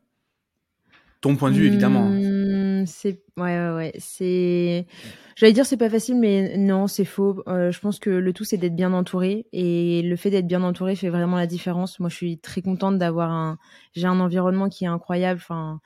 Ton 1.21 1.37
point 1.37 1.51
de 1.51 1.55
vue, 1.55 1.67
évidemment. 1.67 2.07
Hein. 2.07 2.42
C'est 2.85 3.21
ouais 3.37 3.43
ouais, 3.57 3.91
ouais. 3.93 4.85
j'allais 5.35 5.53
dire 5.53 5.65
c'est 5.65 5.77
pas 5.77 5.89
facile 5.89 6.15
mais 6.19 6.57
non, 6.57 6.87
c'est 6.87 7.05
faux. 7.05 7.43
Euh, 7.47 7.71
je 7.71 7.79
pense 7.79 7.99
que 7.99 8.09
le 8.09 8.33
tout 8.33 8.43
c'est 8.43 8.57
d'être 8.57 8.75
bien 8.75 8.93
entouré 8.93 9.47
et 9.53 10.01
le 10.01 10.15
fait 10.15 10.29
d'être 10.29 10.47
bien 10.47 10.63
entouré 10.63 10.95
fait 10.95 11.09
vraiment 11.09 11.37
la 11.37 11.47
différence. 11.47 11.99
Moi, 11.99 12.09
je 12.09 12.15
suis 12.15 12.39
très 12.39 12.61
contente 12.61 12.97
d'avoir 12.97 13.31
un 13.31 13.57
j'ai 13.93 14.07
un 14.07 14.19
environnement 14.19 14.69
qui 14.69 14.85
est 14.85 14.87
incroyable, 14.87 15.39
enfin 15.43 15.79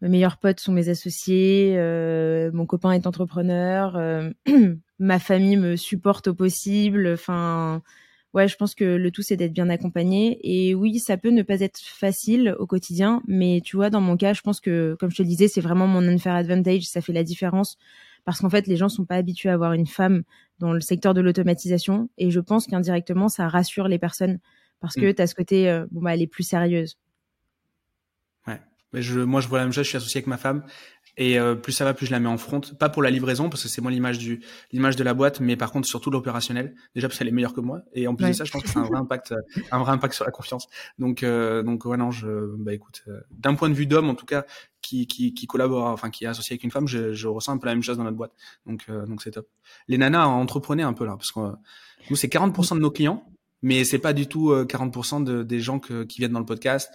mes 0.00 0.08
meilleurs 0.08 0.38
potes 0.38 0.60
sont 0.60 0.72
mes 0.72 0.88
associés, 0.88 1.74
euh, 1.76 2.50
mon 2.52 2.64
copain 2.66 2.92
est 2.92 3.06
entrepreneur, 3.06 3.96
euh, 3.96 4.30
ma 4.98 5.18
famille 5.18 5.56
me 5.56 5.76
supporte 5.76 6.28
au 6.28 6.34
possible, 6.34 7.10
enfin 7.12 7.82
ouais, 8.34 8.48
je 8.48 8.56
pense 8.56 8.74
que 8.74 8.84
le 8.84 9.10
tout 9.10 9.22
c'est 9.22 9.36
d'être 9.36 9.52
bien 9.52 9.68
accompagné. 9.68 10.38
Et 10.42 10.74
oui, 10.74 10.98
ça 10.98 11.16
peut 11.16 11.30
ne 11.30 11.42
pas 11.42 11.60
être 11.60 11.78
facile 11.78 12.54
au 12.58 12.66
quotidien, 12.66 13.22
mais 13.26 13.60
tu 13.64 13.76
vois, 13.76 13.90
dans 13.90 14.00
mon 14.00 14.16
cas, 14.16 14.32
je 14.32 14.40
pense 14.42 14.60
que, 14.60 14.96
comme 14.98 15.10
je 15.10 15.16
te 15.16 15.22
le 15.22 15.28
disais, 15.28 15.48
c'est 15.48 15.60
vraiment 15.60 15.86
mon 15.86 16.06
unfair 16.06 16.34
advantage. 16.34 16.84
Ça 16.84 17.00
fait 17.00 17.12
la 17.12 17.24
différence 17.24 17.76
parce 18.24 18.40
qu'en 18.40 18.50
fait, 18.50 18.66
les 18.66 18.76
gens 18.76 18.88
sont 18.88 19.04
pas 19.04 19.16
habitués 19.16 19.48
à 19.48 19.54
avoir 19.54 19.72
une 19.72 19.86
femme 19.86 20.22
dans 20.58 20.72
le 20.72 20.80
secteur 20.80 21.14
de 21.14 21.20
l'automatisation. 21.20 22.08
Et 22.18 22.30
je 22.30 22.40
pense 22.40 22.66
qu'indirectement, 22.66 23.28
ça 23.28 23.48
rassure 23.48 23.88
les 23.88 23.98
personnes 23.98 24.38
parce 24.80 24.94
que 24.94 25.10
mm. 25.10 25.14
tu 25.14 25.22
as 25.22 25.26
ce 25.26 25.34
côté, 25.34 25.70
euh, 25.70 25.86
bon, 25.90 26.02
bah, 26.02 26.14
elle 26.14 26.22
est 26.22 26.26
plus 26.26 26.44
sérieuse. 26.44 26.98
Ouais. 28.46 28.60
Mais 28.92 29.02
je, 29.02 29.20
moi, 29.20 29.40
je 29.40 29.48
vois 29.48 29.58
la 29.58 29.64
même 29.64 29.72
chose. 29.72 29.84
Je 29.84 29.88
suis 29.88 29.96
associé 29.96 30.18
avec 30.18 30.26
ma 30.26 30.36
femme. 30.36 30.64
Et 31.16 31.38
euh, 31.38 31.54
plus 31.54 31.72
ça 31.72 31.84
va, 31.84 31.94
plus 31.94 32.06
je 32.06 32.12
la 32.12 32.20
mets 32.20 32.28
en 32.28 32.38
front. 32.38 32.60
Pas 32.78 32.88
pour 32.88 33.02
la 33.02 33.10
livraison, 33.10 33.48
parce 33.48 33.62
que 33.62 33.68
c'est 33.68 33.80
moi 33.80 33.90
l'image 33.90 34.18
du 34.18 34.42
l'image 34.72 34.96
de 34.96 35.04
la 35.04 35.14
boîte, 35.14 35.40
mais 35.40 35.56
par 35.56 35.72
contre 35.72 35.86
surtout 35.88 36.10
l'opérationnel. 36.10 36.74
Déjà 36.94 37.08
parce 37.08 37.18
qu'elle 37.18 37.28
est 37.28 37.32
meilleure 37.32 37.54
que 37.54 37.60
moi. 37.60 37.82
Et 37.92 38.06
en 38.06 38.14
plus 38.14 38.26
de 38.28 38.32
ça, 38.32 38.44
je 38.44 38.52
pense 38.52 38.62
que 38.62 38.68
c'est 38.68 38.78
un 38.78 38.84
vrai 38.84 38.98
impact, 38.98 39.32
euh, 39.32 39.40
un 39.70 39.78
vrai 39.78 39.92
impact 39.92 40.14
sur 40.14 40.24
la 40.24 40.30
confiance. 40.30 40.68
Donc 40.98 41.22
euh, 41.22 41.62
donc 41.62 41.84
ouais 41.84 41.96
non, 41.96 42.10
je 42.10 42.28
bah 42.58 42.74
écoute, 42.74 43.04
d'un 43.30 43.54
point 43.54 43.68
de 43.68 43.74
vue 43.74 43.86
d'homme 43.86 44.08
en 44.08 44.14
tout 44.14 44.26
cas, 44.26 44.44
qui, 44.82 45.06
qui 45.06 45.34
qui 45.34 45.46
collabore, 45.46 45.86
enfin 45.86 46.10
qui 46.10 46.24
est 46.24 46.28
associé 46.28 46.54
avec 46.54 46.64
une 46.64 46.70
femme, 46.70 46.86
je, 46.86 47.12
je 47.12 47.28
ressens 47.28 47.52
un 47.52 47.58
peu 47.58 47.66
la 47.66 47.74
même 47.74 47.82
chose 47.82 47.96
dans 47.96 48.04
notre 48.04 48.16
boîte. 48.16 48.32
Donc 48.66 48.90
donc 48.90 49.22
c'est 49.22 49.32
top. 49.32 49.48
Les 49.88 49.98
nanas 49.98 50.26
entreprenaient 50.26 50.82
un 50.82 50.92
peu 50.92 51.04
là, 51.04 51.16
parce 51.16 51.32
que 51.32 51.40
nous 52.08 52.16
c'est 52.16 52.32
40% 52.32 52.76
de 52.76 52.80
nos 52.80 52.90
clients, 52.90 53.24
mais 53.62 53.84
c'est 53.84 53.98
pas 53.98 54.12
du 54.12 54.26
tout 54.26 54.52
40% 54.52 55.24
de, 55.24 55.42
des 55.42 55.60
gens 55.60 55.78
que, 55.78 56.04
qui 56.04 56.18
viennent 56.18 56.32
dans 56.32 56.40
le 56.40 56.46
podcast 56.46 56.90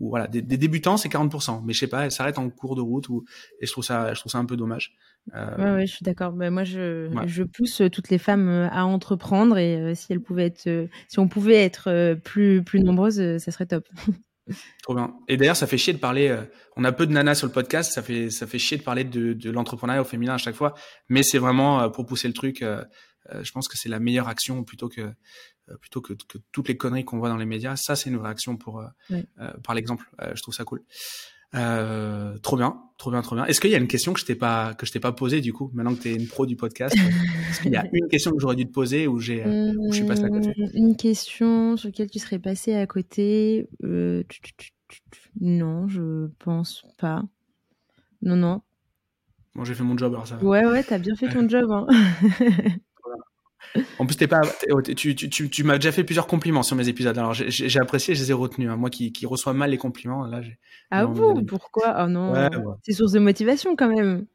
ou 0.00 0.08
voilà, 0.08 0.26
des, 0.26 0.42
débutants 0.42 0.96
c'est 0.96 1.08
40%, 1.08 1.62
mais 1.64 1.72
je 1.72 1.78
sais 1.78 1.86
pas, 1.86 2.06
elles 2.06 2.10
s'arrêtent 2.10 2.38
en 2.38 2.48
cours 2.50 2.74
de 2.74 2.80
route 2.80 3.08
ou 3.08 3.24
et 3.60 3.66
je 3.66 3.72
trouve 3.72 3.84
ça, 3.84 4.12
je 4.14 4.20
trouve 4.20 4.32
ça 4.32 4.38
un 4.38 4.46
peu 4.46 4.56
dommage. 4.56 4.96
Euh... 5.34 5.56
Ouais, 5.56 5.72
ouais, 5.80 5.86
je 5.86 5.92
suis 5.92 6.04
d'accord. 6.04 6.32
mais 6.32 6.46
bah, 6.46 6.50
moi, 6.50 6.64
je, 6.64 7.10
je 7.26 7.42
pousse 7.42 7.82
toutes 7.92 8.08
les 8.08 8.18
femmes 8.18 8.48
euh, 8.48 8.68
à 8.70 8.84
entreprendre 8.84 9.58
et 9.58 9.76
euh, 9.76 9.94
si 9.94 10.12
elles 10.12 10.22
pouvaient 10.22 10.46
être, 10.46 10.66
euh, 10.66 10.86
si 11.08 11.18
on 11.18 11.28
pouvait 11.28 11.62
être 11.62 12.14
plus 12.24 12.64
plus 12.64 12.80
nombreuses, 12.80 13.38
ça 13.38 13.50
serait 13.50 13.66
top. 13.66 13.86
Trop 14.82 14.94
bien. 14.94 15.14
Et 15.28 15.36
d'ailleurs, 15.36 15.56
ça 15.56 15.68
fait 15.68 15.78
chier 15.78 15.92
de 15.92 15.98
parler. 15.98 16.36
on 16.76 16.82
a 16.82 16.90
peu 16.90 17.06
de 17.06 17.12
nanas 17.12 17.36
sur 17.36 17.46
le 17.46 17.52
podcast, 17.52 17.92
ça 17.92 18.02
fait 18.02 18.30
ça 18.30 18.46
fait 18.46 18.58
chier 18.58 18.78
de 18.78 18.82
parler 18.82 19.04
de, 19.04 19.32
de 19.32 19.50
l'entrepreneuriat 19.50 20.00
au 20.00 20.04
féminin 20.04 20.34
à 20.34 20.38
chaque 20.38 20.56
fois, 20.56 20.74
mais 21.08 21.22
c'est 21.22 21.38
vraiment 21.38 21.88
pour 21.90 22.06
pousser 22.06 22.26
le 22.26 22.34
truc. 22.34 22.64
je 23.42 23.52
pense 23.52 23.68
que 23.68 23.76
c'est 23.76 23.88
la 23.88 24.00
meilleure 24.00 24.26
action 24.26 24.64
plutôt 24.64 24.88
que 24.88 25.12
plutôt 25.80 26.00
que, 26.00 26.12
que, 26.14 26.38
toutes 26.52 26.68
les 26.68 26.76
conneries 26.76 27.04
qu'on 27.04 27.18
voit 27.18 27.28
dans 27.28 27.36
les 27.36 27.46
médias. 27.46 27.76
Ça, 27.76 27.96
c'est 27.96 28.10
une 28.10 28.16
vraie 28.16 28.30
action 28.30 28.56
pour, 28.56 28.80
euh, 28.80 28.86
euh, 29.40 29.50
par 29.64 29.74
l'exemple. 29.74 30.10
je 30.34 30.40
trouve 30.42 30.54
ça 30.54 30.64
cool. 30.64 30.82
Euh, 31.56 32.38
trop 32.38 32.56
bien, 32.56 32.80
trop 32.96 33.10
bien, 33.10 33.22
trop 33.22 33.34
bien. 33.34 33.44
Est-ce 33.46 33.60
qu'il 33.60 33.70
y 33.70 33.74
a 33.74 33.78
une 33.78 33.88
question 33.88 34.12
que 34.12 34.20
je 34.20 34.24
t'ai 34.24 34.36
pas 34.36 34.72
que 34.74 34.86
je 34.86 34.92
t'ai 34.92 35.00
pas 35.00 35.10
posée 35.10 35.40
du 35.40 35.52
coup, 35.52 35.68
maintenant 35.74 35.96
que 35.96 36.00
tu 36.02 36.08
es 36.08 36.14
une 36.14 36.28
pro 36.28 36.46
du 36.46 36.54
podcast? 36.54 36.94
Est-ce 36.96 37.60
qu'il 37.62 37.72
y 37.72 37.76
a 37.76 37.84
une 37.92 38.06
question 38.06 38.30
que 38.30 38.38
j'aurais 38.38 38.54
dû 38.54 38.66
te 38.66 38.72
poser 38.72 39.08
ou 39.08 39.18
j'ai 39.18 39.42
je 39.44 39.92
suis 39.92 40.04
passé 40.06 40.22
à 40.22 40.28
côté? 40.28 40.54
Hum, 40.56 40.70
Une 40.74 40.96
question 40.96 41.76
sur 41.76 41.88
laquelle 41.88 42.08
tu 42.08 42.20
serais 42.20 42.38
passé 42.38 42.74
à 42.76 42.86
côté 42.86 43.68
euh, 43.82 44.22
tu- 44.28 44.40
tu- 44.42 44.52
tu- 44.56 44.70
tu- 44.88 45.00
tu- 45.10 45.30
Non, 45.40 45.88
je 45.88 46.28
pense 46.38 46.84
pas. 46.98 47.24
Non, 48.22 48.36
non. 48.36 48.62
Bon, 49.56 49.64
j'ai 49.64 49.74
fait 49.74 49.82
mon 49.82 49.98
job 49.98 50.12
alors 50.14 50.28
ça. 50.28 50.36
Ouais, 50.44 50.64
ouais, 50.64 50.84
t'as 50.84 50.98
bien 50.98 51.16
fait 51.16 51.30
ton 51.30 51.48
job. 51.48 51.68
Hein. 51.72 51.88
En 53.98 54.06
plus, 54.06 54.16
t'es 54.16 54.26
pas, 54.26 54.40
t'es- 54.40 54.72
oh, 54.72 54.80
tu, 54.82 55.14
tu, 55.14 55.28
tu, 55.30 55.50
tu 55.50 55.64
m'as 55.64 55.76
déjà 55.76 55.92
fait 55.92 56.04
plusieurs 56.04 56.26
compliments 56.26 56.62
sur 56.62 56.76
mes 56.76 56.88
épisodes. 56.88 57.16
Alors, 57.18 57.34
j'ai- 57.34 57.80
apprécié, 57.80 58.14
je 58.14 58.22
les 58.22 58.30
ai 58.30 58.34
retenus. 58.34 58.68
hein. 58.70 58.76
Moi 58.76 58.90
qui, 58.90 59.12
qui 59.12 59.26
reçois 59.26 59.52
mal 59.52 59.70
les 59.70 59.78
compliments, 59.78 60.26
là, 60.26 60.42
j'ai. 60.42 60.58
Ah 60.90 61.06
bon? 61.06 61.34
d'aller- 61.34 61.46
Pourquoi? 61.46 61.96
Oh 62.04 62.08
non. 62.08 62.32
Ouais, 62.32 62.56
ouais. 62.56 62.74
C'est 62.82 62.92
source 62.92 63.12
de 63.12 63.18
motivation 63.20 63.76
quand 63.76 63.88
même. 63.94 64.26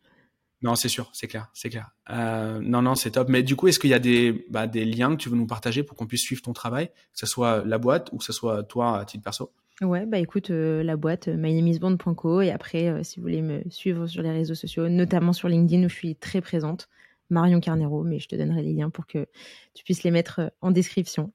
Non, 0.62 0.76
c'est 0.76 0.90
sûr, 0.90 1.10
c'est 1.14 1.28
clair, 1.28 1.50
c'est 1.54 1.70
clair. 1.70 1.92
Euh, 2.10 2.60
non, 2.62 2.82
non, 2.82 2.96
c'est 2.96 3.12
top. 3.12 3.28
Mais 3.30 3.44
du 3.44 3.56
coup, 3.56 3.68
est-ce 3.68 3.78
qu'il 3.80 3.90
y 3.90 3.94
a 3.94 4.00
des, 4.00 4.46
bah, 4.50 4.66
des 4.68 4.86
liens 4.86 5.12
que 5.12 5.22
tu 5.22 5.30
veux 5.30 5.36
nous 5.36 5.46
partager 5.46 5.84
pour 5.84 5.96
qu'on 5.98 6.08
puisse 6.08 6.22
suivre 6.22 6.42
ton 6.42 6.54
travail, 6.54 6.88
que 6.88 6.94
ce 7.20 7.26
soit 7.26 7.64
la 7.66 7.78
boîte 7.78 8.10
ou 8.14 8.18
que 8.18 8.24
ce 8.24 8.34
soit 8.34 8.64
toi 8.64 9.00
à 9.00 9.06
titre 9.06 9.24
perso? 9.24 9.52
Ouais, 9.82 10.06
bah 10.06 10.18
écoute, 10.20 10.52
euh, 10.52 10.82
la 10.84 10.96
boîte 10.96 11.28
euh, 11.28 11.36
mynameisbond.co 11.36 12.40
et 12.42 12.50
après, 12.52 12.88
euh, 12.88 13.04
si 13.04 13.18
vous 13.20 13.24
voulez 13.24 13.42
me 13.42 13.62
suivre 13.70 14.08
sur 14.08 14.24
les 14.24 14.32
réseaux 14.32 14.56
sociaux, 14.56 14.88
notamment 14.88 15.34
sur 15.34 15.50
LinkedIn 15.50 15.86
où 15.86 15.90
je 15.90 15.96
suis 15.96 16.16
très 16.16 16.40
présente, 16.40 16.88
Marion 17.30 17.60
Carnero, 17.60 18.04
mais 18.04 18.20
je 18.20 18.28
te 18.28 18.36
donnerai 18.36 18.62
les 18.62 18.74
liens 18.74 18.90
pour 18.90 19.08
que 19.08 19.28
tu 19.74 19.84
puisses 19.84 20.04
les 20.04 20.12
mettre 20.12 20.40
euh, 20.40 20.50
en 20.62 20.72
description. 20.72 21.34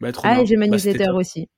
bah, 0.00 0.12
trop 0.12 0.26
Ah, 0.26 0.34
bien. 0.34 0.42
et 0.42 0.46
j'ai 0.46 0.56
ma 0.56 0.66
Bah, 0.66 0.72
newsletter 0.72 1.10
aussi. 1.10 1.48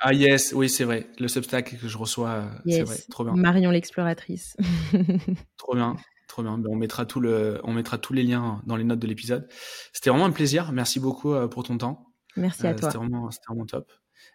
Ah 0.00 0.12
yes, 0.12 0.52
oui, 0.54 0.68
c'est 0.68 0.84
vrai. 0.84 1.06
Le 1.18 1.26
Substack 1.28 1.78
que 1.80 1.88
je 1.88 1.96
reçois, 1.96 2.28
euh, 2.30 2.50
c'est 2.68 2.82
vrai. 2.82 2.96
Trop 3.10 3.24
bien. 3.24 3.34
Marion 3.34 3.70
l'exploratrice. 3.70 4.54
Trop 5.56 5.74
bien, 5.74 5.96
trop 6.28 6.42
bien. 6.42 6.58
Ben, 6.58 6.68
on 6.70 6.76
mettra 6.76 7.06
tout 7.06 7.18
le, 7.20 7.60
on 7.64 7.72
mettra 7.72 7.96
tous 7.96 8.12
les 8.12 8.22
liens 8.22 8.60
dans 8.66 8.76
les 8.76 8.84
notes 8.84 8.98
de 8.98 9.06
l'épisode. 9.06 9.48
C'était 9.94 10.10
vraiment 10.10 10.26
un 10.26 10.32
plaisir. 10.32 10.70
Merci 10.72 11.00
beaucoup 11.00 11.32
euh, 11.32 11.48
pour 11.48 11.62
ton 11.62 11.78
temps. 11.78 12.12
Merci 12.36 12.66
à 12.66 12.70
Euh, 12.70 12.74
toi. 12.74 12.90
C'était 12.90 12.98
vraiment, 13.02 13.30
c'était 13.30 13.46
vraiment 13.48 13.64
top. 13.64 13.90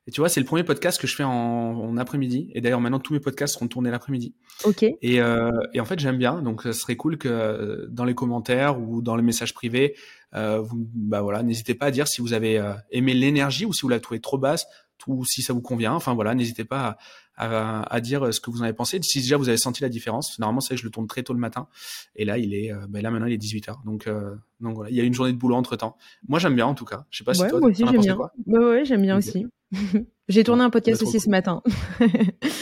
Et 0.07 0.11
tu 0.11 0.21
vois, 0.21 0.29
c'est 0.29 0.39
le 0.39 0.45
premier 0.45 0.63
podcast 0.63 0.99
que 0.99 1.07
je 1.07 1.15
fais 1.15 1.23
en, 1.23 1.29
en 1.31 1.97
après-midi. 1.97 2.49
Et 2.53 2.61
d'ailleurs, 2.61 2.81
maintenant, 2.81 2.99
tous 2.99 3.13
mes 3.13 3.19
podcasts 3.19 3.53
seront 3.53 3.67
tournés 3.67 3.91
l'après-midi. 3.91 4.33
Ok. 4.63 4.83
Et, 4.83 5.21
euh, 5.21 5.51
et 5.73 5.79
en 5.79 5.85
fait, 5.85 5.99
j'aime 5.99 6.17
bien. 6.17 6.41
Donc, 6.41 6.63
ce 6.63 6.71
serait 6.73 6.95
cool 6.95 7.17
que 7.17 7.27
euh, 7.29 7.87
dans 7.89 8.05
les 8.05 8.15
commentaires 8.15 8.79
ou 8.79 9.01
dans 9.01 9.15
les 9.15 9.23
messages 9.23 9.53
privés, 9.53 9.95
euh, 10.33 10.59
vous, 10.59 10.87
bah 10.93 11.21
voilà, 11.21 11.43
n'hésitez 11.43 11.75
pas 11.75 11.87
à 11.87 11.91
dire 11.91 12.07
si 12.07 12.21
vous 12.21 12.33
avez 12.33 12.57
euh, 12.57 12.73
aimé 12.91 13.13
l'énergie 13.13 13.65
ou 13.65 13.73
si 13.73 13.81
vous 13.81 13.89
la 13.89 13.99
trouvez 13.99 14.19
trop 14.21 14.37
basse 14.37 14.65
ou 15.07 15.25
si 15.25 15.41
ça 15.41 15.51
vous 15.53 15.61
convient. 15.61 15.93
Enfin 15.93 16.13
voilà, 16.13 16.35
n'hésitez 16.35 16.63
pas 16.63 16.97
à, 17.35 17.81
à, 17.81 17.95
à 17.95 18.01
dire 18.01 18.31
ce 18.31 18.39
que 18.39 18.51
vous 18.51 18.59
en 18.61 18.63
avez 18.63 18.73
pensé. 18.73 18.99
Si 19.01 19.19
déjà 19.19 19.35
vous 19.35 19.49
avez 19.49 19.57
senti 19.57 19.81
la 19.81 19.89
différence, 19.89 20.37
normalement 20.37 20.61
c'est 20.61 20.77
je 20.77 20.83
le 20.83 20.91
tourne 20.91 21.07
très 21.07 21.23
tôt 21.23 21.33
le 21.33 21.39
matin. 21.39 21.67
Et 22.15 22.23
là, 22.23 22.37
il 22.37 22.53
est, 22.53 22.71
euh, 22.71 22.85
bah 22.87 23.01
là 23.01 23.09
maintenant 23.09 23.25
il 23.25 23.33
est 23.33 23.37
18 23.37 23.67
h 23.69 23.83
Donc, 23.83 24.05
euh, 24.05 24.35
donc 24.59 24.75
voilà, 24.75 24.91
il 24.91 24.95
y 24.95 25.01
a 25.01 25.03
une 25.03 25.13
journée 25.15 25.33
de 25.33 25.37
boulot 25.37 25.55
entre 25.55 25.75
temps. 25.75 25.97
Moi, 26.27 26.37
j'aime 26.37 26.53
bien 26.55 26.67
en 26.67 26.75
tout 26.75 26.85
cas. 26.85 27.05
Je 27.09 27.17
sais 27.17 27.23
pas 27.23 27.33
si 27.33 27.41
Ouais, 27.41 27.49
toi, 27.49 27.59
moi 27.59 27.69
aussi 27.71 27.83
j'aime 27.83 27.99
bien. 28.01 28.15
quoi 28.15 28.31
Ouais, 28.45 28.59
ouais, 28.59 28.85
j'aime 28.85 29.01
bien 29.01 29.17
aussi. 29.17 29.47
j'ai 30.27 30.43
tourné 30.43 30.63
un 30.63 30.69
podcast 30.69 31.01
Bah, 31.01 31.07
aussi 31.07 31.19
ce 31.19 31.25
cool. 31.25 31.31
matin. 31.31 31.61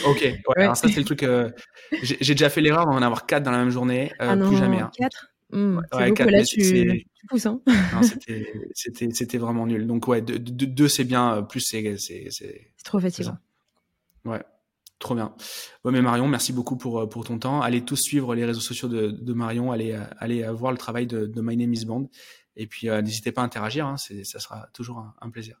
Ok. 0.06 0.20
Ouais, 0.22 0.62
Alors 0.62 0.76
ça 0.76 0.88
c'est 0.88 0.98
le 0.98 1.04
truc. 1.04 1.22
euh, 1.22 1.50
j'ai 2.02 2.34
déjà 2.34 2.48
fait 2.48 2.60
l'erreur 2.60 2.86
d'en 2.86 3.02
avoir 3.02 3.26
quatre 3.26 3.42
dans 3.42 3.50
la 3.50 3.58
même 3.58 3.70
journée. 3.70 4.12
Euh, 4.20 4.26
ah 4.30 4.36
non, 4.36 4.48
plus 4.48 4.56
jamais. 4.56 4.80
hein. 4.80 4.90
4 4.96 5.26
c'est 5.52 5.56
ouais, 5.96 6.12
quatre, 6.14 6.30
là 6.30 6.44
tu, 6.44 6.58
tu 6.58 7.26
pousses. 7.28 7.46
Hein. 7.46 7.60
C'était, 8.72 9.38
vraiment 9.38 9.66
nul. 9.66 9.86
Donc 9.86 10.06
ouais, 10.06 10.22
deux, 10.22 10.38
deux, 10.38 10.66
deux, 10.66 10.88
c'est 10.88 11.02
bien, 11.04 11.36
euh, 11.38 11.42
plus 11.42 11.60
c'est, 11.60 11.96
c'est, 11.98 12.72
trop 12.84 13.00
fatigant. 13.00 13.36
Ouais, 14.24 14.42
trop 15.00 15.14
bien. 15.16 15.34
Ouais, 15.84 15.90
mais 15.92 16.02
Marion, 16.02 16.28
merci 16.28 16.52
beaucoup 16.52 16.76
pour 16.76 17.00
euh, 17.00 17.06
pour 17.08 17.24
ton 17.24 17.38
temps. 17.38 17.60
Allez 17.62 17.84
tous 17.84 17.96
suivre 17.96 18.34
les 18.36 18.44
réseaux 18.44 18.60
sociaux 18.60 18.88
de, 18.88 19.10
de 19.10 19.32
Marion. 19.32 19.72
Allez 19.72 19.92
euh, 19.92 20.04
allez 20.18 20.44
voir 20.52 20.70
le 20.72 20.78
travail 20.78 21.06
de, 21.08 21.26
de 21.26 21.40
My 21.40 21.56
Name 21.56 21.74
Is 21.74 21.84
Bond. 21.84 22.08
Et 22.56 22.66
puis 22.68 22.88
euh, 22.88 23.02
n'hésitez 23.02 23.32
pas 23.32 23.42
à 23.42 23.44
interagir. 23.44 23.86
Hein, 23.86 23.96
ça 23.96 24.38
sera 24.38 24.68
toujours 24.72 24.98
un, 24.98 25.14
un 25.20 25.30
plaisir. 25.30 25.60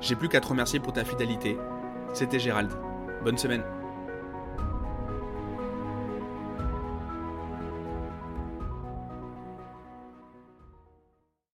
J'ai 0.00 0.14
plus 0.16 0.28
qu'à 0.28 0.40
te 0.40 0.46
remercier 0.46 0.80
pour 0.80 0.92
ta 0.92 1.04
fidélité. 1.04 1.56
C'était 2.12 2.38
Gérald. 2.38 2.70
Bonne 3.24 3.38
semaine. 3.38 3.64